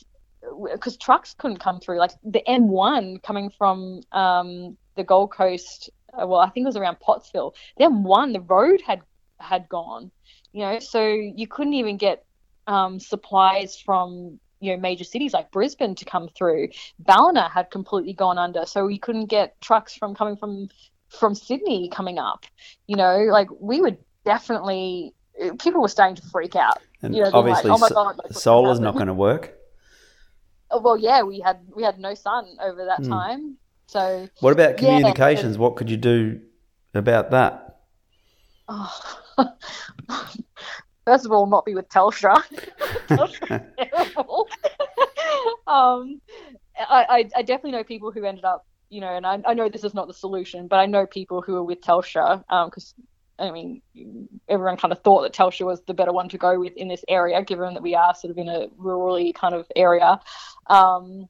because 0.71 0.97
trucks 0.97 1.35
couldn't 1.37 1.59
come 1.59 1.79
through. 1.79 1.99
Like 1.99 2.11
the 2.23 2.43
M1 2.47 3.23
coming 3.23 3.49
from 3.49 4.01
um, 4.11 4.77
the 4.95 5.03
Gold 5.03 5.31
Coast, 5.31 5.89
uh, 6.13 6.27
well, 6.27 6.39
I 6.39 6.49
think 6.49 6.65
it 6.65 6.67
was 6.67 6.77
around 6.77 6.99
Pottsville. 6.99 7.55
The 7.77 7.85
M1, 7.85 8.33
the 8.33 8.41
road 8.41 8.81
had 8.85 9.01
had 9.39 9.69
gone, 9.69 10.11
you 10.53 10.61
know, 10.61 10.79
so 10.79 11.05
you 11.07 11.47
couldn't 11.47 11.73
even 11.73 11.97
get 11.97 12.25
um, 12.67 12.99
supplies 12.99 13.79
from 13.79 14.39
you 14.59 14.73
know 14.73 14.81
major 14.81 15.03
cities 15.03 15.33
like 15.33 15.51
Brisbane 15.51 15.95
to 15.95 16.05
come 16.05 16.29
through. 16.35 16.69
Ballina 16.99 17.49
had 17.49 17.71
completely 17.71 18.13
gone 18.13 18.37
under, 18.37 18.65
so 18.65 18.85
we 18.85 18.97
couldn't 18.97 19.27
get 19.27 19.59
trucks 19.61 19.95
from 19.95 20.15
coming 20.15 20.35
from 20.35 20.69
from 21.09 21.35
Sydney 21.35 21.89
coming 21.89 22.19
up. 22.19 22.45
You 22.87 22.95
know, 22.95 23.17
like 23.31 23.47
we 23.59 23.81
were 23.81 23.97
definitely 24.25 25.13
people 25.59 25.81
were 25.81 25.87
starting 25.87 26.15
to 26.15 26.21
freak 26.23 26.55
out. 26.55 26.79
And 27.01 27.15
you 27.15 27.23
know, 27.23 27.31
obviously, 27.33 27.69
like, 27.69 27.81
oh 27.91 27.93
God, 27.93 28.17
like, 28.17 28.33
solar's 28.33 28.79
not 28.79 28.95
going 28.95 29.07
to 29.07 29.13
work. 29.13 29.53
Oh, 30.69 30.81
well, 30.81 30.97
yeah, 30.97 31.21
we 31.21 31.39
had 31.39 31.59
we 31.75 31.83
had 31.83 31.99
no 31.99 32.13
sun 32.13 32.45
over 32.61 32.85
that 32.85 33.01
mm. 33.01 33.09
time. 33.09 33.57
So 33.87 34.27
what 34.41 34.51
about 34.51 34.77
communications? 34.77 35.55
Yeah, 35.55 35.61
what 35.61 35.75
could 35.75 35.89
you 35.89 35.97
do 35.97 36.41
about 36.93 37.31
that? 37.31 37.79
Oh. 38.67 39.19
First 41.05 41.25
of 41.25 41.31
all, 41.31 41.47
not 41.47 41.65
be 41.65 41.73
with 41.73 41.87
Telstra. 41.89 42.43
terrible. 43.07 44.47
um, 45.67 46.21
I, 46.77 47.29
I, 47.35 47.41
definitely 47.43 47.71
know 47.71 47.83
people 47.83 48.11
who 48.11 48.25
ended 48.25 48.43
up, 48.43 48.67
you 48.89 48.99
know, 48.99 49.15
and 49.15 49.25
I, 49.25 49.41
I 49.45 49.53
know 49.53 49.69
this 49.69 49.83
is 49.83 49.93
not 49.93 50.07
the 50.07 50.13
solution, 50.13 50.67
but 50.67 50.77
I 50.77 50.85
know 50.85 51.05
people 51.05 51.41
who 51.41 51.55
are 51.55 51.63
with 51.63 51.81
Telstra 51.81 52.39
because 52.65 52.93
um, 52.97 53.05
I 53.39 53.51
mean, 53.51 53.81
everyone 54.49 54.77
kind 54.77 54.91
of 54.91 55.01
thought 55.03 55.21
that 55.21 55.33
Telstra 55.33 55.65
was 55.65 55.81
the 55.87 55.93
better 55.93 56.11
one 56.11 56.27
to 56.29 56.37
go 56.37 56.59
with 56.59 56.73
in 56.75 56.87
this 56.87 57.05
area, 57.07 57.41
given 57.43 57.75
that 57.75 57.83
we 57.83 57.95
are 57.95 58.13
sort 58.15 58.31
of 58.31 58.37
in 58.37 58.49
a 58.49 58.67
rurally 58.79 59.33
kind 59.33 59.53
of 59.53 59.65
area. 59.75 60.19
Um, 60.67 61.27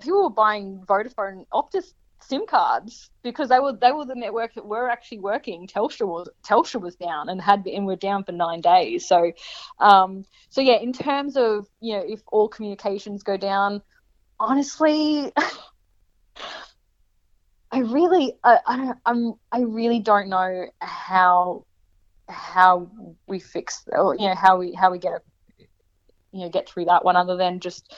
people 0.00 0.22
were 0.22 0.30
buying 0.30 0.82
Vodafone 0.86 1.46
Optus 1.52 1.92
SIM 2.28 2.46
cards 2.46 3.10
because 3.22 3.48
they 3.48 3.58
were 3.58 3.72
they 3.72 3.92
were 3.92 4.04
the 4.04 4.14
network 4.14 4.54
that 4.54 4.66
were 4.66 4.88
actually 4.88 5.20
working. 5.20 5.66
Telstra 5.66 6.06
was 6.06 6.28
Telstra 6.46 6.80
was 6.80 6.96
down 6.96 7.28
and 7.28 7.40
had 7.40 7.64
been 7.64 7.84
were 7.84 7.96
down 7.96 8.24
for 8.24 8.32
nine 8.32 8.60
days. 8.60 9.06
So, 9.06 9.32
um, 9.78 10.24
so 10.50 10.60
yeah, 10.60 10.78
in 10.78 10.92
terms 10.92 11.36
of 11.36 11.66
you 11.80 11.96
know 11.96 12.04
if 12.06 12.20
all 12.28 12.48
communications 12.48 13.22
go 13.22 13.36
down, 13.36 13.82
honestly, 14.38 15.32
I 17.70 17.78
really 17.78 18.34
I, 18.42 18.58
I 18.66 18.76
don't 18.76 18.98
I'm 19.04 19.34
I 19.50 19.60
really 19.60 20.00
don't 20.00 20.28
know 20.28 20.66
how 20.80 21.64
how 22.28 22.90
we 23.26 23.38
fix 23.38 23.84
or 23.88 24.14
you 24.14 24.28
know 24.28 24.34
how 24.34 24.58
we 24.58 24.72
how 24.74 24.90
we 24.90 24.98
get 24.98 25.12
a, 25.12 25.20
you 26.32 26.40
know 26.40 26.48
get 26.48 26.68
through 26.68 26.86
that 26.86 27.04
one 27.04 27.16
other 27.16 27.36
than 27.36 27.60
just 27.60 27.92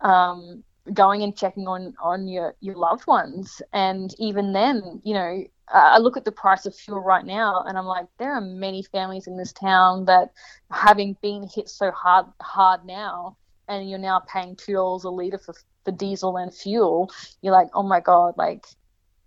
um 0.00 0.64
going 0.92 1.22
and 1.22 1.36
checking 1.36 1.66
on 1.66 1.94
on 2.02 2.26
your 2.26 2.54
your 2.60 2.76
loved 2.76 3.06
ones 3.06 3.62
and 3.72 4.14
even 4.18 4.52
then 4.52 5.00
you 5.04 5.14
know 5.14 5.44
i 5.72 5.98
look 5.98 6.16
at 6.16 6.24
the 6.24 6.32
price 6.32 6.66
of 6.66 6.74
fuel 6.74 7.00
right 7.00 7.24
now 7.24 7.62
and 7.66 7.78
i'm 7.78 7.86
like 7.86 8.06
there 8.18 8.32
are 8.32 8.40
many 8.40 8.82
families 8.82 9.26
in 9.26 9.36
this 9.36 9.52
town 9.52 10.04
that 10.04 10.30
having 10.70 11.16
been 11.22 11.48
hit 11.54 11.68
so 11.68 11.90
hard 11.90 12.26
hard 12.40 12.84
now 12.84 13.36
and 13.68 13.88
you're 13.88 13.98
now 13.98 14.20
paying 14.20 14.56
two 14.56 14.72
dollars 14.72 15.04
a 15.04 15.10
liter 15.10 15.38
for 15.38 15.54
for 15.84 15.92
diesel 15.92 16.36
and 16.36 16.52
fuel 16.52 17.10
you're 17.40 17.52
like 17.52 17.68
oh 17.74 17.82
my 17.82 18.00
god 18.00 18.34
like 18.36 18.66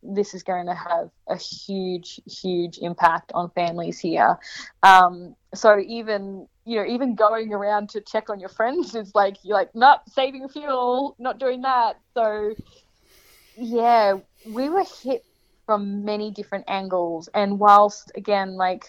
this 0.03 0.33
is 0.33 0.43
going 0.43 0.65
to 0.65 0.73
have 0.73 1.09
a 1.27 1.37
huge, 1.37 2.19
huge 2.25 2.77
impact 2.79 3.31
on 3.33 3.49
families 3.51 3.99
here. 3.99 4.37
Um, 4.83 5.35
so 5.53 5.79
even 5.79 6.47
you 6.65 6.77
know, 6.77 6.85
even 6.85 7.15
going 7.15 7.53
around 7.53 7.89
to 7.89 8.01
check 8.01 8.29
on 8.29 8.39
your 8.39 8.49
friends 8.49 8.95
is 8.95 9.13
like 9.13 9.37
you're 9.43 9.57
like, 9.57 9.73
not 9.75 10.09
saving 10.09 10.47
fuel, 10.49 11.15
not 11.19 11.39
doing 11.39 11.61
that. 11.61 11.99
So 12.13 12.53
yeah, 13.57 14.15
we 14.45 14.69
were 14.69 14.85
hit 15.03 15.25
from 15.65 16.03
many 16.03 16.31
different 16.31 16.65
angles, 16.67 17.29
and 17.33 17.59
whilst 17.59 18.11
again, 18.15 18.55
like 18.55 18.85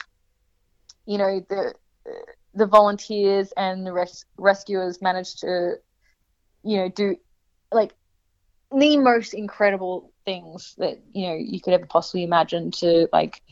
you 1.07 1.19
know, 1.19 1.45
the 1.49 1.75
the 2.55 2.67
volunteers 2.67 3.53
and 3.57 3.87
the 3.87 3.93
res- 3.93 4.25
rescuers 4.39 5.03
managed 5.03 5.41
to, 5.41 5.75
you 6.63 6.77
know, 6.77 6.89
do 6.89 7.17
like 7.73 7.95
the 8.71 8.97
most 8.97 9.35
incredible 9.35 10.13
things 10.25 10.75
that 10.79 11.01
you 11.13 11.29
know 11.29 11.35
you 11.35 11.61
could 11.61 11.75
ever 11.75 11.87
possibly 11.87 12.25
imagine 12.25 12.71
to 12.71 13.09
like 13.13 13.43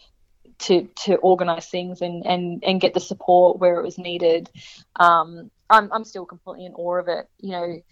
to 0.63 0.89
to 0.97 1.17
organize 1.17 1.67
things 1.67 2.01
and 2.01 2.25
and 2.27 2.63
and 2.65 2.81
get 2.81 2.95
the 2.95 3.01
support 3.01 3.59
where 3.59 3.79
it 3.79 3.83
was 3.83 3.99
needed 3.99 4.49
um 4.97 5.51
i'm 5.71 5.93
i'm 5.93 6.05
still 6.05 6.25
completely 6.25 6.65
in 6.65 6.73
awe 6.75 6.99
of 6.99 7.09
it 7.09 7.29
you 7.41 7.51
know 7.51 7.83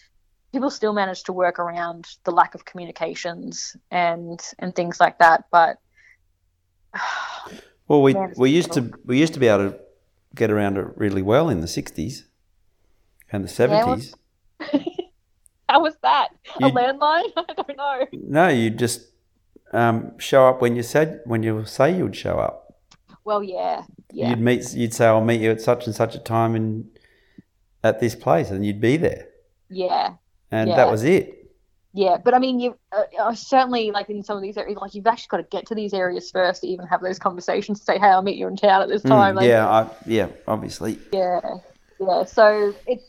people 0.52 0.70
still 0.70 0.92
manage 0.92 1.22
to 1.24 1.32
work 1.32 1.58
around 1.58 2.06
the 2.24 2.30
lack 2.30 2.54
of 2.54 2.64
communications 2.64 3.76
and 3.90 4.40
and 4.58 4.74
things 4.74 5.00
like 5.00 5.18
that 5.18 5.44
but 5.50 5.78
well 7.88 8.02
we 8.02 8.14
man, 8.14 8.32
we 8.36 8.50
used 8.50 8.72
to 8.72 8.92
we 9.04 9.18
used 9.18 9.34
to 9.34 9.40
be 9.40 9.48
able 9.48 9.70
to 9.70 9.78
get 10.34 10.50
around 10.50 10.76
it 10.76 10.86
really 10.96 11.22
well 11.22 11.48
in 11.48 11.60
the 11.60 11.66
60s 11.66 12.22
and 13.32 13.44
the 13.44 13.48
70s 13.48 14.14
yeah, 14.60 14.80
How 15.70 15.80
was 15.80 15.94
that? 16.02 16.30
You, 16.58 16.66
a 16.66 16.70
landline? 16.72 17.30
I 17.36 17.54
don't 17.54 17.76
know. 17.76 18.06
No, 18.12 18.48
you 18.48 18.70
just 18.70 19.06
um, 19.72 20.18
show 20.18 20.46
up 20.46 20.60
when 20.60 20.76
you 20.76 20.82
said 20.82 21.20
when 21.24 21.42
you 21.42 21.64
say 21.64 21.96
you'd 21.96 22.16
show 22.16 22.38
up. 22.38 22.74
Well, 23.24 23.42
yeah, 23.42 23.82
yeah. 24.12 24.30
You'd 24.30 24.40
meet. 24.40 24.72
You'd 24.74 24.94
say, 24.94 25.06
"I'll 25.06 25.20
meet 25.20 25.40
you 25.40 25.50
at 25.50 25.60
such 25.60 25.86
and 25.86 25.94
such 25.94 26.14
a 26.14 26.18
time 26.18 26.54
and 26.54 26.88
at 27.82 28.00
this 28.00 28.14
place," 28.14 28.50
and 28.50 28.64
you'd 28.64 28.80
be 28.80 28.96
there. 28.96 29.28
Yeah. 29.68 30.14
And 30.50 30.70
yeah. 30.70 30.76
that 30.76 30.90
was 30.90 31.04
it. 31.04 31.40
Yeah, 31.92 32.18
but 32.22 32.34
I 32.34 32.38
mean, 32.38 32.60
you 32.60 32.76
uh, 32.92 33.34
certainly 33.34 33.90
like 33.90 34.08
in 34.10 34.22
some 34.22 34.36
of 34.36 34.42
these 34.42 34.56
areas, 34.56 34.78
like 34.80 34.94
you've 34.94 35.06
actually 35.06 35.28
got 35.28 35.36
to 35.38 35.56
get 35.56 35.66
to 35.66 35.74
these 35.74 35.92
areas 35.92 36.30
first 36.30 36.62
to 36.62 36.68
even 36.68 36.86
have 36.86 37.00
those 37.02 37.18
conversations. 37.18 37.80
To 37.80 37.84
say, 37.84 37.98
"Hey, 37.98 38.06
I'll 38.06 38.22
meet 38.22 38.36
you 38.36 38.46
in 38.46 38.56
town 38.56 38.82
at 38.82 38.88
this 38.88 39.02
mm, 39.02 39.08
time." 39.08 39.34
Mm, 39.34 39.38
like, 39.38 39.48
yeah, 39.48 39.68
I, 39.68 39.90
yeah, 40.06 40.28
obviously. 40.46 40.98
Yeah, 41.12 41.40
yeah. 41.98 42.24
So 42.24 42.74
it's 42.86 43.04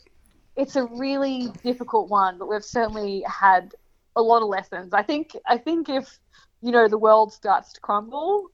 it's 0.56 0.74
a 0.74 0.84
really 0.86 1.52
difficult 1.62 2.10
one, 2.10 2.38
but 2.38 2.48
we've 2.48 2.64
certainly 2.64 3.24
had 3.26 3.72
a 4.16 4.22
lot 4.22 4.42
of 4.42 4.48
lessons. 4.48 4.92
I 4.92 5.02
think 5.02 5.36
I 5.46 5.58
think 5.58 5.88
if 5.88 6.18
you 6.62 6.70
know 6.70 6.88
the 6.88 6.98
world 6.98 7.32
starts 7.32 7.72
to 7.74 7.80
crumble, 7.80 8.46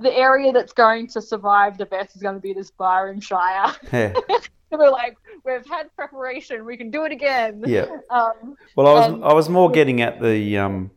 the 0.00 0.12
area 0.12 0.52
that's 0.52 0.72
going 0.72 1.06
to 1.08 1.22
survive 1.22 1.78
the 1.78 1.86
best 1.86 2.16
is 2.16 2.22
going 2.22 2.34
to 2.34 2.40
be 2.40 2.52
this 2.52 2.70
Byron 2.70 3.20
Shire. 3.20 3.74
Yeah. 3.92 4.14
we're 4.78 4.90
like, 4.90 5.18
we've 5.44 5.66
had 5.66 5.94
preparation, 5.94 6.64
we 6.64 6.78
can 6.78 6.90
do 6.90 7.04
it 7.04 7.12
again. 7.12 7.62
Yeah. 7.66 7.86
Um, 8.10 8.56
well, 8.74 8.86
I 8.86 8.92
was 8.92 9.12
and, 9.12 9.24
I 9.24 9.32
was 9.34 9.48
more 9.48 9.70
getting 9.70 10.00
at 10.00 10.20
the 10.20 10.58
um, 10.58 10.90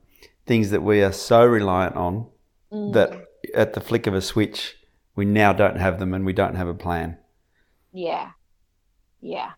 things 0.45 0.69
that 0.69 0.81
we 0.81 1.03
are 1.03 1.11
so 1.11 1.45
reliant 1.45 1.95
on 1.95 2.27
mm. 2.72 2.93
that 2.93 3.26
at 3.53 3.73
the 3.73 3.81
flick 3.81 4.07
of 4.07 4.14
a 4.14 4.22
switch, 4.22 4.77
we 5.15 5.26
now 5.26 5.52
don't 5.52 5.77
have 5.77 5.99
them 5.99 6.14
and 6.14 6.26
we 6.26 6.34
don't 6.34 6.56
have 6.56 6.68
a 6.68 6.73
plan. 6.73 7.18
Yeah. 7.91 8.31
Yeah 9.22 9.52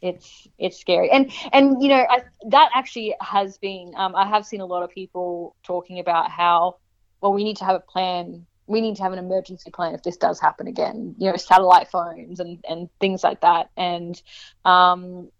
it's 0.00 0.46
it's 0.58 0.78
scary. 0.78 1.10
And 1.10 1.30
and 1.52 1.82
you 1.82 1.88
know 1.88 2.06
I, 2.08 2.22
that 2.48 2.70
actually 2.74 3.14
has 3.20 3.58
been 3.58 3.92
um, 3.96 4.14
i 4.14 4.26
have 4.26 4.46
seen 4.46 4.60
a 4.60 4.66
lot 4.66 4.82
of 4.82 4.90
people 4.90 5.56
talking 5.62 5.98
about 5.98 6.30
how 6.30 6.76
well 7.20 7.32
we 7.32 7.44
need 7.44 7.56
to 7.58 7.64
have 7.64 7.76
a 7.76 7.80
plan. 7.80 8.46
We 8.66 8.82
need 8.82 8.96
to 8.96 9.02
have 9.02 9.14
an 9.14 9.18
emergency 9.18 9.70
plan 9.70 9.94
if 9.94 10.02
this 10.02 10.18
does 10.18 10.38
happen 10.38 10.66
again 10.66 11.14
you 11.18 11.30
know 11.30 11.36
satellite 11.36 11.90
phones 11.90 12.40
and 12.40 12.62
and 12.68 12.88
things 13.00 13.24
like 13.24 13.40
that. 13.40 13.70
And 13.76 14.20
um 14.64 15.30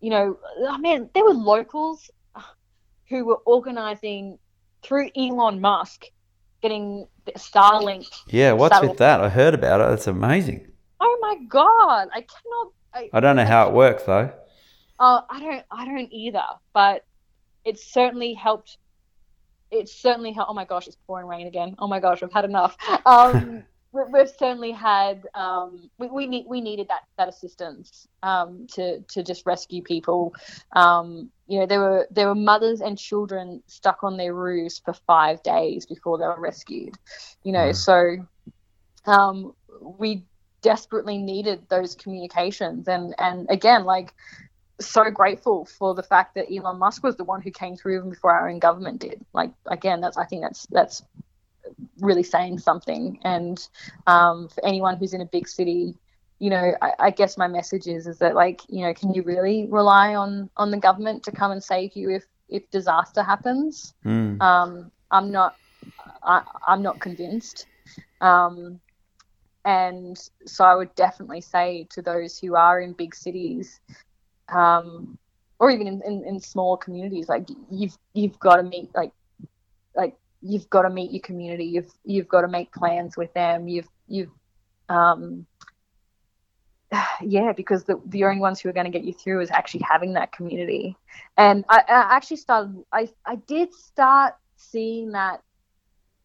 you 0.00 0.10
know 0.10 0.36
i 0.68 0.76
mean 0.78 1.08
there 1.14 1.24
were 1.24 1.32
locals 1.32 2.10
who 3.08 3.24
were 3.24 3.38
organizing 3.46 4.38
through 4.82 5.08
elon 5.16 5.60
musk 5.60 6.06
getting 6.60 7.06
starlink 7.36 8.06
yeah 8.26 8.52
what's 8.52 8.80
with 8.80 8.98
that? 8.98 9.20
I 9.20 9.28
heard 9.28 9.54
about 9.54 9.80
it. 9.80 9.88
That's 9.90 10.08
amazing. 10.08 10.66
Oh 11.00 11.18
my 11.20 11.36
god 11.48 12.08
i 12.12 12.20
cannot 12.20 12.72
I, 12.94 13.10
I 13.12 13.20
don't 13.20 13.36
know 13.36 13.44
how 13.44 13.68
it 13.68 13.74
works 13.74 14.04
though. 14.04 14.32
Uh, 14.98 15.22
I 15.28 15.40
don't. 15.40 15.64
I 15.70 15.84
don't 15.84 16.12
either. 16.12 16.44
But 16.72 17.04
it's 17.64 17.92
certainly 17.92 18.34
helped. 18.34 18.78
It's 19.70 19.94
certainly 19.94 20.32
helped. 20.32 20.50
Oh 20.50 20.54
my 20.54 20.64
gosh, 20.64 20.86
it's 20.86 20.96
pouring 21.06 21.26
rain 21.26 21.46
again. 21.46 21.74
Oh 21.78 21.86
my 21.86 22.00
gosh, 22.00 22.22
I've 22.22 22.32
had 22.32 22.44
enough. 22.44 22.76
Um, 23.06 23.64
we've 23.92 24.28
certainly 24.38 24.72
had 24.72 25.26
um, 25.34 25.90
we, 25.98 26.08
we 26.08 26.26
need 26.26 26.46
we 26.48 26.60
needed 26.60 26.88
that 26.88 27.02
that 27.18 27.28
assistance 27.28 28.08
um, 28.22 28.66
to 28.72 29.00
to 29.00 29.22
just 29.22 29.44
rescue 29.46 29.82
people. 29.82 30.34
Um, 30.72 31.30
you 31.46 31.60
know, 31.60 31.66
there 31.66 31.80
were 31.80 32.06
there 32.10 32.28
were 32.28 32.34
mothers 32.34 32.80
and 32.80 32.98
children 32.98 33.62
stuck 33.66 34.02
on 34.02 34.16
their 34.16 34.34
roofs 34.34 34.80
for 34.84 34.92
five 34.92 35.42
days 35.42 35.86
before 35.86 36.18
they 36.18 36.24
were 36.24 36.40
rescued. 36.40 36.94
You 37.44 37.52
know, 37.52 37.70
mm. 37.70 37.76
so 37.76 38.26
um, 39.10 39.54
we 39.98 40.24
desperately 40.62 41.18
needed 41.18 41.68
those 41.68 41.94
communications, 41.94 42.88
and 42.88 43.14
and 43.18 43.46
again, 43.50 43.84
like 43.84 44.14
so 44.80 45.10
grateful 45.10 45.64
for 45.64 45.94
the 45.94 46.02
fact 46.02 46.34
that 46.34 46.52
Elon 46.52 46.78
Musk 46.78 47.02
was 47.02 47.16
the 47.16 47.24
one 47.24 47.40
who 47.40 47.50
came 47.50 47.76
through 47.76 47.98
even 47.98 48.10
before 48.10 48.32
our 48.32 48.48
own 48.48 48.58
government 48.58 49.00
did. 49.00 49.24
Like 49.32 49.52
again, 49.66 50.00
that's 50.00 50.16
I 50.16 50.24
think 50.24 50.42
that's 50.42 50.66
that's 50.66 51.02
really 52.00 52.22
saying 52.22 52.58
something. 52.58 53.18
And 53.22 53.66
um, 54.06 54.48
for 54.48 54.64
anyone 54.64 54.96
who's 54.96 55.14
in 55.14 55.20
a 55.20 55.26
big 55.26 55.48
city, 55.48 55.94
you 56.38 56.50
know, 56.50 56.74
I, 56.82 56.92
I, 56.98 57.10
guess 57.10 57.38
my 57.38 57.46
message 57.46 57.86
is 57.86 58.06
is 58.06 58.18
that 58.18 58.34
like, 58.34 58.62
you 58.68 58.84
know, 58.84 58.92
can 58.94 59.14
you 59.14 59.22
really 59.22 59.66
rely 59.70 60.14
on 60.14 60.50
on 60.56 60.70
the 60.70 60.76
government 60.76 61.22
to 61.24 61.32
come 61.32 61.52
and 61.52 61.62
save 61.62 61.94
you 61.94 62.10
if 62.10 62.24
if 62.48 62.68
disaster 62.70 63.22
happens? 63.22 63.94
Mm. 64.04 64.40
Um, 64.40 64.90
I'm 65.10 65.30
not, 65.30 65.56
I, 66.22 66.42
I'm 66.66 66.82
not 66.82 67.00
convinced. 67.00 67.66
Um, 68.20 68.80
and 69.64 70.18
so 70.46 70.64
I 70.64 70.74
would 70.74 70.94
definitely 70.94 71.40
say 71.40 71.86
to 71.90 72.02
those 72.02 72.38
who 72.38 72.56
are 72.56 72.80
in 72.80 72.92
big 72.92 73.14
cities, 73.14 73.80
um, 74.48 75.18
or 75.58 75.70
even 75.70 75.86
in, 75.86 76.02
in, 76.04 76.24
in 76.24 76.76
communities, 76.78 77.28
like 77.28 77.48
you've 77.70 77.96
you've 78.14 78.38
got 78.38 78.56
to 78.56 78.62
meet 78.62 78.90
like 78.94 79.12
like 79.94 80.16
you've 80.40 80.68
got 80.70 80.82
to 80.82 80.90
meet 80.90 81.12
your 81.12 81.22
community. 81.22 81.64
You've 81.64 81.92
you've 82.04 82.28
got 82.28 82.40
to 82.40 82.48
make 82.48 82.72
plans 82.72 83.16
with 83.16 83.32
them. 83.34 83.68
You've 83.68 83.88
you've 84.08 84.30
um, 84.88 85.46
yeah, 87.22 87.52
because 87.52 87.84
the 87.84 88.00
the 88.06 88.24
only 88.24 88.40
ones 88.40 88.60
who 88.60 88.68
are 88.68 88.72
going 88.72 88.90
to 88.90 88.92
get 88.92 89.04
you 89.04 89.12
through 89.12 89.40
is 89.40 89.50
actually 89.50 89.84
having 89.88 90.14
that 90.14 90.32
community. 90.32 90.96
And 91.36 91.64
I, 91.68 91.82
I 91.88 92.16
actually 92.16 92.38
started. 92.38 92.82
I 92.92 93.08
I 93.24 93.36
did 93.36 93.72
start 93.72 94.34
seeing 94.56 95.12
that 95.12 95.42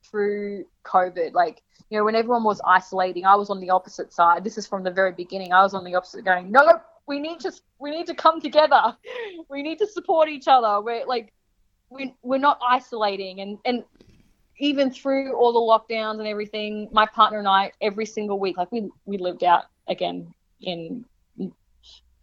through 0.09 0.65
COVID. 0.83 1.33
Like 1.33 1.61
you 1.89 1.97
know, 1.97 2.05
when 2.05 2.15
everyone 2.15 2.43
was 2.43 2.59
isolating, 2.65 3.25
I 3.25 3.35
was 3.35 3.49
on 3.49 3.59
the 3.59 3.69
opposite 3.69 4.11
side. 4.11 4.43
This 4.43 4.57
is 4.57 4.67
from 4.67 4.83
the 4.83 4.91
very 4.91 5.11
beginning. 5.11 5.53
I 5.53 5.61
was 5.63 5.73
on 5.73 5.83
the 5.83 5.95
opposite, 5.95 6.25
going, 6.25 6.51
no, 6.51 6.81
we 7.07 7.19
need 7.19 7.39
to 7.41 7.51
we 7.79 7.91
need 7.91 8.07
to 8.07 8.15
come 8.15 8.41
together. 8.41 8.81
We 9.49 9.63
need 9.63 9.79
to 9.79 9.87
support 9.87 10.27
each 10.27 10.47
other. 10.47 10.81
We're 10.81 11.05
like 11.05 11.31
we, 11.89 12.13
we're 12.21 12.37
not 12.37 12.59
isolating 12.67 13.39
and, 13.39 13.57
and 13.63 13.83
even 14.59 14.91
through 14.91 15.35
all 15.35 15.53
the 15.53 15.59
lockdowns 15.93 16.19
and 16.19 16.27
everything, 16.27 16.89
my 16.91 17.05
partner 17.05 17.39
and 17.39 17.47
I 17.47 17.71
every 17.81 18.05
single 18.05 18.39
week, 18.39 18.57
like 18.57 18.71
we 18.71 18.89
we 19.05 19.17
lived 19.17 19.43
out 19.43 19.65
again 19.87 20.33
in 20.61 21.05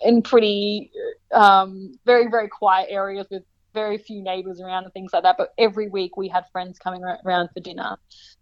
in 0.01 0.23
pretty 0.23 0.91
um, 1.33 1.99
very 2.05 2.29
very 2.29 2.49
quiet 2.49 2.89
areas 2.91 3.27
with 3.31 3.45
very 3.75 3.99
few 3.99 4.23
neighbors 4.23 4.61
around 4.61 4.85
and 4.85 4.93
things 4.93 5.13
like 5.13 5.25
that. 5.25 5.37
But 5.37 5.53
every 5.59 5.89
week 5.89 6.17
we 6.17 6.29
had 6.29 6.45
friends 6.53 6.79
coming 6.79 7.03
around 7.25 7.51
for 7.53 7.61
dinner, 7.61 7.99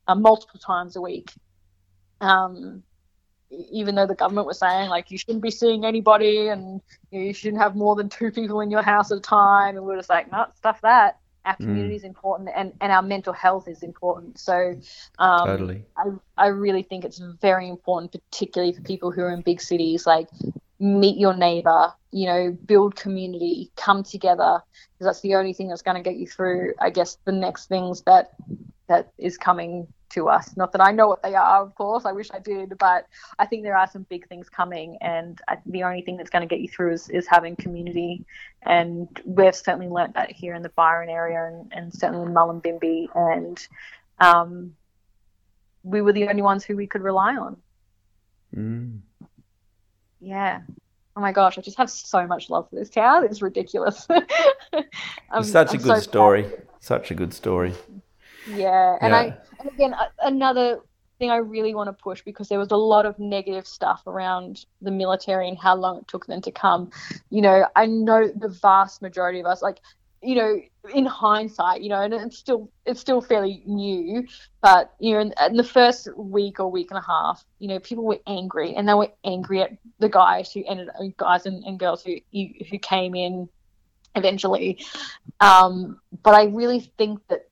uh, 0.06 0.14
multiple 0.14 0.60
times 0.60 0.94
a 0.96 1.00
week. 1.00 1.32
Um, 2.20 2.84
even 3.50 3.94
though 3.96 4.06
the 4.06 4.14
government 4.14 4.46
was 4.46 4.58
saying 4.58 4.88
like 4.88 5.10
you 5.10 5.18
shouldn't 5.18 5.42
be 5.42 5.50
seeing 5.50 5.84
anybody 5.84 6.48
and 6.48 6.80
you, 7.10 7.34
shouldn't 7.34 7.60
have 7.60 7.74
more 7.74 7.96
than 7.96 8.08
two 8.08 8.30
people 8.30 8.60
in 8.60 8.70
your 8.70 8.82
house 8.82 9.10
at 9.10 9.18
a 9.18 9.20
time, 9.20 9.76
and 9.76 9.84
we 9.84 9.92
are 9.92 9.96
just 9.96 10.08
like, 10.08 10.30
no, 10.30 10.46
stuff 10.56 10.80
that 10.82 11.18
our 11.44 11.54
mm. 11.54 11.58
community 11.58 11.94
mm. 11.94 11.98
is 11.98 12.04
important 12.04 12.50
and, 12.54 12.72
and 12.80 12.92
our 12.92 13.02
mental 13.02 13.32
health 13.32 13.68
is 13.68 13.82
important. 13.82 14.38
So 14.38 14.78
um, 15.18 15.46
totally. 15.46 15.84
I, 15.96 16.10
I 16.36 16.46
really 16.48 16.82
think 16.82 17.04
it's 17.04 17.18
very 17.40 17.68
important, 17.68 18.12
particularly 18.12 18.72
for 18.72 18.82
people 18.82 19.10
who 19.10 19.22
are 19.22 19.32
in 19.32 19.42
big 19.42 19.60
cities, 19.60 20.06
like 20.06 20.28
meet 20.78 21.16
your 21.16 21.34
neighbor, 21.34 21.92
you 22.10 22.26
know, 22.26 22.56
build 22.66 22.96
community, 22.96 23.70
come 23.76 24.02
together, 24.02 24.60
because 24.92 25.06
that's 25.06 25.20
the 25.20 25.34
only 25.34 25.52
thing 25.52 25.68
that's 25.68 25.82
going 25.82 25.96
to 25.96 26.02
get 26.02 26.16
you 26.16 26.26
through, 26.26 26.74
I 26.80 26.90
guess, 26.90 27.18
the 27.24 27.32
next 27.32 27.66
things 27.66 28.02
that 28.02 28.32
that 28.88 29.12
is 29.16 29.38
coming 29.38 29.86
to 30.12 30.28
us. 30.28 30.56
Not 30.56 30.72
that 30.72 30.80
I 30.80 30.92
know 30.92 31.08
what 31.08 31.22
they 31.22 31.34
are, 31.34 31.62
of 31.62 31.74
course. 31.74 32.04
I 32.04 32.12
wish 32.12 32.30
I 32.32 32.38
did, 32.38 32.76
but 32.78 33.06
I 33.38 33.46
think 33.46 33.62
there 33.62 33.76
are 33.76 33.86
some 33.86 34.04
big 34.08 34.28
things 34.28 34.48
coming, 34.48 34.98
and 35.00 35.40
I, 35.48 35.58
the 35.66 35.82
only 35.82 36.02
thing 36.02 36.16
that's 36.16 36.30
going 36.30 36.46
to 36.46 36.52
get 36.52 36.60
you 36.60 36.68
through 36.68 36.92
is, 36.92 37.08
is 37.10 37.26
having 37.26 37.56
community. 37.56 38.24
And 38.62 39.08
we've 39.24 39.54
certainly 39.54 39.88
learnt 39.88 40.14
that 40.14 40.30
here 40.30 40.54
in 40.54 40.62
the 40.62 40.70
Byron 40.70 41.08
area, 41.08 41.44
and, 41.46 41.72
and 41.72 41.92
certainly 41.92 42.26
in 42.26 42.32
Mullumbimby, 42.32 43.08
and 43.14 43.66
um, 44.18 44.74
we 45.82 46.00
were 46.00 46.12
the 46.12 46.28
only 46.28 46.42
ones 46.42 46.64
who 46.64 46.76
we 46.76 46.86
could 46.86 47.02
rely 47.02 47.36
on. 47.36 47.56
Mm. 48.54 49.00
Yeah. 50.20 50.60
Oh 51.16 51.20
my 51.20 51.32
gosh, 51.32 51.58
I 51.58 51.60
just 51.60 51.76
have 51.76 51.90
so 51.90 52.26
much 52.26 52.48
love 52.48 52.70
for 52.70 52.76
this 52.76 52.88
town. 52.88 53.24
It's 53.24 53.42
ridiculous. 53.42 54.06
it's 54.10 55.50
such 55.50 55.70
I'm 55.70 55.74
a 55.74 55.78
good 55.78 55.96
so 55.96 56.00
story. 56.00 56.44
Proud. 56.44 56.62
Such 56.80 57.10
a 57.10 57.14
good 57.14 57.34
story. 57.34 57.74
Yeah, 58.46 58.96
and 59.00 59.12
yeah. 59.12 59.18
I 59.18 59.38
and 59.60 59.70
again 59.70 59.94
another 60.22 60.80
thing 61.18 61.30
I 61.30 61.36
really 61.36 61.74
want 61.74 61.88
to 61.88 61.92
push 61.92 62.22
because 62.22 62.48
there 62.48 62.58
was 62.58 62.70
a 62.70 62.76
lot 62.76 63.06
of 63.06 63.18
negative 63.18 63.66
stuff 63.66 64.02
around 64.06 64.66
the 64.80 64.90
military 64.90 65.48
and 65.48 65.58
how 65.58 65.76
long 65.76 65.98
it 65.98 66.08
took 66.08 66.26
them 66.26 66.40
to 66.42 66.50
come. 66.50 66.90
You 67.30 67.42
know, 67.42 67.66
I 67.76 67.86
know 67.86 68.28
the 68.34 68.48
vast 68.48 69.02
majority 69.02 69.40
of 69.40 69.46
us 69.46 69.62
like 69.62 69.78
you 70.22 70.36
know, 70.36 70.60
in 70.94 71.04
hindsight, 71.04 71.82
you 71.82 71.88
know, 71.88 72.00
and 72.00 72.14
it's 72.14 72.38
still 72.38 72.70
it's 72.86 73.00
still 73.00 73.20
fairly 73.20 73.62
new, 73.66 74.26
but 74.60 74.94
you 75.00 75.14
know, 75.14 75.20
in, 75.20 75.34
in, 75.44 75.56
the 75.56 75.64
first 75.64 76.08
week 76.16 76.60
or 76.60 76.70
week 76.70 76.90
and 76.90 76.98
a 76.98 77.02
half, 77.02 77.44
you 77.58 77.66
know, 77.66 77.80
people 77.80 78.04
were 78.04 78.20
angry, 78.26 78.74
and 78.74 78.88
they 78.88 78.94
were 78.94 79.10
angry 79.24 79.62
at 79.62 79.76
the 79.98 80.08
guys 80.08 80.52
who 80.52 80.62
ended 80.66 80.88
up 80.88 80.94
guys 81.16 81.46
and, 81.46 81.64
and 81.64 81.78
girls 81.78 82.04
who 82.04 82.16
who 82.32 82.78
came 82.78 83.14
in 83.16 83.48
eventually. 84.14 84.84
Um, 85.40 86.00
but 86.22 86.34
I 86.34 86.44
really 86.44 86.92
think 86.98 87.20
that 87.28 87.48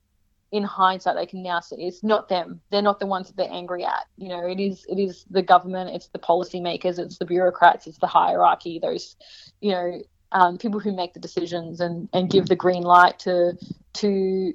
in 0.52 0.62
hindsight 0.64 1.14
they 1.16 1.26
can 1.26 1.42
now 1.42 1.60
see 1.60 1.76
it's 1.76 2.02
not 2.02 2.28
them. 2.28 2.60
They're 2.70 2.82
not 2.82 2.98
the 2.98 3.06
ones 3.06 3.28
that 3.28 3.36
they're 3.36 3.52
angry 3.52 3.84
at. 3.84 4.06
You 4.16 4.28
know 4.28 4.46
it 4.46 4.60
is 4.60 4.84
it 4.88 4.98
is 4.98 5.24
the 5.30 5.42
government 5.42 5.90
it's 5.90 6.08
the 6.08 6.18
policymakers 6.18 6.98
it's 6.98 7.18
the 7.18 7.24
bureaucrats 7.24 7.86
it's 7.86 7.98
the 7.98 8.06
hierarchy 8.06 8.78
those 8.78 9.16
you 9.60 9.72
know 9.72 10.00
um, 10.32 10.58
people 10.58 10.80
who 10.80 10.94
make 10.94 11.14
the 11.14 11.20
decisions 11.20 11.80
and 11.80 12.08
and 12.12 12.30
give 12.30 12.46
the 12.46 12.56
green 12.56 12.82
light 12.82 13.18
to 13.20 13.56
to 13.94 14.52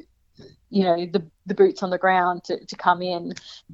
you 0.69 0.83
know 0.83 1.05
the 1.05 1.25
the 1.45 1.53
boots 1.53 1.83
on 1.83 1.89
the 1.89 1.97
ground 1.97 2.43
to, 2.45 2.65
to 2.65 2.75
come 2.75 3.01
in. 3.01 3.33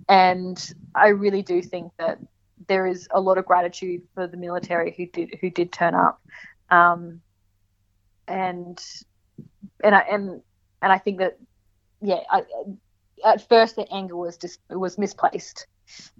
And 0.10 0.74
i 0.96 1.08
really 1.08 1.42
do 1.42 1.62
think 1.62 1.92
that 1.98 2.20
there 2.68 2.86
is 2.86 3.08
a 3.12 3.20
lot 3.20 3.38
of 3.38 3.46
gratitude 3.46 4.02
for 4.14 4.28
the 4.28 4.38
military 4.38 4.94
who 4.96 5.06
did 5.08 5.38
who 5.42 5.50
did 5.50 5.72
turn 5.72 5.96
up. 5.96 6.22
Um, 6.70 7.22
and 8.28 8.80
and 9.84 9.96
I, 9.96 10.00
and 10.02 10.42
and 10.82 10.92
I 10.92 10.98
think 10.98 11.20
that 11.20 11.38
yeah, 12.02 12.22
I, 12.30 12.44
at 13.24 13.48
first 13.48 13.76
the 13.76 13.92
anger 13.92 14.16
was 14.16 14.38
just 14.38 14.60
was 14.70 14.98
misplaced, 14.98 15.68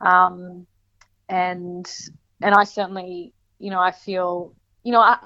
um, 0.02 0.68
and 1.30 1.90
and 2.42 2.56
I 2.56 2.64
certainly, 2.64 3.34
you 3.60 3.70
know, 3.72 3.80
I 3.80 3.92
feel, 3.92 4.54
you 4.84 4.92
know, 4.92 5.02
I, 5.02 5.18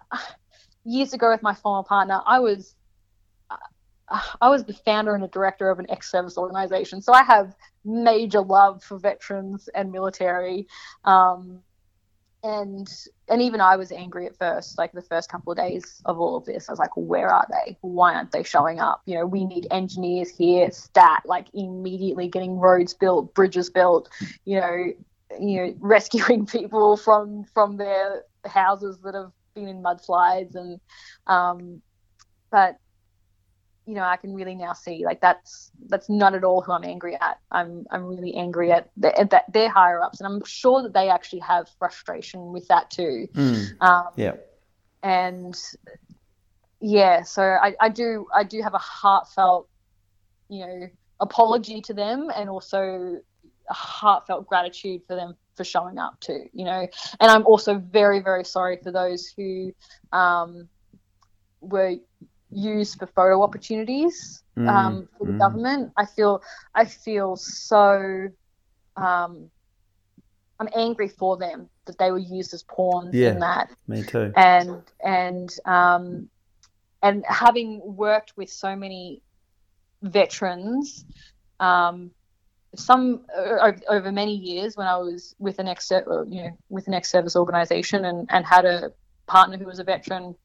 years 0.85 1.13
ago 1.13 1.29
with 1.29 1.43
my 1.43 1.53
former 1.53 1.83
partner, 1.83 2.21
I 2.25 2.39
was. 2.39 2.75
I 4.39 4.49
was 4.49 4.63
the 4.63 4.73
founder 4.73 5.15
and 5.15 5.23
a 5.23 5.27
director 5.27 5.71
of 5.71 5.79
an 5.79 5.87
ex-service 5.89 6.37
organization, 6.37 7.01
so 7.01 7.11
I 7.11 7.23
have 7.23 7.55
major 7.83 8.39
love 8.39 8.83
for 8.83 8.99
veterans 8.99 9.67
and 9.73 9.91
military. 9.91 10.67
Um, 11.05 11.61
and 12.43 12.87
and 13.27 13.41
even 13.41 13.61
I 13.61 13.75
was 13.75 13.91
angry 13.91 14.27
at 14.27 14.37
first, 14.37 14.77
like 14.77 14.91
the 14.91 15.01
first 15.01 15.29
couple 15.29 15.51
of 15.51 15.57
days 15.57 16.01
of 16.05 16.19
all 16.19 16.35
of 16.35 16.45
this. 16.45 16.69
I 16.69 16.71
was 16.71 16.79
like, 16.79 16.95
where 16.95 17.29
are 17.29 17.47
they? 17.49 17.77
Why 17.81 18.13
aren't 18.13 18.31
they 18.31 18.43
showing 18.43 18.79
up? 18.79 19.01
You 19.05 19.15
know, 19.15 19.25
we 19.25 19.45
need 19.45 19.67
engineers 19.71 20.29
here, 20.29 20.69
stat, 20.71 21.23
like 21.25 21.47
immediately 21.53 22.27
getting 22.27 22.57
roads 22.57 22.93
built, 22.93 23.33
bridges 23.33 23.69
built, 23.69 24.09
you 24.45 24.59
know, 24.59 24.91
you 25.39 25.61
know, 25.61 25.75
rescuing 25.79 26.45
people 26.45 26.97
from 26.97 27.45
from 27.45 27.77
their 27.77 28.23
houses 28.45 28.97
that 29.03 29.15
have 29.15 29.31
been 29.55 29.67
in 29.67 29.81
mudslides 29.81 30.55
and 30.55 30.79
um 31.27 31.81
but 32.51 32.77
you 33.85 33.93
know, 33.93 34.03
I 34.03 34.17
can 34.17 34.33
really 34.33 34.55
now 34.55 34.73
see 34.73 35.05
like 35.05 35.21
that's 35.21 35.71
that's 35.87 36.09
not 36.09 36.33
at 36.33 36.43
all 36.43 36.61
who 36.61 36.71
I'm 36.71 36.83
angry 36.83 37.15
at. 37.15 37.39
I'm 37.51 37.85
I'm 37.91 38.05
really 38.05 38.33
angry 38.35 38.71
at, 38.71 38.89
the, 38.97 39.17
at 39.17 39.29
that 39.29 39.51
their 39.53 39.69
higher 39.69 40.01
ups, 40.01 40.19
and 40.19 40.27
I'm 40.27 40.43
sure 40.43 40.81
that 40.81 40.93
they 40.93 41.09
actually 41.09 41.39
have 41.39 41.69
frustration 41.77 42.51
with 42.51 42.67
that 42.67 42.89
too. 42.89 43.27
Mm. 43.33 43.81
Um, 43.81 44.07
yeah, 44.15 44.33
and 45.03 45.55
yeah, 46.79 47.21
so 47.23 47.43
I, 47.43 47.75
I 47.79 47.89
do 47.89 48.25
I 48.35 48.43
do 48.43 48.61
have 48.61 48.73
a 48.73 48.79
heartfelt, 48.79 49.69
you 50.49 50.65
know, 50.65 50.87
apology 51.19 51.81
to 51.81 51.93
them, 51.93 52.31
and 52.35 52.49
also 52.49 53.19
a 53.69 53.73
heartfelt 53.73 54.47
gratitude 54.47 55.01
for 55.07 55.15
them 55.15 55.35
for 55.55 55.63
showing 55.63 55.99
up 55.99 56.19
too. 56.21 56.49
You 56.53 56.65
know, 56.65 56.87
and 57.19 57.31
I'm 57.31 57.45
also 57.45 57.77
very 57.77 58.19
very 58.19 58.45
sorry 58.45 58.79
for 58.83 58.91
those 58.91 59.31
who 59.37 59.73
um, 60.11 60.69
were 61.61 61.97
used 62.51 62.99
for 62.99 63.07
photo 63.07 63.41
opportunities 63.41 64.43
mm, 64.57 64.69
um, 64.69 65.07
for 65.17 65.27
the 65.27 65.33
mm. 65.33 65.39
government. 65.39 65.91
I 65.97 66.05
feel 66.05 66.41
I 66.73 66.85
feel 66.85 67.35
so 67.35 68.29
um, 68.95 69.49
I'm 70.59 70.69
angry 70.75 71.07
for 71.07 71.37
them 71.37 71.69
that 71.85 71.97
they 71.97 72.11
were 72.11 72.17
used 72.17 72.53
as 72.53 72.63
pawns 72.63 73.13
yeah, 73.13 73.31
in 73.31 73.39
that. 73.39 73.71
Me 73.87 74.03
too. 74.03 74.31
And 74.35 74.81
and 75.03 75.53
um, 75.65 76.29
and 77.01 77.25
having 77.27 77.81
worked 77.83 78.33
with 78.37 78.49
so 78.49 78.75
many 78.75 79.21
veterans, 80.01 81.05
um, 81.59 82.11
some 82.75 83.25
uh, 83.35 83.71
over 83.89 84.11
many 84.11 84.35
years 84.35 84.77
when 84.77 84.87
I 84.87 84.97
was 84.97 85.35
with 85.39 85.59
an 85.59 85.67
ex 85.67 85.91
you 85.91 86.01
know 86.07 86.57
with 86.69 86.87
an 86.87 86.93
ex 86.93 87.11
service 87.11 87.35
organization 87.35 88.05
and 88.05 88.27
and 88.31 88.45
had 88.45 88.65
a 88.65 88.91
partner 89.27 89.57
who 89.57 89.65
was 89.65 89.79
a 89.79 89.83
veteran. 89.83 90.35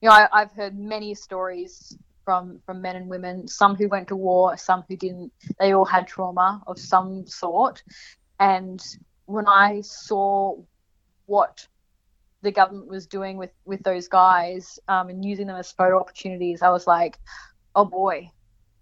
You 0.00 0.08
know, 0.08 0.14
I, 0.14 0.28
I've 0.32 0.52
heard 0.52 0.78
many 0.78 1.14
stories 1.14 1.96
from 2.24 2.60
from 2.66 2.82
men 2.82 2.96
and 2.96 3.08
women, 3.08 3.48
some 3.48 3.74
who 3.74 3.88
went 3.88 4.08
to 4.08 4.16
war, 4.16 4.56
some 4.56 4.84
who 4.88 4.96
didn't. 4.96 5.32
They 5.58 5.72
all 5.72 5.84
had 5.84 6.06
trauma 6.06 6.62
of 6.66 6.78
some 6.78 7.26
sort, 7.26 7.82
and 8.38 8.82
when 9.26 9.46
I 9.46 9.80
saw 9.82 10.56
what 11.26 11.66
the 12.42 12.50
government 12.50 12.88
was 12.88 13.06
doing 13.06 13.36
with 13.36 13.50
with 13.64 13.82
those 13.82 14.08
guys 14.08 14.78
um, 14.88 15.08
and 15.08 15.24
using 15.24 15.46
them 15.46 15.56
as 15.56 15.72
photo 15.72 16.00
opportunities, 16.00 16.62
I 16.62 16.70
was 16.70 16.86
like, 16.86 17.18
oh 17.74 17.84
boy, 17.84 18.30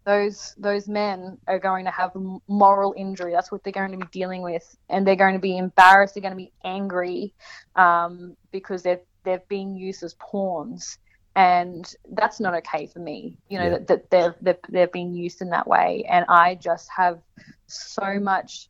those 0.05 0.55
those 0.57 0.89
men 0.89 1.39
are 1.47 1.59
going 1.59 1.85
to 1.85 1.91
have 1.91 2.13
moral 2.49 2.95
injury. 2.97 3.33
That's 3.33 3.53
what 3.53 3.63
they're 3.63 3.73
going 3.73 3.93
to 3.93 3.99
be 3.99 4.07
dealing 4.11 4.43
with, 4.43 4.77
and 4.89 5.07
they're 5.07 5.17
going 5.17 5.35
to 5.35 5.41
be 5.41 5.59
embarrassed. 5.59 6.15
They're 6.15 6.23
going 6.23 6.33
to 6.33 6.37
be 6.37 6.53
angry 6.65 7.35
um, 7.77 8.37
because 8.53 8.83
they're 8.83 9.03
they're 9.25 9.43
been 9.49 9.77
used 9.77 10.03
as 10.03 10.15
pawns, 10.15 10.99
and 11.37 11.95
that's 12.13 12.41
not 12.41 12.55
okay 12.55 12.87
for 12.87 12.99
me. 12.99 13.39
You 13.49 13.59
know 13.59 13.65
yeah. 13.65 13.71
that, 13.71 13.87
that 13.89 14.11
they're, 14.11 14.37
they're 14.41 14.59
they're 14.69 14.87
being 14.89 15.15
used 15.15 15.41
in 15.41 15.51
that 15.51 15.67
way, 15.67 16.05
and 16.09 16.25
I 16.29 16.55
just 16.57 16.89
have 16.97 17.21
so 17.67 18.19
much 18.21 18.69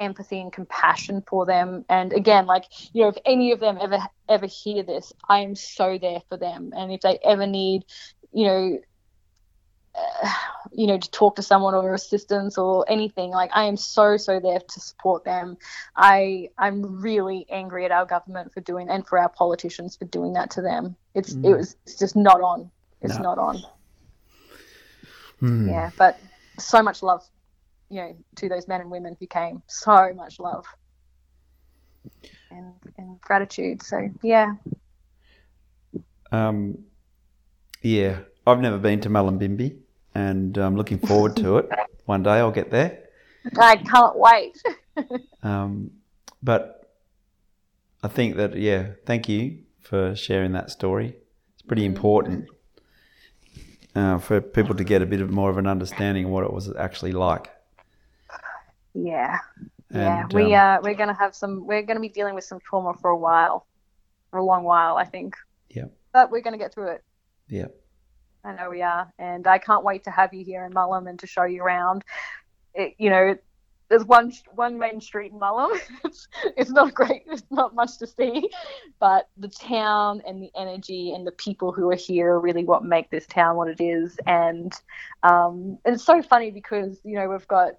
empathy 0.00 0.40
and 0.40 0.52
compassion 0.52 1.22
for 1.28 1.44
them. 1.46 1.84
And 1.88 2.12
again, 2.12 2.46
like 2.46 2.64
you 2.92 3.02
know, 3.02 3.08
if 3.08 3.18
any 3.24 3.52
of 3.52 3.60
them 3.60 3.78
ever 3.80 3.98
ever 4.28 4.46
hear 4.46 4.82
this, 4.82 5.12
I 5.28 5.40
am 5.40 5.54
so 5.54 5.98
there 5.98 6.22
for 6.28 6.36
them. 6.36 6.72
And 6.76 6.92
if 6.92 7.02
they 7.02 7.18
ever 7.22 7.46
need, 7.46 7.84
you 8.32 8.46
know, 8.46 8.78
you 10.72 10.86
know, 10.86 10.98
to 10.98 11.10
talk 11.10 11.36
to 11.36 11.42
someone 11.42 11.74
or 11.74 11.94
assistance 11.94 12.58
or 12.58 12.84
anything, 12.88 13.30
like 13.30 13.50
I 13.54 13.64
am 13.64 13.76
so 13.76 14.16
so 14.16 14.40
there 14.40 14.60
to 14.60 14.80
support 14.80 15.24
them. 15.24 15.56
I 15.96 16.48
I'm 16.58 17.00
really 17.00 17.46
angry 17.50 17.84
at 17.84 17.90
our 17.90 18.06
government 18.06 18.52
for 18.52 18.60
doing 18.60 18.88
and 18.88 19.06
for 19.06 19.18
our 19.18 19.28
politicians 19.28 19.96
for 19.96 20.04
doing 20.04 20.34
that 20.34 20.50
to 20.52 20.62
them. 20.62 20.96
It's 21.14 21.34
mm. 21.34 21.44
it 21.44 21.56
was 21.56 21.76
it's 21.84 21.98
just 21.98 22.16
not 22.16 22.40
on. 22.40 22.70
It's 23.02 23.16
no. 23.16 23.22
not 23.22 23.38
on. 23.38 23.62
Mm. 25.42 25.68
Yeah, 25.68 25.90
but 25.96 26.20
so 26.58 26.82
much 26.82 27.02
love 27.02 27.26
you 27.90 28.00
know, 28.00 28.16
to 28.36 28.48
those 28.48 28.68
men 28.68 28.80
and 28.80 28.90
women 28.90 29.16
who 29.18 29.26
came. 29.26 29.62
So 29.66 30.12
much 30.14 30.38
love 30.38 30.64
and, 32.50 32.72
and 32.96 33.20
gratitude. 33.20 33.82
So 33.82 34.08
yeah. 34.22 34.54
Um, 36.32 36.78
yeah, 37.82 38.20
I've 38.46 38.60
never 38.60 38.78
been 38.78 39.00
to 39.00 39.10
Mullumbimby, 39.10 39.76
and 40.14 40.56
I'm 40.56 40.76
looking 40.76 40.98
forward 40.98 41.36
to 41.36 41.58
it. 41.58 41.70
One 42.04 42.22
day 42.22 42.32
I'll 42.32 42.50
get 42.50 42.70
there. 42.70 43.04
I 43.58 43.76
can't 43.76 44.16
wait. 44.16 44.62
um, 45.42 45.92
but 46.42 46.92
I 48.02 48.08
think 48.08 48.36
that 48.36 48.56
yeah, 48.56 48.92
thank 49.06 49.28
you 49.28 49.60
for 49.80 50.14
sharing 50.14 50.52
that 50.52 50.70
story. 50.70 51.16
It's 51.54 51.62
pretty 51.62 51.84
important 51.84 52.48
uh, 53.94 54.18
for 54.18 54.40
people 54.40 54.74
to 54.74 54.84
get 54.84 55.02
a 55.02 55.06
bit 55.06 55.20
of 55.20 55.30
more 55.30 55.50
of 55.50 55.58
an 55.58 55.66
understanding 55.66 56.26
of 56.26 56.30
what 56.30 56.44
it 56.44 56.52
was 56.52 56.74
actually 56.76 57.12
like. 57.12 57.50
Yeah. 58.94 59.38
And, 59.90 60.00
yeah, 60.00 60.26
we 60.32 60.54
um, 60.54 60.78
uh 60.78 60.80
we're 60.82 60.94
gonna 60.94 61.14
have 61.14 61.34
some. 61.34 61.66
We're 61.66 61.82
gonna 61.82 62.00
be 62.00 62.08
dealing 62.08 62.34
with 62.34 62.44
some 62.44 62.60
trauma 62.60 62.94
for 62.94 63.10
a 63.10 63.16
while, 63.16 63.66
for 64.30 64.38
a 64.38 64.44
long 64.44 64.62
while, 64.62 64.96
I 64.96 65.04
think. 65.04 65.34
Yeah. 65.68 65.86
But 66.12 66.30
we're 66.30 66.42
gonna 66.42 66.58
get 66.58 66.72
through 66.72 66.92
it. 66.92 67.04
Yeah. 67.48 67.66
I 68.44 68.54
know 68.54 68.70
we 68.70 68.82
are, 68.82 69.12
and 69.18 69.46
I 69.46 69.58
can't 69.58 69.84
wait 69.84 70.04
to 70.04 70.10
have 70.10 70.32
you 70.32 70.44
here 70.44 70.64
in 70.64 70.72
Mullum 70.72 71.08
and 71.08 71.18
to 71.18 71.26
show 71.26 71.44
you 71.44 71.62
around. 71.62 72.04
It, 72.74 72.94
you 72.98 73.10
know, 73.10 73.36
there's 73.90 74.04
one 74.04 74.32
one 74.54 74.78
main 74.78 75.00
street 75.00 75.32
in 75.32 75.38
Mullum. 75.38 75.78
it's, 76.56 76.70
not 76.70 76.94
great. 76.94 77.24
It's 77.26 77.42
not 77.50 77.74
much 77.74 77.98
to 77.98 78.06
see, 78.06 78.48
but 78.98 79.28
the 79.36 79.48
town 79.48 80.22
and 80.26 80.40
the 80.40 80.50
energy 80.56 81.12
and 81.12 81.26
the 81.26 81.32
people 81.32 81.72
who 81.72 81.90
are 81.90 81.96
here 81.96 82.32
are 82.32 82.40
really 82.40 82.64
what 82.64 82.84
make 82.84 83.10
this 83.10 83.26
town 83.26 83.56
what 83.56 83.68
it 83.68 83.80
is. 83.80 84.16
And 84.26 84.72
um, 85.22 85.78
and 85.84 85.96
it's 85.96 86.04
so 86.04 86.22
funny 86.22 86.50
because 86.50 87.00
you 87.04 87.16
know 87.16 87.28
we've 87.28 87.48
got 87.48 87.72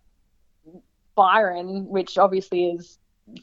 Byron, 1.16 1.88
which 1.88 2.18
obviously 2.18 2.66
is 2.66 3.00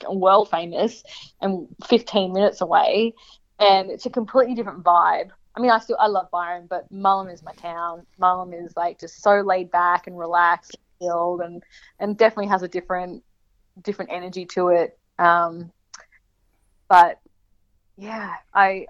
world 0.09 0.51
famous 0.51 1.03
and 1.40 1.66
15 1.86 2.32
minutes 2.32 2.61
away, 2.61 3.15
and 3.59 3.90
it's 3.90 4.07
a 4.07 4.11
completely 4.11 4.55
different 4.55 4.85
vibe. 4.85 5.31
I 5.59 5.60
mean, 5.60 5.72
I 5.72 5.80
still 5.80 5.97
I 5.98 6.06
love 6.06 6.30
Byron, 6.30 6.68
but 6.70 6.90
Mullum 6.93 7.32
is 7.32 7.43
my 7.43 7.52
town. 7.55 8.06
Mullum 8.20 8.55
is 8.55 8.76
like 8.76 9.01
just 9.01 9.20
so 9.24 9.40
laid 9.40 9.72
back 9.72 10.06
and 10.06 10.16
relaxed, 10.16 10.76
and 10.76 11.09
chilled, 11.09 11.40
and 11.40 11.64
and 11.98 12.16
definitely 12.16 12.47
has 12.47 12.62
a 12.62 12.68
different 12.68 13.24
different 13.82 14.12
energy 14.12 14.47
to 14.47 14.68
it. 14.68 14.97
Um, 15.18 15.72
but 16.89 17.20
yeah, 17.97 18.35
I 18.55 18.86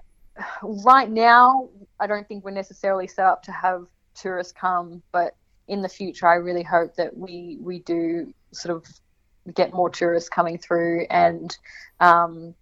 right 0.61 1.09
now 1.09 1.69
I 1.99 2.05
don't 2.05 2.27
think 2.27 2.45
we're 2.45 2.51
necessarily 2.51 3.07
set 3.07 3.25
up 3.25 3.41
to 3.43 3.51
have 3.51 3.87
tourists 4.13 4.53
come, 4.53 5.01
but 5.11 5.35
in 5.67 5.81
the 5.81 5.89
future, 5.89 6.27
I 6.27 6.35
really 6.35 6.63
hope 6.63 6.95
that 6.97 7.17
we 7.17 7.57
we 7.61 7.79
do 7.79 8.31
sort 8.51 8.77
of 8.77 8.85
get 9.55 9.73
more 9.73 9.89
tourists 9.89 10.29
coming 10.29 10.59
through 10.59 11.07
and 11.09 11.57
um, 11.99 12.53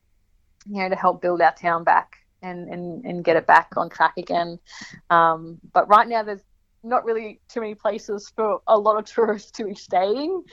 you 0.65 0.81
know 0.81 0.87
to 0.87 0.95
help 0.95 1.21
build 1.21 1.41
our 1.41 1.53
town 1.53 1.83
back 1.83 2.19
and, 2.41 2.69
and, 2.69 3.05
and 3.05 3.23
get 3.23 3.35
it 3.37 3.47
back 3.47 3.69
on 3.77 3.89
track 3.89 4.13
again. 4.17 4.59
Um, 5.09 5.59
but 5.73 5.87
right 5.87 6.07
now 6.07 6.23
there's 6.23 6.43
not 6.83 7.05
really 7.05 7.39
too 7.49 7.61
many 7.61 7.75
places 7.75 8.31
for 8.35 8.61
a 8.67 8.77
lot 8.77 8.97
of 8.97 9.05
tourists 9.05 9.51
to 9.51 9.65
be 9.65 9.75
staying. 9.75 10.43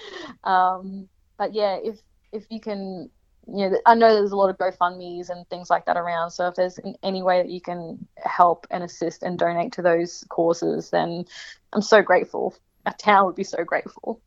Um, 0.45 1.09
but 1.39 1.55
yeah, 1.55 1.79
if 1.83 2.01
if 2.33 2.47
you 2.51 2.61
can, 2.61 3.11
you 3.47 3.71
know, 3.71 3.79
I 3.87 3.95
know 3.95 4.13
there's 4.13 4.33
a 4.33 4.37
lot 4.37 4.51
of 4.51 4.59
GoFundmes 4.59 5.31
and 5.31 5.49
things 5.49 5.71
like 5.71 5.87
that 5.87 5.97
around. 5.97 6.33
So 6.33 6.49
if 6.49 6.57
there's 6.57 6.81
any 7.03 7.23
way 7.23 7.41
that 7.43 7.51
you 7.51 7.61
can 7.61 8.07
help 8.17 8.67
and 8.71 8.83
assist 8.83 9.23
and 9.23 9.39
donate 9.39 9.73
to 9.75 9.83
those 9.83 10.25
causes, 10.31 10.91
then 10.91 11.25
I'm 11.73 11.83
so 11.83 12.03
grateful. 12.03 12.57
Our 12.87 12.95
town 12.95 13.27
would 13.27 13.37
be 13.37 13.45
so 13.45 13.63
grateful. 13.65 14.21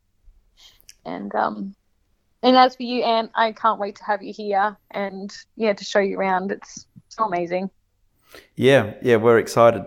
And 1.04 1.34
um, 1.34 1.74
and 2.42 2.56
as 2.56 2.76
for 2.76 2.82
you, 2.82 3.02
Ant, 3.02 3.30
I 3.34 3.52
can't 3.52 3.80
wait 3.80 3.96
to 3.96 4.04
have 4.04 4.22
you 4.22 4.32
here 4.32 4.76
and 4.90 5.34
yeah, 5.56 5.72
to 5.72 5.84
show 5.84 6.00
you 6.00 6.18
around. 6.18 6.52
It's 6.52 6.86
so 7.08 7.24
amazing. 7.24 7.70
Yeah, 8.56 8.94
yeah, 9.02 9.16
we're 9.16 9.38
excited. 9.38 9.84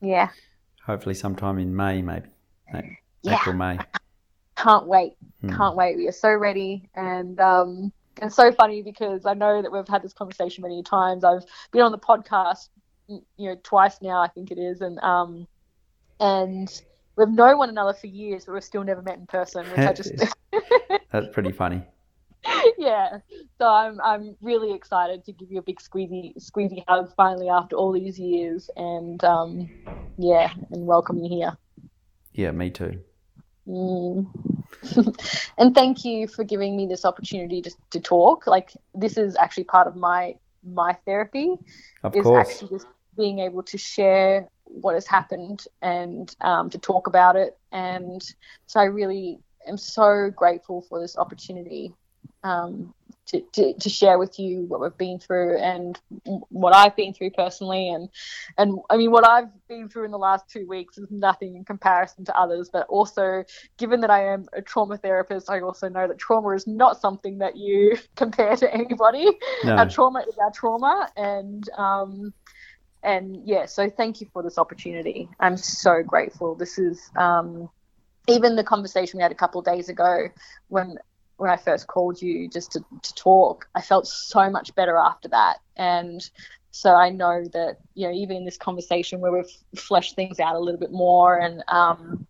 Yeah. 0.00 0.28
Hopefully, 0.86 1.14
sometime 1.14 1.58
in 1.58 1.74
May, 1.74 2.02
maybe. 2.02 2.28
Yeah. 3.22 3.40
April, 3.40 3.56
May. 3.56 3.78
Can't 4.56 4.86
wait. 4.86 5.14
Hmm. 5.40 5.56
Can't 5.56 5.76
wait. 5.76 5.96
We 5.96 6.06
are 6.08 6.12
so 6.12 6.32
ready. 6.32 6.88
And 6.94 7.40
um, 7.40 7.92
and 8.20 8.32
so 8.32 8.52
funny 8.52 8.82
because 8.82 9.26
I 9.26 9.34
know 9.34 9.62
that 9.62 9.72
we've 9.72 9.88
had 9.88 10.02
this 10.02 10.12
conversation 10.12 10.62
many 10.62 10.82
times. 10.82 11.24
I've 11.24 11.44
been 11.72 11.82
on 11.82 11.92
the 11.92 11.98
podcast, 11.98 12.68
you 13.08 13.22
know, 13.38 13.56
twice 13.62 14.00
now, 14.00 14.20
I 14.20 14.28
think 14.28 14.50
it 14.50 14.58
is, 14.58 14.80
and 14.80 14.98
um, 15.00 15.46
and 16.20 16.82
we've 17.16 17.28
known 17.28 17.58
one 17.58 17.68
another 17.68 17.92
for 17.92 18.06
years, 18.06 18.44
but 18.44 18.52
we've 18.52 18.64
still 18.64 18.84
never 18.84 19.02
met 19.02 19.18
in 19.18 19.26
person, 19.26 19.66
which 19.70 19.78
I 19.78 19.92
just 19.94 20.12
that's 21.12 21.28
pretty 21.32 21.52
funny. 21.52 21.82
yeah, 22.78 23.18
so 23.58 23.66
I'm 23.66 24.00
I'm 24.02 24.36
really 24.42 24.74
excited 24.74 25.24
to 25.24 25.32
give 25.32 25.50
you 25.50 25.58
a 25.58 25.62
big 25.62 25.80
squeezy 25.80 26.36
squeezy 26.36 26.84
hug 26.86 27.12
finally 27.16 27.48
after 27.48 27.76
all 27.76 27.92
these 27.92 28.18
years, 28.18 28.68
and 28.76 29.22
um, 29.24 29.70
yeah, 30.18 30.52
and 30.70 30.86
welcome 30.86 31.18
you 31.18 31.28
here. 31.28 31.56
Yeah, 32.32 32.50
me 32.50 32.70
too. 32.70 33.00
Mm. 33.66 34.26
and 35.58 35.74
thank 35.74 36.04
you 36.04 36.28
for 36.28 36.44
giving 36.44 36.76
me 36.76 36.86
this 36.86 37.04
opportunity 37.04 37.62
to, 37.62 37.70
to 37.90 38.00
talk. 38.00 38.46
Like 38.46 38.72
this 38.94 39.16
is 39.16 39.36
actually 39.36 39.64
part 39.64 39.86
of 39.86 39.96
my 39.96 40.34
my 40.62 40.94
therapy. 41.06 41.54
Of 42.02 42.14
is 42.14 42.22
course. 42.22 42.50
actually 42.50 42.68
just 42.76 42.86
being 43.16 43.38
able 43.38 43.62
to 43.62 43.78
share 43.78 44.48
what 44.64 44.94
has 44.94 45.06
happened 45.06 45.66
and 45.82 46.34
um, 46.40 46.70
to 46.70 46.78
talk 46.78 47.06
about 47.06 47.36
it. 47.36 47.56
And 47.72 48.22
so 48.66 48.80
I 48.80 48.84
really 48.84 49.38
am 49.66 49.76
so 49.76 50.30
grateful 50.34 50.82
for 50.82 51.00
this 51.00 51.16
opportunity 51.16 51.94
um, 52.42 52.94
to, 53.26 53.40
to, 53.52 53.72
to, 53.74 53.88
share 53.88 54.18
with 54.18 54.38
you 54.38 54.66
what 54.66 54.80
we've 54.80 54.96
been 54.98 55.18
through 55.18 55.56
and 55.58 55.98
what 56.50 56.74
I've 56.74 56.94
been 56.94 57.14
through 57.14 57.30
personally. 57.30 57.88
And, 57.88 58.10
and 58.58 58.78
I 58.90 58.98
mean, 58.98 59.10
what 59.10 59.26
I've 59.26 59.48
been 59.66 59.88
through 59.88 60.04
in 60.04 60.10
the 60.10 60.18
last 60.18 60.48
two 60.48 60.66
weeks 60.66 60.98
is 60.98 61.10
nothing 61.10 61.56
in 61.56 61.64
comparison 61.64 62.26
to 62.26 62.38
others. 62.38 62.68
But 62.70 62.86
also, 62.88 63.44
given 63.78 64.00
that 64.02 64.10
I 64.10 64.32
am 64.32 64.46
a 64.52 64.60
trauma 64.60 64.98
therapist, 64.98 65.48
I 65.48 65.60
also 65.60 65.88
know 65.88 66.06
that 66.06 66.18
trauma 66.18 66.50
is 66.50 66.66
not 66.66 67.00
something 67.00 67.38
that 67.38 67.56
you 67.56 67.96
compare 68.16 68.56
to 68.56 68.72
anybody. 68.72 69.30
No. 69.64 69.76
Our 69.76 69.88
trauma 69.88 70.24
is 70.28 70.36
our 70.38 70.50
trauma. 70.50 71.10
And, 71.16 71.68
um, 71.78 72.34
and 73.04 73.42
yeah, 73.44 73.66
so 73.66 73.90
thank 73.90 74.20
you 74.20 74.26
for 74.32 74.42
this 74.42 74.58
opportunity. 74.58 75.28
I'm 75.38 75.56
so 75.56 76.02
grateful. 76.02 76.54
This 76.54 76.78
is 76.78 77.10
um, 77.16 77.68
even 78.26 78.56
the 78.56 78.64
conversation 78.64 79.18
we 79.18 79.22
had 79.22 79.32
a 79.32 79.36
couple 79.36 79.58
of 79.58 79.66
days 79.66 79.88
ago 79.88 80.28
when 80.68 80.98
when 81.36 81.50
I 81.50 81.56
first 81.56 81.88
called 81.88 82.22
you 82.22 82.48
just 82.48 82.72
to, 82.72 82.84
to 83.02 83.14
talk. 83.14 83.68
I 83.74 83.82
felt 83.82 84.06
so 84.06 84.48
much 84.48 84.74
better 84.74 84.96
after 84.96 85.28
that, 85.28 85.58
and 85.76 86.28
so 86.70 86.94
I 86.94 87.10
know 87.10 87.44
that 87.52 87.76
you 87.94 88.08
know 88.08 88.14
even 88.14 88.38
in 88.38 88.44
this 88.44 88.56
conversation 88.56 89.20
where 89.20 89.32
we've 89.32 89.50
fleshed 89.76 90.16
things 90.16 90.40
out 90.40 90.56
a 90.56 90.58
little 90.58 90.80
bit 90.80 90.92
more, 90.92 91.38
and 91.38 91.62
um, 91.68 92.26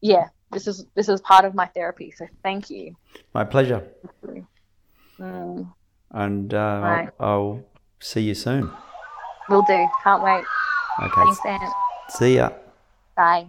yeah, 0.00 0.28
this 0.50 0.66
is 0.66 0.86
this 0.94 1.08
is 1.10 1.20
part 1.20 1.44
of 1.44 1.54
my 1.54 1.66
therapy. 1.66 2.12
So 2.16 2.26
thank 2.42 2.70
you. 2.70 2.96
My 3.34 3.44
pleasure. 3.44 3.86
Mm. 5.20 5.72
And 6.10 6.54
uh, 6.54 6.80
right. 6.82 7.08
I'll, 7.20 7.28
I'll 7.28 7.64
see 8.00 8.22
you 8.22 8.34
soon. 8.34 8.70
Will 9.48 9.62
do. 9.62 9.86
Can't 10.02 10.22
wait. 10.22 10.44
Okay. 11.02 11.12
Thanks, 11.14 11.40
Ant. 11.46 11.72
See 12.08 12.36
ya. 12.36 12.50
Bye. 13.16 13.46